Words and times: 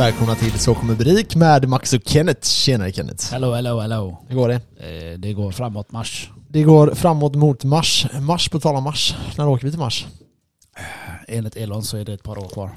välkomna 0.00 0.34
till 0.34 0.58
Så 0.58 0.74
kommer 0.74 0.94
Brik 0.94 1.36
med 1.36 1.68
Max 1.68 1.92
och 1.92 2.00
Kenneth. 2.04 2.48
Tjenare 2.48 2.92
Kenneth. 2.92 3.32
Hello, 3.32 3.52
hello, 3.52 3.80
hello. 3.80 4.16
Hur 4.28 4.36
går 4.36 4.48
det? 4.48 4.54
Eh, 4.54 5.18
det 5.18 5.32
går 5.32 5.52
framåt 5.52 5.92
mars. 5.92 6.30
Det 6.48 6.62
går 6.62 6.94
framåt 6.94 7.34
mot 7.34 7.64
mars. 7.64 8.06
Mars 8.20 8.48
på 8.48 8.60
tal 8.60 8.76
om 8.76 8.84
mars. 8.84 9.16
När 9.38 9.48
åker 9.48 9.64
vi 9.64 9.70
till 9.70 9.78
mars? 9.78 10.06
Enligt 11.28 11.56
Elon 11.56 11.82
så 11.82 11.96
är 11.96 12.04
det 12.04 12.12
ett 12.12 12.22
par 12.22 12.38
år 12.38 12.48
kvar. 12.48 12.70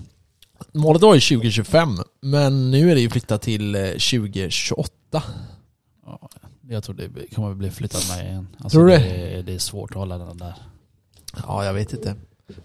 Målet 0.73 1.01
var 1.01 1.15
ju 1.15 1.20
2025, 1.20 1.97
men 2.21 2.71
nu 2.71 2.91
är 2.91 2.96
det 2.96 3.01
ju 3.01 3.09
flyttat 3.09 3.42
till 3.42 3.75
eh, 3.75 3.82
2028. 3.82 4.92
Ja, 6.05 6.29
jag 6.69 6.83
tror 6.83 6.96
det 6.96 7.36
kommer 7.36 7.54
bli 7.54 7.71
flyttat 7.71 8.10
med 8.10 8.25
igen. 8.25 8.47
Alltså 8.57 8.78
Tror 8.78 8.87
du 8.87 8.92
det? 8.92 9.42
Det 9.42 9.54
är 9.54 9.60
svårt 9.60 9.92
att 9.92 9.97
hålla 9.97 10.18
den 10.18 10.37
där. 10.37 10.55
Ja, 11.47 11.65
jag 11.65 11.74
vet 11.74 11.93
inte. 11.93 12.15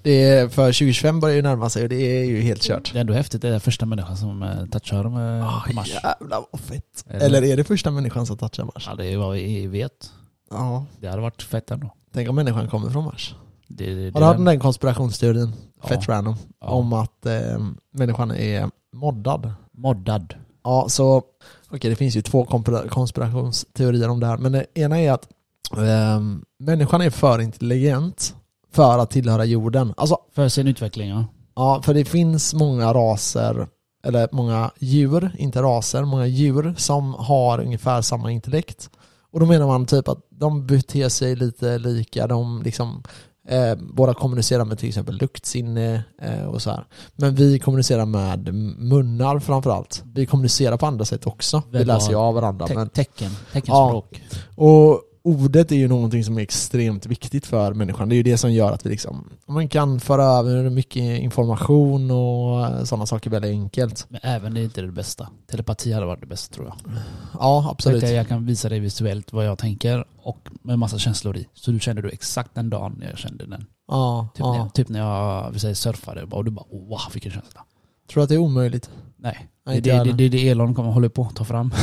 Det 0.02 0.24
är, 0.24 0.48
för 0.48 0.66
2025 0.66 1.20
börjar 1.20 1.36
ju 1.36 1.42
närma 1.42 1.70
sig 1.70 1.82
och 1.82 1.88
det 1.88 1.96
är 2.20 2.24
ju 2.24 2.40
helt 2.40 2.62
kört. 2.62 2.92
Det 2.92 2.98
är 2.98 3.00
ändå 3.00 3.12
häftigt, 3.14 3.42
det 3.42 3.48
är 3.48 3.58
första 3.58 3.86
människan 3.86 4.16
som 4.16 4.42
eh, 4.42 4.66
touchar 4.66 5.04
med 5.08 5.44
Ah, 5.44 5.64
på 5.66 5.74
Mars. 5.74 5.92
jävlar 6.04 6.44
vad 6.52 6.60
fett. 6.60 7.04
Eller- 7.06 7.26
Eller 7.26 7.42
är 7.42 7.56
det 7.56 7.64
första 7.64 7.90
människan 7.90 8.26
som 8.26 8.36
touchar 8.38 8.64
Mars? 8.64 8.84
Ja, 8.90 8.94
det 8.94 9.06
är 9.06 9.16
vad 9.16 9.34
vi 9.34 9.66
vet. 9.66 10.10
Ja. 10.50 10.84
Det 11.00 11.08
hade 11.08 11.22
varit 11.22 11.42
fett 11.42 11.70
ändå. 11.70 11.94
Tänk 12.14 12.28
om 12.28 12.34
människan 12.36 12.68
kommer 12.68 12.90
från 12.90 13.04
Mars. 13.04 13.34
Det, 13.68 13.94
det, 13.94 14.14
Har 14.14 14.20
du 14.20 14.26
hört 14.26 14.46
den 14.46 14.60
konspirationsteorin? 14.60 15.52
Ja. 15.82 15.88
Fett 15.88 16.08
random. 16.08 16.36
Ja. 16.60 16.66
Om 16.66 16.92
att 16.92 17.26
eh, 17.26 17.58
människan 17.94 18.30
är 18.30 18.70
moddad. 18.92 19.52
Moddad. 19.72 20.34
Ja, 20.64 20.86
så 20.88 21.22
okej 21.70 21.90
det 21.90 21.96
finns 21.96 22.16
ju 22.16 22.22
två 22.22 22.44
konspirationsteorier 22.90 24.08
om 24.08 24.20
det 24.20 24.26
här. 24.26 24.36
Men 24.36 24.52
det 24.52 24.66
ena 24.74 25.00
är 25.00 25.12
att 25.12 25.28
eh, 25.76 26.20
människan 26.58 27.00
är 27.00 27.10
för 27.10 27.40
intelligent 27.40 28.34
för 28.72 28.98
att 28.98 29.10
tillhöra 29.10 29.44
jorden. 29.44 29.94
Alltså, 29.96 30.18
För 30.34 30.48
sin 30.48 30.66
utveckling 30.68 31.08
ja. 31.10 31.24
ja, 31.56 31.82
för 31.84 31.94
det 31.94 32.04
finns 32.04 32.54
många 32.54 32.94
raser, 32.94 33.68
eller 34.04 34.28
många 34.32 34.70
djur, 34.78 35.30
inte 35.38 35.62
raser, 35.62 36.04
många 36.04 36.26
djur 36.26 36.74
som 36.76 37.14
har 37.14 37.60
ungefär 37.60 38.02
samma 38.02 38.30
intellekt. 38.32 38.90
Och 39.32 39.40
då 39.40 39.46
menar 39.46 39.66
man 39.66 39.86
typ 39.86 40.08
att 40.08 40.18
de 40.30 40.66
beter 40.66 41.08
sig 41.08 41.36
lite 41.36 41.78
lika, 41.78 42.26
de 42.26 42.62
liksom 42.62 43.02
eh, 43.48 43.74
båda 43.94 44.14
kommunicerar 44.14 44.64
med 44.64 44.78
till 44.78 44.88
exempel 44.88 45.16
luktsinne 45.16 46.04
eh, 46.22 46.44
och 46.44 46.62
så 46.62 46.70
här. 46.70 46.84
Men 47.16 47.34
vi 47.34 47.58
kommunicerar 47.58 48.06
med 48.06 48.54
munnar 48.78 49.38
framförallt. 49.38 50.02
Vi 50.14 50.26
kommunicerar 50.26 50.76
på 50.76 50.86
andra 50.86 51.04
sätt 51.04 51.26
också. 51.26 51.62
Vi 51.70 51.84
läser 51.84 52.10
ju 52.10 52.16
av 52.16 52.34
varandra. 52.34 52.66
Te- 52.66 52.74
Men, 52.74 52.88
tecken. 52.88 53.30
Teckenspråk. 53.52 54.22
och 54.56 55.00
ordet 55.22 55.72
är 55.72 55.76
ju 55.76 55.88
någonting 55.88 56.24
som 56.24 56.38
är 56.38 56.42
extremt 56.42 57.06
viktigt 57.06 57.46
för 57.46 57.74
människan. 57.74 58.08
Det 58.08 58.14
är 58.14 58.16
ju 58.16 58.22
det 58.22 58.38
som 58.38 58.52
gör 58.52 58.72
att 58.72 58.86
vi 58.86 58.90
liksom, 58.90 59.30
man 59.46 59.68
kan 59.68 60.00
föra 60.00 60.24
över 60.24 60.70
mycket 60.70 61.20
information 61.20 62.10
och 62.10 62.88
sådana 62.88 63.06
saker 63.06 63.30
väldigt 63.30 63.50
enkelt. 63.50 64.06
Men 64.08 64.20
även 64.22 64.54
det 64.54 64.60
är 64.60 64.64
inte 64.64 64.80
det 64.80 64.92
bästa. 64.92 65.28
Telepati 65.50 65.92
hade 65.92 66.06
varit 66.06 66.20
det 66.20 66.26
bästa 66.26 66.54
tror 66.54 66.66
jag. 66.66 66.92
Ja, 67.40 67.68
absolut. 67.70 68.02
jag 68.02 68.28
kan 68.28 68.46
visa 68.46 68.68
dig 68.68 68.80
visuellt 68.80 69.32
vad 69.32 69.46
jag 69.46 69.58
tänker 69.58 70.04
och 70.22 70.48
med 70.62 70.78
massa 70.78 70.98
känslor 70.98 71.36
i. 71.36 71.48
Så 71.54 71.70
du 71.70 71.80
kände 71.80 72.02
du 72.02 72.08
exakt 72.08 72.54
den 72.54 72.70
dagen 72.70 73.04
jag 73.10 73.18
kände 73.18 73.46
den. 73.46 73.66
Ja, 73.88 74.28
Typ, 74.34 74.44
när, 74.44 74.54
ja. 74.54 74.56
jag, 74.56 74.74
typ 74.74 74.88
när 74.88 75.00
jag 75.00 75.50
vi 75.50 75.58
säger, 75.58 75.74
surfade 75.74 76.22
och 76.22 76.44
du 76.44 76.50
bara 76.50 76.64
wow 76.70 77.00
vilken 77.12 77.32
känsla. 77.32 77.64
Tror 78.10 78.20
du 78.20 78.22
att 78.22 78.28
det 78.28 78.34
är 78.34 78.38
omöjligt? 78.38 78.90
Nej, 79.16 79.48
Nej, 79.66 79.80
det 79.80 79.90
är 79.90 80.04
det, 80.04 80.12
det, 80.12 80.28
det 80.28 80.48
Elon 80.48 80.74
kommer 80.74 80.90
hålla 80.90 81.08
på 81.08 81.22
att 81.22 81.36
ta 81.36 81.44
fram. 81.44 81.74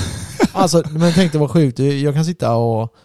Alltså, 0.53 0.83
men 0.89 1.11
tänk 1.13 1.31
dig 1.31 1.41
vad 1.41 1.52
sjukt. 1.52 1.80
Jag 1.80 2.13
kan 2.13 2.25
sitta 2.25 2.56
och 2.56 2.95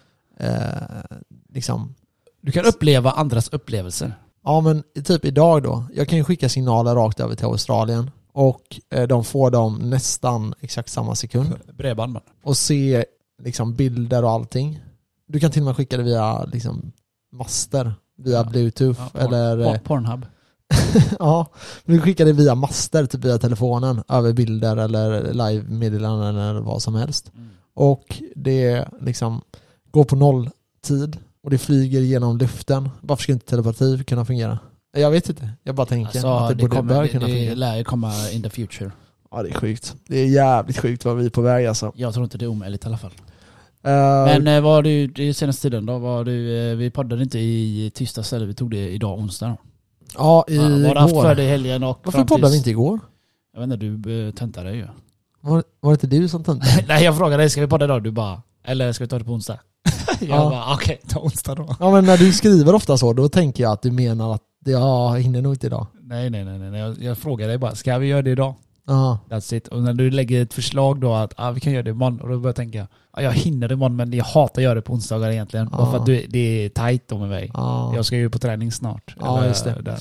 eh, 0.41 1.17
liksom 1.53 1.95
Du 2.41 2.51
kan 2.51 2.65
uppleva 2.65 3.11
andras 3.11 3.49
upplevelser. 3.49 4.13
Ja 4.43 4.61
men 4.61 4.83
typ 5.03 5.25
idag 5.25 5.63
då, 5.63 5.83
jag 5.93 6.07
kan 6.09 6.17
ju 6.17 6.23
skicka 6.23 6.49
signaler 6.49 6.95
rakt 6.95 7.19
över 7.19 7.35
till 7.35 7.45
Australien 7.45 8.11
och 8.33 8.79
eh, 8.89 9.07
de 9.07 9.23
får 9.23 9.51
dem 9.51 9.75
nästan 9.89 10.53
exakt 10.59 10.89
samma 10.89 11.15
sekund 11.15 11.49
Bredband 11.77 12.13
man. 12.13 12.21
och 12.43 12.57
se 12.57 13.05
liksom 13.43 13.73
bilder 13.73 14.23
och 14.23 14.31
allting. 14.31 14.79
Du 15.27 15.39
kan 15.39 15.51
till 15.51 15.61
och 15.61 15.65
med 15.65 15.75
skicka 15.75 15.97
det 15.97 16.03
via 16.03 16.43
liksom 16.45 16.91
master, 17.31 17.93
via 18.17 18.37
Ja. 18.37 18.43
bluetooth 18.43 18.99
Ja, 19.13 19.19
porn- 19.19 19.25
eller 19.27 19.73
eh, 19.73 19.77
Pornhub. 19.79 20.25
ja, 21.19 21.47
men 21.85 21.95
du 21.95 22.01
skickar 22.01 22.25
det 22.25 22.33
via 22.33 22.55
master, 22.55 23.05
typ 23.05 23.23
via 23.25 23.37
telefonen, 23.37 24.03
över 24.07 24.33
bilder 24.33 24.77
eller 24.77 25.33
live-meddelanden 25.33 26.35
eller 26.37 26.61
vad 26.61 26.81
som 26.81 26.95
helst. 26.95 27.31
Mm. 27.35 27.49
Och 27.73 28.21
det 28.35 28.85
liksom 29.01 29.41
går 29.91 30.03
på 30.03 30.15
nolltid 30.15 31.17
och 31.43 31.49
det 31.49 31.57
flyger 31.57 32.01
genom 32.01 32.37
luften. 32.37 32.89
Varför 33.01 33.23
ska 33.23 33.31
inte 33.31 33.45
telepati 33.45 34.03
kunna 34.03 34.25
fungera? 34.25 34.59
Jag 34.97 35.11
vet 35.11 35.29
inte, 35.29 35.49
jag 35.63 35.75
bara 35.75 35.85
tänker 35.85 36.07
Alltså, 36.17 36.27
att 36.27 36.49
det, 36.49 36.55
det, 36.55 36.61
borde, 36.63 36.75
kommer, 36.75 36.93
bör 36.95 37.01
det, 37.01 37.07
kunna 37.07 37.25
det 37.27 37.31
fungera. 37.33 37.55
lär 37.55 37.77
ju 37.77 37.83
komma 37.83 38.13
in 38.33 38.43
the 38.43 38.49
future. 38.49 38.91
Ja 39.31 39.43
det 39.43 39.49
är 39.49 39.53
sjukt. 39.53 39.95
Det 40.07 40.17
är 40.19 40.27
jävligt 40.27 40.77
sjukt 40.77 41.05
vad 41.05 41.17
vi 41.17 41.25
är 41.25 41.29
på 41.29 41.41
väg 41.41 41.65
alltså. 41.65 41.91
Jag 41.95 42.13
tror 42.13 42.23
inte 42.23 42.37
det 42.37 42.45
är 42.45 42.47
omöjligt 42.47 42.83
i 42.83 42.87
alla 42.87 42.97
fall. 42.97 43.11
Eh, 43.83 43.91
Men 44.25 44.47
eh, 44.47 44.61
vad 44.61 44.73
har 44.73 44.83
du, 44.83 45.07
det 45.07 45.33
senaste 45.33 45.61
tiden 45.61 45.85
då? 45.85 45.97
Var 45.97 46.23
du, 46.23 46.57
eh, 46.71 46.75
vi 46.77 46.89
poddade 46.91 47.23
inte 47.23 47.39
i 47.39 47.91
tisdags 47.95 48.33
eller 48.33 48.45
vi 48.45 48.53
tog 48.53 48.71
det 48.71 48.89
idag 48.89 49.19
onsdag 49.19 49.57
ja, 50.17 50.45
i 50.47 50.55
Ja, 50.55 50.61
vad 50.61 50.71
har 50.71 50.93
du 50.95 50.99
haft 50.99 51.13
för 51.13 51.19
igår. 51.25 51.35
dig 51.35 51.47
helgen 51.47 51.83
och 51.83 51.99
Varför 52.03 52.23
poddade 52.23 52.41
vi 52.41 52.47
tills- 52.47 52.57
inte 52.57 52.69
igår? 52.69 52.99
Jag 53.53 53.59
vet 53.67 53.73
inte, 53.73 53.85
du 54.09 54.31
tentade 54.31 54.69
dig 54.69 54.77
ju. 54.77 54.87
Var, 55.41 55.63
var 55.79 55.91
det 55.91 55.95
inte 56.03 56.07
du 56.17 56.27
som 56.29 56.43
tönte? 56.43 56.83
Nej 56.87 57.03
jag 57.03 57.17
frågade 57.17 57.43
dig, 57.43 57.49
ska 57.49 57.61
vi 57.61 57.67
podda 57.67 57.85
idag? 57.85 58.03
Du 58.03 58.11
bara, 58.11 58.41
eller 58.63 58.91
ska 58.93 59.03
vi 59.03 59.07
ta 59.07 59.19
det 59.19 59.25
på 59.25 59.31
onsdag? 59.31 59.59
jag 60.29 60.37
Ja. 60.39 60.49
bara, 60.49 60.73
okej, 60.73 60.99
ta 61.07 61.19
onsdag 61.19 61.55
då. 61.55 61.75
Ja 61.79 61.91
men 61.91 62.05
när 62.05 62.17
du 62.17 62.33
skriver 62.33 62.75
ofta 62.75 62.97
så, 62.97 63.13
då 63.13 63.29
tänker 63.29 63.63
jag 63.63 63.71
att 63.71 63.81
du 63.81 63.91
menar 63.91 64.33
att 64.35 64.41
jag 64.65 65.19
hinner 65.21 65.41
nog 65.41 65.53
inte 65.53 65.67
idag. 65.67 65.87
Nej 66.03 66.29
nej 66.29 66.45
nej, 66.45 66.59
nej. 66.59 66.79
Jag, 66.81 67.03
jag 67.03 67.17
frågade 67.17 67.51
dig 67.51 67.57
bara, 67.57 67.75
ska 67.75 67.97
vi 67.97 68.07
göra 68.07 68.21
det 68.21 68.31
idag? 68.31 68.53
Ja. 68.87 69.19
That's 69.29 69.53
it. 69.53 69.67
Och 69.67 69.81
när 69.81 69.93
du 69.93 70.09
lägger 70.11 70.41
ett 70.41 70.53
förslag 70.53 70.99
då 71.01 71.13
att 71.13 71.33
ah, 71.37 71.51
vi 71.51 71.59
kan 71.59 71.73
göra 71.73 71.83
det 71.83 71.89
imorgon, 71.89 72.21
och 72.21 72.29
då 72.29 72.35
börjar 72.39 72.47
jag 72.49 72.55
tänka, 72.55 72.87
ah, 73.11 73.21
jag 73.21 73.31
hinner 73.31 73.71
imorgon 73.71 73.95
men 73.95 74.13
jag 74.13 74.25
hatar 74.25 74.61
att 74.61 74.63
göra 74.63 74.75
det 74.75 74.81
på 74.81 74.93
onsdagar 74.93 75.29
egentligen. 75.31 75.69
Bara 75.69 75.91
för 75.91 75.97
att 75.97 76.05
du, 76.05 76.25
det 76.29 76.65
är 76.65 76.69
tajt 76.69 77.07
då 77.07 77.17
med 77.17 77.29
mig. 77.29 77.51
ja. 77.53 77.91
Jag 77.95 78.05
ska 78.05 78.15
ju 78.15 78.29
på 78.29 78.39
träning 78.39 78.71
snart. 78.71 79.15
Ja, 79.19 79.37
Eller, 79.37 79.47
just 79.47 79.63
det. 79.63 79.81
Där. 79.81 79.99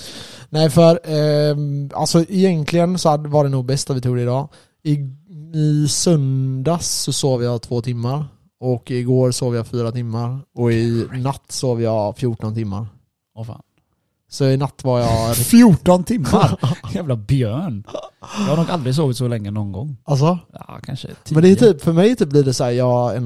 Nej 0.48 0.70
för, 0.70 1.00
ehm, 1.04 1.90
alltså 1.94 2.24
egentligen 2.28 2.98
så 2.98 3.16
var 3.16 3.44
det 3.44 3.50
nog 3.50 3.64
bäst 3.66 3.90
att 3.90 3.96
vi 3.96 4.00
tog 4.00 4.16
det 4.16 4.22
idag. 4.22 4.48
I, 4.82 4.98
I 5.54 5.88
söndags 5.88 6.88
så 7.02 7.12
sov 7.12 7.42
jag 7.42 7.62
två 7.62 7.80
timmar. 7.82 8.24
Och 8.60 8.90
igår 8.90 9.30
sov 9.30 9.54
jag 9.54 9.66
fyra 9.66 9.92
timmar. 9.92 10.40
Och 10.54 10.72
i 10.72 11.06
natt 11.12 11.52
sov 11.52 11.82
jag 11.82 12.18
14 12.18 12.54
timmar. 12.54 12.86
Åh 13.34 13.44
fan. 13.44 13.62
Så 14.30 14.44
i 14.44 14.56
natt 14.56 14.84
var 14.84 15.00
jag... 15.00 15.36
14 15.36 16.04
timmar? 16.04 16.58
Jävla 16.94 17.16
björn. 17.16 17.84
Jag 18.20 18.28
har 18.28 18.56
nog 18.56 18.70
aldrig 18.70 18.94
sovit 18.94 19.16
så 19.16 19.28
länge 19.28 19.50
någon 19.50 19.72
gång. 19.72 19.96
Alltså? 20.04 20.38
Ja, 20.52 20.78
kanske 20.82 21.08
10. 21.24 21.34
Men 21.34 21.42
det 21.42 21.50
är 21.50 21.56
typ, 21.56 21.82
för 21.82 21.92
mig 21.92 22.16
typ 22.16 22.28
blir 22.28 22.44
det 22.44 22.54
så 22.54 22.64
här, 22.64 22.70
jag 22.70 23.22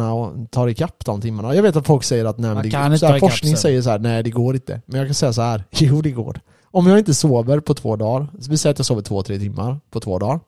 tar 0.50 0.68
ikapp 0.68 1.04
de 1.04 1.20
timmarna. 1.20 1.54
Jag 1.54 1.62
vet 1.62 1.76
att 1.76 1.86
folk 1.86 2.04
säger 2.04 2.24
att 2.24 2.38
nej, 2.38 2.56
det, 2.62 2.70
kan 2.70 2.98
så 2.98 3.06
här, 3.06 3.18
forskning 3.18 3.56
säger 3.56 3.82
så 3.82 3.90
här, 3.90 3.98
nej 3.98 4.22
det 4.22 4.30
går 4.30 4.54
inte. 4.54 4.80
Men 4.86 4.98
jag 4.98 5.08
kan 5.08 5.14
säga 5.14 5.32
så 5.32 5.42
här, 5.42 5.64
jo 5.70 6.02
det 6.02 6.10
går. 6.10 6.40
Om 6.70 6.86
jag 6.86 6.98
inte 6.98 7.14
sover 7.14 7.60
på 7.60 7.74
två 7.74 7.96
dagar, 7.96 8.28
vi 8.48 8.56
säger 8.56 8.74
att 8.74 8.78
jag 8.78 8.86
sover 8.86 9.02
två, 9.02 9.22
tre 9.22 9.38
timmar 9.38 9.80
på 9.90 10.00
två 10.00 10.18
dagar. 10.18 10.40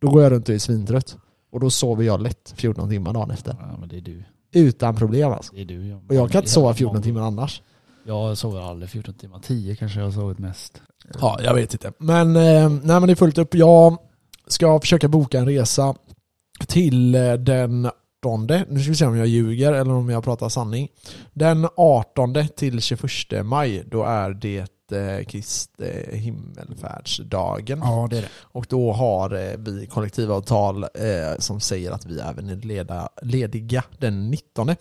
Då 0.00 0.10
går 0.10 0.22
jag 0.22 0.32
runt 0.32 0.48
och 0.48 0.54
är 0.54 0.58
svintrött. 0.58 1.16
Och 1.52 1.60
då 1.60 1.70
sover 1.70 2.04
jag 2.04 2.22
lätt 2.22 2.54
14 2.56 2.88
timmar 2.90 3.12
dagen 3.12 3.30
efter. 3.30 3.56
Ja, 3.60 3.76
men 3.80 3.88
det 3.88 3.96
är 3.96 4.00
du. 4.00 4.24
Utan 4.54 4.96
problem 4.96 5.32
alltså. 5.32 5.54
Det 5.54 5.60
är 5.60 5.64
du. 5.64 5.94
Och 6.08 6.14
jag 6.14 6.30
kan 6.30 6.38
inte 6.40 6.50
sova 6.50 6.74
14 6.74 6.94
Många- 6.94 7.02
timmar 7.04 7.20
annars. 7.22 7.62
Jag 8.06 8.38
sover 8.38 8.60
aldrig 8.60 8.90
14 8.90 9.14
timmar. 9.14 9.38
10 9.38 9.76
kanske 9.76 9.98
jag 9.98 10.06
har 10.06 10.12
sovit 10.12 10.38
mest. 10.38 10.82
Ja, 11.20 11.38
jag 11.44 11.54
vet 11.54 11.72
inte. 11.72 11.92
Men, 11.98 12.36
eh, 12.36 12.68
nej 12.70 12.80
men 13.00 13.06
det 13.06 13.10
är 13.12 13.14
fullt 13.14 13.38
upp. 13.38 13.54
Jag 13.54 13.96
ska 14.46 14.80
försöka 14.80 15.08
boka 15.08 15.38
en 15.38 15.46
resa 15.46 15.94
till 16.66 17.14
eh, 17.14 17.32
den 17.32 17.90
18. 18.26 18.46
Nu 18.46 18.80
ska 18.80 18.90
vi 18.90 18.94
se 18.96 19.06
om 19.06 19.16
jag 19.16 19.26
ljuger 19.26 19.72
eller 19.72 19.92
om 19.92 20.08
jag 20.08 20.24
pratar 20.24 20.48
sanning. 20.48 20.88
Den 21.32 21.68
18 21.76 22.34
till 22.56 22.80
21 22.80 23.44
maj, 23.44 23.84
då 23.90 24.04
är 24.04 24.30
det 24.30 24.66
eh, 24.92 25.24
Kristi 25.24 26.16
himmelfärdsdagen. 26.16 27.78
Ja, 27.82 28.06
det 28.10 28.18
är 28.18 28.22
det. 28.22 28.28
Och 28.42 28.66
då 28.68 28.92
har 28.92 29.34
eh, 29.34 29.56
vi 29.58 29.86
kollektivavtal 29.86 30.82
eh, 30.82 30.88
som 31.38 31.60
säger 31.60 31.90
att 31.90 32.06
vi 32.06 32.20
även 32.20 32.48
är 32.48 32.56
leda, 32.56 33.08
lediga 33.22 33.84
den 33.98 34.30
19. 34.30 34.74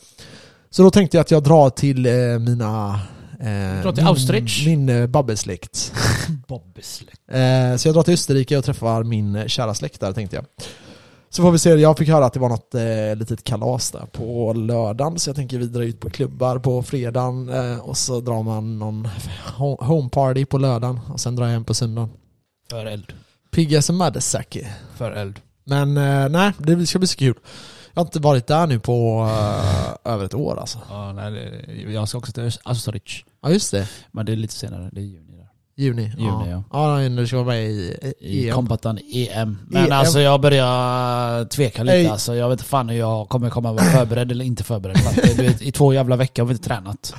Så 0.70 0.84
då 0.84 0.92
tänkte 0.92 1.18
jag 1.18 1.22
att 1.22 1.32
jag 1.32 1.44
drar 1.44 1.70
till 1.70 2.06
eh, 2.06 2.14
mina... 2.40 3.00
Eh, 3.40 3.82
Drar 3.82 3.92
till 3.92 4.04
min, 4.04 4.08
Austrich? 4.08 4.66
Min 4.66 4.90
eh, 4.90 5.08
babbelsläkt. 5.08 5.94
Bobbesläkt. 6.48 7.22
Eh, 7.28 7.76
så 7.76 7.88
jag 7.88 7.96
drar 7.96 8.04
till 8.04 8.14
Österrike 8.14 8.58
och 8.58 8.66
träffar 8.66 9.04
min 9.04 9.50
kära 9.50 9.74
släkt 9.74 10.00
där 10.02 10.14
tänkte 10.14 10.36
jag. 10.36 10.46
Så 11.34 11.42
får 11.42 11.52
vi 11.52 11.60
se, 11.60 11.70
jag 11.70 11.98
fick 11.98 12.10
höra 12.10 12.26
att 12.26 12.34
det 12.34 12.40
var 12.40 12.50
något 12.50 12.76
eh, 12.76 13.16
litet 13.16 13.44
kalas 13.44 13.92
där 13.92 14.06
på 14.06 14.54
lördagen 14.54 15.20
så 15.20 15.30
jag 15.30 15.36
tänker 15.36 15.58
vi 15.58 15.66
drar 15.66 15.82
ut 15.82 16.00
på 16.00 16.10
klubbar 16.10 16.60
på 16.60 16.84
fredagen 16.84 17.50
eh, 17.50 17.78
och 17.80 17.98
så 17.98 18.20
drar 18.22 18.44
man 18.44 18.80
någon 18.80 19.08
ho- 19.58 19.84
home 19.84 20.10
party 20.10 20.46
på 20.46 20.58
lördagen 20.58 21.00
och 21.14 21.20
sen 21.20 21.36
drar 21.36 21.46
jag 21.46 21.52
hem 21.54 21.64
på 21.66 21.74
söndagen. 21.74 22.10
För 22.70 22.86
eld. 22.86 23.14
Pigga 23.52 23.82
som 23.82 23.98
Madesaki. 23.98 24.68
För 24.96 25.12
eld. 25.12 25.40
Men 25.64 25.98
eh, 25.98 26.30
nej, 26.30 26.52
det 26.58 26.86
ska 26.88 27.00
bli 27.00 27.08
så 27.08 27.18
kul. 27.18 27.36
Jag 27.94 28.02
har 28.02 28.06
inte 28.06 28.20
varit 28.20 28.48
där 28.48 28.68
nu 28.68 28.80
på 28.80 29.28
eh, 29.32 30.12
över 30.14 30.26
ett 30.26 30.34
år 30.34 30.60
alltså. 30.60 30.80
Ja, 30.90 31.14
nej, 31.14 31.86
jag 31.94 32.10
ska 32.10 32.18
också 32.18 32.32
till 32.32 32.52
Austerich. 32.64 33.24
Ja 33.42 33.50
just 33.50 33.72
det. 33.72 33.90
Men 34.12 34.26
det 34.26 34.32
är 34.32 34.36
lite 34.36 34.54
senare, 34.54 34.90
det 34.94 35.02
är 35.02 35.06
juni. 35.06 35.31
Juni? 35.76 36.12
Juni, 36.18 36.50
ja. 36.52 36.64
Ja, 36.72 36.98
när 36.98 37.10
du 37.22 37.28
ska 37.28 37.36
vara 37.38 37.46
med 37.46 37.64
i, 37.64 37.98
I 38.20 38.48
EM. 38.50 38.56
Kompatan 38.56 39.00
EM. 39.14 39.58
Men 39.68 39.86
EM. 39.86 39.92
alltså 39.92 40.20
jag 40.20 40.42
börjar 40.42 41.46
tveka 41.46 41.84
lite 41.84 41.96
Ej. 41.98 42.08
alltså. 42.08 42.36
Jag 42.36 42.50
vet 42.50 42.60
inte 42.60 42.70
fan 42.70 42.90
hur 42.90 42.98
jag 43.00 43.30
kommer 43.30 43.50
komma 43.50 43.72
vara 43.74 43.84
förberedd 43.84 44.32
eller 44.32 44.46
inte 44.46 44.64
förberedd. 44.64 44.98
För 44.98 45.10
att, 45.10 45.38
du 45.38 45.44
vet, 45.44 45.62
I 45.62 45.72
två 45.72 45.94
jävla 45.94 46.16
veckor 46.16 46.44
har 46.44 46.48
vi 46.48 46.54
inte 46.54 46.68
tränat. 46.68 47.14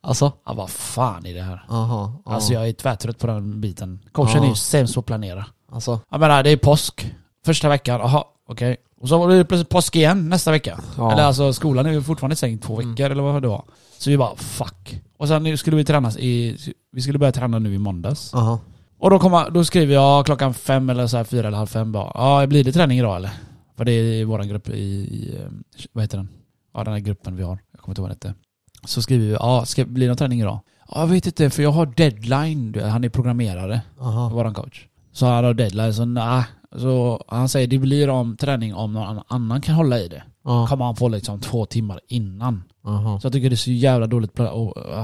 Alltså? 0.00 0.32
Ja, 0.46 0.52
vad 0.52 0.70
fan 0.70 1.26
är 1.26 1.34
det 1.34 1.42
här? 1.42 1.64
Aha, 1.68 2.22
ja. 2.24 2.32
Alltså 2.34 2.52
jag 2.52 2.68
är 2.68 2.72
tvärtrött 2.72 3.18
på 3.18 3.26
den 3.26 3.60
biten. 3.60 3.98
Coachen 4.12 4.36
Ja. 4.36 4.44
är 4.44 4.48
ju 4.48 4.54
sämst 4.54 4.94
på 4.94 5.00
att 5.00 5.06
planera. 5.06 5.46
Alltså, 5.72 6.00
Jag 6.10 6.20
menar 6.20 6.42
det 6.42 6.50
är 6.50 6.56
påsk. 6.56 7.14
Första 7.44 7.68
veckan, 7.68 8.00
jaha 8.00 8.24
okej. 8.48 8.76
Och 9.00 9.08
så 9.08 9.18
var 9.18 9.28
det 9.28 9.44
plötsligt 9.44 9.68
påsk 9.68 9.96
igen 9.96 10.28
nästa 10.28 10.50
vecka. 10.50 10.80
Ja. 10.96 11.12
Eller 11.12 11.22
alltså 11.22 11.52
skolan 11.52 11.86
är 11.86 11.90
ju 11.92 12.02
fortfarande 12.02 12.36
stängd 12.36 12.62
två 12.62 12.74
Mm. 12.80 12.90
veckor 12.90 13.10
eller 13.10 13.22
vad 13.22 13.42
det 13.42 13.48
var. 13.48 13.64
Så 13.98 14.10
vi 14.10 14.16
bara 14.18 14.36
fuck. 14.36 15.00
Och 15.18 15.28
sen 15.28 15.58
skulle 15.58 15.76
vi 15.76 15.84
träna 15.84 16.10
i, 16.12 16.56
vi 16.92 17.00
skulle 17.00 17.18
börja 17.18 17.32
träna 17.32 17.58
nu 17.58 17.74
i 17.74 17.78
måndags. 17.78 18.34
aha. 18.34 18.60
Och 19.00 19.10
då, 19.10 19.18
kommer, 19.18 19.50
då 19.50 19.64
skriver 19.64 19.94
jag 19.94 20.26
klockan 20.26 20.54
fem 20.54 20.90
eller 20.90 21.06
så 21.06 21.16
här 21.16 21.24
fyra 21.24 21.48
eller 21.48 21.58
halv 21.58 21.66
fem 21.66 21.92
bara. 21.92 22.12
Ja, 22.14 22.46
blir 22.46 22.64
det 22.64 22.72
träning 22.72 22.98
idag 22.98 23.16
eller? 23.16 23.30
För 23.76 23.84
det 23.84 23.92
är 23.92 24.24
vår 24.24 24.42
grupp 24.42 24.68
i, 24.68 24.72
i, 24.72 25.36
eh, 25.36 25.50
vad 25.92 26.04
heter 26.04 26.16
den? 26.16 26.28
Ja 26.74 26.84
den 26.84 26.92
här 26.92 27.00
gruppen 27.00 27.36
vi 27.36 27.42
har. 27.42 27.58
Jag 27.72 27.80
kommer 27.80 27.92
inte 27.92 28.00
ihåg 28.00 28.08
vad 28.08 28.16
den 28.20 28.30
hette. 28.30 28.40
Så 28.84 29.02
skriver 29.02 29.26
vi, 29.26 29.32
ja 29.32 29.64
ska 29.64 29.84
det 29.84 29.90
bli 29.90 30.06
någon 30.06 30.16
träning 30.16 30.40
idag? 30.40 30.60
Ja 30.88 31.00
jag 31.00 31.06
vet 31.06 31.26
inte 31.26 31.50
för 31.50 31.62
jag 31.62 31.70
har 31.70 31.86
deadline. 31.86 32.80
Han 32.82 33.04
är 33.04 33.08
programmerare, 33.08 33.80
aha. 34.00 34.28
våran 34.28 34.54
coach. 34.54 34.86
Så 35.12 35.26
han 35.26 35.44
har 35.44 35.54
deadline, 35.54 35.94
så 35.94 36.04
nej. 36.04 36.44
Så 36.76 37.24
han 37.28 37.48
säger 37.48 37.66
det 37.66 37.78
blir 37.78 38.10
om 38.10 38.36
träning 38.36 38.74
om 38.74 38.92
någon 38.92 39.22
annan 39.28 39.60
kan 39.60 39.74
hålla 39.74 39.98
i 39.98 40.08
det. 40.08 40.22
Ja. 40.48 40.66
Kommer 40.66 40.84
han 40.84 40.96
få 40.96 41.08
liksom 41.08 41.40
två 41.40 41.66
timmar 41.66 42.00
innan. 42.08 42.62
Aha. 42.86 43.20
Så 43.20 43.26
jag 43.26 43.32
tycker 43.32 43.50
det 43.50 43.54
är 43.54 43.56
så 43.56 43.70
jävla 43.70 44.06
dåligt 44.06 44.32
pla- 44.32 44.48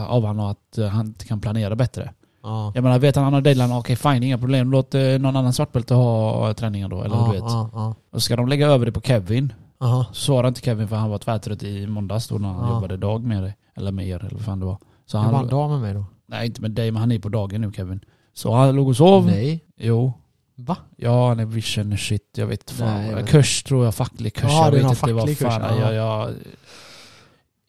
av- 0.08 0.22
honom 0.24 0.46
att 0.46 0.78
eh, 0.78 0.86
han 0.88 1.06
inte 1.06 1.24
kan 1.24 1.40
planera 1.40 1.76
bättre. 1.76 2.12
Ja. 2.42 2.72
Jag 2.74 2.84
menar, 2.84 2.98
vet 2.98 3.16
han 3.16 3.24
han 3.24 3.32
har 3.34 3.40
deadline, 3.40 3.72
okej 3.72 3.96
fine, 3.96 4.22
inga 4.22 4.38
problem. 4.38 4.70
Låt 4.70 4.94
eh, 4.94 5.00
någon 5.02 5.36
annan 5.36 5.52
svartbälte 5.52 5.94
ha 5.94 6.54
träningen 6.54 6.90
då, 6.90 7.02
eller 7.02 7.16
ja, 7.16 7.26
du 7.26 7.32
vet. 7.32 7.50
ja. 7.50 7.94
Och 8.12 8.22
ska 8.22 8.36
de 8.36 8.48
lägga 8.48 8.66
över 8.68 8.86
det 8.86 8.92
på 8.92 9.00
Kevin, 9.00 9.52
Aha. 9.80 10.04
så 10.12 10.14
svarade 10.14 10.48
inte 10.48 10.60
Kevin 10.60 10.88
för 10.88 10.96
han 10.96 11.10
var 11.10 11.18
tvärtrött 11.18 11.62
i 11.62 11.86
måndags 11.86 12.28
då 12.28 12.34
när 12.38 12.48
han 12.48 12.68
Ja. 12.68 12.74
jobbade 12.74 12.96
dag 12.96 13.22
med 13.24 13.42
dig. 13.42 13.56
Eller 13.76 13.92
med 13.92 14.08
er, 14.08 14.18
eller 14.18 14.30
vad 14.34 14.40
fan 14.44 14.60
det 14.60 14.66
var. 14.66 14.78
Så 15.06 15.18
han, 15.18 15.32
var 15.32 15.40
en 15.40 15.48
dag 15.48 15.70
med 15.70 15.80
mig 15.80 15.94
då. 15.94 16.04
nej 16.26 16.46
inte 16.46 16.60
med 16.60 16.70
dig, 16.70 16.90
men 16.90 17.00
han 17.00 17.12
är 17.12 17.18
på 17.18 17.28
dagen 17.28 17.60
nu 17.60 17.72
Kevin. 17.72 18.00
Så 18.34 18.54
han 18.54 18.76
låg 18.76 18.88
och 18.88 18.96
sov. 18.96 19.26
Nej. 19.26 19.64
Jo. 19.76 20.12
Va? 20.56 20.76
Ja, 20.96 21.32
är 21.32 21.44
vision 21.44 21.98
shit, 21.98 22.28
jag 22.36 22.46
vet 22.46 22.70
fan. 22.70 23.02
Nej, 23.02 23.14
men- 23.14 23.26
Kurs 23.26 23.62
tror 23.62 23.84
jag, 23.84 23.94
facklig 23.94 24.34
kurs. 24.34 24.44
Ja, 24.50 24.64
jag 24.64 24.72
det 24.72 24.78
vet 24.78 24.90
inte 24.90 25.12
vad 25.12 25.28
kurs, 25.28 25.38
fan. 25.38 25.62
ja. 25.62 25.80
Jag, 25.80 25.94
jag, 25.94 26.30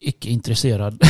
icke 0.00 0.28
intresserad. 0.28 1.02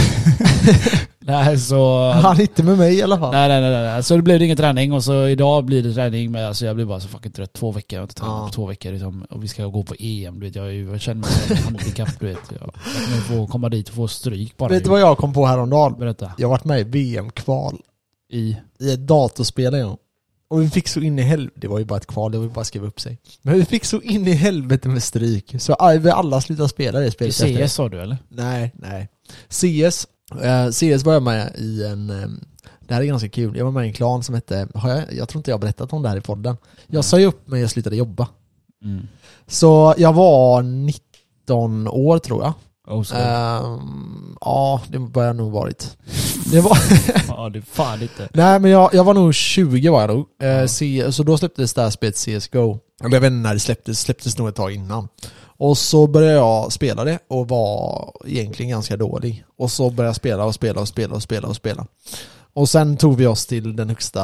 nej, 1.19 1.59
så... 1.59 2.11
Han 2.11 2.41
inte 2.41 2.63
med 2.63 2.79
mig 2.79 2.95
i 2.95 3.03
alla 3.03 3.19
fall. 3.19 3.33
Nej, 3.33 3.49
nej, 3.49 3.61
nej, 3.61 3.71
nej. 3.83 4.03
Så 4.03 4.17
det 4.17 4.23
blev 4.23 4.43
ingen 4.43 4.57
träning 4.57 4.93
och 4.93 5.05
så 5.05 5.27
idag 5.29 5.65
blir 5.65 5.83
det 5.83 5.95
träning 5.95 6.33
men 6.33 6.47
alltså 6.47 6.67
jag 6.67 6.77
blir 6.77 6.85
bara 6.85 7.01
så 7.01 7.09
fucking 7.09 7.33
trött. 7.33 7.53
Två 7.53 7.73
veckor, 7.73 7.97
jag 7.97 8.01
har 8.01 8.05
inte 8.05 8.15
tränat 8.15 8.35
Ja. 8.41 8.47
på 8.47 8.53
två 8.53 8.67
veckor 8.67 8.93
liksom. 8.93 9.23
Och 9.31 9.45
vi 9.45 9.49
ska 9.49 9.67
gå 9.67 9.83
på 9.83 9.95
EM, 9.99 10.41
du 10.41 10.47
vet. 10.47 10.55
Jag, 10.57 10.75
jag 10.75 11.01
känner 11.01 11.21
mig 11.21 11.59
handikapp, 11.65 12.21
du 12.21 12.27
vet. 12.27 12.39
Jag, 12.49 12.61
jag 12.61 13.05
kommer 13.05 13.39
få 13.39 13.47
komma 13.53 13.69
dit 13.69 13.89
och 13.89 13.95
få 13.95 14.09
stryk 14.09 14.57
bara. 14.57 14.69
Vet 14.69 14.85
du 14.85 14.91
vad 14.91 15.01
jag 15.01 15.19
kom 15.19 15.33
på 15.33 15.47
häromdagen? 15.47 15.99
Berätta. 15.99 16.33
Jag 16.39 16.49
har 16.49 16.51
varit 16.51 16.65
med 16.65 16.81
i 16.81 16.85
VM-kval 16.85 17.79
I... 18.33 18.57
i 18.81 18.93
ett 18.93 19.07
datorspel 19.07 19.75
en 19.75 19.87
gång. 19.87 19.97
Och 20.49 20.63
vi 20.63 20.71
fick 20.71 20.89
så 20.89 21.01
in 21.01 21.19
i 21.19 21.23
helvete, 21.23 21.61
det 21.61 21.69
var 21.69 21.79
ju 21.79 21.85
bara 21.85 21.97
ett 21.97 22.07
kval, 22.07 22.33
det 22.33 22.39
var 22.39 22.45
ju 22.45 22.51
bara 22.51 22.61
att 22.61 22.67
skriva 22.67 22.87
upp 22.87 23.01
sig. 23.01 23.19
Men 23.43 23.55
vi 23.55 23.65
fick 23.65 23.85
så 23.85 24.01
in 24.01 24.29
i 24.29 24.33
helvete 24.33 24.89
med 24.89 25.03
stryk, 25.03 25.55
så 25.59 25.75
alla 25.75 26.41
slutade 26.41 26.69
spela 26.69 26.99
det 27.01 27.07
I 27.07 27.11
spelet 27.11 27.35
efter 27.35 27.59
det. 27.59 27.69
CS 27.69 27.75
sa 27.75 27.89
du 27.89 28.01
eller? 28.01 28.19
Nej, 28.29 28.73
nej. 28.75 29.09
CS, 29.49 30.07
eh, 30.43 30.71
CS 30.71 31.05
var 31.05 31.13
jag 31.13 31.23
med 31.23 31.55
i 31.59 31.85
en, 31.85 32.11
eh, 32.11 32.29
det 32.89 32.95
här 32.95 33.03
är 33.03 33.07
ganska 33.07 33.29
kul, 33.29 33.57
jag 33.57 33.65
var 33.65 33.73
med 33.73 33.85
i 33.85 33.89
en 33.89 33.93
klan 33.93 34.23
som 34.23 34.35
hette, 34.35 34.69
har 34.75 34.91
jag, 34.91 35.13
jag 35.13 35.29
tror 35.29 35.39
inte 35.41 35.51
jag 35.51 35.57
har 35.57 35.61
berättat 35.61 35.93
om 35.93 36.03
det 36.03 36.09
här 36.09 36.17
i 36.17 36.21
podden. 36.21 36.57
Jag 36.87 37.05
sa 37.05 37.19
ju 37.19 37.27
upp 37.27 37.49
mig 37.49 37.65
och 37.65 37.71
slutade 37.71 37.97
jobba. 37.97 38.29
Mm. 38.85 39.07
Så 39.47 39.95
jag 39.99 40.13
var 40.13 40.63
19 40.63 41.89
år 41.89 42.19
tror 42.19 42.43
jag. 42.43 42.53
Oh, 42.87 43.03
så. 43.03 43.15
Ehm, 43.15 44.37
ja, 44.41 44.81
det 44.89 44.99
börjar 44.99 45.35
nog 45.35 45.53
varit. 45.53 45.97
Det 46.53 46.61
var, 46.61 46.79
ja, 47.29 47.49
det 47.49 47.63
fan 47.63 48.03
inte. 48.03 48.29
nej 48.35 48.61
men 48.61 48.71
jag, 48.71 48.95
jag 48.95 49.05
var 49.05 49.15
nog 49.15 49.35
20 49.35 49.89
var 49.89 50.01
jag 50.01 50.11
nog. 50.11 50.27
Eh, 50.43 50.49
Ja. 50.49 50.69
C, 50.69 51.07
så 51.13 51.23
då 51.23 51.39
släpptes 51.39 51.75
det 51.75 51.83
här 51.83 51.91
spelet 51.91 52.17
CSGO. 52.17 52.79
Jag 53.01 53.11
vet 53.11 53.17
inte 53.17 53.31
när 53.31 53.55
det 53.55 53.61
släpptes, 53.61 54.01
släpptes 54.01 54.39
nog 54.39 54.49
ett 54.49 54.55
tag 54.55 54.73
innan. 54.73 55.09
Och 55.59 55.79
så 55.79 56.07
började 56.07 56.35
jag 56.35 56.73
spela 56.73 57.05
det 57.05 57.19
och 57.29 57.49
var 57.49 58.13
egentligen 58.27 58.71
ganska 58.71 58.97
dålig. 58.97 59.45
Och 59.59 59.71
så 59.71 59.91
började 59.91 60.09
jag 60.09 60.17
spela 60.17 60.45
och 60.45 60.55
spela 60.55 60.81
och 60.81 60.89
spela 60.89 61.15
och 61.15 61.23
spela 61.23 61.49
och 61.49 61.57
spela. 61.57 61.87
Och 62.55 62.69
sen 62.69 62.97
tog 62.97 63.17
vi 63.17 63.27
oss 63.27 63.47
till 63.47 63.77
den 63.77 63.89
högsta 63.89 64.23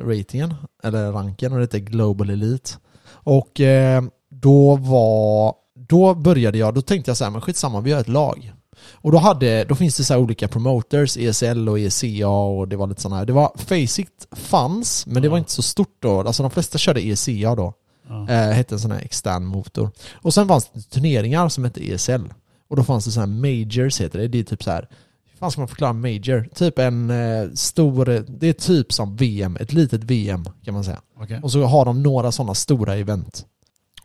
ratingen, 0.00 0.54
eller 0.82 1.12
ranken, 1.12 1.52
och 1.52 1.58
det 1.58 1.64
heter 1.64 1.78
Global 1.78 2.30
Elite. 2.30 2.70
Och 3.12 3.60
eh, 3.60 4.02
då 4.30 4.76
var, 4.76 5.54
då 5.88 6.14
började 6.14 6.58
jag, 6.58 6.74
då 6.74 6.82
tänkte 6.82 7.10
jag 7.10 7.16
så 7.16 7.24
här, 7.24 7.30
men 7.30 7.40
skitsamma, 7.40 7.80
vi 7.80 7.90
gör 7.90 8.00
ett 8.00 8.08
lag. 8.08 8.52
Och 8.92 9.12
då, 9.12 9.18
hade, 9.18 9.64
då 9.64 9.74
finns 9.74 9.96
det 9.96 10.04
så 10.04 10.14
här 10.14 10.20
olika 10.20 10.48
promoters, 10.48 11.16
ESL 11.16 11.68
och 11.68 11.78
ECA 11.78 12.28
och 12.28 12.68
det 12.68 12.76
var 12.76 12.86
lite 12.86 13.02
sådana 13.02 13.16
här. 13.16 13.26
Det 13.26 13.32
var, 13.32 13.52
Faceit 13.56 14.26
fanns, 14.32 15.06
men 15.06 15.22
det 15.22 15.28
var 15.28 15.38
inte 15.38 15.50
så 15.50 15.62
stort 15.62 15.96
då. 15.98 16.20
Alltså 16.20 16.42
de 16.42 16.50
flesta 16.50 16.78
körde 16.78 17.06
ECA 17.06 17.54
då. 17.54 17.74
Ja. 18.08 18.28
Eh, 18.28 18.50
hette 18.50 18.74
en 18.74 18.78
sån 18.78 18.90
här 18.90 19.00
extern 19.00 19.44
motor. 19.44 19.90
Och 20.14 20.34
sen 20.34 20.48
fanns 20.48 20.70
det 20.72 20.80
turneringar 20.80 21.48
som 21.48 21.64
hette 21.64 21.90
ESL. 21.90 22.22
Och 22.68 22.76
då 22.76 22.84
fanns 22.84 23.04
det 23.04 23.10
så 23.10 23.20
här 23.20 23.26
majors 23.26 24.00
heter 24.00 24.18
det. 24.18 24.28
Det 24.28 24.38
är 24.38 24.44
typ 24.44 24.62
så 24.62 24.70
här. 24.70 24.88
Hur 25.30 25.38
fan 25.38 25.50
ska 25.50 25.60
man 25.60 25.68
förklara 25.68 25.92
major? 25.92 26.48
Typ 26.54 26.78
en 26.78 27.10
eh, 27.10 27.50
stor, 27.54 28.24
det 28.28 28.48
är 28.48 28.52
typ 28.52 28.92
som 28.92 29.16
VM, 29.16 29.56
ett 29.60 29.72
litet 29.72 30.04
VM 30.04 30.44
kan 30.64 30.74
man 30.74 30.84
säga. 30.84 31.00
Okej. 31.20 31.40
Och 31.42 31.52
så 31.52 31.62
har 31.62 31.84
de 31.84 32.02
några 32.02 32.32
sådana 32.32 32.54
stora 32.54 32.94
event. 32.94 33.46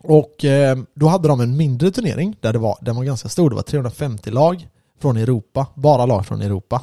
Och 0.02 0.44
eh, 0.44 0.78
då 0.94 1.08
hade 1.08 1.28
de 1.28 1.40
en 1.40 1.56
mindre 1.56 1.90
turnering 1.90 2.36
där 2.40 2.52
det 2.52 2.58
var, 2.58 2.78
den 2.80 2.96
var 2.96 3.04
ganska 3.04 3.28
stor. 3.28 3.50
Det 3.50 3.56
var 3.56 3.62
350 3.62 4.30
lag 4.30 4.68
från 5.00 5.16
Europa, 5.16 5.66
bara 5.74 6.06
lag 6.06 6.26
från 6.26 6.42
Europa. 6.42 6.82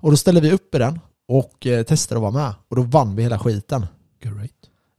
Och 0.00 0.10
då 0.10 0.16
ställde 0.16 0.40
vi 0.40 0.52
upp 0.52 0.74
i 0.74 0.78
den 0.78 1.00
och 1.28 1.66
eh, 1.66 1.82
testade 1.82 2.18
att 2.18 2.22
vara 2.22 2.44
med. 2.44 2.54
Och 2.68 2.76
då 2.76 2.82
vann 2.82 3.16
vi 3.16 3.22
hela 3.22 3.38
skiten. 3.38 3.86
Great. 4.22 4.50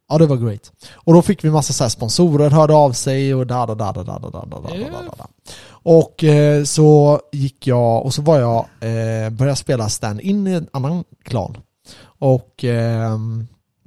Ja 0.09 0.17
det 0.17 0.25
var 0.25 0.37
great. 0.37 0.71
Och 0.93 1.13
då 1.13 1.21
fick 1.21 1.43
vi 1.43 1.49
massa 1.49 1.73
så 1.73 1.89
sponsorer 1.89 2.49
hörde 2.49 2.73
av 2.73 2.91
sig 2.91 3.35
och 3.35 3.47
da 3.47 3.65
da 3.65 3.75
da 3.75 3.91
da 3.91 4.03
da 4.03 4.19
da 4.19 4.29
da 4.29 4.45
da 4.45 4.59
da 4.59 5.01
da 5.01 5.15
da. 5.17 5.27
Och 5.69 6.23
eh, 6.23 6.63
så 6.63 7.19
gick 7.31 7.67
jag 7.67 8.05
och 8.05 8.13
så 8.13 8.21
var 8.21 8.39
jag, 8.39 8.65
eh, 8.79 9.29
började 9.29 9.55
spela 9.55 9.89
stand-in 9.89 10.47
i 10.47 10.53
en 10.53 10.67
annan 10.73 11.03
klan. 11.23 11.57
Och 12.03 12.63
eh, 12.63 13.17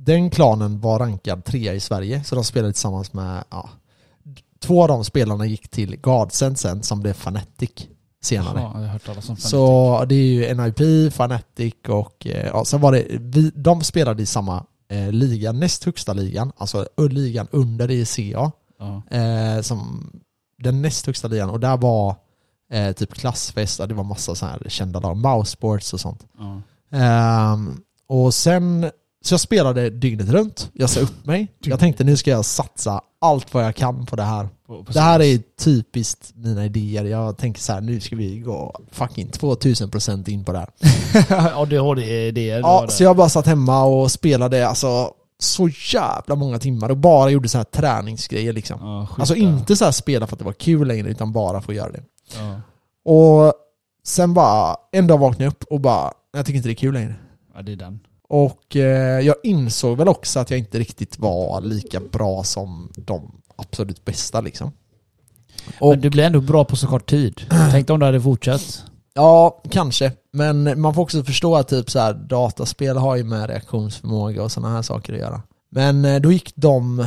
den 0.04 0.30
klanen 0.30 0.80
var 0.80 0.98
rankad 0.98 1.44
trea 1.44 1.74
i 1.74 1.80
Sverige 1.80 2.24
så 2.24 2.34
de 2.34 2.44
spelade 2.44 2.72
tillsammans 2.72 3.12
med, 3.12 3.44
ja, 3.50 3.68
två 4.60 4.82
av 4.82 4.88
de 4.88 5.04
spelarna 5.04 5.46
gick 5.46 5.68
till 5.68 5.96
Godsend 6.00 6.58
sen 6.58 6.82
som 6.82 7.00
blev 7.00 7.10
Fnatic 7.12 7.70
senare. 8.22 8.60
Ja, 8.60 8.72
jag 8.74 8.80
har 8.80 8.86
hört 8.86 9.04
talas 9.06 9.28
om 9.28 9.36
Så 9.36 10.04
det 10.08 10.14
är 10.14 10.18
ju 10.24 10.54
NIP, 10.54 10.80
Fnatic 11.12 11.74
och 11.88 12.26
eh, 12.26 12.46
ja, 12.46 12.64
sen 12.64 12.80
var 12.80 12.92
det, 12.92 13.06
vi, 13.10 13.50
de 13.54 13.80
spelade 13.82 14.22
i 14.22 14.26
samma 14.26 14.64
eh, 14.90 15.12
liga, 15.12 15.52
näst 15.52 15.84
högsta 15.84 16.12
ligan, 16.12 16.52
alltså 16.56 16.88
ligan 17.10 17.48
under 17.50 17.90
ECA, 17.90 18.52
Ja. 18.78 19.02
eh, 19.18 19.60
som 19.62 20.10
den 20.58 20.82
näst 20.82 21.06
högsta 21.06 21.28
ligan 21.28 21.50
och 21.50 21.60
där 21.60 21.76
var 21.76 22.14
eh, 22.72 22.92
typ 22.92 23.14
klassfest, 23.14 23.78
det 23.88 23.94
var 23.94 24.04
massa 24.04 24.34
så 24.34 24.46
här 24.46 24.62
kända 24.68 25.00
lag, 25.00 25.16
Mousesports 25.16 25.92
och 25.92 26.00
sånt. 26.00 26.26
Ja. 26.38 26.60
Ehm, 26.98 27.80
och 28.06 28.34
sen, 28.34 28.90
så 29.22 29.34
jag 29.34 29.40
spelade 29.40 29.90
dygnet 29.90 30.28
runt, 30.28 30.70
jag 30.72 30.90
sa 30.90 31.00
upp 31.00 31.26
mig, 31.26 31.52
jag 31.60 31.80
tänkte 31.80 32.04
nu 32.04 32.16
ska 32.16 32.30
jag 32.30 32.44
satsa 32.44 33.00
allt 33.20 33.54
vad 33.54 33.64
jag 33.64 33.76
kan 33.76 34.06
på 34.06 34.16
det 34.16 34.22
här. 34.22 34.48
Det 34.92 35.00
här 35.00 35.22
är 35.22 35.42
typiskt 35.60 36.32
mina 36.34 36.64
idéer. 36.64 37.04
Jag 37.04 37.38
tänker 37.38 37.60
så 37.60 37.72
här, 37.72 37.80
nu 37.80 38.00
ska 38.00 38.16
vi 38.16 38.38
gå 38.38 38.80
fucking 38.90 39.30
2000% 39.30 40.28
in 40.28 40.44
på 40.44 40.52
det 40.52 40.58
här. 40.58 40.68
ADHD-idéer. 41.62 42.60
Ja, 42.60 42.86
så 42.88 43.02
jag 43.02 43.16
bara 43.16 43.28
satt 43.28 43.46
hemma 43.46 43.84
och 43.84 44.10
spelade 44.10 44.68
alltså 44.68 45.14
så 45.38 45.68
jävla 45.92 46.34
många 46.34 46.58
timmar 46.58 46.90
och 46.90 46.96
bara 46.96 47.30
gjorde 47.30 47.48
så 47.48 47.58
här 47.58 47.64
träningsgrejer 47.64 48.52
liksom. 48.52 48.78
Ja. 48.80 49.08
Alltså 49.18 49.34
inte 49.34 49.76
så 49.76 49.92
spela 49.92 50.26
för 50.26 50.34
att 50.34 50.38
det 50.38 50.44
var 50.44 50.52
kul 50.52 50.88
längre 50.88 51.10
utan 51.10 51.32
bara 51.32 51.60
för 51.60 51.72
att 51.72 51.76
göra 51.76 51.92
det. 51.92 52.02
Ja. 52.38 52.60
Och 53.12 53.54
sen 54.04 54.34
bara, 54.34 54.76
en 54.92 55.06
dag 55.06 55.18
vaknade 55.18 55.44
jag 55.44 55.50
upp 55.50 55.64
och 55.70 55.80
bara, 55.80 56.12
jag 56.32 56.46
tycker 56.46 56.56
inte 56.56 56.68
det 56.68 56.72
är 56.72 56.76
kul 56.76 56.94
längre. 56.94 57.14
ja, 57.54 57.62
det 57.62 57.72
är 57.72 57.76
den. 57.76 58.00
Och 58.32 58.76
eh, 58.76 59.20
jag 59.20 59.36
insåg 59.42 59.98
väl 59.98 60.08
också 60.08 60.40
att 60.40 60.50
jag 60.50 60.58
inte 60.58 60.78
riktigt 60.78 61.18
var 61.18 61.60
lika 61.60 62.00
bra 62.00 62.44
som 62.44 62.92
de 62.96 63.40
absolut 63.56 64.04
bästa 64.04 64.40
liksom. 64.40 64.72
Och 65.80 65.90
Men 65.90 66.00
du 66.00 66.10
blir 66.10 66.24
ändå 66.24 66.40
bra 66.40 66.64
på 66.64 66.76
så 66.76 66.86
kort 66.86 67.10
tid. 67.10 67.40
Tänk 67.70 67.90
om 67.90 68.00
du 68.00 68.06
hade 68.06 68.20
fortsatt. 68.20 68.84
Ja, 69.14 69.62
kanske. 69.70 70.12
Men 70.32 70.80
man 70.80 70.94
får 70.94 71.02
också 71.02 71.24
förstå 71.24 71.56
att 71.56 71.68
typ 71.68 71.90
så 71.90 71.98
här, 71.98 72.14
dataspel 72.14 72.96
har 72.96 73.16
ju 73.16 73.24
med 73.24 73.50
reaktionsförmåga 73.50 74.42
och 74.42 74.52
sådana 74.52 74.74
här 74.74 74.82
saker 74.82 75.12
att 75.12 75.18
göra. 75.18 75.42
Men 75.70 76.04
eh, 76.04 76.20
då 76.20 76.32
gick 76.32 76.52
de... 76.54 77.00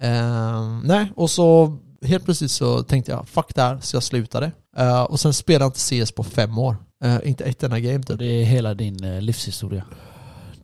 Eh, 0.00 0.80
nej, 0.84 1.12
och 1.16 1.30
så 1.30 1.76
helt 2.02 2.24
plötsligt 2.24 2.50
så 2.50 2.82
tänkte 2.82 3.12
jag 3.12 3.28
fuck 3.28 3.54
det 3.54 3.62
här, 3.62 3.78
så 3.80 3.96
jag 3.96 4.02
slutade. 4.02 4.52
Eh, 4.76 5.02
och 5.02 5.20
sen 5.20 5.34
spelade 5.34 5.64
jag 5.64 5.68
inte 5.68 6.06
CS 6.06 6.12
på 6.12 6.24
fem 6.24 6.58
år. 6.58 6.76
Eh, 7.04 7.16
inte 7.24 7.44
ett 7.44 7.62
enda 7.62 7.80
game 7.80 8.02
typ. 8.02 8.18
det 8.18 8.26
är 8.26 8.44
hela 8.44 8.74
din 8.74 9.18
livshistoria. 9.20 9.84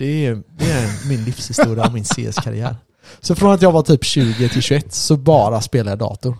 Det 0.01 0.27
är, 0.27 0.43
det 0.59 0.71
är 0.71 1.09
min 1.09 1.25
livshistoria 1.25 1.87
och 1.87 1.93
min 1.93 2.05
CS-karriär. 2.05 2.77
Så 3.21 3.35
från 3.35 3.53
att 3.53 3.63
jag 3.63 3.73
var 3.73 3.83
typ 3.83 4.05
20 4.05 4.49
till 4.49 4.63
21 4.63 4.95
så 4.95 5.17
bara 5.17 5.61
spelade 5.61 5.91
jag 5.91 5.99
dator. 5.99 6.37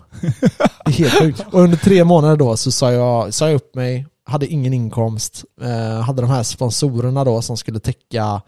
Det 0.85 0.91
är 0.91 0.93
helt 0.93 1.13
sjukt. 1.13 1.45
Och 1.51 1.61
under 1.61 1.77
tre 1.77 2.03
månader 2.03 2.35
då 2.35 2.57
så 2.57 2.71
sa 2.71 2.91
jag, 2.91 3.33
sa 3.33 3.47
jag 3.47 3.55
upp 3.55 3.75
mig, 3.75 4.07
hade 4.25 4.47
ingen 4.47 4.73
inkomst, 4.73 5.45
eh, 5.61 6.01
hade 6.01 6.21
de 6.21 6.29
här 6.31 6.43
sponsorerna 6.43 7.23
då 7.23 7.41
som 7.41 7.57
skulle 7.57 7.79
täcka 7.79 8.41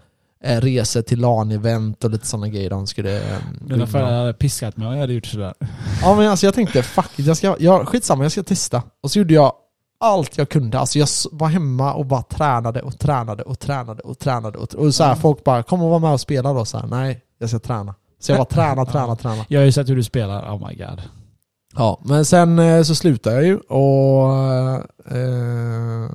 eh, 0.44 0.62
resor 0.62 1.02
till 1.02 1.20
LAN-event 1.20 2.04
och 2.04 2.12
lite 2.12 2.28
sådana 2.28 2.48
grejer 2.48 2.70
de 2.70 2.88
skulle... 2.88 3.18
Eh, 3.18 3.38
Dina 3.62 3.88
föräldrar 3.88 4.20
hade 4.20 4.34
piskat 4.34 4.78
mig 4.78 4.88
om 4.88 4.94
jag 4.94 5.02
hade 5.02 5.14
gjort 5.14 5.26
sådär. 5.26 5.54
Ja 6.02 6.16
men 6.16 6.28
alltså 6.28 6.46
jag 6.46 6.54
tänkte 6.54 6.84
fuck 6.84 7.12
jag 7.16 7.38
ska, 7.38 7.56
jag, 7.60 7.88
skitsamma 7.88 8.24
jag 8.24 8.32
ska 8.32 8.44
testa. 8.44 8.84
Och 9.04 9.12
så 9.12 9.20
gjorde 9.20 9.34
jag 9.34 9.54
allt 10.04 10.38
jag 10.38 10.50
kunde. 10.50 10.80
Alltså 10.80 11.00
jag 11.00 11.08
var 11.32 11.48
hemma 11.48 11.94
och 11.94 12.06
bara 12.06 12.22
tränade 12.22 12.82
och 12.82 13.00
tränade 13.00 13.44
och 13.44 13.60
tränade 13.60 14.02
och 14.02 14.20
tränade. 14.20 14.58
Och, 14.58 14.76
och 14.76 14.96
så 14.96 15.04
här, 15.04 15.16
folk 15.16 15.44
bara 15.44 15.64
kom 15.64 15.82
och 15.84 15.90
var 15.90 16.00
med 16.00 16.14
och 16.14 16.22
spela 16.22 16.54
då. 16.54 16.66
Så 16.66 16.78
här, 16.78 16.88
Nej, 16.88 17.22
jag 17.40 17.50
ska 17.50 17.60
träna. 17.60 17.96
Så 18.20 18.32
jag 18.32 18.38
var 18.38 18.46
träna, 18.46 18.86
träna, 18.86 19.16
träna. 19.16 19.46
Jag 19.48 19.60
har 19.60 19.66
ju 19.66 19.72
sett 19.72 19.90
hur 19.90 19.96
du 19.96 20.04
spelar, 20.04 20.56
oh 20.56 20.68
my 20.68 20.76
god. 20.76 21.02
Ja, 21.76 22.02
men 22.06 22.26
sen 22.26 22.60
eh, 22.60 22.84
så 22.84 22.96
slutade 22.96 23.36
jag 23.36 23.46
ju 23.46 23.58
och 23.58 24.34
eh, 25.16 26.10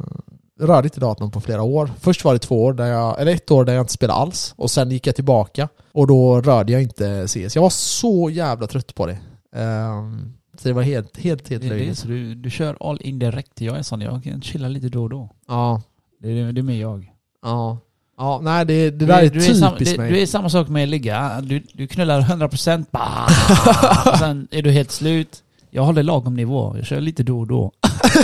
rörde 0.60 0.86
inte 0.86 1.00
datorn 1.00 1.30
på 1.30 1.40
flera 1.40 1.62
år. 1.62 1.90
Först 2.00 2.24
var 2.24 2.32
det 2.32 2.38
två 2.38 2.64
år, 2.64 2.72
där 2.72 2.86
jag, 2.86 3.20
eller 3.20 3.34
ett 3.34 3.50
år 3.50 3.64
där 3.64 3.74
jag 3.74 3.82
inte 3.82 3.92
spelade 3.92 4.20
alls. 4.20 4.54
Och 4.56 4.70
sen 4.70 4.90
gick 4.90 5.06
jag 5.06 5.14
tillbaka 5.14 5.68
och 5.92 6.06
då 6.06 6.40
rörde 6.40 6.72
jag 6.72 6.82
inte 6.82 7.28
CS. 7.28 7.54
Jag 7.54 7.62
var 7.62 7.70
så 7.70 8.30
jävla 8.30 8.66
trött 8.66 8.94
på 8.94 9.06
det. 9.06 9.18
Ehm, 9.56 10.37
så 10.60 10.68
det 10.68 10.72
var 10.74 10.82
helt, 10.82 11.16
helt, 11.16 11.48
helt 11.48 11.62
Det 11.62 11.68
är 11.68 11.70
det, 11.70 11.76
löjligt. 11.76 11.98
så 11.98 12.08
du, 12.08 12.34
du 12.34 12.50
kör 12.50 12.76
all 12.90 12.98
in 13.02 13.18
direkt. 13.18 13.60
Jag 13.60 13.78
är 13.78 13.82
sån, 13.82 14.00
jag 14.00 14.24
kan 14.24 14.42
chilla 14.42 14.68
lite 14.68 14.88
då 14.88 15.02
och 15.02 15.10
då. 15.10 15.30
Ja, 15.48 15.82
Det 16.22 16.28
är, 16.40 16.52
det 16.52 16.60
är 16.60 16.62
mer 16.62 16.80
jag. 16.80 17.12
ja. 17.42 17.78
Ja, 18.20 18.40
nej 18.42 18.64
det, 18.66 18.90
det 18.90 19.06
där 19.06 19.18
är 19.18 19.22
du, 19.22 19.40
typiskt 19.40 19.58
sam, 19.58 19.74
det, 19.78 19.98
mig. 19.98 20.12
du 20.12 20.20
är 20.22 20.26
samma 20.26 20.48
sak 20.50 20.68
med 20.68 20.82
att 20.82 20.88
ligga. 20.88 21.40
Du, 21.40 21.62
du 21.72 21.86
knullar 21.86 22.20
100% 22.20 22.84
bah, 22.90 23.26
och 24.12 24.18
sen 24.18 24.48
är 24.50 24.62
du 24.62 24.70
helt 24.70 24.90
slut. 24.90 25.42
Jag 25.70 25.84
håller 25.84 26.02
lagom 26.02 26.34
nivå. 26.34 26.74
Jag 26.76 26.86
kör 26.86 27.00
lite 27.00 27.22
då 27.22 27.38
och 27.40 27.46
då. 27.46 27.72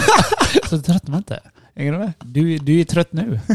så 0.71 0.79
tröttnar 0.81 1.11
man 1.11 1.19
inte. 1.19 1.41
Hänger 1.75 1.93
du 1.93 1.99
med? 1.99 2.13
Du, 2.25 2.59
du 2.59 2.81
är 2.81 2.85
trött 2.85 3.13
nu. 3.13 3.41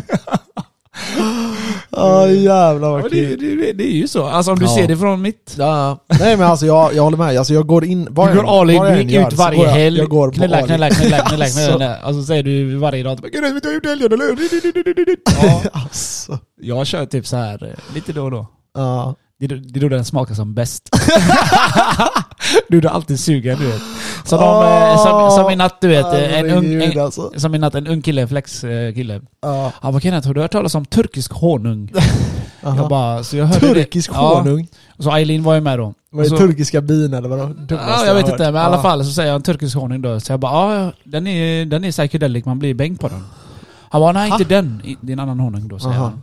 Ja 1.92 2.28
jävlar 2.28 2.90
vad 2.90 3.00
Ja, 3.04 3.08
det, 3.12 3.26
kul. 3.38 3.58
det, 3.60 3.74
det 3.74 3.84
är 3.84 3.96
ju 3.96 4.08
så. 4.08 4.26
Alltså 4.26 4.52
om 4.52 4.60
du 4.60 4.66
Ja. 4.66 4.76
ser 4.76 4.88
det 4.88 4.98
från 4.98 5.22
mitt... 5.22 5.56
Ja, 5.58 5.98
nej 6.20 6.38
men 6.38 6.48
alltså 6.48 6.66
jag, 6.66 6.94
jag 6.94 7.04
håller 7.04 7.18
med. 7.18 7.38
Alltså 7.38 7.54
jag 7.54 7.68
går 7.68 7.86
in... 7.86 8.08
vad 8.12 8.32
Du 8.32 8.36
går 8.36 8.60
all 8.62 8.70
in, 8.70 8.84
än 8.84 9.10
gick 9.10 9.28
ut 9.28 9.34
varje 9.34 9.64
jag, 9.64 9.70
helg, 9.70 9.98
Jag 10.00 10.10
går 10.10 10.24
all 10.28 10.34
in. 10.34 10.34
knulla, 10.40 10.62
knulla, 10.62 10.90
knulla, 10.90 11.20
Alltså. 11.46 11.70
knulla. 11.70 11.98
Och 12.08 12.16
så 12.16 12.24
säger 12.24 12.44
du 12.44 12.76
varje 12.76 13.04
dag 13.04 13.18
Gud, 13.32 13.42
vet 13.44 13.44
du 13.44 13.50
vad 13.50 13.66
jag 13.66 13.74
gjorde 13.74 13.88
i 13.88 13.90
helgen 13.90 14.14
eller? 14.14 14.38
Ja, 15.44 15.62
Alltså. 15.74 16.40
jag 16.62 16.88
kör 16.88 17.06
typ 17.06 17.28
så 17.28 17.38
här 17.38 17.64
eh, 17.64 17.96
lite 17.96 18.14
då 18.14 18.24
och 18.24 18.32
då. 18.32 18.48
Ja. 18.78 19.16
Det 19.40 19.46
är 19.46 19.50
då- 19.50 19.56
det 19.70 19.80
är 19.80 19.82
då 19.82 19.90
den 19.90 20.06
smakar 20.06 20.36
som 20.36 20.54
bäst. 20.54 20.90
du 22.70 22.78
är 22.78 22.86
alltid 22.86 23.20
sugen 23.20 23.58
du 23.60 23.66
vet. 23.68 23.82
Som, 24.26 24.40
de, 24.40 24.66
eh, 24.66 25.04
som, 25.04 25.32
som 25.32 25.50
i 25.52 25.56
natt 25.56 25.82
du 25.82 25.88
vet, 25.88 26.06
eh, 26.14 26.40
en 26.40 26.50
ung, 26.50 26.74
en, 26.84 27.00
alltså. 27.00 27.32
som 27.38 27.56
i 27.56 27.58
natt 27.58 27.76
en 27.76 27.88
ung 27.88 28.02
kille, 28.02 28.28
flex 28.28 28.64
eh, 28.64 28.94
kille. 28.94 29.22
Ja. 29.42 29.72
Han 29.82 29.94
bara 29.94 30.02
Kenneth, 30.02 30.28
har 30.28 30.34
du 30.34 30.42
hört 30.42 30.52
talas 30.52 30.76
om 30.76 30.86
turkisk 30.86 31.32
honung? 31.34 31.92
Jag 32.62 32.90
bara, 32.90 33.24
så 33.24 33.38
jag 33.38 33.46
hörde 33.46 33.60
Turkisk 33.60 34.10
det. 34.12 34.16
Ja, 34.18 34.42
honung? 34.42 34.68
och 34.98 35.04
så 35.04 35.12
Eileen 35.16 35.44
var 35.44 35.56
ju 35.56 35.62
med 35.62 35.80
då. 35.80 35.94
Vad 36.12 36.26
är 36.26 36.30
så- 36.30 36.38
turkiska 36.38 36.82
bin 36.82 37.14
eller 37.14 37.30
vadå? 37.30 37.52
Ja, 37.70 38.06
jag 38.06 38.14
vet 38.16 38.30
inte, 38.30 38.44
men 38.52 38.56
i 38.56 38.66
alla 38.66 38.76
Ja. 38.76 38.82
fall 38.82 39.06
så 39.06 39.12
säger 39.12 39.32
han 39.32 39.42
turkisk 39.42 39.76
honung 39.76 40.02
då. 40.02 40.20
Så 40.20 40.32
jag 40.34 40.40
bara, 40.40 40.76
ja, 40.84 40.92
den 41.04 41.28
är, 41.28 41.66
den 41.66 41.84
är 41.84 41.92
psychedelic, 41.92 42.46
man 42.46 42.60
blir 42.60 42.74
bäng 42.74 42.98
på 42.98 43.08
den. 43.08 43.24
Han 43.90 44.02
bara, 44.02 44.12
nej 44.12 44.30
Ha? 44.30 44.38
inte 44.40 44.50
den. 44.56 44.82
Det 45.02 45.12
är 45.12 45.14
en 45.14 45.20
annan 45.20 45.40
honung 45.40 45.68
då, 45.68 45.80
säger 45.80 45.96
Aha. 45.96 46.04
han. 46.06 46.22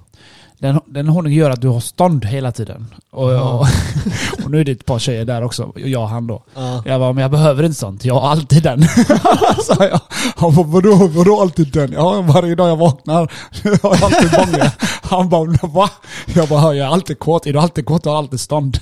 Den, 0.58 0.80
den 0.86 1.08
honungen 1.08 1.38
gör 1.38 1.50
att 1.50 1.60
du 1.60 1.68
har 1.68 1.80
stånd 1.80 2.24
hela 2.24 2.52
tiden. 2.52 2.86
Och, 3.10 3.32
Aha. 3.32 3.50
och, 3.50 3.66
och 4.44 4.50
nu 4.50 4.60
är 4.60 4.64
det 4.64 4.72
ett 4.72 4.86
par 4.86 4.98
tjejer 4.98 5.24
där 5.24 5.44
också, 5.44 5.62
och 5.62 5.80
jag 5.80 6.02
och 6.02 6.08
han 6.08 6.26
då. 6.26 6.42
Ja. 6.54 6.82
Jag 6.86 7.00
bara, 7.00 7.12
men 7.12 7.22
jag 7.22 7.30
behöver 7.30 7.62
inte 7.62 7.78
sånt, 7.78 8.04
jag 8.04 8.14
har 8.14 8.30
alltid 8.30 8.62
den. 8.62 8.82
Sa 9.62 9.84
jag. 9.84 10.00
Han 10.36 10.54
bara, 10.54 10.66
vadå, 10.66 11.06
vadå 11.06 11.40
alltid 11.40 11.72
den? 11.72 11.92
Ja, 11.92 12.20
varje 12.20 12.54
dag 12.54 12.68
jag 12.68 12.76
vaknar 12.76 13.14
har 13.82 13.96
jag 13.96 14.04
alltid 14.04 14.30
bånge. 14.30 14.72
Han 15.02 15.28
bara, 15.28 15.66
va? 15.66 15.90
Jag 16.34 16.48
bara, 16.48 16.74
jag 16.74 16.86
är 16.88 16.92
alltid 16.92 17.18
kåt. 17.18 17.46
Är 17.46 17.52
du 17.52 17.58
alltid 17.58 17.86
kåt 17.86 18.04
har 18.04 18.12
du 18.12 18.18
alltid 18.18 18.40
stånd. 18.40 18.80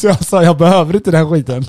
Så 0.00 0.06
jag 0.06 0.24
sa, 0.24 0.42
jag 0.42 0.56
behöver 0.56 0.96
inte 0.96 1.10
den 1.10 1.30
skiten. 1.30 1.64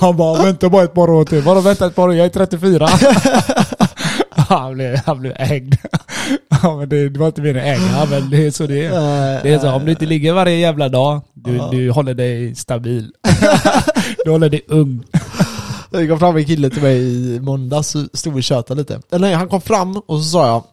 Han 0.00 0.16
bara, 0.16 0.42
vänta 0.42 0.68
bara 0.68 0.84
ett 0.84 0.94
par 0.94 1.10
år 1.10 1.24
till. 1.24 1.42
Vadå 1.42 1.60
vänta 1.60 1.86
ett 1.86 1.94
par 1.94 2.08
år? 2.08 2.14
Jag 2.14 2.26
är 2.26 2.30
34. 2.30 2.88
Han 4.36 4.74
blev, 4.74 5.00
han 5.06 5.20
blev 5.20 5.32
ägd. 5.36 5.74
Ja, 6.62 6.76
men 6.76 6.88
det, 6.88 7.08
det 7.08 7.18
var 7.18 7.26
inte 7.26 7.42
än 7.42 7.56
ägd, 7.56 8.10
men 8.10 8.30
det 8.30 8.46
är 8.46 8.50
så 8.50 8.66
det 8.66 8.84
är. 8.84 9.42
Det 9.42 9.52
är 9.52 9.58
så, 9.58 9.70
om 9.70 9.84
du 9.84 9.90
inte 9.90 10.06
ligger 10.06 10.32
varje 10.32 10.56
jävla 10.56 10.88
dag, 10.88 11.20
du, 11.34 11.60
du 11.70 11.90
håller 11.90 12.14
dig 12.14 12.54
stabil. 12.54 13.12
du 14.24 14.30
håller 14.30 14.50
dig 14.50 14.62
ung. 14.68 15.04
Det 15.90 16.06
kom 16.06 16.18
fram 16.18 16.36
en 16.36 16.44
kille 16.44 16.70
till 16.70 16.82
mig 16.82 16.98
i 16.98 17.40
måndags 17.40 17.96
stod 18.12 18.36
och 18.36 18.42
tjötade 18.42 18.80
lite. 18.80 19.00
Eller 19.10 19.26
nej, 19.26 19.34
han 19.34 19.48
kom 19.48 19.60
fram 19.60 19.96
och 19.96 20.18
så 20.18 20.24
sa 20.24 20.46
jag, 20.46 20.64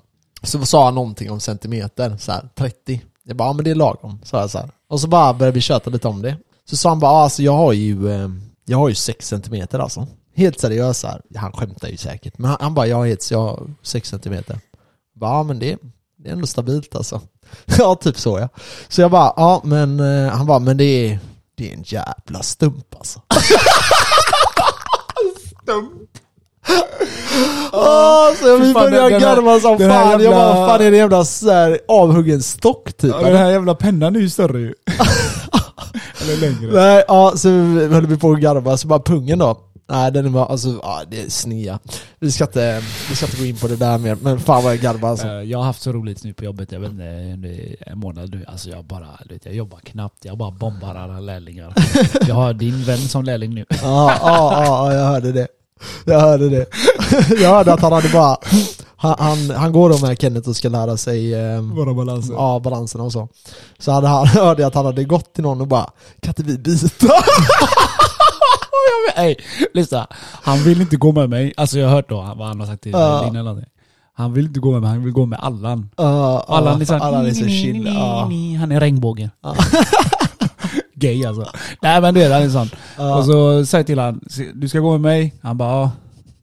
så 0.44 0.66
sa 0.66 0.86
han 0.86 0.96
någonting 0.96 1.32
om 1.32 1.40
centimeter, 1.40 2.18
så 2.20 2.32
här 2.32 2.50
30. 2.56 3.02
Jag 3.24 3.38
bara, 3.38 3.50
ja 3.50 3.54
men 3.54 3.66
det 3.66 3.72
är 3.72 3.76
lagom, 3.76 4.20
sa 4.24 4.40
jag 4.40 4.50
så 4.50 4.58
här. 4.58 4.70
Och 4.90 5.00
så 5.00 5.08
bara 5.08 5.34
började 5.34 5.56
vi 5.56 5.62
köta 5.62 5.90
lite 5.90 6.08
om 6.08 6.22
det. 6.22 6.36
Så 6.70 6.78
sa 6.78 6.90
han 6.90 7.00
bara, 7.00 7.12
alltså 7.12 7.44
jag 7.44 7.54
har 7.54 7.74
ju, 7.74 8.12
eh, 8.12 8.30
jag 8.66 8.78
har 8.78 8.90
ju 8.90 8.96
6 8.96 9.28
centimeter 9.28 9.80
alltså. 9.80 10.08
Helt 10.36 10.60
seriöst 10.60 11.00
så 11.00 11.08
här. 11.08 11.22
Han 11.36 11.52
skämtar 11.52 11.88
ju 11.88 11.98
säkert. 11.98 12.38
Men 12.38 12.50
han, 12.50 12.58
han 12.62 12.74
bara, 12.74 12.88
jag 12.88 12.98
har, 12.98 13.08
helt, 13.08 13.32
jag 13.32 13.40
har 13.40 13.70
6 13.84 14.10
centimeter. 14.10 14.60
Jag 15.20 15.30
ja 15.30 15.44
men 15.44 15.60
det, 15.60 15.78
det 16.18 16.30
är 16.30 16.34
ändå 16.34 16.48
stabilt 16.48 16.96
alltså. 16.96 17.22
ja, 17.78 17.96
typ 17.96 18.20
så 18.20 18.40
ja. 18.40 18.50
Så 18.88 19.02
jag 19.02 19.12
bara, 19.12 19.34
ja 19.36 19.62
men, 19.64 20.00
eh, 20.00 20.32
han 20.32 20.46
bara, 20.46 20.60
men 20.60 20.78
det 20.78 20.84
är, 20.84 21.20
det 21.58 21.70
är 21.70 21.74
en 21.74 21.84
jävla 21.84 22.44
stump 22.44 22.96
alltså. 22.96 23.22
Åh, 27.72 28.34
så 28.42 28.48
jag 28.48 28.60
Fy 28.60 28.66
vi 28.68 28.74
började 28.74 29.20
garva 29.20 29.60
som 29.60 29.78
den 29.78 29.92
här 29.92 30.02
fan. 30.04 30.12
Jag 30.12 30.22
jävla- 30.22 30.38
bara, 30.38 30.60
vad 30.60 30.70
fan 30.70 30.82
är 30.82 30.92
det 30.92 30.98
jävla 30.98 31.26
så 31.26 31.52
här, 31.52 31.80
avhuggen 31.88 32.44
stock 32.44 32.94
typ? 32.98 33.16
Ja, 33.22 33.28
den 33.28 33.38
här 33.38 33.52
jävla 33.52 33.76
pennan 33.76 34.16
är 34.16 34.20
ju 34.20 34.30
större 34.30 34.60
ju. 34.60 34.74
Eller 36.22 36.38
längre. 36.38 36.74
Nej, 36.74 37.04
ja, 37.08 37.34
så 37.36 37.50
höll 37.50 38.08
vi 38.08 38.18
på 38.18 38.32
att 38.32 38.40
garva, 38.40 38.78
så 38.78 38.88
bara 38.88 39.00
pungen 39.00 39.40
då. 39.40 39.58
Nej 39.90 40.12
den 40.12 40.34
var, 40.34 40.46
alltså, 40.46 40.80
ja, 40.84 41.02
det 41.12 41.22
är 41.22 41.30
snea. 41.30 41.80
Vi 42.20 42.32
ska, 42.32 42.44
inte, 42.44 42.84
vi 43.10 43.16
ska 43.16 43.26
inte 43.26 43.38
gå 43.38 43.46
in 43.46 43.58
på 43.58 43.68
det 43.68 43.76
där 43.76 43.98
mer, 43.98 44.18
men 44.22 44.40
fan 44.40 44.64
vad 44.64 44.74
jag 44.74 44.80
garvar 44.82 45.10
alltså. 45.10 45.28
Eh, 45.28 45.34
Jag 45.34 45.58
har 45.58 45.66
haft 45.66 45.82
så 45.82 45.92
roligt 45.92 46.24
nu 46.24 46.34
på 46.34 46.44
jobbet, 46.46 46.72
jag 46.72 46.80
vet 46.80 46.92
inte, 46.92 47.04
under 47.34 47.76
en 47.92 47.98
månad 48.00 48.30
nu. 48.32 48.46
Alltså 48.48 48.70
jag 48.70 48.86
bara, 48.86 49.08
du 49.26 49.34
vet, 49.34 49.46
jag 49.46 49.56
jobbar 49.56 49.80
knappt, 49.80 50.26
jag 50.26 50.38
bara 50.38 50.52
bombar 50.52 50.96
alla 50.96 51.20
lärlingar. 51.20 51.74
Jag 52.28 52.36
har 52.36 52.54
din 52.54 52.84
vän 52.84 52.98
som 52.98 53.24
lärling 53.24 53.54
nu. 53.54 53.66
Ja, 53.70 53.78
ja, 53.82 54.18
ja, 54.22 54.64
ja, 54.66 54.94
jag 54.94 55.06
hörde 55.06 55.32
det. 55.32 55.48
Jag 56.06 56.20
hörde 56.20 56.50
det. 56.50 56.66
Jag 57.42 57.50
hörde 57.50 57.74
att 57.74 57.82
han 57.82 57.92
hade 57.94 58.10
bara, 58.10 58.38
han, 58.96 59.16
han, 59.20 59.50
han 59.50 59.72
går 59.72 59.90
då 59.90 59.98
med 60.08 60.22
Kenneth 60.22 60.50
och 60.50 60.56
ska 60.56 60.70
lära 60.70 60.98
sig 60.98 61.34
ehm, 61.36 61.76
Bara 61.76 61.94
balansen. 61.94 62.36
Ja, 62.36 62.60
balanserna 62.64 63.04
och 63.04 63.12
så. 63.12 63.28
Så 63.80 63.92
hade 63.92 64.08
han, 64.08 64.28
hörde 64.28 64.62
jag 64.62 64.68
att 64.68 64.76
han 64.76 64.86
hade 64.86 65.04
gått 65.04 65.34
till 65.34 65.44
någon 65.44 65.62
och 65.62 65.68
bara 65.68 65.90
Kan 66.22 66.30
inte 66.38 66.44
vi 66.44 66.58
byta? 66.58 67.14
Ey, 69.16 69.36
lyssna. 69.74 70.08
Han 70.44 70.58
vill 70.64 70.82
inte 70.82 70.96
gå 70.96 71.12
med 71.12 71.30
mig. 71.30 71.54
Alltså 71.58 71.80
jag 71.80 71.88
har 71.88 71.96
hört 71.96 72.10
då 72.10 72.34
vad 72.38 72.48
han 72.48 72.60
har 72.60 72.68
sagt 72.68 72.84
till 72.84 72.92
Ja. 72.92 73.22
Linn 73.26 73.36
eller 73.36 73.44
någonting. 73.44 73.70
Han 74.16 74.34
vill 74.34 74.46
inte 74.46 74.60
gå 74.60 74.72
med 74.72 74.82
mig, 74.82 74.90
han 74.90 75.04
vill 75.04 75.14
gå 75.14 75.26
med 75.26 75.40
Allan. 75.40 75.90
Uh, 76.00 76.06
Allan 76.48 76.82
är 76.82 76.86
såhär, 76.86 77.02
Allan 77.02 77.26
är 77.26 77.32
så 77.32 77.48
chill. 77.48 77.86
Ja. 77.96 78.20
Han 78.60 78.72
är 78.72 78.80
regnbågen. 78.80 79.30
Ja. 79.44 79.56
Gay 80.96 81.26
alltså. 81.26 81.50
Nej 81.82 82.02
men 82.02 82.14
det 82.14 82.24
är 82.24 82.34
han 82.34 82.44
är 82.44 82.50
sån. 82.50 82.70
Ja. 82.98 83.16
Och 83.16 83.26
så 83.26 83.66
säger 83.66 83.80
jag 83.80 83.86
till 83.88 84.00
han, 84.00 84.22
du 84.54 84.70
ska 84.70 84.80
gå 84.80 84.92
med 84.92 85.02
mig. 85.02 85.34
Han 85.42 85.58
bara, 85.58 85.70
ja. 85.72 85.92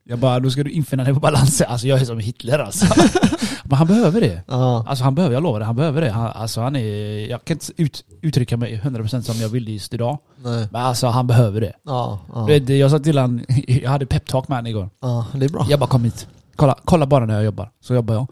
Jag 0.04 0.18
bara, 0.18 0.40
då 0.40 0.50
ska 0.50 0.62
du 0.62 0.70
infinna 0.70 1.04
dig 1.04 1.14
på 1.14 1.20
balansen. 1.20 1.66
Alltså 1.70 1.86
jag 1.86 2.00
är 2.00 2.04
som 2.04 2.18
Hitler 2.18 2.58
alltså. 2.58 2.86
Men 3.70 3.78
han 3.78 3.86
behöver 3.86 4.20
det. 4.20 4.42
Ja. 4.46 4.84
Alltså 4.88 5.04
han 5.04 5.14
behöver, 5.14 5.34
jag 5.34 5.42
lovar 5.42 5.58
det, 5.60 5.66
han 5.66 5.76
behöver 5.76 6.00
det. 6.00 6.10
Han, 6.10 6.26
alltså 6.26 6.60
han 6.60 6.76
är, 6.76 7.26
jag 7.30 7.44
kan 7.44 7.54
inte 7.54 7.66
ut, 7.76 8.04
uttrycka 8.22 8.56
mig 8.56 8.80
100% 8.84 9.20
som 9.20 9.36
jag 9.40 9.48
vill 9.48 9.68
just 9.68 9.94
idag. 9.94 10.18
Nej. 10.44 10.68
Men 10.72 10.82
alltså 10.82 11.06
han 11.06 11.26
behöver 11.26 11.60
det. 11.60 11.72
Ja, 11.84 12.18
ja. 12.34 12.44
Vet, 12.46 12.68
Jag 12.68 12.90
sa 12.90 12.98
till 12.98 13.18
han, 13.18 13.44
jag 13.66 13.90
hade 13.90 14.06
peptalk 14.06 14.48
med 14.48 14.58
han 14.58 14.66
igår. 14.66 14.90
ja, 15.00 15.26
det 15.34 15.44
är 15.44 15.48
bra. 15.50 15.66
Jag 15.70 15.78
bara 15.80 15.86
kom 15.90 16.04
hit. 16.04 16.26
Kolla, 16.56 16.74
kolla 16.84 17.06
bara 17.06 17.26
när 17.26 17.34
jag 17.34 17.44
jobbar. 17.44 17.70
Så 17.80 17.94
jobbar 17.94 18.14
jag. 18.14 18.26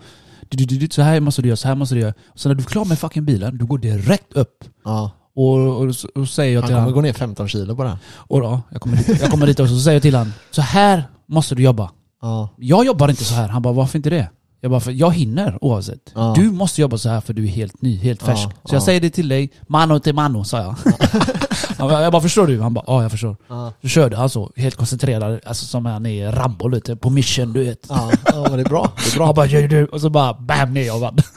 Du, 0.49 0.57
du, 0.57 0.65
du, 0.65 0.79
du, 0.87 0.89
Så 0.95 1.03
här 1.03 1.21
måste 1.21 1.43
du 1.43 1.49
göra, 1.49 1.57
så 1.57 1.69
här 1.69 1.75
måste 1.75 1.95
du 1.95 2.01
göra. 2.01 2.15
Så 2.35 2.49
när 2.49 2.55
du 2.55 2.63
är 2.63 2.67
klar 2.67 2.85
med 2.85 2.99
fucking 2.99 3.25
bilen, 3.25 3.59
du 3.59 3.65
går 3.67 3.79
direkt 3.79 4.33
upp. 4.33 4.65
Ja. 4.85 5.11
Och, 5.37 5.77
och, 5.83 5.95
så- 5.97 6.09
och 6.15 6.29
säger 6.29 6.55
jag 6.55 6.61
Han 6.63 6.69
till 6.69 6.75
kommer 6.75 6.85
han, 6.85 6.93
gå 6.93 7.01
ner 7.01 7.13
15 7.13 7.49
kilo 7.49 7.83
här. 7.83 7.99
och 8.17 8.41
då, 8.41 8.61
jag 8.71 8.81
kommer 8.81 8.97
dit, 8.97 9.21
jag 9.21 9.31
kommer 9.31 9.47
dit 9.47 9.61
också, 9.61 9.75
så 9.75 9.81
säger 9.81 9.97
jag 9.97 10.03
till 10.03 10.15
han, 10.15 10.33
så 10.51 10.63
här 10.63 11.05
måste 11.27 11.55
du 11.55 11.63
jobba. 11.63 11.91
Ja. 12.23 12.49
Jag 12.57 12.87
jobbar 12.87 13.09
inte 13.11 13.25
så 13.25 13.35
här. 13.35 13.49
Han 13.49 13.63
bara, 13.63 13.73
varför 13.73 13.99
inte 13.99 14.11
det? 14.11 14.29
Jag 14.61 14.71
bara, 14.71 14.81
för 14.81 14.93
jag 14.93 15.15
hinner 15.15 15.59
oavsett. 15.65 16.13
Ja. 16.15 16.33
Du 16.37 16.51
måste 16.51 16.81
jobba 16.81 16.99
så 16.99 17.09
här 17.09 17.21
för 17.21 17.33
du 17.33 17.45
är 17.45 17.49
helt 17.49 17.83
ny, 17.83 17.97
helt 17.99 18.21
Ja, 18.21 18.27
färsk. 18.27 18.43
Så 18.43 18.51
ja. 18.65 18.75
jag 18.75 18.83
säger 18.83 19.01
det 19.01 19.11
till 19.11 19.29
dig, 19.29 19.51
mano 19.67 19.99
till 20.01 20.15
mano, 20.15 20.45
sa 20.45 20.59
jag. 20.59 20.75
Han 21.79 21.89
bara, 21.89 22.03
jag 22.03 22.13
bara, 22.13 22.23
förstår 22.23 22.47
du? 22.47 22.61
Han 22.61 22.75
bara, 22.75 22.85
ja 22.87 23.03
jag 23.03 23.11
förstår. 23.11 23.37
Ja. 23.49 23.73
Så 23.83 23.89
körde 23.89 24.17
han 24.17 24.31
så, 24.31 24.53
helt 24.57 24.77
koncentrerad, 24.77 25.41
alltså 25.47 25.67
som 25.67 25.87
han 25.87 26.07
är 26.07 26.33
Rambo 26.33 26.69
lite, 26.69 26.97
på 26.97 27.11
mission 27.11 27.53
du 27.53 27.65
vet. 27.65 27.87
Ja, 27.89 28.11
ja, 28.27 28.49
det 28.49 28.61
är 28.61 28.69
bra. 28.69 28.93
Det 28.97 29.13
är 29.13 29.17
bra. 29.17 29.27
Han 29.27 29.35
bara, 29.35 29.47
gör 29.47 29.69
du? 29.69 29.87
Och 29.87 30.01
så 30.01 30.11
bara, 30.11 30.35
bam 30.35 30.75
ner 30.75 30.87
jag 30.87 30.99
vann. 30.99 31.19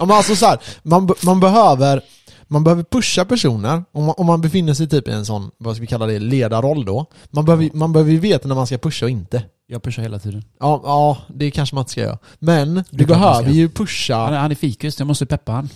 Ja, 0.00 0.04
men 0.04 0.16
alltså 0.16 0.36
så 0.36 0.46
här, 0.46 0.58
man, 0.82 1.08
man 1.22 1.40
behöver 1.40 2.00
man 2.48 2.64
behöver 2.64 2.82
pusha 2.82 3.24
personer, 3.24 3.84
om 3.92 4.04
man, 4.04 4.14
om 4.18 4.26
man 4.26 4.40
befinner 4.40 4.74
sig 4.74 4.88
typ 4.88 5.08
i 5.08 5.10
en 5.10 5.26
sån, 5.26 5.50
vad 5.58 5.76
ska 5.76 5.80
vi 5.80 5.86
kalla 5.86 6.06
det, 6.06 6.18
ledarroll 6.18 6.84
då. 6.84 7.06
Man 7.30 7.44
behöver, 7.44 7.70
man 7.72 7.92
behöver 7.92 8.12
ju 8.12 8.18
veta 8.18 8.48
när 8.48 8.54
man 8.54 8.66
ska 8.66 8.78
pusha 8.78 9.06
och 9.06 9.10
inte. 9.10 9.42
Jag 9.66 9.82
pushar 9.82 10.02
hela 10.02 10.18
tiden. 10.18 10.44
Ja, 10.60 10.80
ja 10.84 11.18
det 11.34 11.50
kanske 11.50 11.74
man 11.74 11.82
inte 11.82 11.92
ska 11.92 12.00
göra. 12.00 12.18
Men 12.38 12.84
du 12.90 13.06
behöver 13.06 13.50
ju 13.50 13.62
Han 13.62 13.72
pusha, 13.72 14.28
är, 14.28 14.32
han 14.32 14.50
är 14.50 14.54
fikus, 14.54 14.98
jag 14.98 15.06
måste 15.06 15.26
peppa 15.26 15.52
han. 15.52 15.68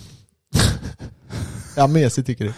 ja 1.75 1.87
mesigt 1.87 2.27
tycker 2.27 2.45
du. 2.45 2.53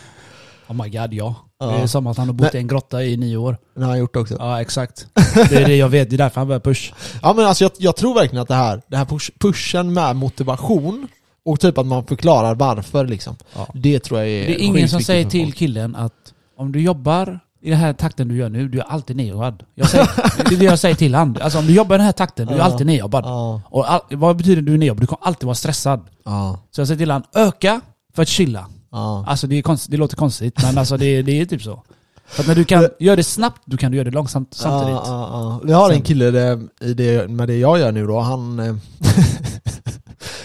Oh 0.67 0.84
my 0.84 0.89
god, 0.89 1.13
ja. 1.13 1.36
Ja. 1.60 1.65
Det 1.65 1.84
är 1.84 1.88
som 1.88 2.08
att 2.08 2.17
han 2.17 2.27
har 2.27 2.34
bott 2.34 2.55
i 2.55 2.58
en 2.58 2.67
grotta 2.67 3.03
i 3.03 3.17
nio 3.17 3.38
år. 3.38 3.58
Det 3.75 3.82
har 3.82 3.89
han 3.89 4.00
gjort 4.00 4.15
också. 4.15 4.36
Ja, 4.39 4.62
exakt. 4.62 5.08
Det 5.50 5.55
är 5.55 5.67
det 5.67 5.75
jag 5.75 5.89
vet, 5.89 6.10
det 6.10 6.15
är 6.15 6.17
därför 6.17 6.41
han 6.41 6.48
börjar 6.48 6.60
push. 6.60 6.93
Ja 7.22 7.34
men 7.34 7.46
alltså 7.46 7.63
jag, 7.63 7.72
jag 7.77 7.96
tror 7.96 8.13
verkligen 8.13 8.41
att 8.41 8.48
det 8.48 8.55
här, 8.55 8.82
det 8.88 8.98
här 8.98 9.05
push, 9.05 9.32
pushen 9.39 9.93
med 9.93 10.15
motivation 10.15 11.08
och 11.46 11.60
typ 11.60 11.78
att 11.78 11.86
man 11.86 12.06
förklarar 12.06 12.56
varför 12.56 13.08
liksom. 13.08 13.36
Ja. 13.56 13.68
Det 13.74 14.00
tror 14.00 14.20
jag 14.20 14.30
är 14.30 14.46
Det 14.48 14.62
är 14.62 14.66
ingen 14.66 14.90
som 14.90 15.02
säger 15.02 15.26
till 15.30 15.46
folk. 15.46 15.56
killen 15.58 15.96
att 15.96 16.34
om 16.58 16.72
du 16.72 16.82
jobbar 16.82 17.40
i 17.62 17.70
den 17.70 17.80
här 17.80 17.94
takten 17.94 18.28
du 18.28 18.36
gör 18.38 18.50
nu, 18.50 18.68
du 18.68 18.80
är 18.80 18.84
alltid 18.84 19.16
nedjobbad. 19.16 19.64
Jag 19.76 19.90
säger, 19.90 20.10
det 20.50 20.56
är 20.56 20.60
det 20.60 20.66
jag 20.66 20.80
säger 20.80 20.96
till 20.96 21.16
han. 21.16 21.38
Alltså 21.42 21.60
om 21.60 21.68
du 21.68 21.74
jobbar 21.74 21.96
i 21.96 21.98
den 21.98 22.06
här 22.06 22.12
takten, 22.12 22.48
du 22.48 22.54
är 22.54 22.58
Ja. 22.58 22.64
alltid 22.64 22.88
nedjobbad. 22.88 23.26
Ja, 23.26 23.62
Och 23.66 23.92
all, 23.92 24.02
vad 24.10 24.36
betyder 24.38 24.62
du 24.62 24.74
är 24.74 24.78
nedjobbad? 24.78 25.04
Du 25.04 25.08
kommer 25.08 25.28
alltid 25.28 25.46
vara 25.46 25.56
stressad. 25.56 26.02
ja, 26.26 26.60
Så 26.72 26.82
jag 26.82 26.88
säger 26.88 26.98
till 26.98 27.12
han, 27.12 27.24
öka 27.36 27.82
för 28.16 28.22
att 28.22 28.28
chilla. 28.28 28.66
ja. 28.92 29.26
Alltså 29.28 29.48
det, 29.48 29.56
är 29.58 29.62
konst, 29.62 29.92
det 29.92 29.98
låter 29.98 30.16
konstigt, 30.16 30.64
men 30.64 30.78
alltså 30.78 30.98
det, 30.98 31.22
det 31.22 31.42
är 31.42 31.46
typ 31.46 31.62
så. 31.62 31.84
För 32.26 32.42
att 32.44 32.48
när 32.48 32.56
du 32.56 32.66
kan 32.66 32.90
göra 33.00 33.16
det 33.16 33.24
snabbt, 33.24 33.62
då 33.66 33.78
kan 33.78 33.92
du 33.92 33.98
göra 33.98 34.06
det 34.10 34.16
långsamt 34.16 34.54
samtidigt. 34.54 34.94
Ja, 34.96 35.04
ja, 35.08 35.30
ja. 35.32 35.62
Vi 35.64 35.72
har 35.74 35.92
en 35.92 36.02
kille 36.02 36.32
det, 36.32 36.60
i 36.82 36.94
det, 36.94 37.28
med 37.30 37.48
det 37.48 37.58
jag 37.58 37.80
gör 37.80 37.92
nu 37.92 38.08
då, 38.08 38.20
han... 38.20 38.58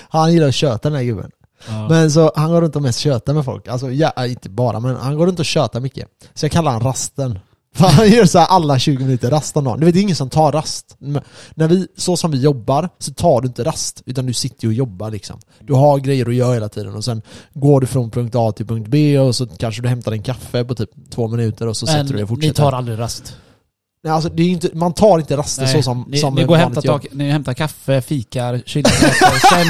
han 0.09 0.33
gillar 0.33 0.49
att 0.49 0.55
köta 0.55 0.89
den 0.91 0.97
här 0.99 1.05
gubben. 1.05 1.31
Ja. 1.69 1.89
Men 1.89 2.11
så 2.11 2.33
han 2.37 2.51
går 2.51 2.61
runt 2.61 2.77
och 2.77 2.83
mest 2.83 2.99
köta 2.99 3.33
med 3.35 3.45
folk. 3.45 3.69
Alltså 3.69 3.91
ja, 3.91 4.27
inte 4.27 4.49
bara, 4.49 4.81
men 4.81 4.97
han 4.97 5.17
går 5.17 5.27
runt 5.27 5.39
och 5.39 5.45
köta 5.45 5.81
mycket. 5.81 6.09
Så 6.35 6.45
jag 6.45 6.53
kallar 6.53 6.71
han 6.73 6.81
rasten. 6.81 7.39
För 7.75 7.87
han 7.87 8.11
gör 8.11 8.25
så 8.25 8.39
här 8.39 8.47
alla 8.47 8.79
20 8.79 9.05
minuter 9.05 9.31
rast 9.31 9.57
om 9.57 9.65
dagen. 9.65 9.81
Du 9.81 9.87
vet, 9.87 9.95
det 9.95 10.01
är 10.01 10.03
ingen 10.03 10.17
som 10.17 10.31
tar 10.31 10.53
rast. 10.53 10.97
Men 10.99 11.23
när 11.55 11.69
vi, 11.69 11.87
så 11.97 12.17
som 12.17 12.31
vi 12.31 12.41
jobbar, 12.41 12.89
så 12.99 13.15
tar 13.15 13.41
du 13.41 13.47
inte 13.49 13.65
rast. 13.65 14.03
Utan 14.07 14.27
du 14.27 14.33
sitter 14.33 14.67
och 14.67 14.73
jobbar 14.75 15.11
liksom. 15.11 15.41
Du 15.61 15.75
har 15.75 15.99
grejer 15.99 16.29
att 16.29 16.35
göra 16.35 16.55
hela 16.55 16.69
tiden 16.69 16.95
och 16.95 17.05
sen 17.05 17.23
går 17.55 17.81
du 17.81 17.87
från 17.87 18.11
punkt 18.11 18.35
A 18.37 18.53
till 18.53 18.67
punkt 18.67 18.89
B 18.89 19.19
och 19.19 19.35
så 19.37 19.47
kanske 19.47 19.83
du 19.83 19.89
hämtar 19.89 20.13
en 20.13 20.23
kaffe 20.23 20.65
på 20.65 20.75
typ 20.75 20.91
två 21.11 21.29
minuter 21.29 21.67
och 21.67 21.77
så 21.77 21.87
sätter 21.87 22.05
du 22.05 22.13
dig 22.13 22.23
och 22.23 22.29
Men 22.31 22.37
fortsätter. 22.37 22.49
ni 22.63 22.71
tar 22.71 22.73
aldrig 22.73 22.99
rast. 22.99 23.37
Nej, 24.09 24.15
alltså, 24.15 24.31
det 24.31 24.43
är 24.43 24.49
inte, 24.49 24.71
man 24.73 24.93
tar 24.93 25.19
inte 25.19 25.37
raster 25.37 25.63
Nej, 25.63 25.73
så 25.73 25.83
som, 25.83 26.05
ni, 26.09 26.19
som 26.19 26.35
ni 26.35 26.45
går 26.45 26.57
hämtar, 26.57 26.83
tak, 26.83 27.07
ni 27.13 27.31
hämtar 27.31 27.55
kaffe, 27.55 28.01
fikar, 28.01 28.63
chillar, 28.67 28.91
sen... 29.51 29.67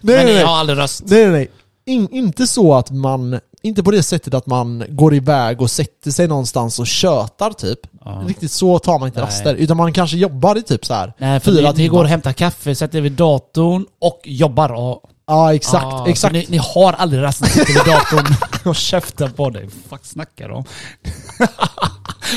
Nej, 0.00 0.16
men 0.16 0.26
nej, 0.26 0.34
ni 0.34 0.42
har 0.42 0.56
aldrig 0.56 0.78
rast. 0.78 1.02
nej, 1.06 1.22
nej, 1.22 1.30
nej. 1.30 1.48
In, 1.84 2.08
inte 2.10 2.46
så 2.46 2.74
att 2.74 2.90
man, 2.90 3.40
inte 3.62 3.82
på 3.82 3.90
det 3.90 4.02
sättet 4.02 4.34
att 4.34 4.46
man 4.46 4.84
går 4.88 5.14
iväg 5.14 5.60
och 5.62 5.70
sätter 5.70 6.10
sig 6.10 6.28
någonstans 6.28 6.78
och 6.78 6.86
tjötar 6.86 7.50
typ. 7.50 7.78
Ja. 8.04 8.22
Riktigt 8.26 8.52
så 8.52 8.78
tar 8.78 8.98
man 8.98 9.08
inte 9.08 9.20
Nej. 9.20 9.26
raster. 9.26 9.54
Utan 9.54 9.76
man 9.76 9.92
kanske 9.92 10.16
jobbar 10.16 10.58
i 10.58 10.62
typ 10.62 10.86
så 10.86 10.94
här. 10.94 11.12
Nej, 11.18 11.40
för 11.40 11.52
Fyra 11.52 11.62
ni, 11.62 11.68
ni 11.68 11.74
timmar. 11.74 11.88
går 11.88 12.04
och 12.04 12.10
hämtar 12.10 12.32
kaffe, 12.32 12.74
sätter 12.74 13.00
vid 13.00 13.12
datorn 13.12 13.86
och 14.00 14.20
jobbar 14.24 14.72
och... 14.72 15.02
Ja, 15.32 15.54
exakt. 15.54 15.84
Ah, 15.84 16.04
exakt. 16.08 16.32
Ni, 16.32 16.46
ni 16.48 16.56
har 16.56 16.92
aldrig 16.92 17.22
sitter 17.48 17.66
vid 17.66 17.76
datorn 17.94 18.34
och 18.68 18.76
käftar 18.76 19.28
på 19.28 19.50
dig. 19.50 19.68
Fuck 19.90 20.04
snackar 20.04 20.48
de 20.48 20.54
om? 20.54 20.64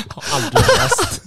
har 0.09 0.23
aldrig 0.35 0.63
rast. 0.63 1.21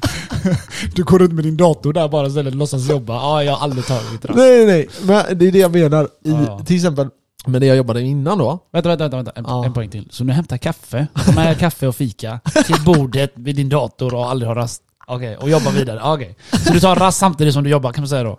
Du 0.94 1.04
går 1.04 1.18
runt 1.18 1.32
med 1.32 1.44
din 1.44 1.56
dator 1.56 1.92
där 1.92 2.08
bara 2.08 2.26
istället 2.26 2.52
och 2.52 2.58
låtsas 2.58 2.88
jobba. 2.90 3.14
Ja, 3.14 3.42
jag 3.44 3.52
har 3.52 3.64
aldrig 3.64 3.86
tagit 3.86 4.24
rast. 4.24 4.36
Nej, 4.38 4.66
nej, 4.66 4.88
men 5.02 5.38
det 5.38 5.46
är 5.48 5.52
det 5.52 5.58
jag 5.58 5.72
menar. 5.72 6.04
I, 6.04 6.30
Ja. 6.30 6.60
Till 6.66 6.76
exempel 6.76 7.08
med 7.46 7.60
det 7.60 7.66
jag 7.66 7.76
jobbade 7.76 8.02
innan 8.02 8.38
då. 8.38 8.58
Vänta, 8.72 8.88
vänta, 8.88 9.02
vänta, 9.08 9.16
vänta. 9.16 9.32
En, 9.34 9.44
Ja. 9.48 9.64
en 9.64 9.72
poäng 9.72 9.90
till. 9.90 10.08
Så 10.10 10.24
du 10.24 10.32
hämtar 10.32 10.56
kaffe, 10.58 11.06
med 11.34 11.58
kaffe 11.58 11.86
och 11.86 11.96
fika 11.96 12.40
till 12.66 12.82
bordet 12.84 13.32
vid 13.34 13.56
din 13.56 13.68
dator 13.68 14.14
och 14.14 14.30
aldrig 14.30 14.48
har 14.48 14.54
rast. 14.54 14.82
Okej, 15.08 15.36
och 15.36 15.50
jobbar 15.50 15.72
vidare. 15.72 16.00
Okej. 16.04 16.36
Så 16.66 16.72
du 16.72 16.80
tar 16.80 16.96
rast 16.96 17.18
samtidigt 17.18 17.54
som 17.54 17.64
du 17.64 17.70
jobbar 17.70 17.92
kan 17.92 18.02
man 18.02 18.08
säga 18.08 18.22
då? 18.22 18.38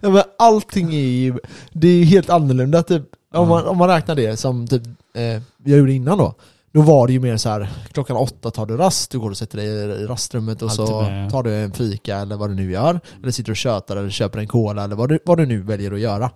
Ja, 0.00 0.10
men 0.10 0.22
allting 0.38 0.94
är 0.94 0.98
ju, 1.00 1.38
det 1.72 1.88
är 1.88 2.04
helt 2.04 2.30
annorlunda 2.30 2.82
typ. 2.82 3.02
Om, 3.34 3.48
man, 3.48 3.66
om 3.66 3.78
man 3.78 3.88
räknar 3.88 4.14
det 4.14 4.36
som 4.36 4.68
typ, 4.68 4.82
eh, 5.14 5.22
jag 5.64 5.78
gjorde 5.78 5.92
innan 5.92 6.18
då. 6.18 6.34
Då 6.72 6.82
var 6.82 7.06
det 7.06 7.12
ju 7.12 7.20
mer 7.20 7.36
så 7.36 7.48
här 7.48 7.68
klockan 7.92 8.16
åtta 8.16 8.50
tar 8.50 8.66
du 8.66 8.76
rast, 8.76 9.10
du 9.10 9.18
går 9.18 9.30
och 9.30 9.36
sätter 9.36 9.56
dig 9.56 9.66
i 10.02 10.06
rastrummet 10.06 10.62
och 10.62 10.72
så 10.72 10.82
Alltid 10.98 11.12
med. 11.12 11.30
tar 11.30 11.42
du 11.42 11.54
en 11.54 11.72
fika 11.72 12.16
eller 12.16 12.36
vad 12.36 12.50
du 12.50 12.54
nu 12.54 12.70
gör. 12.72 13.00
Eller 13.22 13.32
sitter 13.32 13.50
och 13.50 13.56
tjötar 13.56 13.96
eller 13.96 14.10
köper 14.10 14.38
en 14.38 14.46
cola 14.48 14.84
eller 14.84 14.96
vad 14.96 15.08
du, 15.08 15.18
vad 15.24 15.38
du 15.38 15.46
nu 15.46 15.62
väljer 15.62 15.92
att 15.92 16.00
göra. 16.00 16.30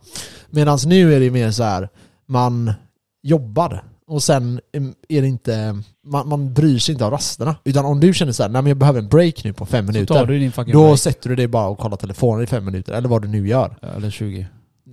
Medan 0.51 0.79
nu 0.87 1.15
är 1.15 1.21
det 1.21 1.31
mer 1.31 1.51
så 1.51 1.63
här 1.63 1.89
man 2.29 2.73
jobbar. 3.23 3.85
Och 4.11 4.23
sen 4.23 4.61
är 5.09 5.23
det 5.23 5.29
inte, 5.29 5.83
man, 6.07 6.29
man 6.29 6.55
bryr 6.55 6.79
sig 6.79 6.93
inte 6.93 7.05
av 7.05 7.11
rasterna. 7.11 7.57
Utan 7.65 7.85
om 7.85 8.01
du 8.01 8.15
känner 8.15 8.33
så 8.33 8.43
här, 8.43 8.51
nej 8.51 8.63
men 8.63 8.69
jag 8.71 8.77
behöver 8.77 8.99
en 9.01 9.09
break 9.09 9.45
nu 9.45 9.53
på 9.53 9.67
fem 9.67 9.87
Så 9.87 9.93
minuter. 9.93 10.15
tar 10.15 10.27
du 10.27 10.39
din 10.39 10.53
fucking 10.53 10.73
Då 10.73 10.85
break. 10.87 10.99
sätter 10.99 11.29
du 11.31 11.37
dig 11.37 11.47
bara 11.47 11.67
och 11.69 11.79
kollar 11.79 11.97
telefonen 11.97 12.45
i 12.45 12.47
fem 12.47 12.65
minuter, 12.65 12.93
eller 12.93 13.09
vad 13.09 13.23
du 13.23 13.29
nu 13.29 13.49
gör. 13.49 13.77
Eller 13.97 14.11
20. 14.11 14.47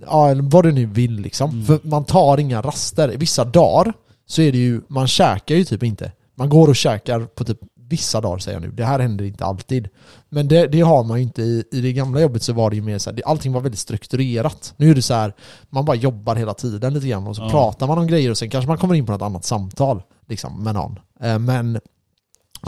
Ja, 0.06 0.28
eller 0.30 0.42
vad 0.42 0.64
du 0.64 0.72
nu 0.72 0.86
vill 0.86 1.12
liksom. 1.20 1.50
Mm. 1.50 1.64
För 1.64 1.80
man 1.82 2.04
tar 2.04 2.38
inga 2.40 2.62
raster. 2.62 3.08
Vissa 3.16 3.44
dagar 3.44 3.92
så 4.26 4.42
är 4.42 4.52
det 4.52 4.58
ju, 4.58 4.80
man 4.88 5.08
käkar 5.08 5.54
ju 5.54 5.64
typ 5.64 5.82
inte. 5.82 6.12
Man 6.34 6.48
går 6.48 6.68
och 6.68 6.76
käkar 6.76 7.20
på 7.20 7.44
typ 7.44 7.58
vissa 7.88 8.20
dagar 8.20 8.38
säger 8.38 8.56
jag 8.60 8.62
nu. 8.68 8.70
Det 8.76 8.84
här 8.84 8.98
händer 8.98 9.24
inte 9.24 9.44
alltid. 9.44 9.88
Men 10.28 10.48
det, 10.48 10.66
det 10.66 10.80
har 10.80 11.04
man 11.04 11.18
ju 11.18 11.22
inte 11.22 11.42
i, 11.42 11.64
i 11.72 11.80
det 11.80 11.92
gamla 11.92 12.20
jobbet 12.20 12.42
så 12.42 12.52
var 12.52 12.70
det 12.70 12.76
ju 12.76 12.82
mer 12.82 12.98
så 12.98 13.10
här, 13.10 13.22
allting 13.26 13.52
var 13.52 13.60
väldigt 13.60 13.80
strukturerat. 13.80 14.74
Nu 14.76 14.90
är 14.90 14.94
det 14.94 15.02
så 15.02 15.14
här, 15.14 15.32
man 15.70 15.84
bara 15.84 15.96
jobbar 15.96 16.36
hela 16.36 16.54
tiden 16.54 16.94
lite 16.94 17.06
grann 17.08 17.26
och 17.26 17.36
så 17.36 17.42
Ja. 17.42 17.50
pratar 17.50 17.86
man 17.86 17.98
om 17.98 18.06
grejer 18.06 18.30
och 18.30 18.38
sen 18.38 18.50
kanske 18.50 18.68
man 18.68 18.78
kommer 18.78 18.94
in 18.94 19.06
på 19.06 19.12
något 19.12 19.22
annat 19.22 19.44
samtal 19.44 20.02
liksom 20.28 20.62
med 20.64 20.74
någon. 20.74 20.98
Eh, 21.20 21.38
men 21.38 21.80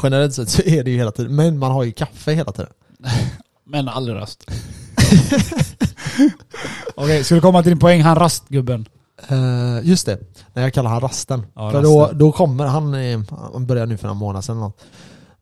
generellt 0.03 0.35
sett 0.35 0.49
så 0.49 0.63
är 0.63 0.85
det 0.85 0.91
ju 0.91 0.97
hela 0.97 1.13
tiden, 1.13 1.35
men 1.37 1.59
man 1.59 1.73
har 1.73 1.85
ju 1.85 1.93
kaffe 1.93 2.33
hela 2.33 2.53
tiden. 2.53 2.71
Men 3.65 3.89
aldrig 3.89 4.17
rast. 4.17 4.45
Okej, 6.95 7.25
ska 7.25 7.35
du 7.35 7.41
komma 7.41 7.63
till 7.63 7.71
din 7.71 7.79
poäng? 7.79 8.03
Han 8.03 8.17
rastgubben. 8.17 8.87
Eh, 9.29 9.79
just 9.89 10.07
det, 10.07 10.19
när 10.55 10.63
jag 10.63 10.75
kallar 10.75 10.91
han 10.91 11.01
rasten. 11.01 11.47
Ja, 11.55 11.71
för 11.71 11.83
då, 11.83 12.01
rasten. 12.01 12.19
då 12.19 12.33
kommer 12.33 12.67
han, 12.67 12.95
eh, 12.95 13.21
han 13.53 13.67
började 13.67 13.87
nu 13.87 13.97
för 13.97 14.07
några 14.07 14.19
månader 14.19 14.43
sedan. 14.43 14.73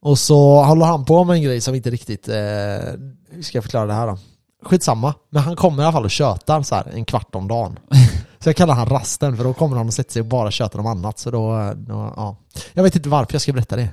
Och 0.00 0.18
så 0.18 0.62
håller 0.62 0.86
han 0.86 1.04
på 1.04 1.24
med 1.24 1.36
en 1.36 1.42
grej 1.42 1.60
som 1.60 1.74
inte 1.74 1.90
riktigt, 1.90 2.28
eh, 2.28 2.34
hur 3.30 3.42
ska 3.42 3.56
jag 3.58 3.64
förklara 3.64 3.86
det 3.86 3.92
här 3.92 4.06
då? 4.06 4.18
Skitsamma, 4.64 5.14
men 5.30 5.42
han 5.42 5.56
kommer 5.56 5.82
i 5.82 5.86
alla 5.86 5.92
fall 5.92 6.04
och 6.04 6.10
tjötar 6.10 6.62
så 6.62 6.74
här 6.74 6.86
en 6.94 7.04
kvart 7.04 7.34
om 7.34 7.48
dagen. 7.48 7.78
Så 8.40 8.48
jag 8.48 8.56
kallar 8.56 8.74
han 8.74 8.88
rasten 8.88 9.36
för 9.36 9.44
då 9.44 9.54
kommer 9.54 9.76
han 9.76 9.86
och 9.86 9.94
sätter 9.94 10.12
sig 10.12 10.20
och 10.20 10.26
bara 10.26 10.50
tjötar 10.50 10.78
om 10.78 10.86
annat. 10.86 11.18
Så 11.18 11.30
då, 11.30 11.72
då 11.76 12.12
ja. 12.16 12.36
Jag 12.72 12.82
vet 12.82 12.96
inte 12.96 13.08
varför 13.08 13.34
jag 13.34 13.42
ska 13.42 13.52
berätta 13.52 13.76
det. 13.76 13.88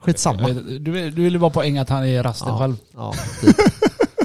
Skitsamma. 0.00 0.48
Du, 0.48 0.78
du 0.78 1.10
du 1.10 1.22
ville 1.22 1.38
bara 1.38 1.50
poäng 1.50 1.78
att 1.78 1.88
han 1.88 2.06
är 2.06 2.22
rasten 2.22 2.48
Ja. 2.48 2.58
själv. 2.58 2.76
Ja, 2.96 3.14
typ. 3.40 3.56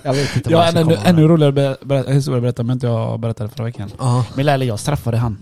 Jag 0.04 0.14
vet 0.14 0.36
inte 0.36 0.50
Jag 0.52 0.68
en 0.70 0.78
ännu, 0.78 0.98
ännu 1.04 1.28
roligare 1.28 2.14
historia 2.14 2.38
att 2.38 2.42
berätta, 2.42 2.64
men 2.64 2.74
inte 2.74 2.88
jag 2.88 3.20
berättade 3.20 3.50
förra 3.50 3.64
veckan. 3.64 3.92
Ja, 4.00 4.26
Min 4.36 4.46
lärare, 4.46 4.66
jag 4.66 4.80
straffade 4.80 5.18
han. 5.18 5.38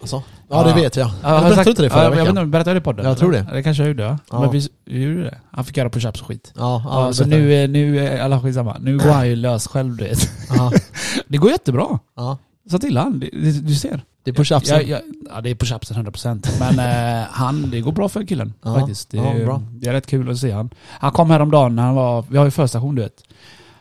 Alltså. 0.00 0.22
ja, 0.48 0.62
det 0.62 0.68
Ja. 0.70 0.74
vet 0.76 0.96
jag. 0.96 1.06
Ja, 1.06 1.12
jag 1.22 1.28
har 1.28 1.34
berättade 1.40 1.54
sagt- 1.56 1.68
inte 1.68 1.82
det 1.82 1.90
förra 1.90 1.98
ja, 1.98 2.04
Jag 2.04 2.10
vet 2.10 2.20
veckan. 2.20 2.38
inte, 2.38 2.46
berättade 2.50 2.70
jag 2.70 2.76
det 2.76 2.80
i 2.80 2.84
podden? 2.84 3.06
Jag 3.06 3.18
tror 3.18 3.34
eller? 3.36 3.52
Det 3.52 3.62
kanske 3.62 3.82
jag 3.82 3.88
gjorde 3.88 4.02
ja. 4.02 4.18
Ja. 4.32 4.40
Men 4.40 4.50
vi, 4.50 4.68
vi 4.84 5.02
gjorde 5.02 5.22
det. 5.22 5.38
Han 5.50 5.64
fick 5.64 5.76
göra 5.76 5.88
push-ups 5.88 6.20
och 6.20 6.26
skit. 6.26 6.52
Ja, 6.56 6.82
Ja, 6.86 7.06
det 7.06 7.14
så 7.14 7.24
nu, 7.24 7.54
är- 7.54 7.68
nu, 7.68 7.98
är 8.06 8.20
alla 8.22 8.40
skitsamma. 8.40 8.76
Nu 8.80 8.98
går 8.98 9.10
han 9.10 9.28
ju 9.28 9.36
lös 9.36 9.66
själv 9.68 9.96
du 9.96 10.04
vet. 10.04 10.18
Ja, 10.56 10.72
Det 11.28 11.38
går 11.38 11.50
jättebra. 11.50 11.98
ja. 12.16 12.38
Sa 12.70 12.78
till 12.78 12.96
han, 12.96 13.20
det- 13.20 13.30
det- 13.32 13.60
du 13.66 13.74
ser. 13.74 14.00
Det 14.24 14.30
är 14.30 14.34
push-upsen. 14.34 14.74
Ja, 14.76 14.82
ja, 14.82 14.98
ja, 15.34 15.40
det 15.40 15.50
är 15.50 15.54
push-upsen 15.54 15.94
100% 15.96 16.46
Men 16.60 16.78
eh, 17.20 17.26
han, 17.30 17.70
det 17.70 17.80
går 17.80 17.92
bra 17.92 18.08
för 18.08 18.24
killen 18.26 18.52
Ja, 18.64 18.74
faktiskt. 18.74 19.10
Det, 19.10 19.16
ja, 19.16 19.24
är- 19.32 19.44
bra. 19.44 19.62
det 19.70 19.88
är 19.88 19.92
rätt 19.92 20.06
kul 20.06 20.30
att 20.30 20.38
se 20.38 20.50
han. 20.52 20.70
Han 20.88 21.12
kom 21.12 21.30
häromdagen 21.30 21.76
när 21.76 21.82
han 21.82 21.94
var, 21.94 22.24
vi 22.28 22.38
har 22.38 22.44
ju 22.44 22.50
förstation 22.50 22.94
du 22.94 23.02
vet. 23.02 23.12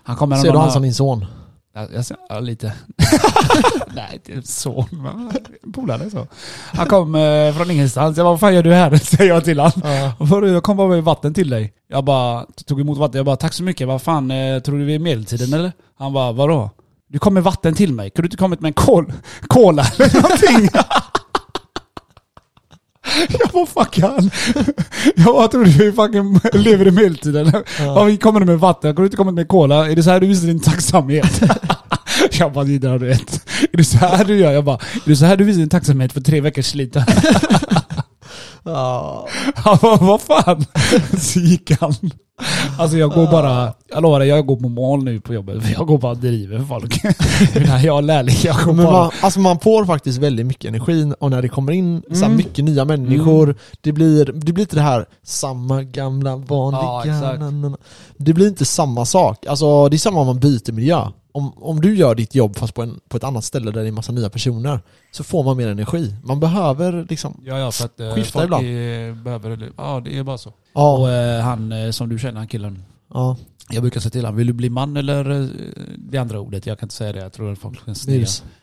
Han 0.03 0.15
kom 0.15 0.29
Ser 0.29 0.35
häromdagen. 0.35 0.55
du 0.55 0.59
han 0.59 0.71
som 0.71 0.81
din 0.83 0.93
son? 0.93 1.25
Ja, 1.79 1.87
jag 2.09 2.17
ja, 2.29 2.39
lite. 2.39 2.73
Nej, 3.95 4.21
inte 4.25 4.85
men 4.91 5.31
Polare 5.73 6.09
så. 6.09 6.27
Han 6.73 6.87
kom 6.87 7.15
eh, 7.15 7.53
från 7.53 7.71
ingenstans. 7.71 8.17
Jag 8.17 8.25
bara, 8.25 8.31
vad 8.31 8.39
fan 8.39 8.55
gör 8.55 8.63
du 8.63 8.73
här? 8.73 8.97
Säger 8.97 9.33
jag 9.33 9.45
till 9.45 9.59
han. 9.59 9.71
Ja. 9.83 10.47
Jag 10.47 10.63
kom 10.63 10.77
bara 10.77 10.87
med 10.87 11.03
vatten 11.03 11.33
till 11.33 11.49
dig. 11.49 11.73
Jag 11.87 12.03
bara 12.03 12.45
tog 12.65 12.81
emot 12.81 12.97
vatten. 12.97 13.17
Jag 13.17 13.25
bara, 13.25 13.35
tack 13.35 13.53
så 13.53 13.63
mycket. 13.63 13.87
Vad 13.87 14.01
fan, 14.01 14.31
eh, 14.31 14.59
tror 14.59 14.77
du 14.77 14.85
vi 14.85 14.95
är 14.95 14.99
medeltiden 14.99 15.53
eller? 15.53 15.71
Han 15.97 16.13
bara, 16.13 16.31
vadå? 16.31 16.69
Du 17.07 17.19
kom 17.19 17.33
med 17.33 17.43
vatten 17.43 17.75
till 17.75 17.93
mig. 17.93 18.09
Kunde 18.09 18.27
du 18.27 18.27
inte 18.27 18.37
kommit 18.37 18.61
med 18.61 18.69
en 18.69 18.73
kol, 18.73 19.13
cola 19.47 19.85
eller 19.97 20.21
någonting? 20.21 20.69
Jag 23.39 23.49
bara, 23.53 23.65
fuck 23.65 23.99
han. 23.99 24.31
Jag 25.15 25.25
bara, 25.25 25.47
tror 25.47 25.65
du 25.65 25.71
vi 25.71 25.91
fucking 25.91 26.39
lever 26.53 26.87
i 26.87 26.91
medeltiden? 26.91 27.51
Ja. 27.79 28.03
vi 28.03 28.17
kommer 28.17 28.39
med 28.39 28.59
vatten. 28.59 28.95
Kunde 28.95 29.01
du 29.01 29.05
inte 29.05 29.17
kommit 29.17 29.33
med 29.33 29.47
cola? 29.47 29.89
Är 29.91 29.95
det 29.95 30.03
så 30.03 30.09
här 30.09 30.19
du 30.19 30.27
visar 30.27 30.47
din 30.47 30.59
tacksamhet? 30.59 31.41
Jag 32.31 32.53
bara, 32.53 32.63
det 32.63 32.77
där 32.77 32.99
du 32.99 33.07
vet. 33.07 33.45
Är 33.71 33.77
det 33.77 33.83
så 33.83 33.97
här 33.97 34.25
du 34.25 34.37
gör? 34.37 34.51
Jag 34.51 34.63
bara, 34.63 34.75
är 34.75 35.09
det 35.09 35.15
så 35.15 35.25
här 35.25 35.37
du 35.37 35.43
visar 35.43 35.59
din 35.59 35.69
tacksamhet 35.69 36.13
för 36.13 36.21
tre 36.21 36.41
veckors 36.41 36.65
slit? 36.65 36.95
Ja. 38.63 39.27
Han 39.55 39.77
bara, 39.81 39.97
vad 39.97 40.21
fan? 40.21 40.65
Så 41.19 41.39
gick 41.39 41.71
han. 41.81 41.93
Alltså 42.77 42.97
jag 42.97 43.11
går 43.11 43.27
bara, 43.31 43.73
jag 43.89 44.03
lovar 44.03 44.21
jag 44.21 44.45
går 44.45 44.55
på 44.55 44.69
mål 44.69 45.03
nu 45.03 45.19
på 45.21 45.33
jobbet. 45.33 45.63
Jag 45.77 45.87
går 45.87 45.97
bara 45.97 46.11
och 46.11 46.17
driver 46.17 46.59
folk. 46.65 47.03
när 47.67 47.85
jag 47.85 47.97
är 47.97 48.01
lärling, 48.01 48.35
jag 48.43 48.55
går 48.55 48.73
Men 48.73 48.85
bara... 48.85 48.97
man, 48.97 49.11
alltså 49.21 49.39
man 49.39 49.59
får 49.59 49.85
faktiskt 49.85 50.17
väldigt 50.17 50.45
mycket 50.45 50.65
energi 50.69 51.13
och 51.19 51.29
när 51.31 51.41
det 51.41 51.49
kommer 51.49 51.71
in 51.71 52.01
så 52.07 52.15
här 52.15 52.25
Mm. 52.25 52.37
mycket 52.37 52.65
nya 52.65 52.85
människor, 52.85 53.55
det, 53.81 53.91
blir, 53.91 54.25
det 54.25 54.53
blir 54.53 54.63
inte 54.63 54.75
det 54.75 54.81
här 54.81 55.05
samma 55.23 55.83
gamla 55.83 56.35
vanliga... 56.35 56.81
Ja, 56.81 57.03
exakt. 57.05 57.39
na, 57.39 57.51
na, 57.51 57.69
na. 57.69 57.77
Det 58.17 58.33
blir 58.33 58.47
inte 58.47 58.65
samma 58.65 59.05
sak. 59.05 59.45
Alltså 59.45 59.89
det 59.89 59.95
är 59.95 59.97
samma 59.97 60.19
om 60.19 60.27
man 60.27 60.39
byter 60.39 60.71
miljö. 60.71 61.07
Om, 61.31 61.53
om 61.57 61.81
du 61.81 61.95
gör 61.95 62.15
ditt 62.15 62.35
jobb 62.35 62.55
fast 62.55 62.73
på, 62.73 62.81
en, 62.81 62.99
på 63.09 63.17
ett 63.17 63.23
annat 63.23 63.43
ställe 63.43 63.71
där 63.71 63.81
det 63.81 63.87
är 63.87 63.91
massa 63.91 64.11
nya 64.11 64.29
personer, 64.29 64.79
så 65.11 65.23
får 65.23 65.43
man 65.43 65.57
mer 65.57 65.67
energi. 65.67 66.15
Man 66.23 66.39
behöver 66.39 67.05
liksom... 67.09 67.41
Ja, 67.45 67.59
ja, 67.59 67.71
för 67.71 67.85
att 67.85 67.99
eh, 67.99 68.13
Skifta 68.13 68.31
folk 68.39 68.45
ibland. 68.45 68.65
är, 68.65 69.13
behöver... 69.23 69.71
Ja, 69.77 70.01
det 70.05 70.17
är 70.17 70.23
bara 70.23 70.37
så. 70.37 70.53
Ja, 70.73 70.97
Och 70.97 71.09
eh, 71.09 71.41
han 71.41 71.71
eh, 71.71 71.91
som 71.91 72.09
du 72.09 72.19
känner, 72.19 72.37
han 72.37 72.47
killen. 72.47 72.83
ja. 73.13 73.37
Jag 73.71 73.81
brukar 73.83 73.99
säga 73.99 74.11
till 74.11 74.21
honom, 74.25 74.35
vill 74.37 74.47
du 74.47 74.53
bli 74.53 74.69
man 74.69 74.97
eller 74.97 75.41
eh, 75.41 75.47
det 75.97 76.17
andra 76.17 76.39
ordet? 76.39 76.65
Jag 76.65 76.79
kan 76.79 76.85
inte 76.85 76.95
säga 76.95 77.13
det, 77.13 77.19
jag 77.19 77.33
tror 77.33 77.51
att 77.51 77.59
folk 77.59 77.85
kan. 77.85 77.95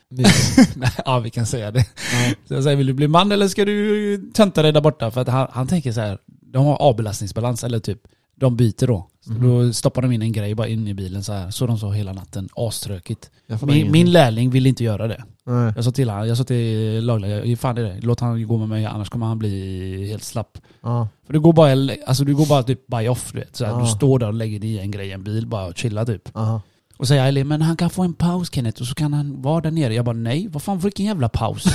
Nej, 0.77 0.91
ja, 1.05 1.19
vi 1.19 1.31
kan 1.31 1.47
säga 1.47 1.71
det. 1.71 1.79
Ja. 2.13 2.35
Så 2.49 2.55
jag 2.55 2.63
säger, 2.63 2.77
vill 2.77 2.87
du 2.87 2.93
bli 2.93 3.09
man 3.09 3.33
eller 3.33 3.49
ska 3.49 3.65
du 3.65 4.17
tönta 4.35 4.63
dig 4.63 4.73
där 4.73 4.81
borta? 4.81 5.11
För 5.11 5.21
att 5.21 5.29
han, 5.29 5.49
han 5.51 5.67
tänker 5.67 5.93
så 5.93 6.01
här, 6.01 6.19
de 6.53 6.67
har 6.67 6.77
avbelastningsbalans, 6.77 7.65
eller 7.65 7.79
typ, 7.79 7.99
de 8.37 8.57
byter 8.57 8.87
då. 8.87 9.09
Så 9.27 9.33
Mhm. 9.33 9.67
Då 9.67 9.73
stoppar 9.73 10.03
de 10.03 10.13
in 10.13 10.23
en 10.23 10.33
grej 10.33 10.55
bara 10.55 10.69
in 10.69 10.89
i 10.89 10.95
bilen 10.95 11.25
så 11.25 11.33
här. 11.33 11.51
Så 11.51 11.67
de 11.67 11.79
så 11.79 11.91
hela 11.93 12.13
natten, 12.13 12.49
aströkigt. 12.57 13.31
Min, 13.63 13.93
min 13.93 14.13
lärling 14.13 14.51
vill 14.51 14.67
inte 14.67 14.85
göra 14.85 15.07
det. 15.09 15.25
Nej. 15.47 15.73
Jag 15.77 15.85
sa 15.85 15.91
till 15.91 16.11
honom, 16.11 16.29
jag 16.29 16.37
sa 16.37 16.45
till 16.45 17.05
lagledaren, 17.05 17.57
fan 17.57 17.75
det 17.75 17.81
är 17.81 17.85
det, 17.85 18.01
låt 18.01 18.21
han 18.21 18.47
gå 18.47 18.57
med 18.59 18.69
mig 18.69 18.85
annars 18.87 19.09
kommer 19.09 19.27
han 19.27 19.39
bli 19.39 20.09
helt 20.11 20.25
slapp. 20.25 20.59
Ja. 20.83 21.09
För 21.27 21.33
du 21.33 21.41
går 21.41 21.53
bara, 21.53 21.95
alltså 22.07 22.25
du 22.25 22.35
går 22.37 22.47
bara 22.47 22.63
typ 22.63 22.87
by 22.87 23.09
off 23.09 23.33
du 23.33 23.39
vet. 23.39 23.57
Så 23.57 23.65
här, 23.65 23.73
Ja. 23.73 23.81
Du 23.81 23.87
står 23.87 24.19
där 24.19 24.27
och 24.27 24.35
lägger 24.35 24.61
dig 24.61 24.69
i 24.71 24.79
en 24.79 24.91
grej 24.91 25.09
i 25.09 25.13
en 25.13 25.25
bil 25.25 25.47
bara 25.47 25.67
och 25.67 25.77
chillar 25.79 26.05
typ. 26.05 26.37
Aha. 26.37 26.61
Och 26.97 27.09
säger 27.09 27.27
Elin, 27.27 27.49
men 27.49 27.63
han 27.63 27.77
kan 27.77 27.91
få 27.91 28.03
en 28.03 28.15
paus 28.15 28.51
Kenneth 28.53 28.81
och 28.81 28.87
så 28.87 28.95
kan 28.95 29.13
han 29.13 29.43
vara 29.43 29.61
där 29.61 29.71
nere. 29.71 29.95
Jag 29.95 30.05
bara 30.05 30.17
nej, 30.17 30.49
vad 30.49 30.63
fan 30.63 30.79
vilken 30.79 31.07
jävla 31.07 31.29
paus? 31.29 31.65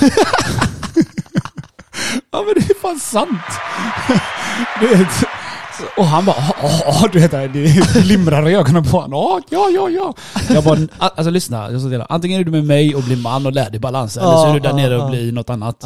ja 2.30 2.44
men 2.46 2.54
det 2.54 2.70
är 2.70 2.80
fan 2.80 2.98
sant. 3.00 3.40
du 4.80 4.86
vet. 4.96 5.08
Och 5.96 6.04
han 6.06 6.24
bara, 6.24 6.36
ja, 6.62 6.70
ja, 6.86 7.08
du 7.12 7.20
vet 7.20 7.30
det 7.30 7.48
glimrar 8.02 8.48
i 8.50 8.54
ögonen 8.54 8.84
på 8.84 9.00
honom. 9.00 9.42
Ja, 9.50 9.68
ja, 9.74 9.88
ja. 9.88 10.14
Jag 10.54 10.64
bara, 10.64 10.78
alltså 10.98 11.30
lyssna. 11.30 11.70
Jag 11.70 11.80
sa 11.80 11.86
till 11.86 11.92
honom, 11.92 12.06
antingen 12.10 12.40
är 12.40 12.44
du 12.44 12.50
med 12.50 12.64
mig 12.64 12.94
och 12.94 13.02
blir 13.02 13.16
man 13.16 13.46
och 13.46 13.52
lär 13.52 13.70
dig 13.70 13.80
balans. 13.80 14.16
Eller 14.16 14.36
så 14.36 14.46
är 14.46 14.54
du 14.54 14.60
där 14.60 14.72
nere 14.72 14.98
och 15.02 15.10
blir 15.10 15.32
något 15.32 15.50
annat. 15.50 15.84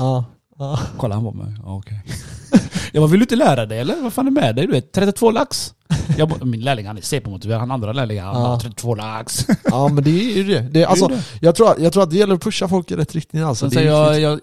Kolla 0.96 1.14
han 1.14 1.24
på 1.24 1.32
mig. 1.32 1.54
Ja, 1.64 1.76
okej. 1.76 2.02
jag 2.92 3.02
bara, 3.02 3.10
vill 3.10 3.20
du 3.20 3.24
inte 3.24 3.36
lära 3.36 3.66
dig 3.66 3.78
eller? 3.78 4.02
Vad 4.02 4.12
fan 4.12 4.26
är 4.26 4.30
med 4.30 4.56
dig? 4.56 4.66
Du 4.66 4.72
vet, 4.72 4.92
32 4.92 5.30
lax. 5.30 5.74
Jag 6.18 6.28
bara, 6.28 6.44
min 6.44 6.60
lärling 6.60 6.86
han 6.86 6.96
är 6.96 7.00
CP-motiverad, 7.00 7.58
han 7.60 7.70
andra 7.70 7.92
lärlingen 7.92 8.24
han 8.24 8.34
Ja. 8.34 8.42
bara 8.42 8.60
32 8.60 8.94
lax. 8.94 9.46
ja 9.64 9.88
men 9.88 10.04
det 10.04 10.10
är 10.10 10.36
ju 10.36 10.44
det. 10.44 10.60
det 10.60 10.82
är, 10.82 10.86
alltså, 10.86 11.08
det. 11.08 11.22
jag, 11.40 11.54
tror, 11.54 11.74
jag 11.78 11.92
tror 11.92 12.02
att 12.02 12.10
det 12.10 12.16
gäller 12.16 12.34
att 12.34 12.42
pusha 12.42 12.68
folk 12.68 12.90
i 12.90 12.96
rätt 12.96 13.14
riktning 13.14 13.42
alltså. 13.42 13.68
Det 13.68 13.80
är 13.80 13.84
jag, 13.84 14.20
jag, 14.20 14.20
jag, 14.20 14.40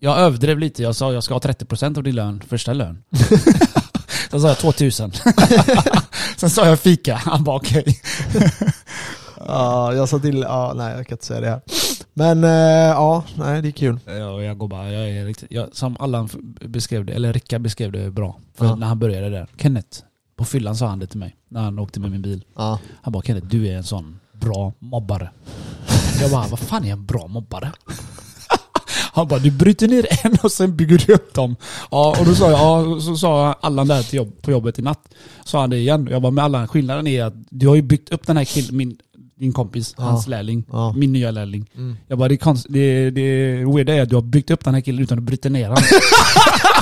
jag 0.00 0.18
överdrev 0.18 0.58
lite, 0.58 0.82
jag 0.82 0.96
sa 0.96 1.12
jag 1.12 1.24
ska 1.24 1.34
ha 1.34 1.40
30% 1.40 1.96
av 1.96 2.02
din 2.02 2.14
lön, 2.14 2.42
första 2.48 2.72
lön. 2.72 3.02
Sen 4.30 4.40
sa 4.40 4.48
jag 4.48 4.58
2000. 4.58 5.12
Sen 6.36 6.50
sa 6.50 6.66
jag 6.66 6.80
fika, 6.80 7.14
han 7.14 7.44
bara 7.44 7.56
okej. 7.56 7.84
Ja, 9.46 9.94
jag 9.94 10.08
sa 10.08 10.18
till, 10.18 10.38
ja 10.40 10.72
nej 10.76 10.96
jag 10.96 11.06
kan 11.06 11.14
inte 11.14 11.26
säga 11.26 11.40
det 11.40 11.48
här. 11.50 11.60
Men 12.14 12.44
eh, 12.44 12.50
ja, 12.90 13.24
nej 13.36 13.62
det 13.62 13.68
är 13.68 13.72
kul. 13.72 14.00
Ja, 14.06 14.42
jag 14.42 14.58
går 14.58 14.68
bara, 14.68 14.92
jag 14.92 15.10
är 15.10 15.24
riktigt, 15.26 15.50
jag, 15.52 15.68
som 15.72 15.96
Allan 16.00 16.28
beskrev 16.60 17.04
det, 17.04 17.12
eller 17.12 17.32
Rickard 17.32 17.60
beskrev 17.60 17.92
det 17.92 18.10
bra. 18.10 18.36
För 18.54 18.64
Ja. 18.64 18.74
när 18.76 18.86
han 18.86 18.98
började 18.98 19.30
där, 19.30 19.46
Kenneth, 19.56 19.98
på 20.36 20.44
fyllan 20.44 20.76
sa 20.76 20.86
han 20.86 20.98
det 20.98 21.06
till 21.06 21.18
mig, 21.18 21.36
när 21.48 21.60
han 21.62 21.78
åkte 21.78 22.00
med 22.00 22.10
min 22.10 22.22
bil. 22.22 22.44
Ja. 22.56 22.78
Han 23.02 23.12
bara 23.12 23.22
Kenneth, 23.22 23.46
du 23.46 23.68
är 23.68 23.76
en 23.76 23.84
sån 23.84 24.20
bra 24.32 24.72
mobbare. 24.78 25.30
Jag 26.20 26.30
bara, 26.30 26.46
vad 26.48 26.58
fan 26.58 26.84
är 26.84 26.92
en 26.92 27.06
bra 27.06 27.26
mobbare? 27.26 27.72
Han 29.18 29.28
bara, 29.28 29.40
du 29.40 29.50
bryter 29.50 29.88
ner 29.88 30.06
en 30.26 30.36
och 30.42 30.52
sen 30.52 30.76
bygger 30.76 31.02
du 31.06 31.12
upp 31.14 31.34
dem. 31.34 31.56
Ja, 31.90 32.16
och 32.20 32.26
då 32.26 32.34
sa 32.34 32.50
jag, 32.50 32.60
ja, 32.60 33.00
så 33.00 33.16
sa 33.16 33.52
Allan 33.60 33.88
där 33.88 34.14
jobb, 34.14 34.42
på 34.42 34.50
jobbet 34.50 34.78
i 34.78 34.82
natt. 34.82 35.08
Sa 35.44 35.60
han 35.60 35.70
det 35.70 35.76
igen. 35.76 36.08
Jag 36.10 36.22
bara, 36.22 36.30
med 36.32 36.44
Allan, 36.44 36.68
skillnaden 36.68 37.06
är 37.06 37.24
att 37.24 37.34
du 37.50 37.68
har 37.68 37.74
ju 37.74 37.82
byggt 37.82 38.12
upp 38.12 38.26
den 38.26 38.36
här 38.36 38.44
killen, 38.44 38.76
min, 38.76 38.96
din 39.38 39.52
kompis, 39.52 39.94
Ja. 39.98 40.04
hans 40.04 40.26
lärling, 40.26 40.64
Ja. 40.72 40.92
min 40.96 41.12
nya 41.12 41.30
lärling. 41.30 41.66
Mm. 41.76 41.96
Jag 42.08 42.18
bara, 42.18 42.28
det, 42.28 42.36
konst, 42.36 42.66
det, 42.68 43.10
det 43.10 43.54
weirda 43.74 43.94
är 43.94 44.02
att 44.02 44.08
du 44.08 44.14
har 44.14 44.22
byggt 44.22 44.50
upp 44.50 44.64
den 44.64 44.74
här 44.74 44.80
killen 44.80 45.02
utan 45.02 45.18
att 45.18 45.24
bryta 45.24 45.48
ner 45.48 45.68
honom. 45.68 45.82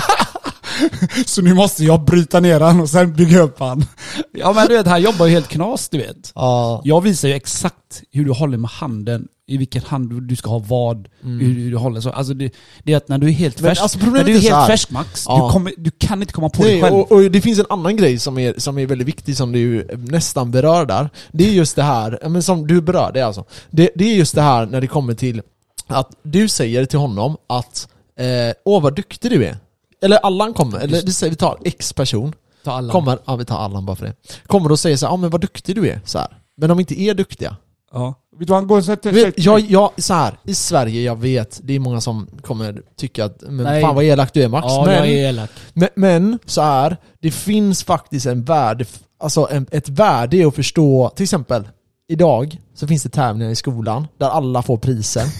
så 1.26 1.42
nu 1.42 1.54
måste 1.54 1.84
jag 1.84 2.04
bryta 2.04 2.40
ner 2.40 2.60
honom 2.60 2.80
och 2.80 2.90
sen 2.90 3.12
bygga 3.14 3.40
upp 3.40 3.58
han. 3.58 3.84
Ja 4.32 4.52
men 4.52 4.68
du 4.68 4.76
vet, 4.76 4.86
han 4.86 5.02
jobbar 5.02 5.26
ju 5.26 5.32
helt 5.32 5.48
knas 5.48 5.88
du 5.88 5.98
vet. 5.98 6.32
Ja. 6.34 6.80
Jag 6.84 7.00
visar 7.00 7.28
ju 7.28 7.34
exakt 7.34 8.02
hur 8.12 8.24
du 8.24 8.32
håller 8.32 8.58
med 8.58 8.70
handen, 8.70 9.28
i 9.48 9.56
vilken 9.56 9.82
hand 9.82 10.22
du 10.22 10.36
ska 10.36 10.50
ha 10.50 10.58
vad, 10.58 11.08
hur, 11.22 11.54
hur 11.54 11.70
du 11.70 11.76
håller 11.76 12.00
så. 12.00 12.10
Alltså 12.10 12.34
det, 12.34 12.52
det 12.82 12.92
är 12.92 12.96
att 12.96 13.08
när 13.08 13.18
du 13.18 13.26
är 13.26 13.30
helt 13.32 13.60
färsk, 13.60 13.82
alltså 13.82 13.98
när 13.98 14.24
du 14.24 14.32
är 14.32 14.36
är 14.36 14.40
helt 14.40 14.66
färsk 14.66 14.90
Max, 14.90 15.24
Ja. 15.28 15.46
du, 15.46 15.52
kommer, 15.52 15.72
du 15.78 15.90
kan 15.90 16.20
inte 16.22 16.32
komma 16.32 16.48
på 16.48 16.62
Nej, 16.62 16.72
dig 16.72 16.82
själv. 16.82 16.94
och, 16.94 17.12
och 17.12 17.22
det 17.30 17.40
finns 17.40 17.58
en 17.58 17.66
annan 17.70 17.96
grej 17.96 18.18
som 18.18 18.38
är, 18.38 18.54
som 18.58 18.78
är 18.78 18.86
väldigt 18.86 19.08
viktig 19.08 19.36
som 19.36 19.52
du 19.52 19.88
nästan 19.98 20.50
berör 20.50 20.86
där. 20.86 21.10
Det 21.32 21.48
är 21.48 21.52
just 21.52 21.76
det 21.76 21.82
här, 21.82 22.18
men 22.28 22.42
som 22.42 22.66
du 22.66 22.80
berör 22.80 23.12
det 23.12 23.22
alltså. 23.22 23.44
Det, 23.70 23.90
det 23.94 24.04
är 24.12 24.14
just 24.14 24.34
det 24.34 24.42
här 24.42 24.66
när 24.66 24.80
det 24.80 24.86
kommer 24.86 25.14
till 25.14 25.42
att 25.86 26.10
du 26.22 26.48
säger 26.48 26.84
till 26.84 26.98
honom 26.98 27.36
att 27.46 27.88
eh, 28.18 28.54
Åh 28.64 28.82
vad 28.82 28.96
duktig 28.96 29.30
du 29.30 29.44
är. 29.44 29.56
Eller 30.02 30.16
Allan 30.16 30.54
kommer, 30.54 30.78
eller 30.78 31.02
det 31.02 31.12
säger, 31.12 31.30
vi 31.30 31.36
tar 31.36 31.58
X 31.64 31.92
person, 31.92 32.32
Ta 32.64 32.72
alla. 32.72 32.92
kommer, 32.92 33.18
ja 33.24 33.36
vi 33.36 33.44
tar 33.44 33.58
Allan 33.58 33.86
bara 33.86 33.96
för 33.96 34.06
det. 34.06 34.14
Kommer 34.46 34.72
och 34.72 34.78
säger 34.78 34.96
så 34.96 35.06
här, 35.06 35.12
ja 35.12 35.16
men 35.16 35.30
vad 35.30 35.40
duktig 35.40 35.76
du 35.76 35.88
är, 35.88 36.00
så 36.04 36.18
här. 36.18 36.28
Men 36.56 36.68
de 36.68 36.80
inte 36.80 37.00
är 37.00 37.14
duktiga. 37.14 37.56
Ja. 37.92 38.14
Vet 38.38 38.48
du 38.48 38.54
han 38.54 38.66
går 38.66 38.78
och 38.78 38.84
sätter 38.84 39.12
vet, 39.12 39.44
jag, 39.44 39.60
jag, 39.60 39.90
så 39.96 40.14
här, 40.14 40.38
i 40.44 40.54
Sverige, 40.54 41.02
jag 41.02 41.16
vet, 41.16 41.60
det 41.62 41.74
är 41.74 41.80
många 41.80 42.00
som 42.00 42.28
kommer 42.42 42.82
tycka 42.96 43.24
att 43.24 43.42
men 43.42 43.56
Nej. 43.64 43.82
fan 43.82 43.94
vad 43.94 44.04
elak 44.04 44.34
du 44.34 44.42
är 44.42 44.48
Max. 44.48 44.66
Ja, 44.68 44.84
men, 44.86 44.94
jag 44.94 45.08
är 45.08 45.28
elak. 45.28 45.50
men, 45.72 45.88
men 45.94 46.38
så 46.46 46.60
här, 46.62 46.96
det 47.20 47.30
finns 47.30 47.84
faktiskt 47.84 48.26
en 48.26 48.44
värde, 48.44 48.84
alltså 49.20 49.48
en, 49.50 49.66
ett 49.70 49.88
värde 49.88 50.36
i 50.36 50.44
att 50.44 50.54
förstå, 50.54 51.10
till 51.16 51.22
exempel 51.22 51.68
idag 52.08 52.60
så 52.74 52.86
finns 52.86 53.02
det 53.02 53.08
tävlingar 53.08 53.50
i 53.50 53.56
skolan 53.56 54.06
där 54.18 54.28
alla 54.28 54.62
får 54.62 54.76
priser. 54.76 55.24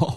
Ja. 0.00 0.14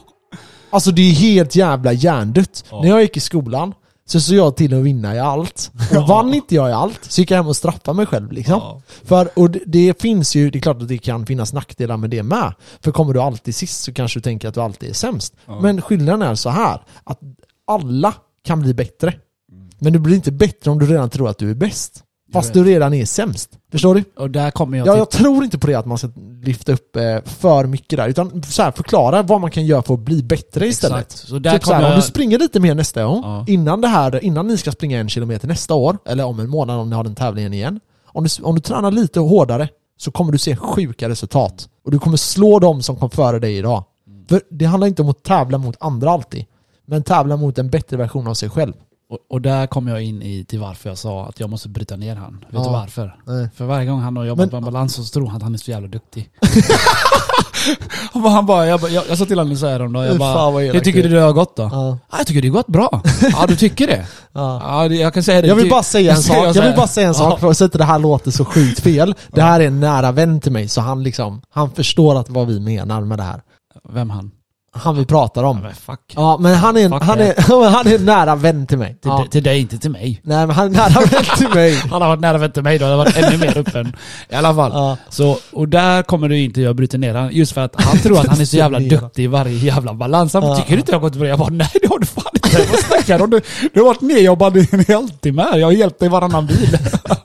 Alltså 0.70 0.92
det 0.92 1.02
är 1.02 1.14
helt 1.14 1.56
jävla 1.56 1.94
hjärndött. 1.94 2.64
Ja. 2.72 2.82
När 2.82 2.90
jag 2.90 3.02
gick 3.02 3.18
i 3.18 3.20
skolan 3.20 3.74
så 4.06 4.20
såg 4.20 4.36
jag 4.36 4.56
till 4.56 4.74
att 4.74 4.84
vinna 4.84 5.16
i 5.16 5.20
allt. 5.20 5.72
Och 5.98 6.08
vann 6.08 6.34
inte 6.34 6.56
jag 6.56 6.70
i 6.70 6.74
allt 6.74 7.00
så 7.04 7.22
gick 7.22 7.32
jag 7.32 7.38
hem 7.38 7.48
och 7.48 7.56
straffade 7.56 7.96
mig 7.96 8.06
själv 8.06 8.32
liksom. 8.32 8.60
Ja. 8.60 8.82
För, 9.04 9.30
och 9.40 9.52
det, 9.52 9.60
det 9.66 10.02
finns 10.02 10.36
ju, 10.36 10.50
det 10.50 10.60
är 10.60 10.62
klart 10.62 10.82
att 10.82 10.88
det 10.88 10.98
kan 10.98 11.26
finnas 11.26 11.54
nackdelar 11.54 11.98
med 11.98 12.10
det 12.10 12.24
med. 12.24 12.54
För 12.82 12.92
kommer 12.92 13.14
du 13.14 13.22
alltid 13.22 13.56
sist 13.56 13.84
så 13.84 13.94
kanske 13.94 14.20
du 14.20 14.24
tänker 14.24 14.48
att 14.48 14.54
du 14.54 14.62
alltid 14.62 14.90
är 14.90 14.94
sämst. 14.94 15.36
Ja. 15.46 15.60
Men 15.62 15.82
skillnaden 15.82 16.22
är 16.22 16.36
så 16.36 16.50
här 16.50 16.82
att 17.04 17.20
alla 17.68 18.14
kan 18.44 18.62
bli 18.62 18.74
bättre. 18.74 19.14
Mm. 19.52 19.70
Men 19.80 19.94
du 19.94 20.00
blir 20.00 20.16
inte 20.16 20.32
bättre 20.32 20.72
om 20.72 20.80
du 20.80 20.86
redan 20.86 21.10
tror 21.10 21.30
att 21.30 21.38
du 21.38 21.50
är 21.52 21.56
bäst. 21.56 22.04
Fast 22.34 22.54
du 22.54 22.64
redan 22.64 22.94
är 22.94 23.06
sämst. 23.06 23.50
Förstår 23.72 23.96
du? 23.96 24.04
Och 24.16 24.30
där 24.30 24.52
kommer 24.52 24.78
jag 24.78 24.88
Ja, 24.88 24.98
jag 24.98 25.10
tror 25.10 25.44
inte 25.44 25.58
på 25.60 25.68
det 25.68 25.76
att 25.76 25.86
man 25.86 25.98
ska 25.98 26.10
lyfta 26.44 26.72
upp 26.72 26.96
eh, 26.96 27.22
för 27.26 27.66
mycket 27.66 27.98
där. 27.98 28.08
Utan 28.08 28.44
så 28.44 28.64
här, 28.64 28.72
förklara 28.72 29.24
vad 29.24 29.42
man 29.42 29.52
kan 29.52 29.66
göra 29.66 29.82
för 29.82 29.94
att 29.94 30.00
bli 30.00 30.24
bättre 30.24 30.68
istället. 30.68 30.98
Exakt. 31.00 31.28
Så 31.28 31.40
där 31.40 31.52
Typ 31.52 31.64
så 31.66 31.74
här, 31.74 31.82
jag... 31.82 31.90
Om 31.92 31.96
du 31.96 32.02
springer 32.02 32.40
lite 32.40 32.60
mer 32.60 32.76
nästa 32.76 33.04
gång, 33.04 33.22
Ja. 33.24 33.46
innan, 33.48 33.82
det 33.82 33.88
här, 33.88 34.24
innan 34.24 34.48
ni 34.48 34.58
ska 34.58 34.72
springa 34.72 35.00
en 35.00 35.10
kilometer 35.10 35.48
nästa 35.48 35.74
år, 35.74 35.98
eller 36.06 36.26
om 36.26 36.40
en 36.40 36.50
månad 36.50 36.80
om 36.80 36.90
ni 36.90 36.96
har 36.96 37.04
den 37.04 37.16
tävlingen 37.16 37.54
igen. 37.54 37.80
Om 38.06 38.24
du, 38.24 38.44
om 38.44 38.56
du 38.56 38.62
tränar 38.62 38.92
lite 38.92 39.20
hårdare 39.20 39.70
så 39.98 40.12
kommer 40.12 40.32
du 40.32 40.38
se 40.38 40.56
sjuka 40.56 41.10
resultat. 41.10 41.70
Och 41.86 41.92
du 41.92 42.00
kommer 42.00 42.18
slå 42.18 42.60
dem 42.60 42.82
som 42.82 42.96
kom 42.96 43.10
före 43.10 43.40
dig 43.40 43.58
idag. 43.58 43.84
Mm. 44.08 44.26
För 44.28 44.42
det 44.50 44.66
handlar 44.66 44.88
inte 44.88 45.02
om 45.02 45.10
att 45.10 45.24
tävla 45.24 45.58
mot 45.58 45.76
andra 45.80 46.12
alltid. 46.12 46.46
Men 46.86 47.04
tävla 47.04 47.38
mot 47.38 47.58
en 47.58 47.70
bättre 47.70 47.98
version 47.98 48.28
av 48.28 48.34
sig 48.34 48.50
själv. 48.50 48.74
Och, 49.10 49.18
och 49.30 49.42
där 49.42 49.68
kommer 49.68 49.92
jag 49.92 50.02
in 50.02 50.22
i 50.22 50.46
till 50.46 50.60
varför 50.60 50.90
jag 50.90 50.98
sa 50.98 51.26
att 51.26 51.40
jag 51.40 51.50
måste 51.50 51.70
bryta 51.70 51.96
ner 51.96 52.16
han. 52.16 52.34
Vet 52.34 52.54
Ja. 52.54 52.64
du 52.64 52.70
varför? 52.70 53.16
Nej. 53.26 53.50
För 53.56 53.66
varje 53.66 53.86
gång 53.86 54.00
han 54.02 54.18
har 54.18 54.26
jobbat 54.26 54.44
Men- 54.44 54.50
på 54.50 54.58
en 54.58 54.64
balans 54.74 54.96
så 54.96 55.04
tror 55.04 55.28
han 55.28 55.36
att 55.38 55.44
han 55.44 55.54
är 55.54 55.58
så 55.58 55.72
jävla 55.72 55.88
duktig. 55.88 56.30
han 58.14 58.46
bara, 58.46 58.68
jag, 58.68 58.80
bara, 58.82 58.92
jag, 58.92 59.04
jag 59.10 59.18
sa 59.18 59.26
till 59.26 59.38
honom 59.40 59.58
så 59.58 59.68
här 59.68 59.82
om 59.82 59.96
Jag 59.96 60.18
bara, 60.18 60.50
hur 60.60 60.80
tycker 60.80 61.04
du 61.04 61.10
det 61.10 61.22
har 61.22 61.34
gått 61.34 61.56
då? 61.56 61.64
Ja, 61.64 61.98
Ja, 62.12 62.18
jag 62.18 62.28
tycker 62.28 62.42
det 62.42 62.48
har 62.48 62.54
gått 62.54 62.68
bra. 62.68 63.02
ja, 63.32 63.46
du 63.48 63.56
tycker 63.56 63.88
det? 63.88 64.06
ja. 64.34 64.62
Ja, 64.64 64.96
jag 64.96 65.14
kan 65.14 65.24
säga 65.24 65.42
det. 65.42 65.48
Jag 65.48 65.56
vill 65.56 65.70
bara 65.70 65.84
säga 65.84 66.12
en 66.16 66.18
sak, 66.24 66.56
jag 66.56 66.64
vill 66.64 66.76
bara 66.76 66.88
säga 66.88 67.08
en 67.08 67.14
sak 67.16 67.40
för 67.40 67.52
att 67.52 67.62
inte 67.62 67.78
det 67.78 67.84
här 67.84 68.00
låter 68.00 68.32
så 68.32 68.46
sjukt 68.46 68.80
fel. 68.80 69.16
Det 69.30 69.42
här 69.42 69.60
är 69.60 69.68
en 69.68 69.80
nära 69.80 70.12
vän 70.12 70.40
till 70.42 70.52
mig 70.52 70.68
så 70.68 70.82
han 70.82 71.04
liksom, 71.04 71.42
han 71.50 71.72
förstår 71.72 72.16
att 72.20 72.30
vad 72.30 72.48
vi 72.48 72.60
menar 72.60 73.02
med 73.02 73.18
det 73.20 73.24
här. 73.24 73.42
Vem 73.90 74.10
han? 74.10 74.32
Han 74.72 74.96
vi 74.98 75.06
pratar 75.06 75.44
om. 75.44 75.60
Men 75.60 75.76
fuck. 75.76 76.00
Ja 76.16 76.38
men 76.38 76.56
han 76.56 76.78
är, 76.78 76.90
Fuck 76.90 77.04
han 77.04 77.20
är, 77.20 77.70
han 77.70 77.88
är 77.88 77.96
en 77.96 78.06
nära 78.06 78.36
vän 78.36 78.68
till 78.68 78.78
mig. 78.78 78.90
Till, 79.02 79.12
Ja. 79.12 79.26
till 79.32 79.44
dig, 79.44 79.60
inte 79.60 79.78
till 79.78 79.92
mig. 79.92 80.22
Nej 80.24 80.48
men 80.48 80.56
han 80.56 80.66
är 80.68 80.70
nära 80.72 81.06
vän 81.06 81.24
till 81.38 81.50
mig. 81.50 81.76
Han 81.76 82.02
har 82.02 82.10
varit 82.10 82.20
nära 82.20 82.38
vän 82.38 82.52
till 82.52 82.64
mig 82.64 82.78
då, 82.80 82.86
hade 82.86 82.98
varit 82.98 83.18
ännu 83.18 83.38
mer 83.38 83.58
öppen. 83.58 83.96
I 84.30 84.36
alla 84.36 84.56
fall. 84.56 84.72
Ja. 84.74 84.98
Så, 85.10 85.38
och 85.54 85.68
där 85.68 86.04
kommer 86.04 86.30
du 86.30 86.40
inte 86.40 86.62
jag 86.62 86.76
bryter 86.76 86.98
ner 86.98 87.14
han 87.16 87.30
just 87.32 87.52
för 87.52 87.62
att 87.62 87.82
han 87.84 87.98
tror 87.98 88.20
att 88.20 88.28
han 88.28 88.42
är 88.42 88.46
så 88.46 88.58
jävla 88.58 88.80
duktig 89.00 89.24
i 89.24 89.28
varje 89.28 89.58
jävla 89.58 89.94
balans. 89.94 90.34
Han 90.34 90.44
Ja. 90.44 90.56
tycker 90.56 90.72
du 90.72 90.78
inte 90.80 90.92
jag 90.92 91.00
har 91.00 91.02
gått 91.10 91.16
bra? 91.16 91.28
Jag 91.28 91.40
bara, 91.40 91.50
nej 91.50 91.70
det 91.82 91.88
har 91.88 92.00
du 92.00 92.06
fan 92.06 92.24
inte. 92.34 92.58
Vad 92.72 92.80
snackar 92.80 93.18
du 93.18 93.24
om? 93.24 93.30
Du, 93.30 93.42
du 93.74 93.80
har 93.80 93.88
varit 93.88 94.02
nedjobbad 94.02 94.58
i 94.58 94.68
en 94.72 94.86
halvtimme 94.96 95.42
här. 95.42 95.58
Jag 95.58 95.68
har 95.68 95.72
hjälpt 95.72 96.00
dig 96.00 96.06
i 96.06 96.10
varannan 96.10 96.46
bil. 96.46 96.78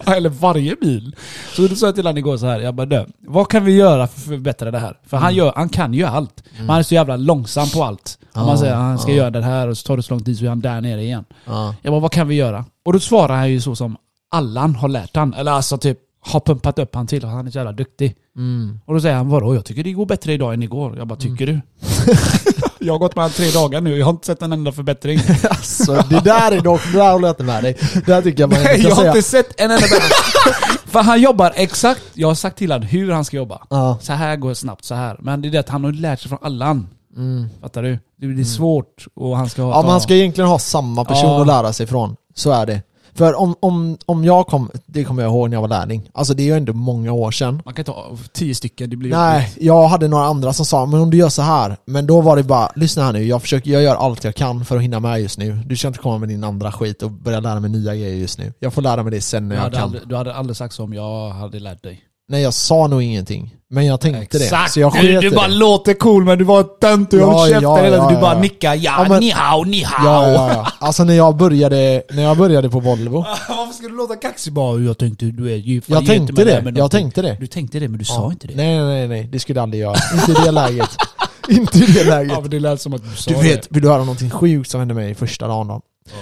Eller 0.06 0.28
varje 0.28 0.76
bil. 0.80 1.16
Så 1.56 1.62
då 1.66 1.74
sa 1.74 1.86
jag 1.86 1.94
till 1.94 2.04
honom 2.06 2.18
igår 2.18 2.36
så 2.36 2.46
här, 2.46 2.60
jag 2.60 2.74
bara 2.74 2.86
du, 2.86 3.06
vad 3.26 3.48
kan 3.48 3.64
vi 3.64 3.72
göra 3.72 4.06
för 4.06 4.20
att 4.20 4.24
förbättra 4.26 4.70
det 4.70 4.78
här? 4.78 4.96
För 5.06 5.16
han, 5.16 5.34
gör, 5.34 5.52
han 5.56 5.68
kan 5.68 5.94
ju 5.94 6.04
allt. 6.04 6.42
Men 6.58 6.68
han 6.68 6.78
är 6.78 6.82
så 6.82 6.94
jävla 6.94 7.16
långsam 7.32 7.68
på 7.68 7.84
allt. 7.84 8.18
Om 8.32 8.46
man 8.46 8.58
säger 8.58 8.72
att 8.72 8.78
han 8.78 8.98
ska 8.98 9.12
göra 9.12 9.30
det 9.30 9.42
här 9.42 9.68
och 9.68 9.78
så 9.78 9.86
tar 9.86 9.96
det 9.96 10.02
så 10.02 10.14
lång 10.14 10.24
tid 10.24 10.38
så 10.38 10.44
är 10.44 10.48
han 10.48 10.60
där 10.60 10.80
nere 10.80 11.02
igen. 11.02 11.24
Ja. 11.44 11.74
Jag 11.82 11.92
bara, 11.92 12.00
vad 12.00 12.12
kan 12.12 12.28
vi 12.28 12.34
göra? 12.34 12.64
Och 12.84 12.92
då 12.92 13.00
svarar 13.00 13.36
han 13.36 13.50
ju 13.50 13.60
så 13.60 13.76
som 13.76 13.96
Allan 14.30 14.74
har 14.74 14.88
lärt 14.88 15.16
han. 15.16 15.34
Eller 15.34 15.52
alltså 15.52 15.78
typ, 15.78 15.98
har 16.24 16.40
pumpat 16.40 16.78
upp 16.78 16.94
han 16.94 17.06
till 17.06 17.24
att 17.24 17.32
han 17.32 17.46
är 17.46 17.50
så 17.50 17.58
jävla 17.58 17.72
duktig. 17.72 18.14
Mm. 18.36 18.80
Och 18.86 18.94
då 18.94 19.00
säger 19.00 19.16
han, 19.16 19.28
vadå? 19.28 19.54
Jag 19.54 19.64
tycker 19.64 19.84
det 19.84 19.92
går 19.92 20.06
bättre 20.06 20.32
idag 20.32 20.54
än 20.54 20.62
igår. 20.62 20.98
Jag 20.98 21.06
bara, 21.06 21.18
tycker 21.18 21.46
du? 21.46 21.60
jag 22.78 22.94
har 22.94 22.98
gått 22.98 23.16
med 23.16 23.34
tre 23.34 23.50
dagar 23.50 23.80
nu, 23.80 23.98
jag 23.98 24.06
har 24.06 24.10
inte 24.10 24.26
sett 24.26 24.42
en 24.42 24.52
enda 24.52 24.72
förbättring. 24.72 25.20
Alltså 25.50 26.04
det 26.10 26.20
där 26.20 26.52
är 26.52 26.60
dock, 26.60 26.80
det 26.92 26.98
där 26.98 27.12
håller 27.12 27.28
jag 27.28 27.32
inte 27.32 27.44
med 27.44 27.62
dig. 27.62 27.76
Det 27.94 28.06
där 28.06 28.22
tycker 28.22 28.40
jag 28.40 28.50
man 28.50 28.62
Nej, 28.62 28.82
jag 28.82 28.94
har 28.94 29.06
inte 29.06 29.22
sett 29.22 29.60
en 29.60 29.70
enda 29.70 29.82
förbättring. 29.82 30.78
För 30.86 31.00
han 31.00 31.20
jobbar 31.20 31.52
exakt, 31.56 32.02
jag 32.14 32.28
har 32.28 32.34
sagt 32.34 32.58
till 32.58 32.72
honom 32.72 32.88
hur 32.88 33.12
han 33.12 33.24
ska 33.24 33.36
jobba. 33.36 33.66
Ja. 33.70 33.98
Så 34.02 34.12
här 34.12 34.36
går 34.36 34.48
det 34.48 34.54
snabbt, 34.54 34.84
så 34.84 34.94
här. 34.94 35.16
Men 35.20 35.42
det 35.42 35.48
är 35.48 35.52
det 35.52 35.58
att 35.58 35.68
han 35.68 35.84
har 35.84 35.92
lärt 35.92 36.20
sig 36.20 36.28
från 36.28 36.38
Allan. 36.42 36.88
Mm. 37.16 37.48
Fattar 37.60 37.82
du? 37.82 37.98
Det 38.16 38.26
blir 38.26 38.44
svårt 38.44 39.06
och 39.14 39.36
han 39.36 39.48
ska 39.50 39.62
ha... 39.62 39.70
Ja 39.70 39.82
man 39.82 40.00
ska 40.00 40.14
egentligen 40.14 40.50
ha 40.50 40.58
samma 40.58 41.04
person 41.04 41.30
Ja. 41.30 41.40
att 41.40 41.46
lära 41.46 41.72
sig 41.72 41.86
från. 41.86 42.16
Så 42.34 42.50
är 42.50 42.66
det. 42.66 42.82
För 43.14 43.34
om, 43.34 43.54
om, 43.60 43.98
om 44.06 44.24
jag 44.24 44.46
kom, 44.46 44.70
det 44.86 45.04
kommer 45.04 45.22
jag 45.22 45.30
ihåg 45.30 45.50
när 45.50 45.56
jag 45.56 45.60
var 45.60 45.68
lärling. 45.68 46.10
Alltså 46.14 46.34
det 46.34 46.42
är 46.42 46.44
ju 46.44 46.56
ändå 46.56 46.72
många 46.72 47.12
år 47.12 47.30
sedan. 47.30 47.62
Man 47.64 47.74
kan 47.74 47.84
ta 47.84 48.16
tio 48.32 48.54
stycken, 48.54 48.90
det 48.90 48.96
blir 48.96 49.10
Nej, 49.10 49.52
jag 49.60 49.88
hade 49.88 50.08
några 50.08 50.24
andra 50.24 50.52
som 50.52 50.66
sa 50.66 50.86
men 50.86 51.00
om 51.00 51.10
du 51.10 51.16
gör 51.16 51.28
så 51.28 51.42
här 51.42 51.76
Men 51.84 52.06
då 52.06 52.20
var 52.20 52.36
det 52.36 52.42
bara, 52.42 52.70
lyssna 52.76 53.02
här 53.04 53.12
nu, 53.12 53.24
jag 53.24 53.42
försöker, 53.42 53.70
jag 53.70 53.82
gör 53.82 53.94
allt 53.94 54.24
jag 54.24 54.34
kan 54.34 54.64
för 54.64 54.76
att 54.76 54.82
hinna 54.82 55.00
med 55.00 55.20
just 55.20 55.38
nu 55.38 55.58
Du 55.66 55.76
ska 55.76 55.88
inte 55.88 56.00
komma 56.00 56.18
med 56.18 56.28
din 56.28 56.44
andra 56.44 56.72
skit 56.72 57.02
och 57.02 57.10
börja 57.10 57.40
lära 57.40 57.60
mig 57.60 57.70
nya 57.70 57.94
grejer 57.94 58.14
just 58.16 58.38
nu 58.38 58.52
Jag 58.58 58.72
får 58.72 58.82
lära 58.82 59.02
mig 59.02 59.10
det 59.10 59.20
sen 59.20 59.48
när 59.48 59.56
jag 59.56 59.62
hade, 59.62 59.74
kan 59.76 59.84
aldrig, 59.84 60.02
du 60.08 60.16
hade 60.16 60.34
aldrig 60.34 60.56
sagt 60.56 60.74
så 60.74 60.84
om 60.84 60.92
jag 60.94 61.30
hade 61.30 61.60
lärt 61.60 61.82
dig. 61.82 62.00
Nej 62.28 62.42
jag 62.42 62.54
sa 62.54 62.86
nog 62.86 63.02
ingenting 63.02 63.54
Men 63.74 63.86
jag 63.86 64.00
tänkte 64.00 64.38
det, 64.38 64.44
Exakt! 64.44 64.72
så 64.72 64.80
jag 64.80 64.92
du, 64.92 65.20
du 65.20 65.30
bara 65.30 65.48
det. 65.48 65.54
låter 65.54 65.94
cool 65.94 66.24
men 66.24 66.38
du 66.38 66.44
var 66.44 66.62
tönt 66.62 67.12
och 67.12 67.18
jag 67.18 67.32
Ja, 67.32 67.46
käften 67.46 67.62
ja, 67.62 67.76
hela 67.76 67.96
ja. 67.96 68.10
Du 68.10 68.16
bara 68.16 68.40
nickar 68.40 68.74
ja, 68.74 68.94
Ja, 68.98 69.06
men- 69.08 69.20
ni 69.20 69.30
hao, 69.30 69.64
ni 69.64 69.82
hao. 69.82 70.06
Ja, 70.06 70.32
ja, 70.32 70.52
ja. 70.54 70.66
Alltså 70.78 71.04
när 71.04 71.14
jag 71.14 71.36
började, 71.36 72.02
när 72.10 72.22
jag 72.22 72.36
började 72.36 72.70
på 72.70 72.80
Volvo 72.80 73.24
Varför 73.48 73.72
ska 73.72 73.88
du 73.88 73.96
låta 73.96 74.16
kaxig? 74.16 74.52
Bara, 74.52 74.80
jag 74.80 74.98
tänkte 74.98 75.24
du 75.24 75.52
är 75.52 75.56
ju... 75.56 75.82
Jag 75.86 76.06
tänkte 76.06 76.44
det, 76.44 76.72
jag 76.76 76.90
tänkte 76.90 77.22
det 77.22 77.36
Du 77.40 77.46
tänkte 77.46 77.78
det 77.80 77.88
men 77.88 77.98
du 77.98 78.04
sa 78.04 78.30
inte 78.30 78.46
det. 78.46 78.54
Nej 78.56 78.76
nej 78.78 78.84
nej, 78.86 79.08
nej, 79.08 79.28
det 79.32 79.38
skulle 79.38 79.58
jag 79.58 79.62
aldrig 79.62 79.82
göra. 79.82 79.96
Inte 80.14 80.30
i 80.30 80.44
det 80.44 80.50
läget. 80.50 80.90
Inte 81.48 81.78
i 81.78 81.86
det 81.86 82.04
läget. 82.04 82.32
Ja 82.32 82.40
men 82.40 82.50
det 82.50 82.60
lät 82.60 82.80
som 82.80 82.94
att 82.94 83.02
du 83.10 83.16
sa 83.16 83.30
Du 83.30 83.36
vet, 83.36 83.66
vill 83.72 83.82
du 83.82 83.88
höra 83.88 83.98
någonting 83.98 84.30
sjukt 84.30 84.70
som 84.70 84.78
hände 84.80 84.94
mig 84.94 85.14
första 85.14 85.48
dagen 85.48 85.68
då? 85.68 85.80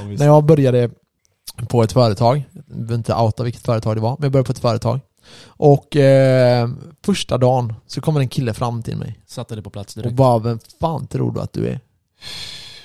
det. 0.08 0.16
När 0.18 0.26
jag 0.26 0.44
började 0.44 0.90
på 1.68 1.82
ett 1.82 1.92
företag, 1.92 2.42
jag 2.52 2.64
behöver 2.76 2.94
inte 2.94 3.14
outa 3.14 3.42
vilket 3.42 3.62
företag 3.62 3.96
det 3.96 4.00
var, 4.00 4.10
men 4.18 4.22
jag 4.24 4.32
började 4.32 4.46
på 4.46 4.52
ett 4.52 4.58
företag. 4.58 5.00
Och 5.46 5.96
eh, 5.96 6.68
första 7.04 7.38
dagen 7.38 7.74
så 7.86 8.00
kommer 8.00 8.20
en 8.20 8.28
kille 8.28 8.54
fram 8.54 8.82
till 8.82 8.96
mig 8.96 9.20
Satte 9.26 9.56
det 9.56 9.62
på 9.62 9.70
plats 9.70 9.96
och 9.96 10.02
direkt. 10.02 10.16
bara 10.16 10.38
'Vem 10.38 10.58
fan 10.80 11.06
tror 11.06 11.32
du 11.32 11.40
att 11.40 11.52
du 11.52 11.66
är?' 11.68 11.80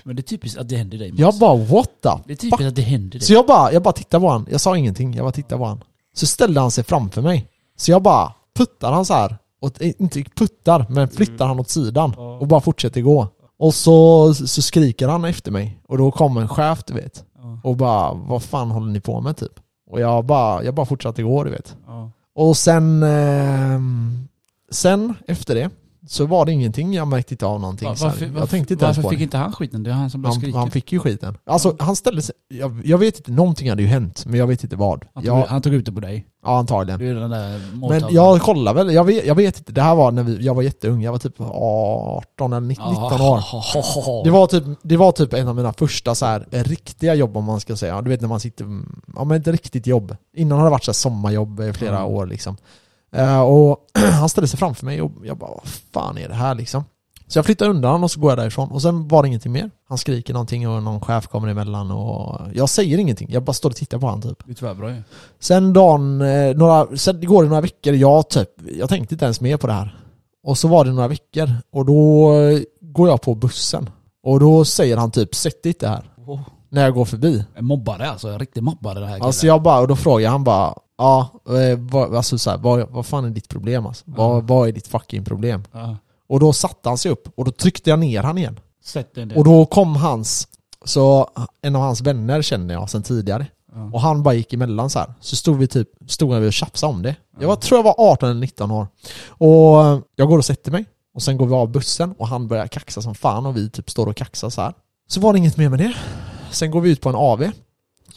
Men 0.03 0.15
det 0.15 0.19
är 0.19 0.23
typiskt 0.23 0.57
att 0.59 0.69
det 0.69 0.77
händer 0.77 0.97
dig. 0.97 1.11
Mats. 1.11 1.19
Jag 1.19 1.35
bara 1.39 1.55
'What 1.55 1.89
the 2.03 2.09
Det 2.25 2.33
är 2.33 2.37
typiskt 2.37 2.61
att 2.67 2.75
det 2.75 2.81
händer 2.81 3.09
dig. 3.19 3.21
Så 3.21 3.33
jag 3.33 3.45
bara, 3.45 3.71
jag 3.73 3.83
bara 3.83 3.93
tittade 3.93 4.21
på 4.21 4.29
han. 4.29 4.47
Jag 4.51 4.61
sa 4.61 4.77
ingenting, 4.77 5.13
jag 5.13 5.25
bara 5.25 5.31
tittade 5.31 5.59
på 5.59 5.65
han. 5.65 5.83
Så 6.15 6.25
ställde 6.27 6.59
han 6.61 6.71
sig 6.71 6.83
framför 6.83 7.21
mig. 7.21 7.47
Så 7.77 7.91
jag 7.91 8.01
bara 8.01 8.33
puttar 8.57 8.91
han 8.91 9.05
så 9.05 9.13
här. 9.13 9.37
Och, 9.61 9.81
inte 9.81 10.23
puttar, 10.23 10.85
men 10.89 11.07
flyttar 11.09 11.47
han 11.47 11.59
åt 11.59 11.69
sidan. 11.69 12.13
Ja. 12.17 12.37
Och 12.39 12.47
bara 12.47 12.61
fortsätter 12.61 13.01
gå. 13.01 13.27
Och 13.59 13.73
så, 13.73 14.33
så 14.33 14.61
skriker 14.61 15.07
han 15.07 15.25
efter 15.25 15.51
mig. 15.51 15.79
Och 15.87 15.97
då 15.97 16.11
kommer 16.11 16.41
en 16.41 16.47
chef 16.47 16.83
du 16.87 16.93
vet. 16.93 17.23
Och 17.63 17.75
bara, 17.77 18.13
vad 18.13 18.43
fan 18.43 18.71
håller 18.71 18.91
ni 18.91 18.99
på 18.99 19.21
med 19.21 19.37
typ? 19.37 19.59
Och 19.91 19.99
jag 19.99 20.25
bara, 20.25 20.63
jag 20.63 20.73
bara 20.75 20.85
fortsatte 20.85 21.23
gå 21.23 21.43
du 21.43 21.49
vet. 21.49 21.75
ja. 21.87 22.11
Och 22.35 22.57
sen, 22.57 23.03
eh, 23.03 23.79
sen 24.71 25.13
efter 25.27 25.55
det 25.55 25.69
så 26.07 26.25
var 26.25 26.45
det 26.45 26.51
ingenting, 26.51 26.93
jag 26.93 27.07
märkte 27.07 27.33
inte 27.33 27.45
av 27.45 27.59
någonting. 27.59 27.87
Va- 27.89 27.95
så 27.95 28.05
här. 28.07 28.11
varför 28.11 28.39
jag 28.39 28.49
tänkte 28.49 28.73
inte 28.73 28.85
varför 28.85 29.09
fick 29.09 29.19
inte 29.21 29.37
han 29.37 29.51
skiten? 29.53 29.83
Det 29.83 29.89
är 29.89 29.93
han 29.93 30.09
som 30.09 30.21
blev 30.21 30.33
Han, 30.33 30.53
han 30.53 30.71
fick 30.71 30.91
ju 30.91 30.99
skiten. 30.99 31.37
Alltså 31.45 31.75
han 31.79 31.95
ställde 31.95 32.21
sig, 32.21 32.35
jag, 32.47 32.81
jag 32.85 32.97
vet 32.97 33.17
inte, 33.17 33.31
någonting 33.31 33.69
hade 33.69 33.81
ju 33.81 33.87
hänt, 33.87 34.25
men 34.25 34.39
jag 34.39 34.47
vet 34.47 34.63
inte 34.63 34.75
vad. 34.75 35.05
Han 35.13 35.23
tog, 35.23 35.33
Jag, 35.37 35.45
han 35.45 35.61
tog 35.61 35.73
ut 35.73 35.85
det 35.85 35.91
på 35.91 35.99
dig. 35.99 36.25
ja 36.45 36.57
antagligen. 36.57 36.99
Du 36.99 37.09
är 37.09 37.15
den 37.15 37.29
där 37.29 37.61
Men 37.89 38.13
jag 38.13 38.41
kollar 38.41 38.73
väl, 38.73 38.93
jag 38.93 39.03
vet, 39.03 39.25
jag 39.25 39.35
vet 39.35 39.57
inte, 39.57 39.71
det 39.71 39.81
här 39.81 39.95
var 39.95 40.11
när 40.11 40.23
vi, 40.23 40.45
jag 40.45 40.55
var 40.55 40.61
jätteung, 40.61 41.01
jag 41.03 41.11
var 41.11 41.19
typ 41.19 41.35
18 41.39 42.53
eller 42.53 42.67
19 42.67 42.87
år. 43.21 44.23
Det 44.23 44.29
var, 44.29 44.47
typ, 44.47 44.63
det 44.81 44.97
var 44.97 45.11
typ 45.11 45.33
en 45.33 45.47
av 45.47 45.55
mina 45.55 45.73
första 45.73 46.15
så 46.15 46.25
här, 46.25 46.47
eh, 46.51 46.63
riktiga 46.63 47.15
jobb 47.15 47.37
om 47.37 47.43
man 47.43 47.59
ska 47.59 47.75
säga. 47.75 48.01
Du 48.01 48.09
vet 48.09 48.21
när 48.21 48.27
man 48.27 48.39
sitter, 48.39 48.65
ja 49.15 49.23
men 49.23 49.41
ett 49.41 49.47
riktigt 49.47 49.87
jobb. 49.87 50.15
Innan 50.35 50.57
har 50.57 50.65
det 50.65 50.71
varit 50.71 50.83
så 50.83 50.91
här 50.91 50.93
sommarjobb 50.93 51.59
i 51.59 51.73
flera 51.73 51.97
Mm. 51.99 52.11
år 52.11 52.25
liksom. 52.25 52.57
Eh, 53.15 53.41
och 53.41 53.77
han 54.19 54.29
ställde 54.29 54.47
sig 54.47 54.59
framför 54.59 54.85
mig 54.85 55.01
och 55.01 55.11
jag 55.23 55.37
bara, 55.37 55.49
vad 55.51 55.67
fan 55.93 56.17
är 56.17 56.27
det 56.27 56.33
här 56.33 56.55
liksom? 56.55 56.83
Så 57.27 57.37
jag 57.37 57.45
flyttar 57.45 57.69
undan 57.69 58.03
och 58.03 58.11
så 58.11 58.19
går 58.19 58.31
jag 58.31 58.37
därifrån 58.37 58.71
och 58.71 58.81
sen 58.81 59.07
var 59.07 59.21
det 59.23 59.27
ingenting 59.27 59.51
mer. 59.51 59.71
Han 59.89 59.97
skriker 59.97 60.33
någonting 60.33 60.69
och 60.69 60.83
någon 60.83 61.01
chef 61.01 61.27
kommer 61.27 61.47
emellan 61.47 61.91
och 61.91 62.39
jag 62.53 62.69
säger 62.69 62.97
ingenting. 62.97 63.27
Jag 63.31 63.43
bara 63.43 63.53
står 63.53 63.69
och 63.69 63.75
tittar 63.75 63.97
på 63.99 64.07
han 64.07 64.21
typ. 64.21 64.43
Det 64.45 64.51
är 64.51 64.55
tvärbra 64.55 64.89
ju. 64.89 65.03
Sen 65.39 65.73
dagen, 65.73 66.21
eh, 66.21 66.55
några, 66.55 66.97
sen 66.97 67.25
går 67.25 67.43
det 67.43 67.49
några 67.49 67.61
veckor, 67.61 67.93
jag 67.93 68.29
typ, 68.29 68.49
jag 68.79 68.89
tänkte 68.89 69.15
inte 69.15 69.25
ens 69.25 69.41
mer 69.41 69.57
på 69.57 69.67
det 69.67 69.73
här. 69.73 69.99
Och 70.43 70.57
så 70.57 70.67
var 70.67 70.85
det 70.85 70.91
några 70.91 71.07
veckor 71.07 71.49
och 71.71 71.85
då 71.85 72.31
går 72.81 73.09
jag 73.09 73.21
på 73.21 73.35
bussen. 73.35 73.89
Och 74.23 74.39
då 74.39 74.65
säger 74.65 74.97
han 74.97 75.11
typ 75.11 75.35
'Sätt 75.35 75.63
dig 75.63 75.69
inte 75.69 75.87
här' 75.87 76.09
när 76.69 76.83
jag 76.83 76.93
går 76.93 77.05
förbi. 77.05 77.45
En 77.55 77.65
mobbare 77.65 78.09
alltså, 78.09 78.27
en 78.27 78.39
riktig 78.39 78.63
mobbare 78.63 78.99
det 78.99 79.07
här 79.07 79.19
Alltså 79.19 79.41
killen. 79.41 79.53
jag 79.53 79.61
bara, 79.61 79.79
och 79.79 79.87
då 79.87 79.95
frågar 79.95 80.29
han 80.29 80.43
bara 80.43 80.73
Ja, 80.97 81.29
eh, 81.47 81.79
vad, 81.79 82.15
alltså 82.15 82.37
så 82.37 82.49
här, 82.49 82.57
vad, 82.57 82.89
vad 82.89 83.05
fan 83.05 83.25
är 83.25 83.29
ditt 83.29 83.49
problem 83.49 83.85
alltså? 83.85 84.03
Vad, 84.07 84.47
vad 84.47 84.67
är 84.67 84.71
ditt 84.71 84.87
fucking 84.87 85.23
problem? 85.25 85.63
Ja. 85.71 85.97
Och 86.29 86.39
då 86.39 86.53
satte 86.53 86.89
han 86.89 86.97
sig 86.97 87.11
upp 87.11 87.27
och 87.35 87.45
då 87.45 87.51
tryckte 87.51 87.89
jag 87.89 87.99
ner 87.99 88.23
han 88.23 88.37
igen. 88.37 88.59
Och 89.37 89.43
då 89.43 89.65
kom 89.65 89.95
hans, 89.95 90.47
så 90.85 91.29
en 91.61 91.75
av 91.75 91.81
hans 91.81 92.01
vänner 92.01 92.41
känner 92.41 92.73
jag 92.73 92.89
sedan 92.89 93.03
tidigare. 93.03 93.47
Ja. 93.75 93.89
Och 93.93 94.01
han 94.01 94.23
bara 94.23 94.33
gick 94.33 94.53
emellan 94.53 94.89
så 94.89 94.99
här. 94.99 95.13
Så 95.19 95.35
stod 95.35 95.57
vi 95.57 95.67
typ, 95.67 95.89
stod 96.07 96.35
vi 96.39 96.49
och 96.49 96.53
tjafsade 96.53 96.93
om 96.93 97.01
det. 97.01 97.15
Jag 97.39 97.47
var, 97.47 97.55
tror 97.55 97.77
jag 97.77 97.83
var 97.83 97.95
18 97.97 98.29
eller 98.29 98.39
19 98.41 98.71
år. 98.71 98.87
Och 99.27 99.85
eh, 99.85 99.99
jag 100.15 100.27
går 100.27 100.37
och 100.37 100.45
sätter 100.45 100.71
mig. 100.71 100.85
Och 101.15 101.21
sen 101.21 101.37
går 101.37 101.45
vi 101.45 101.53
av 101.53 101.71
bussen 101.71 102.11
och 102.17 102.27
han 102.27 102.47
börjar 102.47 102.67
kaxa 102.67 103.01
som 103.01 103.15
fan 103.15 103.45
och 103.45 103.57
vi 103.57 103.69
typ 103.69 103.89
står 103.89 104.07
och 104.07 104.15
kaxar 104.15 104.49
så 104.49 104.61
här. 104.61 104.73
Så 105.07 105.19
var 105.19 105.33
det 105.33 105.39
inget 105.39 105.57
mer 105.57 105.69
med 105.69 105.79
det. 105.79 105.93
Sen 106.51 106.71
går 106.71 106.81
vi 106.81 106.91
ut 106.91 107.01
på 107.01 107.09
en 107.09 107.15
AV. 107.15 107.51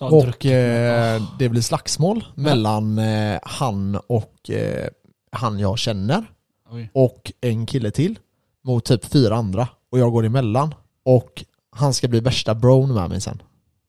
och 0.00 0.46
eh, 0.46 1.22
det 1.38 1.48
blir 1.48 1.62
slagsmål 1.62 2.24
mellan 2.34 2.98
eh, 2.98 3.38
han 3.42 3.96
och 4.06 4.50
eh, 4.50 4.88
han 5.32 5.58
jag 5.58 5.78
känner 5.78 6.24
Oj. 6.70 6.90
och 6.94 7.32
en 7.40 7.66
kille 7.66 7.90
till 7.90 8.18
mot 8.64 8.84
typ 8.84 9.04
fyra 9.04 9.36
andra 9.36 9.68
och 9.90 9.98
jag 9.98 10.12
går 10.12 10.24
emellan 10.24 10.74
och 11.04 11.44
han 11.70 11.94
ska 11.94 12.08
bli 12.08 12.20
värsta 12.20 12.54
bron 12.54 12.94
med 12.94 13.08
mig 13.08 13.20
sen 13.20 13.42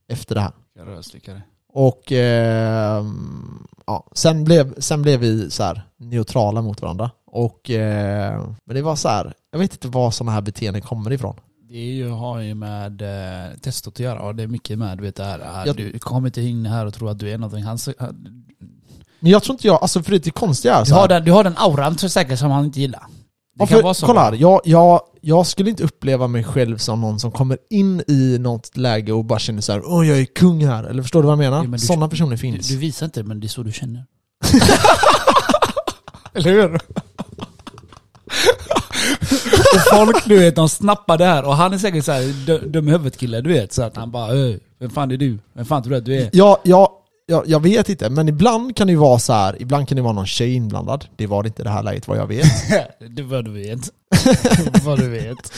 efter 0.07 0.35
det 0.35 0.41
här. 0.41 0.51
Rödslickare. 0.79 1.41
Och 1.73 2.11
eh, 2.11 3.05
ja, 3.85 4.07
sen, 4.13 4.43
blev, 4.43 4.79
sen 4.79 5.01
blev 5.01 5.19
vi 5.19 5.49
så 5.49 5.63
här 5.63 5.81
neutrala 5.97 6.61
mot 6.61 6.81
varandra. 6.81 7.11
Och, 7.25 7.69
eh, 7.69 8.49
men 8.65 8.75
det 8.75 8.81
var 8.81 8.95
så 8.95 9.09
här, 9.09 9.33
jag 9.51 9.59
vet 9.59 9.71
inte 9.73 9.87
var 9.87 10.11
sådana 10.11 10.31
här 10.31 10.41
beteenden 10.41 10.81
kommer 10.81 11.11
ifrån. 11.11 11.35
Det 11.71 11.77
är 11.77 11.91
ju, 11.93 12.09
har 12.09 12.39
ju 12.39 12.55
med 12.55 13.01
eh, 13.01 13.57
testot 13.61 13.93
att 13.93 13.99
göra 13.99 14.21
det 14.35 14.43
är 14.43 14.47
mycket 14.47 14.79
med 14.79 14.97
du 14.97 15.03
vet 15.03 15.15
det 15.15 15.23
här, 15.23 15.63
Jag- 15.65 15.75
du 15.75 15.99
kommer 15.99 16.27
inte 16.27 16.41
in 16.41 16.65
här 16.65 16.85
och 16.85 16.93
tror 16.93 17.11
att 17.11 17.19
du 17.19 17.29
är 17.29 17.37
någonting. 17.37 17.63
Han, 17.63 17.77
han- 17.99 18.43
Men 19.19 19.31
jag 19.31 19.43
tror 19.43 19.53
inte 19.53 19.67
jag, 19.67 19.81
alltså 19.81 20.03
för 20.03 20.11
det 20.11 20.17
är 20.17 20.19
du, 20.79 20.85
så 20.85 20.93
har 20.95 21.01
här, 21.01 21.07
den, 21.07 21.23
du 21.25 21.31
har 21.31 21.43
den 21.43 21.57
auran 21.57 21.97
så 21.97 22.09
säkert 22.09 22.39
som 22.39 22.51
han 22.51 22.65
inte 22.65 22.79
gillar. 22.79 22.99
Det 22.99 23.63
Ja, 23.63 23.65
kan 23.67 23.75
för, 23.77 23.83
vara 23.83 23.93
så. 23.93 24.05
kolla 24.05 24.21
här, 24.21 24.33
jag, 24.33 24.61
jag, 24.65 25.01
jag 25.21 25.47
skulle 25.47 25.69
inte 25.69 25.83
uppleva 25.83 26.27
mig 26.27 26.43
själv 26.43 26.77
som 26.77 27.01
någon 27.01 27.19
som 27.19 27.31
kommer 27.31 27.57
in 27.69 28.03
i 28.07 28.37
något 28.39 28.77
läge 28.77 29.11
och 29.13 29.25
bara 29.25 29.39
känner 29.39 29.61
så 29.61 29.71
här, 29.71 29.81
åh 29.85 30.07
jag 30.07 30.19
är 30.19 30.25
kung 30.25 30.65
här, 30.65 30.83
eller 30.83 31.01
förstår 31.03 31.21
du 31.21 31.25
vad 31.25 31.31
jag 31.33 31.39
menar? 31.39 31.57
Jo, 31.63 31.69
men 31.69 31.79
du- 31.79 31.85
Sådana 31.85 32.07
personer 32.07 32.31
Du, 32.31 32.37
finns. 32.37 32.67
du 32.67 32.77
visar 32.77 33.05
inte 33.05 33.23
men 33.23 33.39
det 33.39 33.47
är 33.47 33.49
så 33.49 33.63
du 33.63 33.71
känner. 33.71 34.05
eller 36.33 36.51
hur? 36.51 36.79
Och 39.75 39.97
folk 39.97 40.25
du 40.25 40.39
vet, 40.39 40.55
de 40.55 40.69
snappar 40.69 41.17
det 41.17 41.25
här 41.25 41.45
och 41.45 41.55
han 41.55 41.73
är 41.73 41.77
säkert 41.77 42.05
såhär 42.05 42.67
dum 42.67 42.87
i 42.87 42.91
huvudet 42.91 43.17
kille 43.17 43.41
du 43.41 43.49
vet. 43.53 43.73
Så 43.73 43.83
att 43.83 43.95
han 43.97 44.11
bara 44.11 44.31
"Öj, 44.31 44.59
vem 44.79 44.89
fan 44.89 45.11
är 45.11 45.17
du? 45.17 45.39
Vem 45.53 45.65
fan 45.65 45.83
tror 45.83 45.91
du 45.91 45.97
att 45.97 46.05
du 46.05 46.15
är? 46.21 46.29
Jag, 46.33 46.57
jag, 46.63 46.89
jag, 47.25 47.43
jag 47.47 47.63
vet 47.63 47.89
inte, 47.89 48.09
men 48.09 48.27
ibland 48.29 48.75
kan 48.75 48.87
det 48.87 48.91
ju 48.93 48.99
vara 48.99 49.19
så 49.19 49.33
här, 49.33 49.55
ibland 49.61 49.87
kan 49.87 49.95
det 49.95 50.01
vara 50.01 50.13
någon 50.13 50.25
tjej 50.27 50.53
inblandad. 50.53 51.05
Det 51.15 51.27
var 51.27 51.43
det 51.43 51.47
inte 51.47 51.61
i 51.61 51.65
det 51.65 51.69
här 51.69 51.83
läget 51.83 52.07
vad 52.07 52.17
jag 52.17 52.27
vet. 52.27 52.45
det 53.15 53.23
vad 53.23 53.45
du 53.45 53.51
vet. 53.51 53.79
vad 54.85 54.99
du 54.99 55.09
vet. 55.09 55.53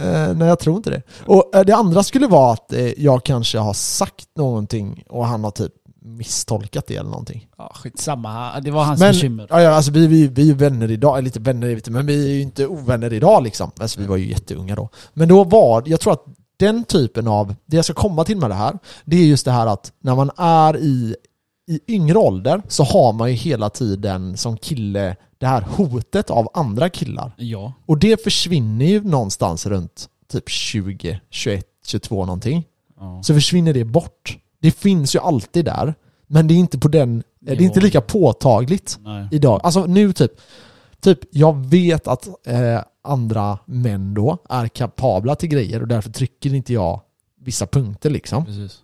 Eh, 0.00 0.34
nej, 0.34 0.48
jag 0.48 0.58
tror 0.58 0.76
inte 0.76 0.90
det. 0.90 1.02
Och 1.26 1.54
eh, 1.56 1.64
det 1.64 1.76
andra 1.76 2.02
skulle 2.02 2.26
vara 2.26 2.52
att 2.52 2.72
eh, 2.72 3.02
jag 3.02 3.24
kanske 3.24 3.58
har 3.58 3.72
sagt 3.74 4.26
någonting 4.36 5.04
och 5.08 5.26
han 5.26 5.44
har 5.44 5.50
typ 5.50 5.72
misstolkat 6.02 6.86
det 6.86 6.96
eller 6.96 7.10
någonting. 7.10 7.48
Ja, 7.58 7.72
skitsamma. 7.74 8.60
Det 8.60 8.70
var 8.70 8.84
hans 8.84 9.00
Men, 9.00 9.12
bekymmer. 9.12 9.46
ja, 9.50 9.60
ja, 9.62 9.70
alltså 9.70 9.92
vi, 9.92 10.06
vi, 10.06 10.26
vi 10.26 10.50
är 10.50 10.54
vänner 10.54 10.90
idag, 10.90 11.24
lite 11.24 11.40
vänner 11.40 11.90
men 11.90 12.06
vi 12.06 12.30
är 12.30 12.34
ju 12.34 12.42
inte 12.42 12.66
ovänner 12.66 13.12
idag 13.12 13.42
liksom. 13.42 13.70
Alltså 13.80 14.00
vi 14.00 14.06
var 14.06 14.16
ju 14.16 14.28
jätteunga 14.28 14.74
då. 14.74 14.88
Men 15.14 15.28
då 15.28 15.44
var, 15.44 15.82
jag 15.86 16.00
tror 16.00 16.12
att 16.12 16.24
den 16.56 16.84
typen 16.84 17.28
av, 17.28 17.54
det 17.66 17.76
jag 17.76 17.84
ska 17.84 17.94
komma 17.94 18.24
till 18.24 18.36
med 18.36 18.50
det 18.50 18.54
här, 18.54 18.78
det 19.04 19.16
är 19.16 19.26
just 19.26 19.44
det 19.44 19.52
här 19.52 19.66
att 19.66 19.92
när 20.00 20.14
man 20.14 20.30
är 20.36 20.76
i, 20.76 21.16
i 21.70 21.80
yngre 21.94 22.18
ålder 22.18 22.62
så 22.68 22.84
har 22.84 23.12
man 23.12 23.30
ju 23.30 23.34
hela 23.36 23.70
tiden 23.70 24.36
som 24.36 24.56
kille 24.56 25.16
det 25.38 25.46
här 25.46 25.62
hotet 25.62 26.30
av 26.30 26.48
andra 26.54 26.88
killar. 26.88 27.32
Ja. 27.36 27.72
Och 27.86 27.98
det 27.98 28.22
försvinner 28.24 28.86
ju 28.86 29.04
någonstans 29.04 29.66
runt 29.66 30.08
typ 30.32 30.48
20, 30.48 31.20
21, 31.30 31.66
22 31.86 32.24
någonting. 32.26 32.64
ja. 33.00 33.22
Så 33.22 33.34
försvinner 33.34 33.72
det 33.74 33.84
bort. 33.84 34.38
Det 34.60 34.70
finns 34.70 35.14
ju 35.14 35.18
alltid 35.18 35.64
där, 35.64 35.94
men 36.26 36.48
det 36.48 36.54
är 36.54 36.58
inte 36.58 36.78
på 36.78 36.88
den, 36.88 37.22
det 37.40 37.52
är 37.52 37.62
inte 37.62 37.80
lika 37.80 38.00
påtagligt 38.00 38.98
Nej. 39.00 39.28
idag. 39.30 39.60
Alltså 39.62 39.86
nu 39.86 40.12
typ, 40.12 40.32
typ 41.00 41.18
jag 41.30 41.66
vet 41.66 42.08
att 42.08 42.28
eh, 42.46 42.80
andra 43.04 43.58
män 43.64 44.14
då 44.14 44.38
är 44.48 44.68
kapabla 44.68 45.34
till 45.34 45.48
grejer 45.48 45.82
och 45.82 45.88
därför 45.88 46.10
trycker 46.10 46.54
inte 46.54 46.72
jag 46.72 47.00
vissa 47.40 47.66
punkter 47.66 48.10
liksom. 48.10 48.44
Precis. 48.44 48.82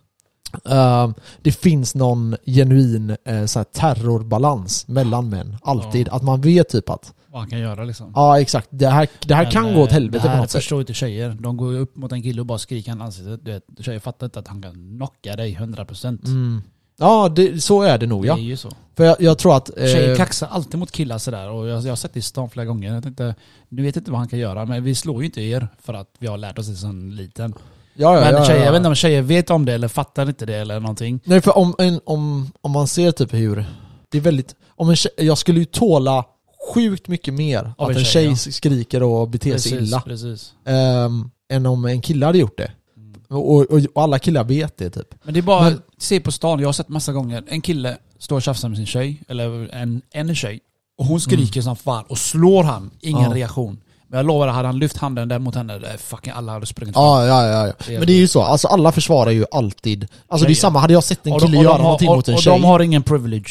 Eh, 0.65 1.09
det 1.41 1.51
finns 1.51 1.95
någon 1.95 2.35
genuin 2.45 3.15
eh, 3.25 3.45
så 3.45 3.63
terrorbalans 3.63 4.87
mellan 4.87 5.29
män, 5.29 5.57
alltid. 5.61 6.07
Ja. 6.07 6.15
Att 6.15 6.23
man 6.23 6.41
vet 6.41 6.69
typ 6.69 6.89
att, 6.89 7.13
Vad 7.31 7.41
han 7.41 7.49
kan 7.49 7.59
göra 7.59 7.83
liksom. 7.83 8.11
ja 8.15 8.41
exakt, 8.41 8.67
det 8.71 8.87
här, 8.87 9.07
det 9.27 9.35
här 9.35 9.43
Men, 9.43 9.51
kan 9.51 9.65
eh, 9.69 9.75
gå 9.75 9.81
åt 9.81 9.91
helvete 9.91 10.17
Det 10.17 10.21
på 10.21 10.27
här 10.29 10.41
något 10.41 10.49
sätt. 10.49 10.61
förstår 10.61 10.79
inte 10.79 10.93
tjejer. 10.93 11.37
De 11.39 11.57
går 11.57 11.73
ju 11.73 11.79
upp 11.79 11.95
mot 11.95 12.11
en 12.11 12.23
kille 12.23 12.41
och 12.41 12.47
bara 12.47 12.57
skriker 12.57 12.91
han 12.91 13.01
ansiktet. 13.01 13.45
Du 13.45 13.51
vet, 13.51 13.63
tjejer 13.79 13.99
fattar 13.99 14.25
inte 14.25 14.39
att 14.39 14.47
han 14.47 14.61
kan 14.61 14.73
knocka 14.73 15.35
dig 15.35 15.57
100%. 15.59 16.25
Mm. 16.25 16.61
Ja, 16.99 17.29
det, 17.29 17.63
så 17.63 17.81
är 17.81 17.97
det 17.97 18.07
nog 18.07 18.23
Det 18.23 18.27
ja. 18.27 18.37
är 18.37 18.41
ju 18.41 18.57
så. 18.57 18.71
För 18.97 19.03
jag, 19.03 19.21
jag 19.21 19.37
tror 19.37 19.57
att... 19.57 19.69
Tjejer 19.77 20.11
Eh, 20.11 20.17
kaxar 20.17 20.47
alltid 20.47 20.79
mot 20.79 20.91
killar 20.91 21.17
sådär 21.17 21.49
och 21.49 21.67
jag, 21.67 21.83
jag 21.83 21.89
har 21.89 21.95
sett 21.95 22.13
det 22.13 22.19
i 22.19 22.21
stan 22.21 22.49
flera 22.49 22.65
gånger. 22.65 22.93
Jag 22.93 23.03
tänkte, 23.03 23.35
nu 23.69 23.81
vet 23.83 23.97
inte 23.97 24.11
vad 24.11 24.19
han 24.19 24.27
kan 24.27 24.39
göra 24.39 24.65
men 24.65 24.83
vi 24.83 24.95
slår 24.95 25.19
ju 25.21 25.25
inte 25.25 25.41
er 25.41 25.67
för 25.81 25.93
att 25.93 26.09
vi 26.19 26.27
har 26.27 26.37
lärt 26.37 26.59
oss 26.59 26.67
det 26.67 26.75
som 26.75 27.11
liten. 27.11 27.53
ja, 27.93 28.15
ja, 28.15 28.21
men 28.21 28.33
ja, 28.33 28.45
tjejer, 28.45 28.59
ja. 28.59 28.65
jag 28.65 28.71
vet 28.71 28.79
inte 28.79 28.89
om 28.89 28.95
tjejer 28.95 29.21
vet 29.21 29.49
om 29.49 29.65
det 29.65 29.73
eller 29.73 29.87
fattar 29.87 30.27
inte 30.27 30.45
det 30.45 30.55
eller 30.55 30.79
någonting. 30.79 31.19
Nej 31.23 31.41
för 31.41 31.57
om, 31.57 31.75
en, 31.77 31.99
om, 32.05 32.51
om 32.61 32.71
man 32.71 32.87
ser 32.87 33.11
typ 33.11 33.33
hur, 33.33 33.65
det 34.09 34.17
är 34.17 34.21
väldigt, 34.21 34.55
om 34.67 34.89
en 34.89 34.95
tjej, 34.95 35.11
jag 35.17 35.37
skulle 35.37 35.59
ju 35.59 35.65
tåla 35.65 36.25
sjukt 36.73 37.07
mycket 37.07 37.33
mer 37.33 37.73
Av 37.77 37.89
att 37.89 37.95
en 37.97 38.05
tjej, 38.05 38.25
ja. 38.25 38.35
skriker 38.35 39.03
och 39.03 39.29
beter 39.29 39.57
sig 39.57 39.77
illa 39.77 40.01
precis. 40.01 40.53
ehm, 40.67 41.29
än 41.51 41.65
om 41.65 41.85
en 41.85 42.01
kille 42.01 42.25
hade 42.25 42.37
gjort 42.37 42.57
det. 42.57 42.71
Mm. 42.97 43.13
Och, 43.27 43.51
och, 43.71 43.81
och 43.95 44.03
alla 44.03 44.19
killar 44.19 44.43
vet 44.43 44.77
det 44.77 44.89
typ. 44.89 45.15
Men 45.23 45.33
det 45.33 45.39
är 45.39 45.41
bara, 45.41 45.61
Men- 45.69 45.81
se 45.97 46.19
på 46.19 46.31
stan, 46.31 46.59
jag 46.59 46.67
har 46.67 46.73
sett 46.73 46.89
massa 46.89 47.13
gånger, 47.13 47.43
en 47.47 47.61
kille 47.61 47.97
står 48.19 48.35
och 48.35 48.41
tjafsar 48.41 48.69
med 48.69 48.77
sin 48.77 48.85
tjej, 48.85 49.21
eller 49.27 49.69
en, 49.75 50.01
en 50.11 50.35
tjej, 50.35 50.59
och 50.97 51.05
hon 51.05 51.19
skriker 51.19 51.61
som 51.61 51.75
fan 51.75 52.03
och 52.07 52.17
slår 52.17 52.63
han, 52.63 52.89
ingen 53.01 53.19
Mm. 53.19 53.31
Ja. 53.31 53.37
reaktion. 53.37 53.77
Men 54.09 54.17
jag 54.17 54.25
lovar, 54.25 54.47
hade 54.47 54.67
han 54.67 54.79
lyft 54.79 54.97
handen 54.97 55.27
där 55.27 55.39
mot 55.39 55.55
henne, 55.55 55.79
fucking 55.97 56.33
alla 56.35 56.51
hade 56.51 56.65
sprungit. 56.65 56.95
Ja, 56.95 57.25
ja, 57.25 57.45
ja, 57.47 57.67
ja. 57.67 57.73
Men 57.87 58.07
det 58.07 58.13
är 58.13 58.17
ju 58.17 58.27
så, 58.27 58.41
alltså 58.41 58.67
alla 58.67 58.91
försvarar 58.91 59.31
ju 59.31 59.45
alltid, 59.51 60.03
alltså 60.27 60.45
det 60.45 60.51
är 60.51 60.53
Tjejer. 60.53 60.61
samma, 60.61 60.79
hade 60.79 60.93
jag 60.93 61.03
sett 61.03 61.27
en 61.27 61.33
Och 61.33 61.39
de- 61.41 61.45
kille 61.45 61.57
och 61.57 61.63
göra 61.63 61.73
har- 61.73 61.83
någonting 61.83 62.09
och, 62.09 62.15
mot 62.15 62.27
en 62.27 62.33
och 62.35 62.41
tjej 62.41 62.53
de 62.53 62.63
har 62.63 62.79
ingen 62.79 63.03
privilege. 63.03 63.49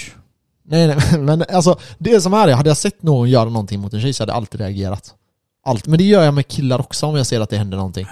Nej 0.68 0.87
nej, 0.87 1.18
men 1.18 1.44
alltså 1.52 1.79
det 1.98 2.20
som 2.20 2.35
är 2.35 2.46
det, 2.46 2.55
hade 2.55 2.70
jag 2.70 2.76
sett 2.76 3.02
någon 3.02 3.31
göra 3.31 3.44
någonting 3.50 3.81
mot 3.81 3.94
en 3.94 4.00
tjej 4.00 4.12
så 4.12 4.22
hade 4.22 4.33
jag 4.33 4.37
alltid 4.37 4.61
reagerat. 4.61 5.14
Allt. 5.64 5.87
Men 5.87 5.98
det 5.98 6.05
gör 6.05 6.22
jag 6.24 6.35
med 6.35 6.48
killar 6.48 6.81
också 6.81 7.07
om 7.07 7.16
jag 7.16 7.26
ser 7.26 7.40
att 7.40 7.50
det 7.50 7.57
händer 7.59 7.76
någonting. 7.76 8.07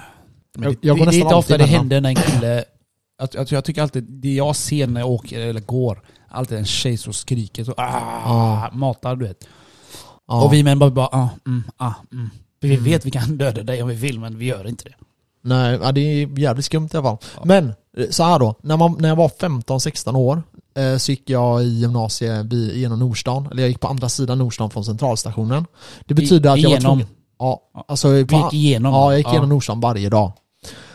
Men 0.57 0.63
Jag- 0.63 0.73
det, 0.81 0.87
jag 0.87 0.97
går 0.97 1.05
det, 1.05 1.11
det 1.11 1.17
är 1.17 1.21
inte 1.21 1.35
ofta 1.35 1.57
det 1.57 1.65
händer 1.65 2.01
när 2.01 2.09
en 2.09 2.15
kille... 2.15 2.63
Jag, 3.19 3.29
jag, 3.33 3.51
jag 3.51 3.65
tycker 3.65 3.81
alltid, 3.81 4.03
det 4.03 4.33
jag 4.33 4.55
ser 4.55 4.87
när 4.87 5.01
jag 5.01 5.09
åker 5.09 5.39
eller 5.39 5.61
går, 5.61 6.01
alltid 6.29 6.57
en 6.57 6.65
tjej 6.65 6.97
som 6.97 7.13
skriker 7.13 7.63
så 7.63 7.73
ah, 7.77 8.69
matar 8.71 9.15
du 9.15 9.25
vet. 9.27 9.47
Ja. 10.27 10.43
Och 10.43 10.53
vi 10.53 10.63
män 10.63 10.79
bara, 10.79 10.89
bara 10.89 11.07
ah, 11.07 11.29
mm, 11.47 11.63
ah, 11.77 11.93
mm. 12.11 12.29
För 12.61 12.67
vi 12.67 12.73
Mm. 12.73 12.85
vet 12.85 13.05
vi 13.05 13.11
kan 13.11 13.37
döda 13.37 13.63
dig 13.63 13.81
om 13.83 13.89
vi 13.89 13.95
vill 13.95 14.19
men 14.19 14.37
vi 14.37 14.45
gör 14.45 14.67
inte 14.67 14.83
det. 14.83 14.95
Nej, 15.41 15.79
det 15.93 16.01
är 16.01 16.39
jävligt 16.39 16.65
skumt 16.65 16.89
i 16.93 16.97
alla 16.97 17.03
fall. 17.03 17.17
Ja. 17.35 17.41
Men, 17.45 17.73
eh, 17.97 18.09
så 18.09 18.23
här 18.23 18.39
då. 18.39 18.55
När, 18.61 18.77
man, 18.77 18.95
när 18.99 19.09
jag 19.09 19.15
var 19.15 19.29
15-16 19.29 20.15
år 20.15 20.43
eh, 20.75 20.97
så 20.97 21.11
gick 21.11 21.29
jag 21.29 21.63
i 21.63 21.67
gymnasiet 21.67 22.53
genom 22.53 22.99
Nordstan. 22.99 23.47
Eller 23.51 23.61
jag 23.61 23.69
gick 23.69 23.79
på 23.79 23.87
andra 23.87 24.09
sidan 24.09 24.37
Nordstan 24.37 24.69
från 24.69 24.85
centralstationen. 24.85 25.65
Det 26.05 26.13
betyder 26.13 26.49
att 26.49 26.59
jag 26.59 26.69
var 26.69 26.77
tvungen... 26.77 27.07
Ja, 27.39 27.61
alltså... 27.87 28.07
På, 28.07 28.35
gick 28.35 28.53
igenom. 28.53 28.93
ja, 28.93 29.11
jag 29.11 29.17
gick 29.19 29.27
igenom 29.27 29.49
Nordstan 29.49 29.79
varje 29.79 30.09
dag. 30.09 30.31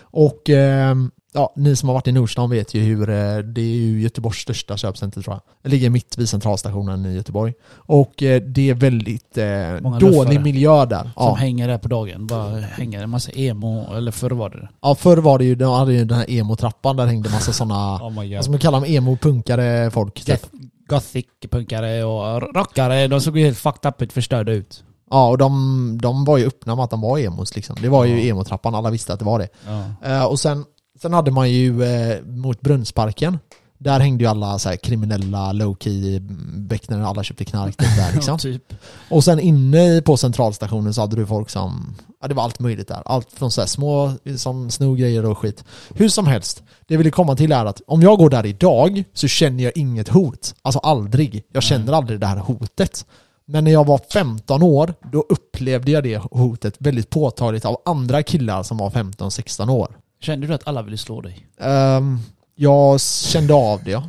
Och 0.02 0.50
ehm, 0.50 1.10
ja, 1.32 1.52
ni 1.56 1.76
som 1.76 1.88
har 1.88 1.94
varit 1.94 2.08
i 2.08 2.12
Nordstan 2.12 2.50
vet 2.50 2.74
ju 2.74 2.80
hur 2.80 3.10
eh, 3.10 3.38
det 3.38 3.60
är 3.60 3.74
ju 3.76 4.00
Göteborgs 4.02 4.36
största 4.38 4.76
köpcenter 4.76 5.22
tror 5.22 5.34
jag. 5.34 5.42
Det 5.62 5.68
ligger 5.68 5.90
mitt 5.90 6.18
vid 6.18 6.28
centralstationen 6.28 7.06
i 7.06 7.14
Göteborg. 7.14 7.52
Och 7.74 8.22
eh, 8.22 8.42
det 8.42 8.70
är 8.70 8.74
väldigt 8.74 9.38
eh, 9.38 9.98
dålig 10.00 10.40
miljö 10.40 10.84
där. 10.86 11.02
Som 11.02 11.12
Ja. 11.16 11.34
hänger 11.34 11.68
där 11.68 11.78
på 11.78 11.88
dagen. 11.88 12.26
Bara 12.26 12.58
hänger 12.60 13.02
en 13.02 13.10
massa 13.10 13.30
emo, 13.32 13.94
eller 13.96 14.12
förr 14.12 14.30
var 14.30 14.50
det 14.50 14.68
ja, 14.82 14.94
förr 14.94 15.16
var 15.16 15.38
det 15.38 15.44
ju, 15.44 15.54
de 15.54 15.72
hade 15.72 15.92
ju 15.92 16.04
den 16.04 16.18
här 16.18 16.30
emo-trappan 16.30 16.96
där 16.96 17.06
hängde 17.06 17.30
massa 17.30 17.52
sådana, 17.52 17.94
Oh 18.02 18.14
vad 18.34 18.44
ska 18.44 18.50
man 18.50 18.60
kalla 18.60 18.80
dem, 18.80 18.88
emo-punkare 18.88 19.90
folk. 19.90 20.24
Typ. 20.24 20.40
Gothic-punkare 20.88 22.04
och 22.04 22.54
rockare, 22.56 23.06
de 23.08 23.20
såg 23.20 23.38
ju 23.38 23.44
helt 23.44 23.58
fucked 23.58 23.88
up 23.88 24.02
ut, 24.02 24.12
förstörda 24.12 24.52
ut. 24.52 24.84
Ja, 25.10 25.28
och 25.28 25.38
de, 25.38 25.98
de 26.02 26.24
var 26.24 26.38
ju 26.38 26.46
öppna 26.46 26.74
med 26.74 26.84
att 26.84 26.90
de 26.90 27.00
var 27.00 27.18
emos 27.18 27.56
liksom. 27.56 27.76
Det 27.82 27.88
var 27.88 28.04
ju 28.04 28.14
Ja. 28.22 28.34
emo-trappan, 28.34 28.74
alla 28.74 28.90
visste 28.90 29.12
att 29.12 29.18
det 29.18 29.24
var 29.24 29.38
det. 29.38 29.48
Ja. 29.66 30.08
Eh, 30.10 30.24
och 30.24 30.40
sen, 30.40 30.64
sen 31.02 31.12
hade 31.12 31.30
man 31.30 31.50
ju 31.50 31.84
eh, 31.84 32.24
mot 32.24 32.60
Brunnsparken. 32.60 33.38
Där 33.78 34.00
hängde 34.00 34.24
ju 34.24 34.30
alla 34.30 34.58
så 34.58 34.68
här 34.68 34.76
kriminella 34.76 35.52
low-key 35.52 36.20
becknare, 36.68 37.06
alla 37.06 37.22
köpte 37.22 37.44
knark 37.44 37.76
typ 37.76 37.96
där 37.96 38.12
liksom. 38.14 38.38
typ. 38.38 38.74
Och 39.08 39.24
sen 39.24 39.40
inne 39.40 40.02
på 40.02 40.16
centralstationen 40.16 40.94
så 40.94 41.00
hade 41.00 41.16
du 41.16 41.26
folk 41.26 41.50
som, 41.50 41.96
ja 42.20 42.28
det 42.28 42.34
var 42.34 42.42
allt 42.42 42.58
möjligt 42.58 42.88
där. 42.88 43.02
Allt 43.04 43.32
från 43.32 43.50
så 43.50 43.60
här 43.60 43.68
små 43.68 44.12
som 44.36 44.70
snor 44.70 44.96
grejer 44.96 45.26
och 45.26 45.38
skit. 45.38 45.64
Hur 45.94 46.08
som 46.08 46.26
helst, 46.26 46.62
det 46.86 46.94
jag 46.94 46.98
ville 46.98 47.10
komma 47.10 47.36
till 47.36 47.52
är 47.52 47.64
att 47.64 47.82
om 47.86 48.02
jag 48.02 48.18
går 48.18 48.30
där 48.30 48.46
idag 48.46 49.04
så 49.14 49.28
känner 49.28 49.64
jag 49.64 49.72
inget 49.76 50.08
hot. 50.08 50.54
Alltså 50.62 50.78
aldrig. 50.78 51.44
Jag 51.52 51.62
känner 51.62 51.92
aldrig 51.92 52.20
det 52.20 52.26
här 52.26 52.36
hotet. 52.36 53.06
Men 53.46 53.64
när 53.64 53.70
jag 53.70 53.86
var 53.86 54.00
15 54.12 54.62
år, 54.62 54.94
då 55.12 55.24
upplevde 55.28 55.90
jag 55.90 56.02
det 56.02 56.16
hotet 56.16 56.74
väldigt 56.78 57.10
påtagligt 57.10 57.64
av 57.64 57.76
andra 57.84 58.22
killar 58.22 58.62
som 58.62 58.76
var 58.76 58.90
15-16 58.90 59.70
år. 59.70 59.96
Kände 60.20 60.46
du 60.46 60.54
att 60.54 60.68
alla 60.68 60.82
ville 60.82 60.96
slå 60.96 61.20
dig? 61.20 61.46
Ehm, 61.60 62.18
jag 62.54 63.00
kände 63.00 63.54
av 63.54 63.84
det 63.84 63.90
ja. 63.90 64.04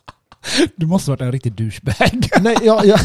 Du 0.76 0.86
måste 0.86 1.10
varit 1.10 1.20
en 1.20 1.32
riktig 1.32 1.52
douchebag. 1.52 2.28
Nej, 2.40 2.56
jag, 2.62 2.86
jag, 2.86 3.00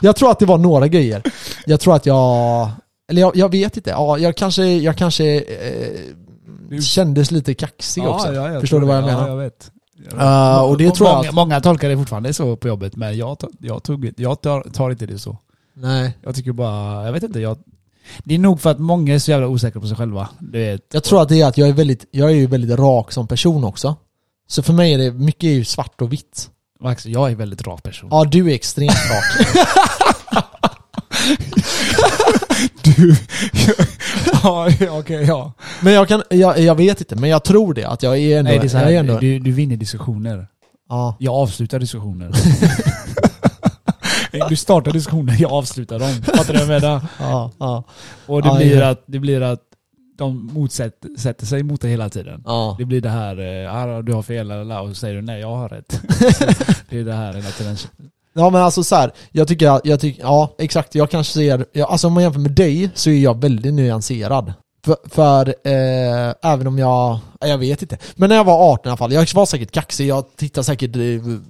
jag 0.00 0.16
tror 0.16 0.30
att 0.30 0.38
det 0.38 0.46
var 0.46 0.58
några 0.58 0.88
grejer. 0.88 1.22
Jag 1.66 1.80
tror 1.80 1.96
att 1.96 2.06
jag... 2.06 2.70
Eller 3.08 3.20
jag, 3.20 3.36
jag 3.36 3.50
vet 3.50 3.76
inte. 3.76 3.90
Ja, 3.90 4.18
jag 4.18 4.36
kanske, 4.36 4.64
jag 4.64 4.96
kanske 4.96 5.40
eh, 5.40 6.80
kändes 6.80 7.30
lite 7.30 7.54
kaxig 7.54 8.08
också. 8.08 8.26
Förstår 8.60 8.80
du 8.80 8.86
vad 8.86 8.96
jag 8.96 9.04
menar? 9.04 9.28
jag 9.28 9.36
vet. 9.36 9.70
Uh, 10.14 10.62
och 10.62 10.78
det 10.78 10.90
tror 10.90 11.08
jag 11.08 11.16
många, 11.16 11.28
att... 11.28 11.34
många 11.34 11.60
tolkar 11.60 11.88
det 11.88 11.96
fortfarande 11.96 12.32
så 12.32 12.56
på 12.56 12.68
jobbet, 12.68 12.96
men 12.96 13.18
jag, 13.18 13.36
jag, 13.58 13.82
tog, 13.82 14.12
jag 14.16 14.40
tar, 14.40 14.62
tar 14.62 14.90
inte 14.90 15.06
det 15.06 15.18
så. 15.18 15.38
Nej. 15.74 16.18
Jag 16.22 16.34
tycker 16.34 16.52
bara, 16.52 17.04
jag 17.06 17.12
vet 17.12 17.22
inte, 17.22 17.40
jag... 17.40 17.58
Det 18.24 18.34
är 18.34 18.38
nog 18.38 18.60
för 18.60 18.70
att 18.70 18.78
många 18.78 19.14
är 19.14 19.18
så 19.18 19.30
jävla 19.30 19.46
osäkra 19.46 19.80
på 19.80 19.86
sig 19.86 19.96
själva. 19.96 20.28
Vet. 20.38 20.86
Jag 20.92 21.04
tror 21.04 21.22
att 21.22 21.28
det 21.28 21.40
är 21.40 21.46
att 21.46 21.58
jag 21.58 21.68
är 21.68 21.72
väldigt, 21.72 22.04
jag 22.10 22.30
är 22.30 22.34
ju 22.34 22.46
väldigt 22.46 22.78
rak 22.78 23.12
som 23.12 23.26
person 23.26 23.64
också. 23.64 23.96
Så 24.48 24.62
för 24.62 24.72
mig 24.72 24.94
är 24.94 24.98
det, 24.98 25.10
mycket 25.10 25.44
är 25.44 25.52
ju 25.52 25.64
svart 25.64 26.00
och 26.00 26.12
vitt. 26.12 26.50
Max, 26.80 27.06
jag 27.06 27.30
är 27.30 27.34
väldigt 27.34 27.66
rak 27.66 27.82
person. 27.82 28.08
Ja, 28.12 28.24
du 28.24 28.50
är 28.50 28.54
extremt 28.54 28.90
rak. 28.90 29.56
Du... 32.82 33.16
ja, 34.42 34.68
okej, 34.90 35.24
ja. 35.24 35.52
Men 35.80 35.92
jag 35.92 36.08
kan, 36.08 36.22
jag, 36.30 36.60
jag 36.60 36.74
vet 36.74 37.00
inte, 37.00 37.16
men 37.16 37.30
jag 37.30 37.44
tror 37.44 37.74
det. 37.74 37.84
Att 37.84 38.02
jag 38.02 38.18
är 38.18 38.38
ändå... 38.38 38.50
Nej, 38.50 38.58
det 38.58 38.66
är 38.66 38.68
så 38.68 38.76
jag 38.76 38.82
är 38.82 38.86
här, 38.86 38.94
ändå 38.94 39.18
du, 39.18 39.38
du 39.38 39.52
vinner 39.52 39.76
diskussioner. 39.76 40.46
ja. 40.88 41.16
Jag 41.18 41.34
avslutar 41.34 41.78
diskussioner. 41.78 42.30
Du 44.48 44.56
startar 44.56 44.92
diskussioner, 44.92 45.36
jag 45.38 45.52
avslutar 45.52 45.98
dem. 45.98 46.08
Fattar 46.08 46.52
du 46.54 46.64
vad 46.66 46.74
jag 46.76 46.82
menar? 46.82 47.00
Ja, 47.18 47.50
ja, 47.58 47.84
Och 48.26 48.42
det, 48.42 48.48
Ja, 48.48 48.56
blir, 48.56 48.78
ja. 48.78 48.88
att, 48.90 49.02
det 49.06 49.18
blir 49.18 49.40
att 49.40 49.60
de 50.18 50.50
motsätter 50.52 51.10
sätter 51.18 51.46
sig 51.46 51.62
mot 51.62 51.80
det 51.80 51.88
hela 51.88 52.08
tiden. 52.08 52.42
ja. 52.46 52.74
Det 52.78 52.84
blir 52.84 53.00
det 53.00 53.08
här, 53.08 53.64
eh, 53.64 53.74
ah, 53.76 54.02
du 54.02 54.12
har 54.12 54.22
fel, 54.22 54.48
lalala, 54.48 54.80
och 54.80 54.88
så 54.88 54.94
säger 54.94 55.14
du 55.14 55.22
nej, 55.22 55.40
jag 55.40 55.56
har 55.56 55.68
rätt. 55.68 56.00
det 56.90 56.98
är 56.98 57.04
det 57.04 57.14
här 57.14 57.34
hela 57.34 57.50
tiden. 57.50 57.76
Ja 58.32 58.50
men 58.50 58.62
alltså 58.62 58.84
så 58.84 58.96
här, 58.96 59.10
jag 59.32 59.48
tycker, 59.48 59.80
jag 59.84 60.00
tycker, 60.00 60.22
ja 60.22 60.54
exakt, 60.58 60.94
jag 60.94 61.10
kanske 61.10 61.32
ser, 61.32 61.66
ja, 61.72 61.86
alltså 61.86 62.06
om 62.06 62.12
man 62.12 62.22
jämför 62.22 62.40
med 62.40 62.50
dig 62.52 62.90
så 62.94 63.10
är 63.10 63.18
jag 63.18 63.40
väldigt 63.40 63.74
nyanserad. 63.74 64.52
För, 64.84 64.96
för 65.08 65.46
eh, 65.64 66.34
även 66.52 66.66
om 66.66 66.78
jag, 66.78 67.18
ja, 67.40 67.46
jag 67.46 67.58
vet 67.58 67.82
inte. 67.82 67.98
Men 68.14 68.28
när 68.28 68.36
jag 68.36 68.44
var 68.44 68.72
18 68.72 68.86
i 68.86 68.88
alla 68.90 68.96
fall, 68.96 69.12
jag 69.12 69.26
var 69.34 69.46
säkert 69.46 69.70
kaxig, 69.70 70.06
jag 70.06 70.36
tittade 70.36 70.64
säkert 70.64 70.96
eh, 70.96 71.02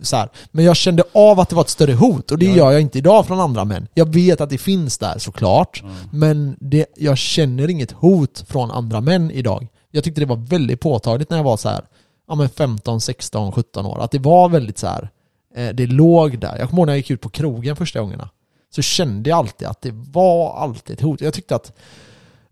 så 0.02 0.16
här. 0.16 0.28
Men 0.50 0.64
jag 0.64 0.76
kände 0.76 1.02
av 1.12 1.40
att 1.40 1.48
det 1.48 1.54
var 1.54 1.62
ett 1.62 1.68
större 1.68 1.92
hot 1.92 2.30
och 2.30 2.38
det 2.38 2.46
Ja. 2.46 2.56
gör 2.56 2.70
jag 2.72 2.80
inte 2.80 2.98
idag 2.98 3.26
från 3.26 3.40
andra 3.40 3.64
män. 3.64 3.86
Jag 3.94 4.14
vet 4.14 4.40
att 4.40 4.50
det 4.50 4.58
finns 4.58 4.98
där 4.98 5.18
såklart, 5.18 5.82
Mm. 5.82 5.94
men 6.12 6.56
det, 6.60 6.86
jag 6.96 7.18
känner 7.18 7.70
inget 7.70 7.92
hot 7.92 8.44
från 8.48 8.70
andra 8.70 9.00
män 9.00 9.30
idag. 9.30 9.68
Jag 9.90 10.04
tyckte 10.04 10.20
det 10.20 10.26
var 10.26 10.36
väldigt 10.36 10.80
påtagligt 10.80 11.30
när 11.30 11.36
jag 11.36 11.44
var 11.44 11.56
så 11.56 11.68
här, 11.68 11.84
ja 12.28 12.34
men 12.34 12.48
15, 12.48 13.00
16, 13.00 13.52
17 13.52 13.86
år. 13.86 14.00
Att 14.04 14.10
det 14.10 14.18
var 14.18 14.48
väldigt 14.48 14.78
så 14.78 14.86
här. 14.86 15.10
Eh, 15.56 15.68
det 15.68 15.86
låg 15.86 16.38
där. 16.38 16.58
Jag 16.58 16.68
kommer 16.70 16.80
ihåg 16.80 16.86
när 16.86 16.92
jag 16.92 16.98
gick 16.98 17.10
ut 17.10 17.20
på 17.20 17.28
krogen 17.28 17.76
första 17.76 18.00
gångerna. 18.00 18.28
Så 18.74 18.82
kände 18.82 19.30
jag 19.30 19.36
alltid 19.38 19.68
att 19.68 19.82
det 19.82 19.90
var 19.94 20.56
alltid 20.56 20.94
ett 20.96 21.02
hot. 21.02 21.20
Jag 21.20 21.34
tyckte 21.34 21.54
att 21.54 21.72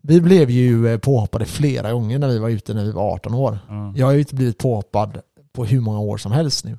vi 0.03 0.21
blev 0.21 0.51
ju 0.51 0.89
eh, 0.89 0.99
påhoppade 0.99 1.45
flera 1.45 1.93
gånger 1.93 2.19
när 2.19 2.29
vi 2.29 2.39
var 2.39 2.49
ute 2.49 2.75
när 2.75 2.85
vi 2.85 2.93
var 2.93 3.13
18 3.13 3.35
år. 3.35 3.59
Ja. 3.69 3.93
Jag 3.97 4.07
har 4.07 4.13
ju 4.13 4.19
inte 4.19 4.35
blivit 4.35 4.59
påhoppad 4.59 5.21
på 5.53 5.65
hur 5.65 5.81
många 5.81 6.01
år 6.01 6.17
som 6.17 6.33
helst 6.33 6.65
nu. 6.65 6.79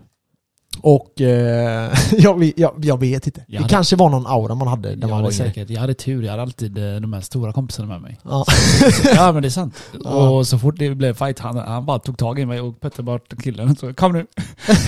Och 0.82 1.22
eh, 1.22 1.92
jag, 2.18 2.52
jag, 2.58 2.74
jag 2.86 3.00
vet 3.00 3.28
inte. 3.28 3.42
Jag 3.48 3.60
det 3.60 3.64
hade- 3.64 3.70
kanske 3.70 3.96
var 3.96 4.10
någon 4.10 4.28
aura 4.28 4.56
man 4.56 4.68
hade 4.68 4.90
när 4.90 4.96
Jag 4.96 5.02
man 5.02 5.10
hade 5.12 5.24
var 5.24 5.32
säkert, 5.32 5.70
jag 5.70 5.82
hade 5.82 5.94
tur, 5.94 6.24
jag 6.24 6.32
hade 6.32 6.42
alltid 6.44 6.78
eh, 6.78 7.02
de 7.02 7.14
här 7.14 7.22
stora 7.22 7.54
kompisarna 7.54 7.88
med 7.88 8.02
mig. 8.02 8.18
Ja. 8.24 8.46
Ja 9.16 9.32
men 9.32 9.42
det 9.42 9.48
är 9.48 9.50
sant. 9.50 9.76
Ja. 10.04 10.30
Och 10.30 10.48
så 10.48 10.58
fort 10.60 10.76
det 10.78 10.96
blev 10.96 11.14
fight, 11.14 11.40
han, 11.40 11.58
han 11.58 11.86
bara 11.86 12.00
tog 12.00 12.18
tag 12.18 12.40
i 12.40 12.46
mig 12.46 12.62
och 12.62 12.80
pötte 12.82 13.04
bort 13.04 13.44
killen. 13.44 13.76
Så, 13.76 13.94
Kom 13.94 14.12
nu. 14.14 14.26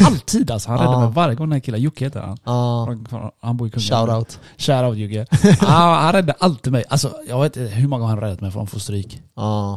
Alltid 0.05 0.51
alltså. 0.51 0.69
Han 0.69 0.77
räddade 0.79 0.95
Ja. 0.97 0.99
mig 1.05 1.09
varje 1.13 1.35
gång 1.35 1.47
den 1.47 1.53
här 1.53 1.59
killen, 1.59 1.81
Jocke 1.81 2.05
heter 2.05 2.19
han. 2.19 2.37
Ja. 2.43 2.85
Han- 3.41 3.57
bor 3.57 3.67
i 3.67 3.71
Kungälv. 3.71 4.07
Shoutout. 4.07 4.39
Shoutout 4.57 4.97
Jocke. 4.97 5.25
han, 5.59 6.03
han 6.03 6.13
räddade 6.13 6.33
alltid 6.39 6.71
mig. 6.73 6.83
Alltså 6.89 7.11
jag 7.27 7.41
vet 7.41 7.57
inte 7.57 7.73
hur 7.75 7.87
många 7.87 7.99
gånger 8.01 8.13
han 8.15 8.23
räddat 8.23 8.41
mig 8.41 8.51
från 8.51 8.63
att 8.63 8.69
få 8.69 8.79
stryk. 8.79 9.21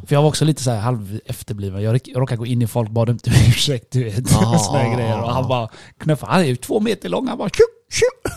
För 0.06 0.14
jag 0.14 0.22
var 0.22 0.28
också 0.28 0.44
lite 0.44 0.62
så 0.62 0.70
här 0.70 0.80
halv 0.80 1.20
efterbliven. 1.26 1.82
Jag 1.82 1.94
råk- 1.94 2.12
råkade 2.16 2.38
gå 2.38 2.46
in 2.46 2.62
i 2.62 2.66
folk, 2.66 2.90
bad 2.90 3.10
om 3.10 3.18
ursäkt 3.48 3.86
du 3.92 4.04
vet. 4.04 4.28
Såna 4.28 4.94
grejer. 4.96 5.22
Och 5.22 5.30
han 5.32 5.48
bara 5.48 5.68
knuffade. 6.04 6.32
Han 6.32 6.40
är 6.40 6.44
ju 6.46 6.56
två 6.56 6.80
meter 6.80 7.08
lång. 7.08 7.28
Han 7.28 7.38
bara 7.38 7.48
tju, 7.48 7.62
tju. 7.90 8.30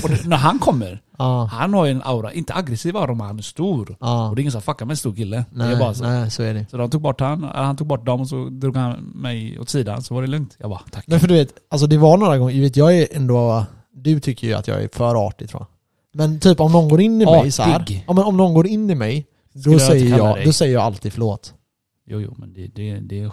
Och 0.02 0.08
det, 0.10 0.24
när 0.28 0.36
han 0.36 0.58
kommer, 0.58 1.02
Ja. 1.18 1.44
han 1.52 1.74
har 1.74 1.84
ju 1.84 1.90
en 1.90 2.02
aura. 2.02 2.32
Inte 2.32 2.54
aggressiv 2.54 2.96
aura 2.96 3.14
men 3.14 3.26
han 3.26 3.38
är 3.38 3.42
stor. 3.42 3.96
Ja. 4.00 4.28
Och 4.28 4.36
det 4.36 4.40
är 4.40 4.42
ingen 4.42 4.52
som 4.52 4.62
fuckar 4.62 4.86
med 4.86 4.92
en 4.92 4.96
stor 4.96 5.14
kille. 5.14 5.36
det 5.36 5.44
Nej, 5.50 5.72
är 5.74 5.78
bara 5.78 5.94
så. 5.94 6.04
nej, 6.04 6.30
så 6.30 6.42
är 6.42 6.54
det. 6.54 6.66
Så 6.70 6.76
de 6.76 6.90
tog 6.90 7.00
bort 7.02 7.20
han, 7.20 7.42
han 7.42 7.76
tog 7.76 7.86
bort 7.86 8.06
dem 8.06 8.20
och 8.20 8.28
så 8.28 8.48
drog 8.50 8.76
han 8.76 8.92
mig 9.14 9.58
åt 9.60 9.68
sidan. 9.68 10.02
Så 10.02 10.14
var 10.14 10.22
det 10.22 10.28
lugnt. 10.28 10.56
Jag 10.58 10.70
bara 10.70 10.82
tack. 10.90 11.04
Men 11.06 11.20
för 11.20 11.28
du 11.28 11.34
vet, 11.34 11.52
alltså 11.70 11.86
det 11.86 11.98
var 11.98 12.16
några 12.16 12.38
gånger, 12.38 12.54
jag 12.54 12.62
vet 12.62 12.76
jag 12.76 12.96
är 12.98 13.06
ändå, 13.12 13.64
du 13.92 14.20
tycker 14.20 14.46
ju 14.46 14.54
att 14.54 14.68
jag 14.68 14.82
är 14.82 14.88
för 14.92 15.26
artig 15.26 15.48
tror 15.48 15.60
jag. 15.62 15.68
Men 16.18 16.40
typ 16.40 16.60
om 16.60 16.72
någon 16.72 16.88
går 16.88 17.00
in 17.00 17.22
i 17.22 17.24
mig 17.24 17.50
så 17.52 17.62
här, 17.62 17.80
Artig? 17.80 18.04
men 18.06 18.18
om 18.18 18.36
någon 18.36 18.54
går 18.54 18.66
in 18.66 18.90
i 18.90 18.94
mig, 18.94 19.26
då 19.52 19.72
jag 19.72 19.80
säger, 19.80 20.18
jag, 20.18 20.36
dig? 20.36 20.44
då 20.44 20.52
säger 20.52 20.74
jag 20.74 20.82
alltid 20.82 21.12
förlåt. 21.12 21.54
Jo 22.06 22.20
jo 22.20 22.34
men 22.38 22.52
det, 22.52 22.66
det, 22.66 23.00
det 23.00 23.20
är 23.20 23.30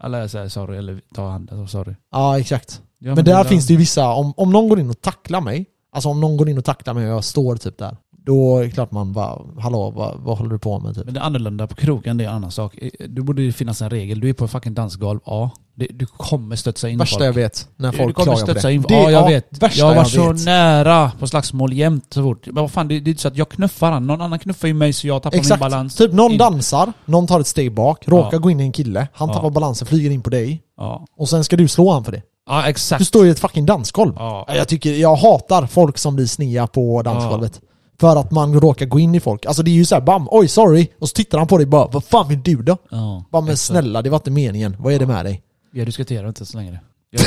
Alla 0.00 0.28
säger 0.28 0.48
sorry 0.48 0.78
eller 0.78 1.00
ta 1.14 1.28
handen 1.30 1.60
och 1.60 1.70
sorry. 1.70 1.94
Ja 2.12 2.38
exakt. 2.38 2.82
Ja, 3.04 3.14
men 3.14 3.24
där 3.24 3.44
finns 3.44 3.66
det 3.66 3.72
ju 3.72 3.78
vissa, 3.78 4.08
om, 4.12 4.32
om 4.36 4.52
någon 4.52 4.68
går 4.68 4.80
in 4.80 4.90
och 4.90 5.00
tacklar 5.00 5.40
mig, 5.40 5.66
alltså 5.92 6.08
om 6.08 6.20
någon 6.20 6.36
går 6.36 6.48
in 6.48 6.58
och 6.58 6.64
tacklar 6.64 6.94
mig 6.94 7.06
och 7.10 7.16
jag 7.16 7.24
står 7.24 7.56
typ 7.56 7.78
där, 7.78 7.96
då 8.26 8.58
är 8.58 8.64
det 8.64 8.70
klart 8.70 8.90
man 8.90 9.12
bara, 9.12 9.38
hallå 9.60 9.90
vad, 9.90 10.18
vad 10.20 10.38
håller 10.38 10.50
du 10.50 10.58
på 10.58 10.78
med 10.78 10.94
typ? 10.94 11.04
Men 11.04 11.14
det 11.14 11.20
är 11.20 11.24
annorlunda 11.24 11.66
på 11.66 11.74
krogen, 11.74 12.16
det 12.16 12.24
är 12.24 12.28
en 12.28 12.34
annan 12.34 12.50
sak. 12.50 12.78
Det 13.08 13.20
borde 13.22 13.42
ju 13.42 13.52
finnas 13.52 13.82
en 13.82 13.90
regel. 13.90 14.20
Du 14.20 14.28
är 14.28 14.32
på 14.32 14.44
en 14.44 14.48
fucking 14.48 14.74
dansgolv, 14.74 15.20
ja. 15.26 15.50
Det, 15.74 15.86
du 15.90 16.06
kommer 16.06 16.56
studsa 16.56 16.88
in 16.88 16.98
Värsta 16.98 17.16
folk. 17.18 17.26
jag 17.26 17.32
vet, 17.32 17.68
när 17.76 17.92
Du 17.92 17.98
folk 17.98 18.16
kommer 18.16 18.36
klagar 18.36 18.54
på 18.54 18.60
det. 18.66 18.72
in. 18.72 18.82
det 18.82 18.94
ja, 18.94 19.10
jag 19.10 19.28
vet. 19.28 19.76
Jag 19.78 19.94
varit 19.94 20.08
så 20.08 20.32
vet. 20.32 20.44
nära 20.44 21.12
på 21.18 21.26
slagsmål 21.26 21.72
jämt 21.72 22.06
så 22.14 22.22
fort. 22.22 22.46
Men 22.46 22.54
vad 22.54 22.70
fan, 22.70 22.88
det, 22.88 23.00
det 23.00 23.08
är 23.08 23.12
inte 23.12 23.22
så 23.22 23.28
att 23.28 23.36
jag 23.36 23.48
knuffar 23.48 23.90
han. 23.92 24.06
Någon 24.06 24.20
annan 24.20 24.38
knuffar 24.38 24.68
ju 24.68 24.74
mig 24.74 24.92
så 24.92 25.06
jag 25.06 25.22
tappar 25.22 25.36
min 25.36 25.40
Exakt. 25.40 25.60
balans. 25.60 25.94
Typ 25.96 26.12
någon 26.12 26.32
in. 26.32 26.38
dansar, 26.38 26.92
någon 27.04 27.26
tar 27.26 27.40
ett 27.40 27.46
steg 27.46 27.74
bak, 27.74 28.08
råkar 28.08 28.28
Ja. 28.32 28.38
gå 28.38 28.50
in 28.50 28.60
i 28.60 28.62
en 28.62 28.72
kille, 28.72 29.08
han 29.12 29.28
Ja. 29.28 29.34
tappar 29.34 29.50
balansen, 29.50 29.86
flyger 29.86 30.10
in 30.10 30.22
på 30.22 30.30
dig, 30.30 30.62
Ja, 30.76 31.06
och 31.16 31.28
sen 31.28 31.44
ska 31.44 31.56
du 31.56 31.68
slå 31.68 31.92
han 31.92 32.04
för 32.04 32.12
det. 32.12 32.22
Ja 32.46 32.62
Du 32.62 32.68
exakt. 32.68 33.06
står 33.06 33.26
i 33.26 33.30
ett 33.30 33.38
fucking 33.40 33.66
dansgolv. 33.66 34.12
Ja. 34.16 34.46
Jag 34.48 34.68
tycker, 34.68 34.92
jag 34.92 35.16
hatar 35.16 35.66
folk 35.66 35.98
som 35.98 36.16
blir 36.16 36.26
snea 36.26 36.66
på 36.66 37.02
dansgolvet. 37.02 37.60
För 38.00 38.16
att 38.16 38.30
man 38.30 38.60
råkar 38.60 38.86
gå 38.86 38.98
in 39.00 39.14
i 39.14 39.20
folk. 39.20 39.46
Alltså 39.46 39.62
det 39.62 39.70
är 39.70 39.74
ju 39.74 39.84
såhär 39.84 40.02
bam, 40.02 40.28
oj 40.30 40.48
sorry. 40.48 40.88
Och 40.98 41.08
så 41.08 41.14
tittar 41.14 41.38
han 41.38 41.46
på 41.46 41.56
dig 41.58 41.66
bara, 41.66 41.86
vad 41.86 42.04
fan 42.04 42.28
vill 42.28 42.42
du 42.42 42.56
då? 42.62 42.76
Ja, 42.90 43.24
Bara 43.30 43.42
men 43.42 43.52
exakt. 43.52 43.66
snälla, 43.66 44.02
det 44.02 44.10
var 44.10 44.16
inte 44.18 44.30
meningen. 44.30 44.76
Vad 44.78 44.92
är 44.92 44.98
det 44.98 45.06
med 45.06 45.24
dig? 45.24 45.42
Jag 45.72 45.86
diskuterar 45.86 46.28
inte 46.28 46.46
så 46.46 46.56
längre. 46.56 46.80
Jag, 47.14 47.22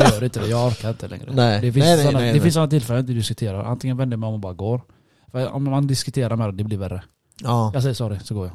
jag 0.00 0.10
gör 0.10 0.24
inte 0.24 0.40
det, 0.40 0.46
jag 0.46 0.66
orkar 0.66 0.88
inte 0.88 1.08
längre. 1.08 1.30
Nej. 1.32 1.60
Det 1.60 1.72
finns 1.72 1.84
Nej, 1.84 1.94
nej, 1.96 2.04
sådana, 2.04 2.18
nej, 2.18 2.26
det 2.28 2.32
nej. 2.32 2.40
finns 2.40 2.54
sådana 2.54 2.70
tillfällen 2.70 3.00
inte 3.00 3.12
diskuterar. 3.12 3.64
Antingen 3.64 3.96
vänder 3.96 4.16
mig 4.16 4.26
om 4.28 4.34
och 4.34 4.40
bara 4.40 4.52
går. 4.52 4.80
För 5.32 5.52
om 5.52 5.64
man 5.64 5.86
diskuterar 5.86 6.36
med 6.36 6.48
det, 6.48 6.52
det 6.52 6.64
blir 6.64 6.78
värre. 6.78 7.02
Ja. 7.42 7.70
Jag 7.74 7.82
säger 7.82 7.94
sorry, 7.94 8.18
så 8.24 8.34
går 8.34 8.46
jag. 8.46 8.54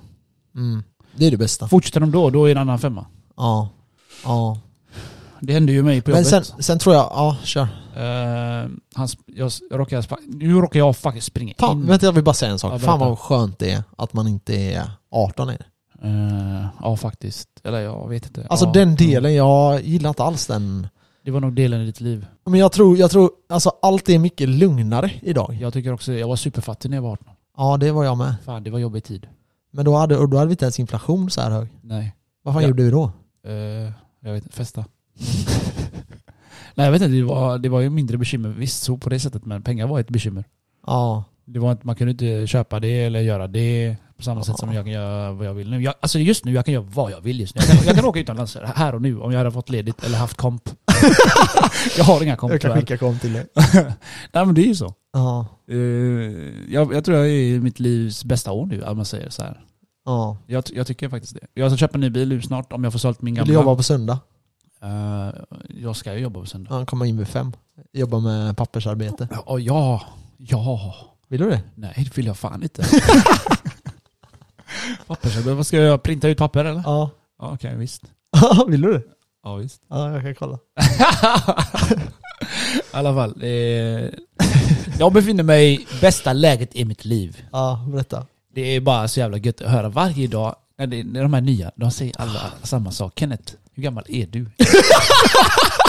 Mm. 0.64 0.84
Det 1.16 1.26
är 1.28 1.32
det 1.32 1.38
bästa. 1.38 1.68
Fortsätter 1.68 2.00
de 2.00 2.12
då, 2.12 2.30
då 2.30 2.43
är 2.45 2.47
det 2.47 2.52
en 2.52 2.58
annan 2.68 2.80
femma. 2.80 3.06
Ja. 3.38 3.70
Ja. 4.24 4.58
Det 5.41 5.53
hände 5.53 5.71
ju 5.71 5.83
mig 5.83 6.01
på 6.01 6.11
Men 6.11 6.23
jobbet. 6.23 6.45
sen, 6.45 6.63
sen 6.63 6.79
tror 6.79 6.95
jag, 6.95 7.03
ja 7.03 7.37
kör. 7.43 7.61
Eh, 7.95 8.69
han, 8.95 9.07
jag, 9.25 9.51
jag 9.69 9.79
råkade, 9.79 10.03
nu 10.27 10.53
råkar 10.53 10.79
jag 10.79 10.97
faktiskt 10.97 11.27
springa 11.27 11.53
Fan, 11.59 11.77
in. 11.81 11.85
vänta 11.87 12.05
jag 12.05 12.13
vill 12.13 12.23
bara 12.23 12.33
säga 12.33 12.51
en 12.51 12.59
sak. 12.59 12.73
Ja, 12.73 12.79
Fan 12.79 12.99
vad 12.99 13.19
skönt 13.19 13.59
det 13.59 13.71
är 13.71 13.83
att 13.97 14.13
man 14.13 14.27
inte 14.27 14.55
är 14.55 14.91
18 15.11 15.47
längre. 15.47 15.65
Eh, 16.03 16.65
ja 16.81 16.95
faktiskt. 16.97 17.49
Eller 17.63 17.79
jag 17.79 18.09
vet 18.09 18.25
inte. 18.25 18.47
Alltså 18.49 18.65
ja. 18.65 18.71
den 18.71 18.95
delen, 18.95 19.35
jag 19.35 19.81
gillar 19.81 20.09
inte 20.09 20.23
alls 20.23 20.47
den. 20.47 20.87
Det 21.25 21.31
var 21.31 21.39
nog 21.39 21.53
delen 21.55 21.81
i 21.81 21.85
ditt 21.85 22.01
liv. 22.01 22.25
Men 22.45 22.59
jag 22.59 22.71
tror, 22.71 22.97
jag 22.97 23.11
tror, 23.11 23.31
alltså 23.49 23.71
allt 23.81 24.09
är 24.09 24.19
mycket 24.19 24.49
lugnare 24.49 25.11
idag. 25.21 25.57
Jag 25.61 25.73
tycker 25.73 25.93
också, 25.93 26.13
jag 26.13 26.27
var 26.27 26.35
superfattig 26.35 26.89
när 26.89 26.97
jag 26.97 27.01
var 27.01 27.11
18. 27.11 27.27
Ja 27.57 27.77
det 27.77 27.91
var 27.91 28.03
jag 28.03 28.17
med. 28.17 28.35
Fan 28.45 28.63
det 28.63 28.69
var 28.69 28.79
jobbig 28.79 29.03
tid. 29.03 29.27
Men 29.71 29.85
då 29.85 29.95
hade, 29.95 30.15
då 30.27 30.37
hade 30.37 30.45
vi 30.47 30.51
inte 30.53 30.65
ens 30.65 30.79
inflation 30.79 31.29
så 31.29 31.41
här 31.41 31.51
hög. 31.51 31.67
Nej. 31.81 32.15
Vad 32.43 32.53
fan 32.53 32.63
Ja. 32.63 32.69
gjorde 32.69 32.83
du 32.83 32.91
då? 32.91 33.11
Eh, 33.47 33.53
jag 34.23 34.33
vet 34.33 34.43
inte, 34.43 34.55
festa. 34.55 34.85
Nej 36.76 36.86
jag 36.86 36.91
vet 36.91 37.01
inte, 37.01 37.13
det 37.15 37.24
var, 37.24 37.57
det 37.57 37.70
var 37.70 37.80
ju 37.80 37.89
mindre 37.89 38.17
bekymmer. 38.17 38.49
Visst 38.49 38.84
så 38.84 38.97
på 38.97 39.09
det 39.09 39.20
sättet 39.20 39.45
men 39.45 39.61
pengar 39.61 39.88
var 39.88 39.99
ett 39.99 40.09
bekymmer. 40.09 40.43
Ja. 40.88 41.24
Det 41.45 41.59
var 41.59 41.72
inte, 41.72 41.88
man 41.88 41.95
kunde 41.95 42.11
inte 42.11 42.47
köpa 42.47 42.80
det 42.80 43.03
eller 43.03 43.20
göra 43.20 43.47
det 43.47 43.95
på 44.17 44.24
samma 44.24 44.43
sätt 44.43 44.59
som 44.59 44.74
jag 44.74 44.86
kan 44.86 44.93
göra 44.93 45.32
vad 45.32 45.47
jag 45.47 45.53
vill 45.53 45.70
nu. 45.70 45.82
Jag, 45.84 45.93
alltså 45.99 46.20
just 46.20 46.45
nu, 46.45 46.51
jag 46.53 46.65
kan 46.65 46.74
göra 46.74 46.86
vad 46.93 47.11
jag 47.11 47.22
vill 47.22 47.39
just 47.39 47.55
nu. 47.55 47.61
Jag 47.67 47.78
kan, 47.78 47.86
jag 47.86 47.95
kan 47.95 48.05
åka 48.05 48.20
utomlands 48.20 48.57
här 48.76 48.95
och 48.95 49.01
nu 49.01 49.20
om 49.20 49.32
jag 49.32 49.38
hade 49.38 49.51
fått 49.51 49.70
ledigt 49.70 50.03
eller 50.03 50.17
haft 50.17 50.38
komp. 50.38 50.70
jag 51.97 52.03
har 52.03 52.24
inga 52.24 52.36
komp 52.36 52.51
Jag 52.53 52.61
kan 52.61 52.74
skicka 52.76 52.97
kom 52.97 53.20
till 53.20 53.34
dig. 53.34 53.47
Nej 54.34 54.45
men 54.45 54.53
det 54.55 54.61
är 54.61 54.67
ju 54.67 54.76
så. 54.76 54.93
Ja. 55.13 55.45
Eh, 55.72 55.78
jag, 56.74 56.93
jag 56.93 57.05
tror 57.05 57.17
jag 57.17 57.28
är 57.28 57.32
i 57.32 57.59
mitt 57.59 57.80
livs 57.80 58.26
bästa 58.26 58.51
år 58.51 58.65
nu, 58.65 58.84
om 58.84 58.97
man 58.97 59.05
säger 59.05 59.30
så 59.30 59.43
här. 59.43 59.61
Ja. 60.05 60.38
Jag, 60.47 60.63
jag 60.74 60.88
tycker 60.88 61.09
faktiskt 61.09 61.34
det. 61.34 61.47
Jag 61.53 61.72
ska 61.72 61.78
köpa 61.78 61.93
en 61.93 62.01
ny 62.01 62.09
bil 62.09 62.30
nu 62.30 62.41
snart 62.41 62.74
om 62.74 62.84
jag 62.84 62.93
får 62.93 62.99
sålt 62.99 63.22
min 63.22 63.34
Vill 63.34 63.38
gamla. 63.38 63.51
du 63.51 63.53
jobba 63.53 63.76
på 63.76 63.84
söndag? 63.84 64.20
Eh, 64.84 65.30
jag 65.69 65.95
ska 65.95 66.13
ju 66.13 66.19
jobba 66.19 66.39
på 66.39 66.45
söndag. 66.45 66.80
Ja, 66.80 66.86
komma 66.86 67.05
in 67.07 67.17
vid 67.17 67.27
fem. 67.27 67.51
Jobba 67.93 68.19
med 68.19 68.57
pappersarbete. 68.57 69.27
Ja, 69.32 69.59
ja, 69.59 70.01
ja. 70.38 70.95
Vill 71.27 71.41
du 71.41 71.49
det? 71.49 71.61
Nej 71.75 71.93
det 71.97 72.17
vill 72.17 72.25
jag 72.25 72.38
fan 72.38 72.63
inte. 72.63 72.84
Pappersarbete, 75.07 75.53
vad 75.53 75.67
ska 75.67 75.77
jag 75.77 75.86
göra? 75.86 75.97
Printa 75.97 76.27
ut 76.27 76.38
papper 76.38 76.65
eller? 76.65 76.82
Ja. 76.86 77.09
Ja, 77.39 77.51
Okej, 77.53 77.75
visst. 77.75 78.03
Vill 78.67 78.82
du 78.82 78.93
det? 78.93 79.03
Ja 79.43 79.55
visst. 79.55 79.82
Ja, 79.89 80.11
jag 80.13 80.21
kan 80.21 80.36
kolla. 80.36 80.57
I 82.73 82.95
alla 82.95 83.13
fall. 83.13 83.43
Eh, 83.43 83.49
jag 84.99 85.13
befinner 85.13 85.43
mig 85.43 85.73
i 85.82 85.88
bästa 86.01 86.34
läget 86.34 86.75
i 86.75 86.86
mitt 86.86 87.05
liv. 87.05 87.45
Ja, 87.51 87.86
berätta. 87.91 88.25
Det 88.53 88.61
är 88.75 88.82
bara 88.82 89.07
så 89.07 89.19
jävla 89.19 89.38
gött 89.38 89.61
att 89.61 89.71
höra 89.71 89.89
varje 89.89 90.27
dag, 90.27 90.55
när, 90.77 90.88
det, 90.88 91.03
när 91.03 91.21
de 91.23 91.34
här 91.34 91.41
nya, 91.41 91.71
de 91.75 91.91
säger 91.91 92.21
alla 92.21 92.51
samma 92.63 92.91
sak. 92.91 93.13
Kenneth, 93.19 93.53
hur 93.80 93.84
gammal 93.84 94.05
är 94.09 94.27
du? 94.27 94.45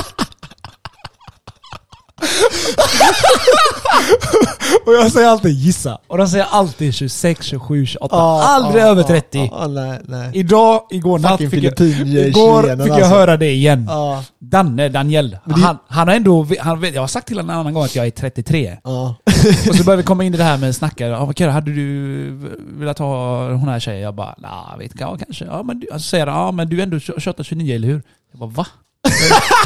och 4.87 4.93
jag 4.95 5.12
säger 5.12 5.29
alltid 5.29 5.53
gissa. 5.55 5.99
Och 6.07 6.18
de 6.18 6.29
säger 6.29 6.47
alltid 6.51 6.95
26, 6.95 7.47
27, 7.47 7.87
28. 7.87 8.16
Aldrig 8.16 8.83
över 8.85 9.03
30. 9.03 9.49
Ja, 9.53 9.66
nej, 9.66 10.01
nej. 10.09 10.31
Idag, 10.35 10.81
igår 10.91 11.18
natt 11.18 11.39
fick 11.39 11.53
jag, 11.55 11.81
igår 11.81 12.62
fick 12.62 12.79
jag 12.87 12.91
alltså. 12.91 13.14
höra 13.14 13.37
det 13.37 13.51
igen. 13.51 13.87
Ja. 13.89 14.25
Danne, 14.39 14.89
Daniel. 14.89 15.39
Men 15.45 15.61
det- 15.61 15.66
Han, 15.66 15.79
han 15.89 16.09
har 16.09 16.14
ändå, 16.14 16.47
han, 16.61 16.85
jag 16.95 17.01
har 17.01 17.07
sagt 17.09 17.27
till 17.27 17.37
honom 17.37 17.51
en 17.51 17.57
annan 17.57 17.75
gång 17.75 17.85
att 17.85 17.97
jag 17.97 18.07
är 18.07 18.11
33. 18.11 18.77
Ja. 18.85 19.14
Och 19.68 19.75
så 19.77 19.85
börjar 19.85 19.97
vi 19.97 20.03
komma 20.03 20.25
in 20.25 20.35
i 20.35 20.37
det 20.37 20.45
här 20.45 20.59
med 20.59 20.77
snacka. 20.77 21.07
Ja, 21.07 21.25
vad 21.25 21.39
Kira, 21.39 21.51
hade 21.51 21.75
du 21.75 22.51
velat 22.79 22.99
ha 22.99 23.39
hon 23.53 23.68
här 23.68 23.81
tjejen? 23.81 24.01
Jag 24.03 24.14
bara, 24.14 24.35
nah, 24.39 24.79
vet 24.79 24.91
inte, 24.93 25.05
ja, 25.05 25.16
kanske. 25.25 25.45
Ja, 25.45 25.62
men 25.62 25.81
du, 25.81 25.87
alltså 25.93 26.09
säger 26.09 26.27
han, 26.27 26.45
ja 26.45 26.53
men 26.53 26.68
du 26.68 26.79
är 26.79 26.83
ändå 26.83 26.97
28-29 26.97 27.75
eller 27.75 27.89
hur? 27.89 28.03
Jag 28.33 28.41
bara, 28.41 28.51
va? 28.51 28.66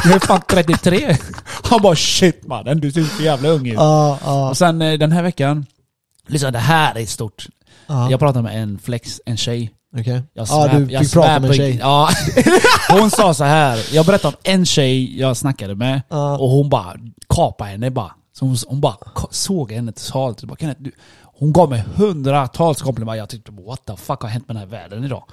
Jag 0.03 0.13
är 0.15 0.19
fan 0.19 0.41
33. 0.49 1.17
Han 1.63 1.81
bara, 1.81 1.95
shit 1.95 2.47
mannen, 2.47 2.79
du 2.79 2.91
ser 2.91 3.03
så 3.03 3.23
jävla 3.23 3.49
ung 3.49 3.67
ut. 3.67 3.73
Ja, 3.73 4.19
ja, 4.23 4.49
Och 4.49 4.57
sen 4.57 4.81
eh, 4.81 4.93
den 4.99 5.11
här 5.11 5.23
veckan, 5.23 5.65
lyssna 6.27 6.51
det 6.51 6.59
här 6.59 6.97
är 6.97 7.05
stort. 7.05 7.47
ja. 7.87 8.11
Jag 8.11 8.19
pratade 8.19 8.43
med 8.43 8.63
en 8.63 8.79
flex, 8.79 9.21
en 9.25 9.37
tjej. 9.37 9.71
Okej. 9.99 10.13
Jag 10.13 10.23
Ja, 10.33 10.45
svär- 10.45 10.79
du 10.79 10.91
jag 10.93 11.03
fick 11.03 11.13
prata 11.13 11.39
med 11.39 11.49
en 11.49 11.55
tjej. 11.55 11.77
Ja. 11.81 12.09
Hon 12.89 13.11
sa 13.11 13.33
så 13.33 13.43
här. 13.43 13.85
jag 13.95 14.05
berättade 14.05 14.35
om 14.35 14.41
en 14.53 14.65
tjej 14.65 15.19
jag 15.19 15.37
snackade 15.37 15.75
med 15.75 16.01
och 16.39 16.49
hon 16.49 16.69
bara 16.69 16.93
kapade 17.29 17.69
henne 17.69 17.91
bara. 17.91 18.11
Så 18.39 18.45
hon, 18.45 18.57
hon 18.67 18.81
bara 18.81 18.95
såg 19.31 19.71
henne 19.71 19.91
totalt. 19.91 20.43
Bara, 20.43 20.57
Kenneth, 20.57 20.81
du, 20.81 20.91
hon 21.23 21.53
gav 21.53 21.69
mig 21.69 21.83
hundratals 21.95 22.81
komplimanger. 22.81 23.19
Jag 23.19 23.29
tyckte 23.29 23.51
what 23.51 23.85
the 23.85 23.95
fuck 23.97 24.21
har 24.21 24.29
hänt 24.29 24.47
med 24.47 24.55
den 24.55 24.59
här 24.61 24.67
världen 24.79 25.03
idag? 25.03 25.23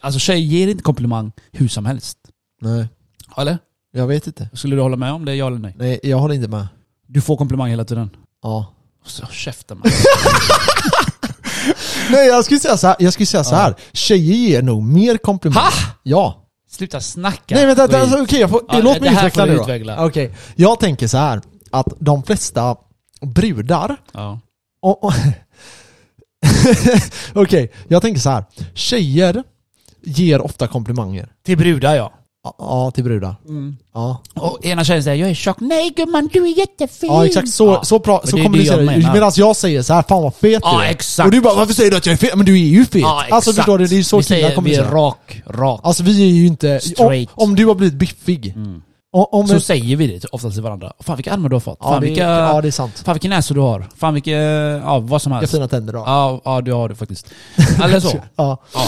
Alltså 0.00 0.20
tjejer 0.20 0.40
ger 0.46 0.68
inte 0.68 0.82
komplimang 0.82 1.32
hur 1.52 1.68
som 1.68 1.86
helst. 1.86 2.18
Nej, 2.60 2.88
Eller? 3.36 3.58
jag 3.92 4.06
vet 4.06 4.26
inte. 4.26 4.48
Skulle 4.52 4.76
du 4.76 4.82
hålla 4.82 4.96
med 4.96 5.12
om 5.12 5.24
det, 5.24 5.34
ja 5.34 5.46
eller 5.46 5.58
nej? 5.58 5.74
Nej, 5.78 6.00
jag 6.02 6.18
håller 6.18 6.34
inte 6.34 6.48
med. 6.48 6.66
Du 7.06 7.20
får 7.20 7.36
komplimang 7.36 7.70
hela 7.70 7.84
tiden. 7.84 8.10
Ja. 8.42 8.74
Så 9.06 9.26
käften 9.26 9.78
man. 9.78 9.90
Nej 12.10 12.26
jag 12.28 12.44
skulle 12.44 12.60
säga 12.60 12.76
så 12.76 12.86
här, 12.86 12.96
jag 12.98 13.12
skulle 13.12 13.26
säga 13.26 13.44
så 13.44 13.54
här. 13.54 13.74
tjejer 13.92 14.34
ger 14.34 14.62
nog 14.62 14.82
mer 14.82 15.16
komplimanger. 15.16 15.60
Ha? 15.60 15.70
Ja. 16.02 16.40
Sluta 16.70 17.00
snacka 17.00 17.54
Nej 17.54 17.66
vänta, 17.66 18.00
alltså, 18.00 18.22
okej 18.22 18.40
jag 18.40 18.50
får, 18.50 18.60
Ja, 18.68 18.78
låt 18.80 19.00
mig 19.00 19.12
utveckla 19.12 19.46
det 19.46 19.54
då. 19.54 19.62
utveckla. 19.62 20.06
Okej, 20.06 20.34
jag 20.56 20.80
tänker 20.80 21.06
så 21.06 21.18
här 21.18 21.40
att 21.70 21.86
de 22.00 22.22
flesta 22.22 22.76
brudar, 23.22 23.96
Ja. 24.12 24.40
och, 24.82 25.04
och 25.04 25.12
okej, 27.34 27.72
jag 27.88 28.02
tänker 28.02 28.20
så 28.20 28.30
här. 28.30 28.44
Tjejer 28.74 29.42
ger 30.02 30.40
ofta 30.40 30.66
komplimanger. 30.68 31.28
Till 31.44 31.58
brudar 31.58 31.94
ja. 31.94 32.12
Ja, 32.44 32.54
Ja, 32.58 32.90
till 32.94 33.04
brudar. 33.04 33.34
Ja, 33.94 34.20
Och 34.34 34.64
ena 34.66 34.84
tjejen 34.84 35.02
säger 35.04 35.16
'Jag 35.16 35.30
är 35.30 35.34
tjock' 35.34 35.56
Nej 35.60 35.90
gumman, 35.96 36.28
du 36.32 36.42
är 36.48 36.58
jättefin! 36.58 37.10
ja 37.12 37.26
exakt 37.26 37.48
så, 37.48 37.66
Ja. 37.66 37.84
så, 37.84 37.98
pra, 37.98 38.20
Men 38.22 38.30
så 38.30 38.36
det 38.36 38.42
kommunicerar 38.42 38.76
jag 38.82 38.88
du. 38.94 38.98
menar. 38.98 39.14
Medan 39.14 39.32
jag 39.36 39.56
säger 39.56 39.82
så 39.82 39.94
här, 39.94 40.02
fan 40.02 40.22
vad 40.22 40.34
fet 40.34 40.60
Ja, 40.64 40.78
du 40.78 40.84
är. 40.84 40.90
exakt. 40.90 41.26
Och 41.26 41.32
du 41.32 41.40
bara, 41.40 41.54
varför 41.54 41.74
säger 41.74 41.90
du 41.90 41.96
att 41.96 42.06
jag 42.06 42.12
är 42.12 42.16
fet? 42.16 42.34
Men 42.36 42.46
du 42.46 42.52
är 42.54 42.64
ju 42.66 42.84
fet! 42.84 43.00
Ja, 43.02 43.24
alltså 43.30 43.50
exakt. 43.50 43.56
förstår 43.56 43.78
du, 43.78 43.86
det 43.86 43.98
är 43.98 44.02
så 44.02 44.16
vi 44.18 44.22
killar 44.24 44.36
säger, 44.36 44.46
vi 44.48 44.52
är 44.52 44.54
kommunicerar. 44.54 44.90
rak, 44.90 45.42
rak. 45.46 45.80
Alltså 45.84 46.02
vi 46.02 46.22
är 46.22 46.26
ju 46.32 46.46
inte... 46.46 46.72
Om, 46.74 46.80
Straight. 46.80 47.30
om 47.34 47.54
du 47.56 47.66
har 47.66 47.74
blivit 47.74 47.94
biffig. 47.98 48.52
Mm. 48.56 48.82
Om, 49.12 49.26
om 49.32 49.46
Så 49.48 49.54
en- 49.54 49.60
säger 49.60 49.96
vi 49.96 50.06
det 50.06 50.24
oftast 50.32 50.54
till 50.54 50.62
varandra. 50.62 50.92
Fan 51.00 51.16
vilka 51.16 51.32
armar 51.32 51.48
du 51.48 51.54
har 51.56 51.60
fått. 51.60 51.78
ja, 51.80 51.88
Fan, 51.88 52.00
det, 52.00 52.06
vilka, 52.06 52.22
ja 52.22 52.60
det 52.60 52.68
är 52.68 52.72
sant. 52.72 53.02
fan 53.04 53.14
vilken 53.14 53.30
näsa 53.30 53.54
du 53.54 53.60
har. 53.60 53.88
Fan 53.96 54.14
vilka, 54.14 54.30
ja 54.30 54.98
vad 54.98 55.22
som 55.22 55.32
Vilka 55.32 55.40
helst. 55.40 55.52
fina 55.54 55.68
tänder 55.68 55.92
du 55.92 55.98
har. 55.98 56.06
Ja, 56.06 56.40
ja 56.44 56.60
det 56.60 56.70
har 56.70 56.88
du 56.88 56.94
faktiskt. 56.94 57.26
Eller 57.84 58.00
så. 58.00 58.08
Ja. 58.36 58.58
Ja. 58.74 58.80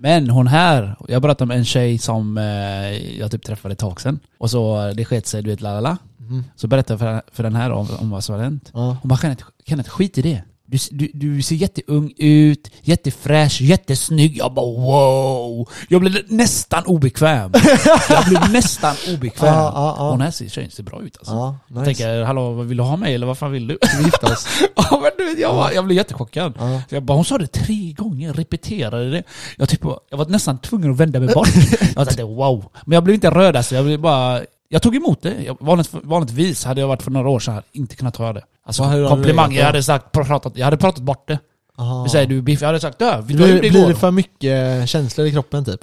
Men 0.00 0.30
hon 0.30 0.46
här, 0.46 0.96
jag 1.08 1.22
berättade 1.22 1.44
om 1.44 1.58
en 1.58 1.64
tjej 1.64 1.98
som 1.98 2.38
eh, 2.38 3.18
jag 3.18 3.30
typ 3.30 3.44
träffade 3.44 3.72
ett 3.72 3.78
tag 3.78 4.00
sedan. 4.00 4.20
Och 4.38 4.50
så 4.50 4.92
det 4.96 5.04
sket 5.04 5.26
sig, 5.26 5.42
du 5.42 5.50
vet 5.50 5.60
lalala. 5.60 5.98
Mhm. 6.16 6.44
Så 6.56 6.66
berättade 6.66 6.92
jag 6.92 7.22
för, 7.24 7.34
för 7.36 7.42
den 7.42 7.54
här 7.54 7.70
om, 7.70 7.88
om 8.00 8.10
vad 8.10 8.24
som 8.24 8.32
hade 8.32 8.44
hänt. 8.44 8.70
Ja. 8.74 8.96
Hon 9.02 9.08
bara 9.08 9.18
Kenneth, 9.18 9.44
Kenneth 9.66 9.90
skit 9.90 10.18
i 10.18 10.22
det. 10.22 10.42
Du, 10.70 10.78
du, 10.90 11.10
du 11.14 11.42
ser 11.42 11.56
jätteung 11.56 12.12
ut, 12.16 12.70
jättefräsch, 12.82 13.60
jättesnygg. 13.60 14.36
Jag 14.36 14.54
bara 14.54 14.66
wow. 14.66 15.68
Jag 15.88 16.00
blev 16.00 16.22
nästan 16.28 16.84
obekväm. 16.86 17.52
Jag 18.08 18.24
blev 18.28 18.52
nästan 18.52 18.94
obekväm. 19.14 19.54
Ja, 19.54 19.72
ja, 19.74 19.94
ja. 19.98 20.10
Hon 20.10 20.20
här 20.20 20.30
ser, 20.30 20.48
tjejen 20.48 20.70
ser 20.70 20.82
bra 20.82 21.02
ut 21.02 21.16
alltså. 21.18 21.56
Jag 21.68 21.74
nice. 21.74 21.84
tänker, 21.84 22.22
hallå 22.22 22.52
vad 22.52 22.66
vill 22.66 22.76
du 22.76 22.82
ha 22.82 22.96
mig 22.96 23.14
eller 23.14 23.26
vad 23.26 23.38
fan 23.38 23.52
vill 23.52 23.66
du? 23.66 23.78
Vi 23.98 24.04
gifta 24.04 24.32
oss. 24.32 24.46
ja 24.76 25.00
men 25.02 25.10
du 25.18 25.24
vet, 25.24 25.38
jag, 25.38 25.54
var, 25.54 25.70
jag 25.70 25.84
blev 25.84 25.96
jättechockad. 25.96 26.54
Så 26.88 26.94
jag 26.94 27.02
bara, 27.02 27.14
hon 27.14 27.24
sa 27.24 27.38
det 27.38 27.46
tre 27.46 27.92
gånger, 27.92 28.32
repeterade 28.32 29.10
det. 29.10 29.22
Jag, 29.56 29.68
typ, 29.68 29.84
jag 30.10 30.18
var 30.18 30.26
nästan 30.26 30.58
tvungen 30.58 30.90
att 30.90 30.96
vända 30.96 31.20
mig 31.20 31.34
bort. 31.34 31.48
jag 31.96 32.06
tänkte 32.06 32.24
wow. 32.24 32.64
Men 32.86 32.94
jag 32.94 33.04
blev 33.04 33.14
inte 33.14 33.30
röd 33.30 33.56
alltså, 33.56 33.74
jag 33.74 33.84
blev 33.84 34.00
bara... 34.00 34.40
Jag 34.68 34.82
tog 34.82 34.96
emot 34.96 35.22
det. 35.22 35.42
Jag, 35.42 35.56
vanligt, 35.60 35.90
vanligtvis 35.92 36.64
hade 36.64 36.80
jag 36.80 36.88
varit 36.88 37.02
för 37.02 37.10
några 37.10 37.28
år 37.28 37.40
sedan 37.40 37.54
jag 37.54 37.64
inte 37.72 37.96
kunnat 37.96 38.14
ta 38.14 38.32
det. 38.32 38.42
Alltså 38.68 38.82
Vad 38.82 38.90
hade 38.90 39.22
du 39.22 39.28
reagerat 39.28 39.54
jag 39.54 39.64
hade 39.64 39.82
sagt, 39.82 40.12
pratat, 40.12 40.52
jag 40.56 40.64
hade 40.64 40.76
pratat 40.76 41.02
bort 41.02 41.28
det. 41.28 41.38
Aha. 41.78 42.02
Vi 42.04 42.10
säger 42.10 42.26
du 42.26 42.42
biff, 42.42 42.60
jag 42.60 42.68
hade 42.68 42.80
sagt 42.80 42.98
dö, 42.98 43.16
var 43.16 43.22
Blir, 43.22 43.46
ute 43.48 43.58
blir 43.60 43.76
igår. 43.80 43.88
det 43.88 43.94
för 43.94 44.10
mycket 44.10 44.88
känslor 44.88 45.26
i 45.26 45.32
kroppen 45.32 45.64
typ? 45.64 45.80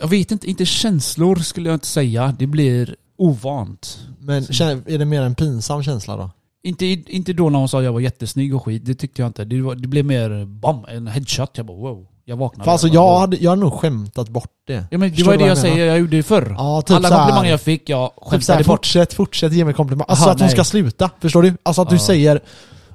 Jag 0.00 0.08
vet 0.08 0.30
inte, 0.32 0.50
inte 0.50 0.64
känslor 0.66 1.36
skulle 1.36 1.68
jag 1.68 1.76
inte 1.76 1.86
säga. 1.86 2.34
Det 2.38 2.46
blir 2.46 2.96
ovant. 3.18 3.98
Men 4.18 4.44
känner- 4.46 4.82
är 4.90 4.98
det 4.98 5.04
mer 5.04 5.22
en 5.22 5.34
pinsam 5.34 5.82
känsla 5.82 6.16
då? 6.16 6.30
Inte, 6.62 6.86
inte 6.86 7.32
då 7.32 7.50
när 7.50 7.58
hon 7.58 7.68
sa 7.68 7.78
att 7.78 7.84
jag 7.84 7.92
var 7.92 8.00
jättesnygg 8.00 8.54
och 8.54 8.64
skit, 8.64 8.82
det 8.86 8.94
tyckte 8.94 9.22
jag 9.22 9.26
inte. 9.28 9.44
Det, 9.44 9.60
var, 9.62 9.74
det 9.74 9.88
blev 9.88 10.04
mer 10.04 10.44
bam, 10.44 10.84
en 10.88 11.06
headshot. 11.06 11.50
Jag 11.54 11.66
bara 11.66 11.76
wow. 11.76 12.06
Jag 12.24 12.36
vaknade. 12.36 12.64
För 12.64 12.72
alltså 12.72 12.88
jag 12.88 13.18
hade, 13.18 13.36
jag 13.36 13.50
hade 13.50 13.62
nog 13.62 13.72
skämtat 13.72 14.28
bort 14.28 14.50
det. 14.66 14.72
Ja 14.90 14.98
men 14.98 15.00
det 15.00 15.10
Förstår 15.10 15.26
var 15.26 15.32
du 15.32 15.38
det 15.38 15.44
jag 15.44 15.50
jag 15.50 15.58
säger, 15.58 15.86
jag 15.86 15.98
gjorde 15.98 16.16
det 16.16 16.22
förr. 16.22 16.54
Ja, 16.58 16.82
typ 16.82 16.96
Alla 16.96 17.08
så 17.08 17.14
komplimanger 17.14 17.50
jag 17.50 17.60
fick, 17.60 17.88
jag 17.88 18.10
Typ 18.10 18.14
såhär, 18.24 18.30
skämtade 18.38 18.58
bort. 18.58 18.66
fortsätt, 18.66 19.14
fortsätt 19.14 19.52
ge 19.52 19.64
mig 19.64 19.74
komplimanger. 19.74 20.10
Alltså 20.10 20.24
Aha, 20.24 20.32
att 20.32 20.38
hon 20.40 20.46
nej. 20.46 20.54
ska 20.54 20.64
sluta, 20.64 21.10
förstår 21.20 21.42
du? 21.42 21.54
Alltså 21.62 21.82
att 21.82 21.88
du 21.88 21.94
Ja. 21.96 22.00
säger, 22.00 22.40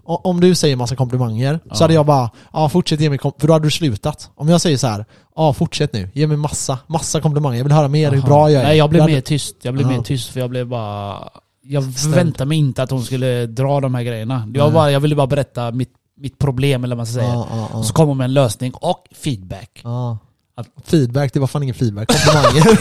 o- 0.04 0.22
om 0.24 0.40
du 0.40 0.56
säger 0.56 0.76
massa 0.76 0.96
komplimanger, 0.96 1.54
så 1.64 1.70
Ja. 1.70 1.84
hade 1.84 1.94
jag 1.94 2.06
bara, 2.06 2.30
ja 2.54 2.70
fortsätt 2.70 3.00
ge 3.00 3.10
mig 3.10 3.18
kom-" 3.18 3.32
för 3.40 3.48
då 3.48 3.54
hade 3.54 3.66
du 3.66 3.72
slutat. 3.72 4.30
Om 4.36 4.50
jag 4.50 4.62
säger 4.62 4.78
så 4.78 4.88
här, 4.88 5.06
ja 5.36 5.54
fortsätt 5.54 5.94
nu, 5.94 6.10
ge 6.14 6.28
mig 6.28 6.38
massa, 6.38 6.80
massa 6.88 7.22
komplimanger, 7.22 7.58
jag 7.58 7.64
vill 7.64 7.74
höra 7.74 7.88
mer 7.88 8.12
hur 8.12 8.18
Aha. 8.18 8.28
bra 8.28 8.52
jag 8.52 8.62
är. 8.62 8.68
Nej 8.68 8.78
jag 8.78 8.90
blev 8.90 9.02
hade- 9.02 9.14
mer 9.14 9.22
tyst, 9.22 9.56
jag 9.62 9.74
blev 9.74 9.92
Ja. 9.92 9.98
mer 9.98 10.04
tyst 10.04 10.30
för 10.30 10.40
jag 10.40 10.50
blev 10.50 10.68
bara... 10.68 11.30
Jag 11.68 11.84
Ställd. 11.84 11.98
förväntade 11.98 12.48
mig 12.48 12.58
inte 12.58 12.84
att 12.84 12.92
hon 12.92 13.04
skulle 13.04 13.46
dra 13.46 13.80
de 13.80 13.96
här 13.96 14.04
grejerna. 14.04 14.46
Nej. 14.48 14.72
bara, 14.72 14.92
jag 14.92 15.00
ville 15.00 15.16
bara 15.16 15.28
berätta 15.28 15.72
mitt, 15.72 15.90
mitt 16.18 16.38
problem 16.38 16.84
eller 16.84 16.96
vad 16.96 17.00
man 17.00 17.06
ska 17.06 17.14
säga. 17.14 17.34
Ja, 17.34 17.48
ja. 17.50 17.78
Och 17.78 17.86
så 17.86 17.94
kom 17.94 18.08
hon 18.08 18.18
med 18.18 18.26
en 18.26 18.34
lösning 18.34 18.74
och 18.74 19.08
feedback. 19.12 19.82
Att- 20.58 20.68
Feedback, 20.84 21.34
det 21.34 21.40
var 21.40 21.48
fan 21.48 21.64
ingen 21.64 21.76
feedback, 21.76 22.08
komplimanger. 22.08 22.80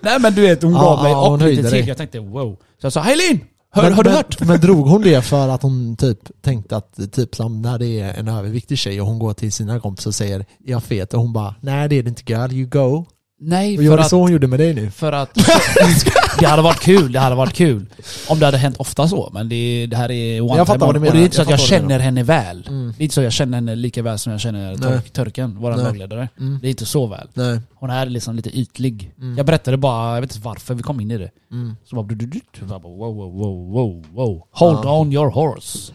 Nej 0.04 0.20
men 0.20 0.34
du 0.34 0.40
vet, 0.40 0.62
hon 0.62 0.72
gav 0.72 1.02
mig 1.02 1.14
och 1.14 1.38
lite 1.38 1.70
till. 1.70 1.88
Jag 1.88 1.96
tänkte 1.96 2.20
wow. 2.20 2.56
Så 2.80 2.86
jag 2.86 2.92
sa 2.92 3.00
hej 3.00 3.16
Linn! 3.16 3.40
Hör, 3.74 3.82
men, 3.82 3.92
har 3.92 4.04
du 4.04 4.10
men, 4.10 4.16
hört? 4.16 4.40
Men 4.40 4.60
drog 4.60 4.88
hon 4.88 5.02
det 5.02 5.22
för 5.22 5.48
att 5.48 5.62
hon 5.62 5.96
typ 5.96 6.18
tänkte 6.42 6.76
att, 6.76 7.12
typ 7.12 7.34
som 7.34 7.62
när 7.62 7.78
det 7.78 8.00
är 8.00 8.14
en 8.14 8.28
överviktig 8.28 8.78
tjej 8.78 9.00
och 9.00 9.06
hon 9.06 9.18
går 9.18 9.34
till 9.34 9.52
sina 9.52 9.80
kompisar 9.80 10.10
och 10.10 10.14
säger 10.14 10.46
jag 10.64 10.82
fet?' 10.82 11.14
och 11.14 11.20
hon 11.20 11.32
bara 11.32 11.54
'Nej 11.60 11.88
det 11.88 11.96
är 11.96 12.02
det 12.02 12.08
inte 12.08 12.32
girl, 12.32 12.52
you 12.52 12.68
go' 12.68 13.06
Nej, 13.44 13.78
Och 13.78 13.84
för 13.84 13.98
att, 13.98 14.08
så 14.08 14.20
hon 14.20 14.32
gjorde 14.32 14.46
med 14.46 14.58
dig 14.60 14.74
nu? 14.74 14.90
för 14.90 15.12
att 15.12 15.34
det 16.40 16.46
hade 16.46 16.62
varit 16.62 16.80
kul, 16.80 17.12
det 17.12 17.18
hade 17.20 17.34
varit 17.36 17.52
kul. 17.52 17.86
Om 18.28 18.38
det 18.38 18.44
hade 18.46 18.58
hänt 18.58 18.76
ofta 18.78 19.08
så, 19.08 19.30
men 19.32 19.48
det, 19.48 19.86
det 19.90 19.96
här 19.96 20.10
är 20.10 20.40
one 20.40 20.56
Jag 20.56 20.66
fattar 20.66 20.86
vad 20.86 20.94
du 20.94 21.00
menar, 21.00 21.10
Och 21.12 21.16
det 21.16 21.22
är 21.22 21.24
inte 21.24 21.36
så 21.36 21.40
jag 21.42 21.44
att 21.44 21.50
jag 21.50 21.60
känner 21.60 21.98
henne 21.98 22.22
väl. 22.22 22.66
Mm. 22.68 22.94
Det 22.96 23.02
är 23.02 23.04
inte 23.04 23.14
så 23.14 23.20
att 23.20 23.24
jag 23.24 23.32
känner 23.32 23.56
henne 23.58 23.74
lika 23.74 24.02
väl 24.02 24.18
som 24.18 24.32
jag 24.32 24.40
känner 24.40 24.68
Nej. 24.70 24.78
törk, 24.78 25.10
Törken, 25.12 25.56
vår 25.60 25.76
lagledare. 25.76 26.28
Mm. 26.40 26.58
Det 26.62 26.68
är 26.68 26.70
inte 26.70 26.86
så 26.86 27.06
väl. 27.06 27.28
Nej. 27.34 27.60
Hon 27.74 27.90
är 27.90 28.06
liksom 28.06 28.36
lite 28.36 28.58
ytlig. 28.58 29.12
Mm. 29.20 29.36
Jag 29.36 29.46
berättade 29.46 29.76
bara, 29.76 30.14
jag 30.14 30.20
vet 30.20 30.34
inte 30.36 30.46
varför 30.46 30.74
vi 30.74 30.82
kom 30.82 31.00
in 31.00 31.10
i 31.10 31.18
det. 31.18 31.30
Mm. 31.52 31.76
Så 31.84 31.96
bara, 31.96 32.06
du, 32.06 32.14
du, 32.14 32.26
du, 32.26 32.40
du, 32.60 32.66
wow, 32.66 32.82
wow, 32.82 33.16
wow, 33.16 33.72
wow, 33.72 34.04
wow. 34.12 34.42
Hold 34.50 34.78
Ja. 34.84 34.98
on 35.00 35.12
your 35.12 35.30
horse. 35.30 35.92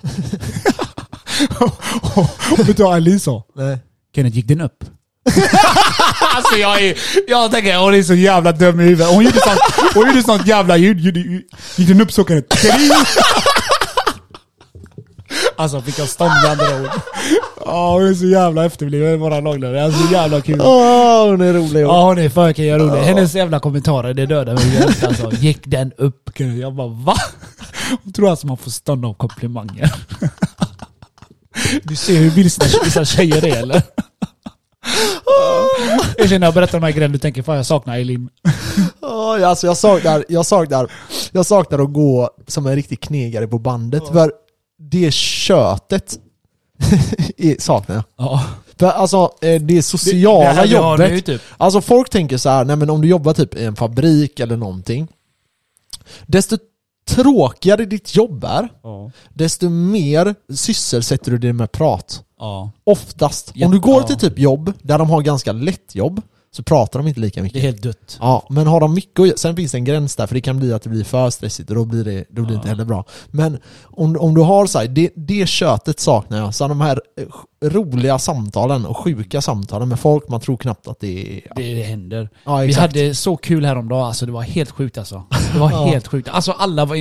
Vet 2.67 2.77
du 2.77 2.83
vad 2.83 2.95
Eileen 2.95 3.19
sa? 3.19 3.43
Nej. 3.55 3.77
Kenneth, 4.15 4.35
gick 4.35 4.47
den 4.47 4.61
upp? 4.61 4.83
alltså 6.35 6.55
jag 6.55 6.81
är, 6.81 6.97
jag 7.27 7.51
tänker 7.51 7.77
hon 7.77 7.93
är 7.93 8.03
så 8.03 8.13
jävla 8.13 8.51
dum 8.51 8.79
i 8.79 8.83
huvudet. 8.83 9.07
Hon 9.13 9.23
gjorde 9.23 9.39
sånt, 9.39 9.59
hon 9.93 10.07
gjorde 10.07 10.23
sånt 10.23 10.47
jävla 10.47 10.77
ljud. 10.77 11.17
Gick 11.75 11.87
den 11.87 12.01
upp 12.01 12.11
så 12.11 12.25
Kenneth? 12.25 12.57
alltså 15.57 15.81
fick 15.81 15.99
jag 15.99 16.09
stånd 16.09 16.31
med 16.43 16.51
andra 16.51 16.81
ord. 16.81 16.89
Ja 17.65 17.91
hon 17.91 18.07
är 18.07 18.13
så 18.13 18.25
jävla 18.25 18.65
efterbliven 18.65 19.19
våra 19.19 19.39
lagledare. 19.39 19.83
Alltså 19.83 20.07
så 20.07 20.13
jävla 20.13 20.41
kul. 20.41 20.61
Åh, 20.61 21.29
hon 21.29 21.41
är 21.41 21.53
rolig. 21.53 21.81
Ja 21.81 22.03
hon 22.03 22.17
är 22.17 22.53
kul, 22.53 22.79
rolig. 22.79 23.01
Hennes 23.01 23.35
jävla 23.35 23.59
kommentarer 23.59 24.13
det 24.13 24.25
dödar 24.25 24.53
mig 24.53 24.87
alltså. 25.07 25.31
Gick 25.31 25.59
den 25.63 25.91
upp? 25.97 26.39
Jag 26.39 26.75
bara 26.75 26.87
va? 26.87 27.15
Hon 28.03 28.13
tror 28.13 28.29
alltså 28.29 28.47
man 28.47 28.57
får 28.57 28.71
stånd 28.71 29.05
av 29.05 29.13
komplimanger. 29.13 29.93
Du 31.83 31.95
ser 31.95 32.17
hur 32.17 32.29
vilsna 32.29 32.65
vissa 32.83 33.05
tjejer 33.05 33.45
är 33.45 33.57
eller? 33.57 33.81
Känner 36.17 36.39
när 36.39 36.47
jag 36.47 36.53
berättar 36.53 36.79
de 36.79 36.83
här 36.85 36.91
grejerna, 36.91 37.13
du 37.13 37.19
tänker 37.19 37.41
fan 37.43 37.55
jag 37.55 37.65
saknar. 37.65 38.05
Åh, 39.01 39.43
alltså 39.49 39.67
jag 39.67 39.77
saknar, 39.77 40.25
jag 40.29 40.45
saknar, 40.45 40.91
jag 41.31 41.45
saknar 41.45 41.79
att 41.79 41.93
gå 41.93 42.29
som 42.47 42.65
en 42.67 42.75
riktig 42.75 42.99
knegare 43.01 43.47
på 43.47 43.59
bandet. 43.59 44.07
För 44.07 44.31
det 44.79 45.13
köttet 45.13 46.19
är- 47.37 47.55
saknar 47.61 47.95
jag. 47.95 48.03
Ja. 48.17 48.43
För 48.79 48.87
alltså 48.87 49.31
eh, 49.41 49.61
det 49.61 49.83
sociala 49.83 50.39
det 50.39 50.45
här 50.45 50.55
har 50.55 50.65
jobbet. 50.97 51.11
nu, 51.11 51.21
typ. 51.21 51.41
Alltså 51.57 51.81
folk 51.81 52.09
tänker 52.09 52.37
så 52.37 52.49
här, 52.49 52.65
nej 52.65 52.75
men 52.75 52.89
om 52.89 53.01
du 53.01 53.07
jobbar 53.07 53.33
typ 53.33 53.55
i 53.55 53.65
en 53.65 53.75
fabrik 53.75 54.39
eller 54.39 54.57
någonting. 54.57 55.07
Desto 56.25 56.57
tråkigare 57.09 57.85
ditt 57.85 58.15
jobb 58.15 58.43
är, 58.43 58.69
Ja. 58.83 59.11
desto 59.33 59.69
mer 59.69 60.35
sysselsätter 60.55 61.31
du 61.31 61.37
dig 61.37 61.53
med 61.53 61.71
prat. 61.71 62.23
Ja. 62.39 62.71
Oftast. 62.83 63.51
Ja, 63.55 63.65
Om 63.65 63.71
du 63.71 63.79
går 63.79 64.01
ja. 64.01 64.07
till 64.07 64.17
typ 64.29 64.39
jobb 64.39 64.73
där 64.81 64.97
de 64.97 65.09
har 65.09 65.21
ganska 65.21 65.51
lätt 65.51 65.95
jobb, 65.95 66.21
så 66.51 66.63
pratar 66.63 66.99
de 66.99 67.07
inte 67.07 67.19
lika 67.19 67.39
Det 67.39 67.41
är 67.41 67.43
mycket. 67.43 67.61
helt 67.61 67.81
dött. 67.81 68.17
Ja, 68.21 68.47
men 68.49 68.67
har 68.67 68.79
de 68.79 68.93
mycket 68.93 69.31
att 69.33 69.39
sen 69.39 69.55
finns 69.55 69.71
det 69.71 69.77
en 69.77 69.83
gräns 69.85 70.15
där 70.15 70.27
för 70.27 70.35
det 70.35 70.41
kan 70.41 70.59
bli 70.59 70.73
att 70.73 70.81
det 70.81 70.89
blir 70.89 71.03
för 71.03 71.29
stressigt 71.29 71.69
och 71.69 71.75
då 71.75 71.85
blir 71.85 72.03
det, 72.03 72.25
då 72.29 72.41
blir 72.41 72.45
det 72.51 72.53
inte 72.55 72.67
Ja. 72.67 72.71
heller 72.71 72.85
bra. 72.85 73.05
Men 73.27 73.59
om, 73.83 74.17
om 74.19 74.33
du 74.33 74.41
har 74.41 74.65
så 74.65 74.79
här, 74.79 74.87
det, 74.87 75.09
det 75.15 75.47
köttet 75.49 75.99
saknar 75.99 76.37
jag. 76.37 76.53
Så 76.55 76.67
de 76.67 76.81
här 76.81 77.01
eh, 77.61 77.69
roliga 77.69 78.19
samtalen 78.19 78.85
och 78.85 78.97
sjuka 78.97 79.41
samtalen 79.41 79.89
med 79.89 79.99
folk 79.99 80.29
man 80.29 80.39
tror 80.41 80.57
knappt 80.57 80.87
att 80.87 80.99
det 80.99 81.37
är... 81.37 81.41
Det, 81.55 81.73
det 81.75 81.83
händer. 81.83 82.29
Ja, 82.45 82.57
Vi 82.57 82.73
hade 82.73 83.15
så 83.15 83.37
kul 83.37 83.65
häromdagen, 83.65 84.05
alltså 84.07 84.25
det 84.25 84.31
var 84.31 84.41
helt 84.41 84.71
sjukt 84.71 84.97
alltså. 84.97 85.23
Det 85.53 85.59
var 85.59 85.71
Ja. 85.71 85.85
helt 85.85 86.07
sjukt. 86.07 86.29
Alltså 86.29 86.51
alla 86.51 86.85
var 86.85 86.95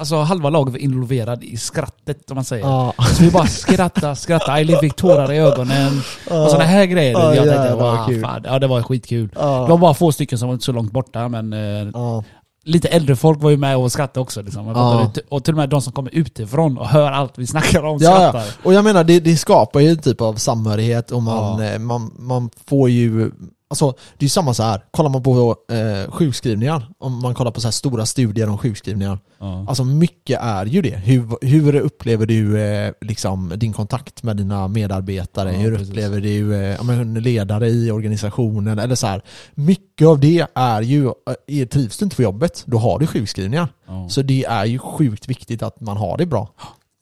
alltså 0.00 0.16
halva 0.16 0.50
laget 0.50 0.72
var 0.72 0.78
involverade 0.78 1.46
i 1.46 1.56
skrattet 1.56 2.30
om 2.30 2.34
man 2.34 2.44
säger. 2.44 2.64
Ja. 2.66 2.94
Så 3.16 3.22
vi 3.22 3.30
bara 3.30 3.46
skratta, 3.46 4.14
skratta. 4.14 4.56
Eileen 4.58 4.80
fick 4.80 4.96
tårar 4.96 5.32
i 5.32 5.38
ögonen 5.38 5.98
och 6.24 6.50
sådana 6.50 6.64
här 6.64 6.84
grejer. 6.84 7.12
Ja, 7.12 7.34
jag 7.34 7.44
tänkte, 7.56 7.74
wow, 7.74 8.06
kul. 8.06 8.20
fan. 8.20 8.42
Ja 8.44 8.58
det 8.58 8.66
var 8.66 8.82
skitkul. 8.82 9.28
Ja. 9.34 9.62
Det 9.62 9.70
var 9.70 9.78
bara 9.78 9.94
få 9.94 10.12
stycken 10.12 10.38
som 10.38 10.48
var 10.48 10.52
inte 10.54 10.64
så 10.64 10.72
långt 10.72 10.92
borta 10.92 11.28
men 11.28 11.52
eh, 11.52 11.90
Ja. 11.94 12.24
lite 12.64 12.88
äldre 12.88 13.16
folk 13.16 13.42
var 13.42 13.50
ju 13.50 13.56
med 13.56 13.76
och 13.76 13.92
skrattade 13.92 14.20
också. 14.20 14.42
Liksom. 14.42 14.66
Ja. 14.66 15.10
Och 15.28 15.44
till 15.44 15.52
och 15.54 15.58
med 15.58 15.68
de 15.68 15.82
som 15.82 15.92
kommer 15.92 16.14
utifrån 16.14 16.78
och 16.78 16.88
hör 16.88 17.10
allt 17.12 17.32
vi 17.38 17.46
snackar 17.46 17.82
om 17.84 17.98
Ja, 18.00 18.14
skrattar. 18.14 18.44
Och 18.62 18.74
jag 18.74 18.84
menar, 18.84 19.04
det, 19.04 19.20
det 19.20 19.36
skapar 19.36 19.80
ju 19.80 19.88
en 19.88 19.98
typ 19.98 20.20
av 20.20 20.34
samhörighet 20.34 21.10
och 21.10 21.22
man, 21.22 21.62
Ja. 21.62 21.66
eh, 21.72 21.78
man, 21.78 22.10
man 22.18 22.50
får 22.66 22.90
ju 22.90 23.30
Alltså 23.70 23.86
det 23.90 24.22
är 24.22 24.24
ju 24.24 24.28
samma 24.28 24.54
så 24.54 24.62
här. 24.62 24.84
kollar 24.90 25.10
man 25.10 25.22
på 25.22 25.56
eh, 25.70 26.10
sjukskrivningar, 26.10 26.88
om 26.98 27.22
man 27.22 27.34
kollar 27.34 27.50
på 27.50 27.60
så 27.60 27.66
här 27.66 27.72
stora 27.72 28.06
studier 28.06 28.48
om 28.48 28.58
sjukskrivningar. 28.58 29.18
Ja. 29.38 29.64
Alltså 29.68 29.84
mycket 29.84 30.40
är 30.42 30.66
ju 30.66 30.82
det. 30.82 30.96
Hur, 30.96 31.46
hur 31.46 31.74
upplever 31.74 32.26
du 32.26 32.60
eh, 32.60 32.92
liksom 33.00 33.52
din 33.56 33.72
kontakt 33.72 34.22
med 34.22 34.36
dina 34.36 34.68
medarbetare? 34.68 35.52
Ja, 35.52 35.58
hur 35.58 35.72
precis. 35.72 35.88
upplever 35.88 36.20
du 36.20 36.56
eh, 36.56 37.04
ledare 37.04 37.68
i 37.68 37.90
organisationen? 37.90 38.78
Eller 38.78 38.94
så 38.94 39.06
här. 39.06 39.22
Mycket 39.54 40.06
av 40.06 40.20
det 40.20 40.46
är 40.54 40.82
ju, 40.82 41.06
eh, 41.06 41.66
trivs 41.68 41.98
du 41.98 42.04
inte 42.04 42.16
på 42.16 42.22
jobbet, 42.22 42.62
då 42.66 42.78
har 42.78 42.98
du 42.98 43.06
sjukskrivningar. 43.06 43.68
Ja. 43.86 44.08
Så 44.08 44.22
det 44.22 44.44
är 44.44 44.64
ju 44.64 44.78
sjukt 44.78 45.28
viktigt 45.28 45.62
att 45.62 45.80
man 45.80 45.96
har 45.96 46.18
det 46.18 46.26
bra. 46.26 46.48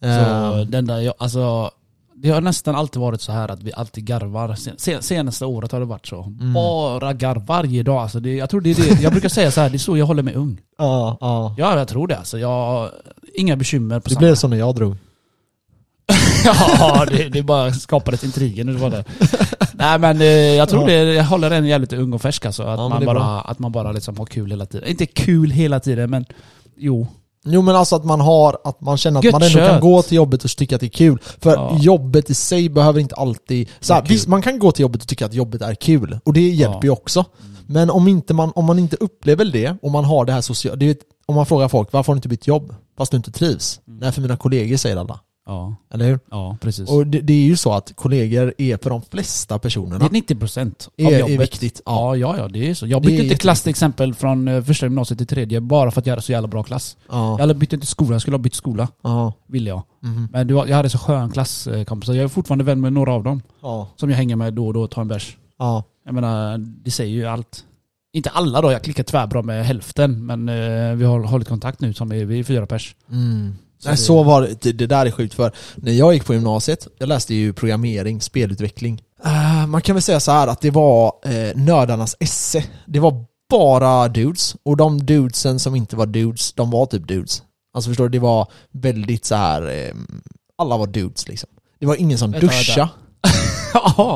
Så 0.01 0.07
Eh, 0.07 0.61
den 0.61 0.87
där, 0.87 1.12
alltså, 1.19 1.71
det 2.23 2.31
har 2.31 2.41
nästan 2.41 2.75
alltid 2.75 3.01
varit 3.01 3.21
så 3.21 3.33
här 3.33 3.49
att 3.51 3.62
vi 3.62 3.73
alltid 3.73 4.05
garvar. 4.05 4.55
Sen, 4.55 4.75
sen, 4.79 5.03
senaste 5.03 5.47
året 5.47 5.73
har 5.73 5.81
det 5.81 5.87
varit 5.87 6.07
så. 6.07 6.23
Mm. 6.23 6.53
Bara 6.53 7.12
garv 7.12 7.47
varje 7.47 7.83
dag. 7.83 7.97
Alltså 8.03 8.21
det, 8.21 8.35
jag, 8.35 8.51
tror 8.51 8.61
det 8.61 8.71
är 8.71 8.75
det, 8.97 9.03
jag 9.03 9.12
brukar 9.12 9.29
säga 9.29 9.51
så 9.51 9.61
här, 9.61 9.71
det 9.71 9.77
är 9.77 9.79
så 9.79 9.97
jag 9.97 10.07
håller 10.07 10.23
mig 10.23 10.35
ung. 10.35 10.61
ja, 10.79 11.16
ja. 11.21 11.55
Ja, 11.59 11.79
jag 11.79 11.89
tror 11.89 12.07
det. 12.09 12.19
Alltså, 12.19 12.39
jag 12.39 12.91
inga 13.35 13.57
bekymmer 13.57 14.01
på 14.01 14.09
Det 14.09 14.14
samma- 14.14 14.19
blev 14.21 14.35
så 14.35 14.49
när 14.49 14.57
jag 14.57 14.75
drog. 14.75 14.97
ja, 16.45 17.05
det, 17.11 17.29
det 17.29 17.43
bara 17.43 17.73
skapades 17.73 18.25
intriger 18.25 18.64
nu 18.64 18.73
var 18.73 18.91
det. 18.91 19.05
Nej 19.73 19.99
men 19.99 20.21
eh, 20.21 20.27
jag 20.27 20.69
tror 20.69 20.91
Ja. 20.91 21.05
det, 21.05 21.14
jag 21.14 21.25
håller 21.25 21.51
en 21.51 21.66
jävligt 21.66 21.93
ung 21.93 22.12
och 22.12 22.23
färsk 22.23 22.47
alltså. 22.47 22.62
Att, 22.62 22.79
Ja, 22.79 22.89
man, 22.89 23.05
bara, 23.05 23.14
bra. 23.19 23.41
att 23.41 23.59
man 23.59 23.73
bara 23.73 23.93
liksom 23.93 24.19
har 24.19 24.27
kul 24.27 24.51
hela 24.51 24.66
tiden. 24.66 24.89
Inte 24.89 25.07
kul 25.07 25.51
hela 25.51 25.81
tiden 25.81 26.11
men 26.11 26.25
jo. 26.77 27.07
Jo 27.45 27.62
men 27.62 27.76
alltså 27.76 27.97
att 27.97 28.05
man 28.05 28.20
har, 28.20 28.59
att 28.64 28.80
man 28.80 28.97
känner 28.97 29.18
att 29.18 29.24
Gött 29.24 29.32
man 29.32 29.43
ändå 29.43 29.59
kan 29.59 29.66
kött. 29.68 29.80
gå 29.80 30.03
till 30.03 30.16
jobbet 30.16 30.45
och 30.45 30.51
tycka 30.51 30.74
att 30.74 30.80
det 30.80 30.86
är 30.86 30.91
kul. 30.91 31.18
För 31.41 31.51
Ja. 31.55 31.76
jobbet 31.80 32.30
i 32.30 32.34
sig 32.34 32.68
behöver 32.68 33.01
inte 33.01 33.14
alltid... 33.14 33.68
Så 33.80 33.95
här, 33.95 34.03
visst, 34.09 34.28
man 34.28 34.43
kan 34.43 34.59
gå 34.59 34.72
till 34.72 34.82
jobbet 34.82 35.03
och 35.03 35.09
tycka 35.09 35.26
att 35.26 35.34
jobbet 35.34 35.62
är 35.62 35.74
kul. 35.74 36.18
Och 36.24 36.32
det 36.32 36.49
hjälper 36.49 36.76
Ja. 36.78 36.82
ju 36.84 36.91
också. 36.91 37.24
Men 37.66 37.91
om, 37.91 38.09
inte 38.09 38.34
man, 38.34 38.53
om 38.55 38.64
man 38.64 38.78
inte 38.78 38.97
upplever 39.01 39.45
det, 39.45 39.76
och 39.82 39.91
man 39.91 40.05
har 40.05 40.24
det 40.24 40.32
här 40.32 40.41
sociala... 40.41 40.76
Det 40.76 40.91
är, 40.91 40.97
om 41.26 41.34
man 41.34 41.47
frågar 41.47 41.68
folk, 41.68 41.93
varför 41.93 42.07
har 42.12 42.14
du 42.14 42.18
inte 42.18 42.28
bytt 42.28 42.47
jobb? 42.47 42.74
Fast 42.99 43.11
du 43.11 43.16
inte 43.16 43.30
trivs? 43.32 43.80
Nej, 43.84 44.12
för 44.12 44.20
mina 44.20 44.36
kollegor 44.36 44.76
säger 44.76 44.97
alla. 44.97 45.20
Ja, 45.51 45.76
Eller 45.94 46.07
hur? 46.07 46.20
ja 46.30 46.57
precis. 46.61 46.90
Och 46.90 47.07
det, 47.07 47.20
det 47.20 47.32
är 47.32 47.42
ju 47.44 47.57
så 47.57 47.72
att 47.72 47.92
kollegor 47.96 48.55
är 48.59 48.76
för 48.82 48.90
de 48.90 49.03
flesta 49.03 49.59
personerna 49.59 49.99
det 50.09 50.18
är 50.18 50.34
90% 50.34 50.88
av 51.07 51.12
är, 51.12 51.18
jobbet. 51.18 51.34
är 51.34 51.38
viktigt. 51.38 51.82
Ja. 51.86 52.16
Ja, 52.16 52.36
ja, 52.38 52.49
det 52.49 52.70
är 52.70 52.74
så. 52.74 52.86
Jag 52.86 53.03
bytte 53.03 53.22
inte 53.22 53.34
klass 53.36 53.62
till 53.62 53.70
exempel 53.70 54.14
från 54.14 54.49
eh, 54.49 54.62
första 54.62 54.86
gymnasiet 54.86 55.18
till 55.18 55.26
tredje 55.26 55.61
bara 55.61 55.90
för 55.90 56.01
att 56.01 56.07
jag 56.07 56.12
hade 56.12 56.22
så 56.22 56.32
jävla 56.32 56.49
bra 56.49 56.62
klass. 56.62 56.96
Ja. 57.11 57.30
Jag 57.32 57.38
hade 57.38 57.55
bytt 57.55 57.72
inte 57.72 57.86
skola, 57.86 58.12
jag 58.14 58.20
skulle 58.22 58.34
ha 58.36 58.42
bytt 58.42 58.55
skola, 58.55 58.88
Ja. 59.03 59.32
ville 59.46 59.68
jag. 59.70 59.82
Mhm. 60.03 60.28
Men 60.32 60.49
jag 60.49 60.76
hade 60.76 60.90
så 60.90 60.99
skön 60.99 61.30
klasskompisar, 61.30 62.14
jag 62.14 62.24
är 62.24 62.28
fortfarande 62.28 62.64
vän 62.64 62.80
med 62.80 62.92
några 62.92 63.12
av 63.12 63.22
dem. 63.24 63.42
Ja. 63.62 63.88
Som 63.96 64.11
jag 64.11 64.16
hänger 64.16 64.36
med 64.36 64.55
då 64.55 64.66
och 64.66 64.74
då 64.74 64.82
och 64.82 64.90
tar 64.90 65.03
en 65.03 65.09
bärs. 65.09 65.36
Ja. 65.59 65.84
Jag 66.05 66.14
menar, 66.14 66.59
det 66.59 66.90
säger 66.90 67.12
ju 67.14 67.26
allt. 67.26 67.64
Inte 68.12 68.30
alla 68.30 68.61
då, 68.61 68.72
jag 68.72 68.82
klickar 68.82 69.03
tvärbra 69.05 69.42
med 69.42 69.66
hälften, 69.66 70.26
men 70.26 70.49
eh, 70.49 70.94
vi 70.94 71.05
har 71.05 71.20
hållit 71.20 71.49
kontakt 71.49 71.80
nu 71.80 71.92
som 71.94 72.12
är, 72.12 72.24
vi 72.24 72.38
är 72.38 72.44
fyra 72.44 72.66
pers. 72.66 72.96
Mm. 73.12 73.55
Nej, 73.85 73.97
så 73.97 74.22
var 74.22 74.43
det. 74.61 74.72
det. 74.72 74.87
Där 74.87 75.07
är 75.07 75.11
sjukt 75.11 75.35
för 75.35 75.53
när 75.76 75.93
jag 75.93 76.14
gick 76.14 76.24
på 76.24 76.35
gymnasiet, 76.35 76.87
jag 76.99 77.09
läste 77.09 77.35
ju 77.35 77.53
programmering, 77.53 78.20
spelutveckling. 78.20 79.03
Eh, 79.24 79.66
man 79.66 79.83
kan 79.83 79.95
väl 79.95 80.03
säga 80.03 80.20
så 80.20 80.33
här 80.33 80.47
att 80.47 80.61
det 80.61 80.70
var 80.70 81.07
uh, 81.26 81.57
nördarnas 81.64 82.16
esse. 82.20 82.64
Det 82.87 83.01
var 83.01 83.24
bara 83.51 84.09
dudes, 84.09 84.57
och 84.62 84.76
de 84.76 85.07
dudesen 85.07 85.59
som 85.59 85.74
inte 85.74 85.97
var 85.97 86.07
dudes, 86.07 86.53
de 86.53 86.70
var 86.70 86.87
typ 86.87 87.09
dudes. 87.09 87.43
Alltså 87.74 87.91
förstår 87.91 88.05
du, 88.05 88.11
det 88.11 88.18
var 88.18 88.47
väldigt 88.72 89.24
så 89.24 89.35
här. 89.35 89.62
eh, 89.87 89.95
alla 90.59 90.76
var 90.76 90.87
dudes 90.87 91.29
liksom. 91.29 91.49
Det 91.81 91.87
var 91.87 91.97
ingen 91.97 92.18
som 92.18 92.31
Vänta, 92.31 92.47
vänta. 92.47 92.59
duscha. 92.59 92.81
Ja. 92.81 92.89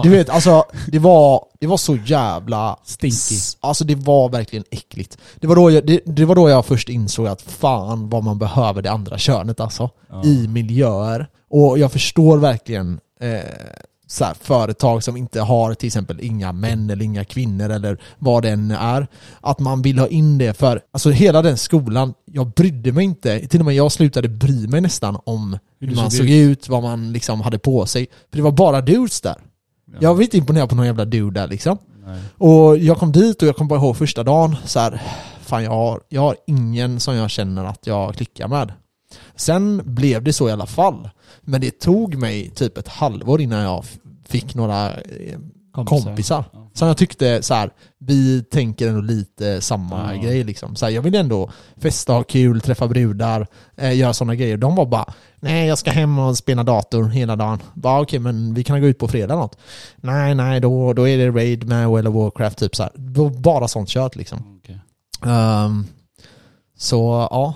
Du 0.03 0.09
vet, 0.09 0.29
alltså 0.29 0.65
det 0.87 0.99
var, 0.99 1.45
det 1.61 1.67
var 1.67 1.77
så 1.77 1.97
jävla... 1.97 2.77
Stinky. 2.85 3.37
Alltså 3.61 3.85
det 3.85 3.95
var 3.95 4.29
verkligen 4.29 4.65
äckligt. 4.71 5.19
Det 5.41 5.47
var, 5.47 5.57
då 5.57 5.71
jag, 5.71 5.87
det, 5.87 6.01
det 6.07 6.25
var 6.25 6.35
då 6.35 6.49
jag 6.49 6.67
först 6.67 6.89
insåg 6.89 7.27
att 7.27 7.43
fan 7.43 8.09
vad 8.09 8.25
man 8.25 8.39
behöver 8.39 8.83
det 8.83 8.91
andra 8.91 9.19
könet 9.19 9.61
alltså. 9.61 9.91
Ja. 10.11 10.25
I 10.25 10.49
miljöer. 10.49 11.29
Och 11.51 11.79
jag 11.79 11.93
förstår 11.93 12.39
verkligen 12.39 13.01
eh, 13.21 13.41
så 14.13 14.25
här, 14.25 14.35
företag 14.41 15.05
som 15.05 15.17
inte 15.17 15.41
har 15.41 15.75
till 15.75 15.87
exempel 15.87 16.21
inga 16.21 16.53
män 16.53 16.91
eller 16.91 17.05
inga 17.05 17.25
kvinnor 17.25 17.71
eller 17.71 17.99
vad 18.19 18.43
det 18.43 18.51
än 18.51 18.71
är. 18.71 19.07
Att 19.41 19.59
man 19.59 19.83
vill 19.83 19.99
ha 19.99 20.07
in 20.07 20.39
det 20.39 20.55
för, 20.55 20.81
alltså 20.93 21.11
hela 21.11 21.43
den 21.43 21.59
skolan, 21.59 22.15
jag 22.25 22.51
brydde 22.51 22.93
mig 22.93 23.05
inte, 23.05 23.49
till 23.49 23.61
och 23.61 23.67
med 23.67 23.75
jag 23.75 23.93
slutade 23.93 24.29
bry 24.29 24.69
mig 24.69 24.81
nästan 24.81 25.19
om 25.25 25.59
hur, 25.81 25.87
du 25.87 25.95
man 25.95 26.11
såg 26.11 26.19
såg 26.19 26.31
ut. 26.31 26.69
vad 26.69 26.83
man 26.83 27.13
liksom 27.13 27.41
hade 27.41 27.59
på 27.59 27.87
sig. 27.87 28.07
För 28.31 28.37
det 28.37 28.43
var 28.43 28.53
bara 28.53 28.81
dudes 28.81 29.21
där. 29.21 29.37
Ja. 29.93 29.99
Jag 30.01 30.15
var 30.15 30.23
inte 30.23 30.39
imponerad 30.39 30.69
på 30.69 30.75
någon 30.75 30.87
jävla 30.87 31.05
dude 31.05 31.41
där 31.41 31.49
liksom. 31.49 31.79
Nej. 32.07 32.21
Och 32.39 32.79
jag 32.79 32.99
kom 32.99 33.13
dit 33.13 33.43
och 33.43 33.49
jag 33.49 33.57
kom 33.57 33.69
bara 33.69 33.81
ihåg 33.81 33.97
första 33.97 34.23
dagen 34.23 34.57
så 34.65 34.81
här, 34.81 35.03
fan 35.41 35.65
jag 35.65 35.71
har, 35.71 36.01
jag 36.09 36.21
har 36.21 36.37
ingen 36.47 37.01
som 37.01 37.15
jag 37.15 37.31
känner 37.31 37.65
att 37.65 37.87
jag 37.87 38.15
klickar 38.15 38.49
med. 38.49 38.73
Sen 39.37 39.83
blev 39.85 40.23
det 40.23 40.33
så 40.33 40.49
i 40.49 40.53
alla 40.53 40.67
fall. 40.67 41.11
Men 41.41 41.61
det 41.61 41.81
tog 41.81 42.15
mig 42.15 42.51
typ 42.51 42.79
ett 42.79 42.89
halvår 42.89 43.41
innan 43.41 43.61
jag 43.61 43.85
fick 44.33 44.55
några 44.55 44.91
eh, 44.95 45.39
kompisar. 45.85 46.45
Ja. 46.53 46.71
Som 46.75 46.89
jag 46.89 46.97
tyckte 46.97 47.43
så 47.43 47.55
här, 47.55 47.71
vi 47.99 48.43
tänker 48.43 48.89
ändå 48.89 49.01
lite 49.01 49.61
samma 49.61 50.15
Ja. 50.15 50.23
grej 50.23 50.45
liksom. 50.45 50.77
Så 50.77 50.87
här, 50.87 50.93
jag 50.93 51.03
vill 51.03 51.15
ändå 51.15 51.51
festa, 51.77 52.13
ha 52.13 52.23
kul, 52.23 52.61
träffa 52.61 52.89
brudar, 52.89 53.47
eh, 53.77 53.97
göra 53.99 54.13
sådana 54.13 54.35
grejer. 54.35 54.57
De 54.57 54.75
var 54.75 54.87
bara, 54.87 55.15
nej 55.41 55.67
jag 55.69 55.79
ska 55.79 55.91
hem 55.91 56.19
och 56.19 56.39
spela 56.39 56.63
dator 56.65 57.05
hela 57.09 57.37
dagen. 57.37 57.59
Bara 57.75 58.01
okej 58.03 58.19
men 58.19 58.55
vi 58.55 58.65
kan 58.65 58.81
gå 58.81 58.87
ut 58.87 58.99
på 58.99 59.09
fredag 59.09 59.35
något. 59.37 59.59
Nej 59.97 60.35
nej 60.35 60.61
då, 60.61 60.93
då 60.93 61.09
är 61.09 61.19
det 61.19 61.31
raid 61.31 61.65
med 61.69 61.89
World 61.89 62.09
of 62.09 62.15
Warcraft 62.15 62.59
typ 62.59 62.77
så 62.77 62.83
här. 62.83 62.93
Bara 63.41 63.69
sånt 63.69 63.89
kört 63.89 64.17
liksom. 64.17 64.59
Okej. 64.63 64.79
Ehm, 65.25 65.87
så 66.79 67.29
ja, 67.31 67.55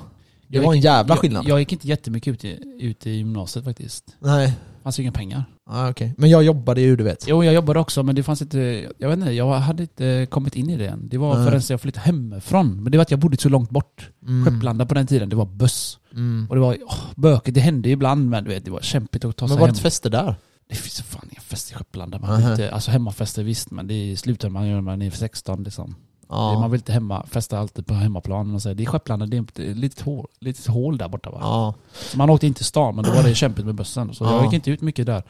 det 0.49 0.57
Jag 0.57 0.64
var 0.64 0.72
en 0.72 0.79
gick- 0.79 0.85
jävla 0.85 1.16
skillnad. 1.16 1.45
Jag, 1.45 1.51
jag 1.51 1.59
gick 1.59 1.72
inte 1.72 1.89
jättemycket 1.89 2.33
ut 2.35 2.45
i, 2.45 2.59
ut 2.81 3.07
i 3.07 3.11
gymnasiet 3.11 3.64
faktiskt. 3.64 4.05
nej, 4.18 4.53
fanns 4.83 4.99
ju 4.99 5.03
inga 5.03 5.12
pengar. 5.12 5.45
Ah, 5.67 5.91
okej. 5.91 6.14
Men 6.19 6.31
jag 6.31 6.43
jobbade 6.43 6.81
ju 6.81 6.97
du 6.97 7.05
vet. 7.05 7.25
Jo, 7.29 7.45
jag 7.45 7.55
jobbade 7.55 7.81
också 7.81 8.03
men 8.03 8.14
det 8.14 8.23
fanns 8.23 8.43
inte, 8.43 8.59
jag 8.99 9.09
vet 9.09 9.19
inte, 9.19 9.31
jag 9.33 9.55
hade 9.55 9.83
inte 9.83 10.27
kommit 10.31 10.57
in 10.57 10.71
i 10.71 10.77
det 10.77 10.87
än. 10.87 11.09
Det 11.09 11.19
var 11.19 11.35
Nej. 11.37 11.45
förrän 11.47 11.62
jag 11.69 11.81
flyttade 11.81 12.07
hemifrån. 12.07 12.83
Men 12.83 12.93
det 12.93 12.99
var 12.99 13.03
att 13.03 13.11
jag 13.11 13.21
bodde 13.21 13.37
så 13.37 13.49
långt 13.49 13.71
bort. 13.71 14.11
Mm. 14.23 14.45
Skepplanda 14.45 14.87
på 14.87 14.95
den 14.95 15.07
tiden, 15.07 15.29
det 15.29 15.37
var 15.37 15.47
buss. 15.47 15.99
Mm. 16.12 16.47
Och 16.49 16.55
det 16.57 16.61
var 16.61 16.77
åh, 16.87 17.05
bökigt, 17.17 17.55
det 17.55 17.61
hände 17.61 17.89
ibland 17.89 18.31
men 18.31 18.45
du 18.45 18.51
vet, 18.51 18.64
det 18.64 18.71
var 18.71 18.81
kämpigt 18.81 19.25
att 19.25 19.37
ta 19.37 19.45
Men 19.45 19.49
sig 19.49 19.61
var 19.61 19.67
det 19.67 19.73
hem. 19.73 19.77
ett 19.77 19.83
fester 19.83 20.11
där? 20.11 20.35
Det 20.69 20.75
finns 20.75 21.01
ju 21.01 21.03
fan 21.03 21.29
inga 21.33 21.41
fester 21.41 21.75
i 21.75 21.79
Skepplanda. 21.79 22.19
Man 22.19 22.51
inte, 22.51 22.71
alltså 22.71 22.91
hemmafester 22.91 23.43
visst, 23.43 23.71
men 23.71 23.87
det 23.87 24.17
slutar 24.17 24.49
man 24.49 24.67
göra 24.67 24.75
när 24.75 24.83
man 24.83 25.03
är 25.03 25.11
16 25.11 25.62
liksom. 25.62 25.95
Ja. 26.29 26.59
Man 26.61 26.70
vill 26.70 26.79
inte 26.81 26.93
hemma, 26.93 27.27
festa 27.31 27.59
alltid 27.59 27.87
på 27.87 27.95
hemmaplan. 27.95 28.51
Man 28.51 28.61
säger, 28.61 28.74
det 28.77 28.83
är 28.83 28.87
Skepplanda, 28.87 29.27
det 29.27 29.37
är 29.37 29.43
ett 29.43 29.77
litet 29.77 30.01
hål, 30.01 30.27
litet 30.41 30.66
hål 30.66 30.99
där 30.99 31.09
borta 31.09 31.31
va. 31.31 31.39
ja. 31.41 31.74
Man 32.16 32.31
åkte 32.31 32.47
inte 32.47 32.59
till 32.59 32.66
stan, 32.66 32.95
men 32.95 33.05
då 33.05 33.11
var 33.11 33.22
det 33.22 33.35
kämpigt 33.35 33.66
med 33.66 33.74
bussen. 33.74 34.14
Så 34.14 34.24
Ja. 34.24 34.35
jag 34.35 34.45
gick 34.45 34.53
inte 34.53 34.70
ut 34.70 34.81
mycket 34.81 35.07
där. 35.07 35.22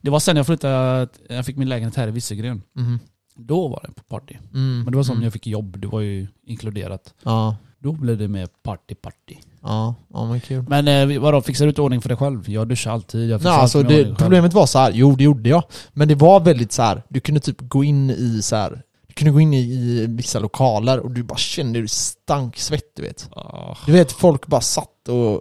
Det 0.00 0.10
var 0.10 0.20
sen 0.20 0.36
jag 0.36 0.46
flyttade, 0.46 1.08
jag 1.28 1.46
fick 1.46 1.56
min 1.56 1.68
lägenhet 1.68 1.96
här 1.96 2.08
i 2.08 2.10
Vissegren. 2.10 2.62
Mhm. 2.76 2.98
Då 3.36 3.68
var 3.68 3.84
det 3.86 3.92
på 3.94 4.02
party. 4.02 4.34
Mm. 4.54 4.82
Men 4.82 4.90
det 4.90 4.96
var 4.96 5.04
som 5.04 5.12
mm. 5.12 5.24
jag 5.24 5.32
fick 5.32 5.46
jobb, 5.46 5.78
det 5.78 5.86
var 5.86 6.00
ju 6.00 6.26
inkluderat. 6.46 7.14
Ja. 7.22 7.56
Då 7.78 7.92
blev 7.92 8.18
det 8.18 8.28
mer 8.28 8.48
party 8.62 8.94
party. 8.94 9.36
Ja, 9.62 9.94
ja 10.12 10.26
men 10.26 10.40
kul. 10.40 10.64
Men 10.68 10.88
eh, 10.88 11.20
vadå, 11.20 11.42
fixar 11.42 11.64
du 11.64 11.70
ut 11.70 11.78
ordning 11.78 12.00
för 12.00 12.08
dig 12.08 12.18
själv? 12.18 12.50
Jag 12.50 12.68
duschar 12.68 12.90
alltid, 12.90 13.30
jag 13.30 13.40
fixar 13.40 13.50
Nej, 13.50 13.60
alltså 13.60 13.82
det, 13.82 14.14
problemet 14.14 14.52
var 14.52 14.66
så 14.66 14.78
här. 14.78 14.92
jo 14.94 15.16
det 15.16 15.24
gjorde 15.24 15.48
jag. 15.48 15.62
Men 15.92 16.08
det 16.08 16.14
var 16.14 16.40
väldigt 16.40 16.72
så 16.72 16.82
här. 16.82 17.02
du 17.08 17.20
kunde 17.20 17.40
typ 17.40 17.56
gå 17.60 17.84
in 17.84 18.10
i 18.10 18.42
så 18.42 18.56
här. 18.56 18.82
Du 19.12 19.18
kunde 19.18 19.32
gå 19.32 19.40
in 19.40 19.54
i, 19.54 19.58
i 19.58 20.06
vissa 20.06 20.38
lokaler 20.38 20.98
och 20.98 21.10
du 21.10 21.22
bara 21.22 21.38
kände 21.38 21.78
hur 21.78 21.86
stank 21.86 22.58
svett 22.58 22.96
du 22.96 23.02
vet. 23.02 23.28
Ah, 23.36 23.76
Du 23.86 23.92
vet, 23.92 24.12
folk 24.12 24.46
bara 24.46 24.60
satt 24.60 25.08
och... 25.08 25.40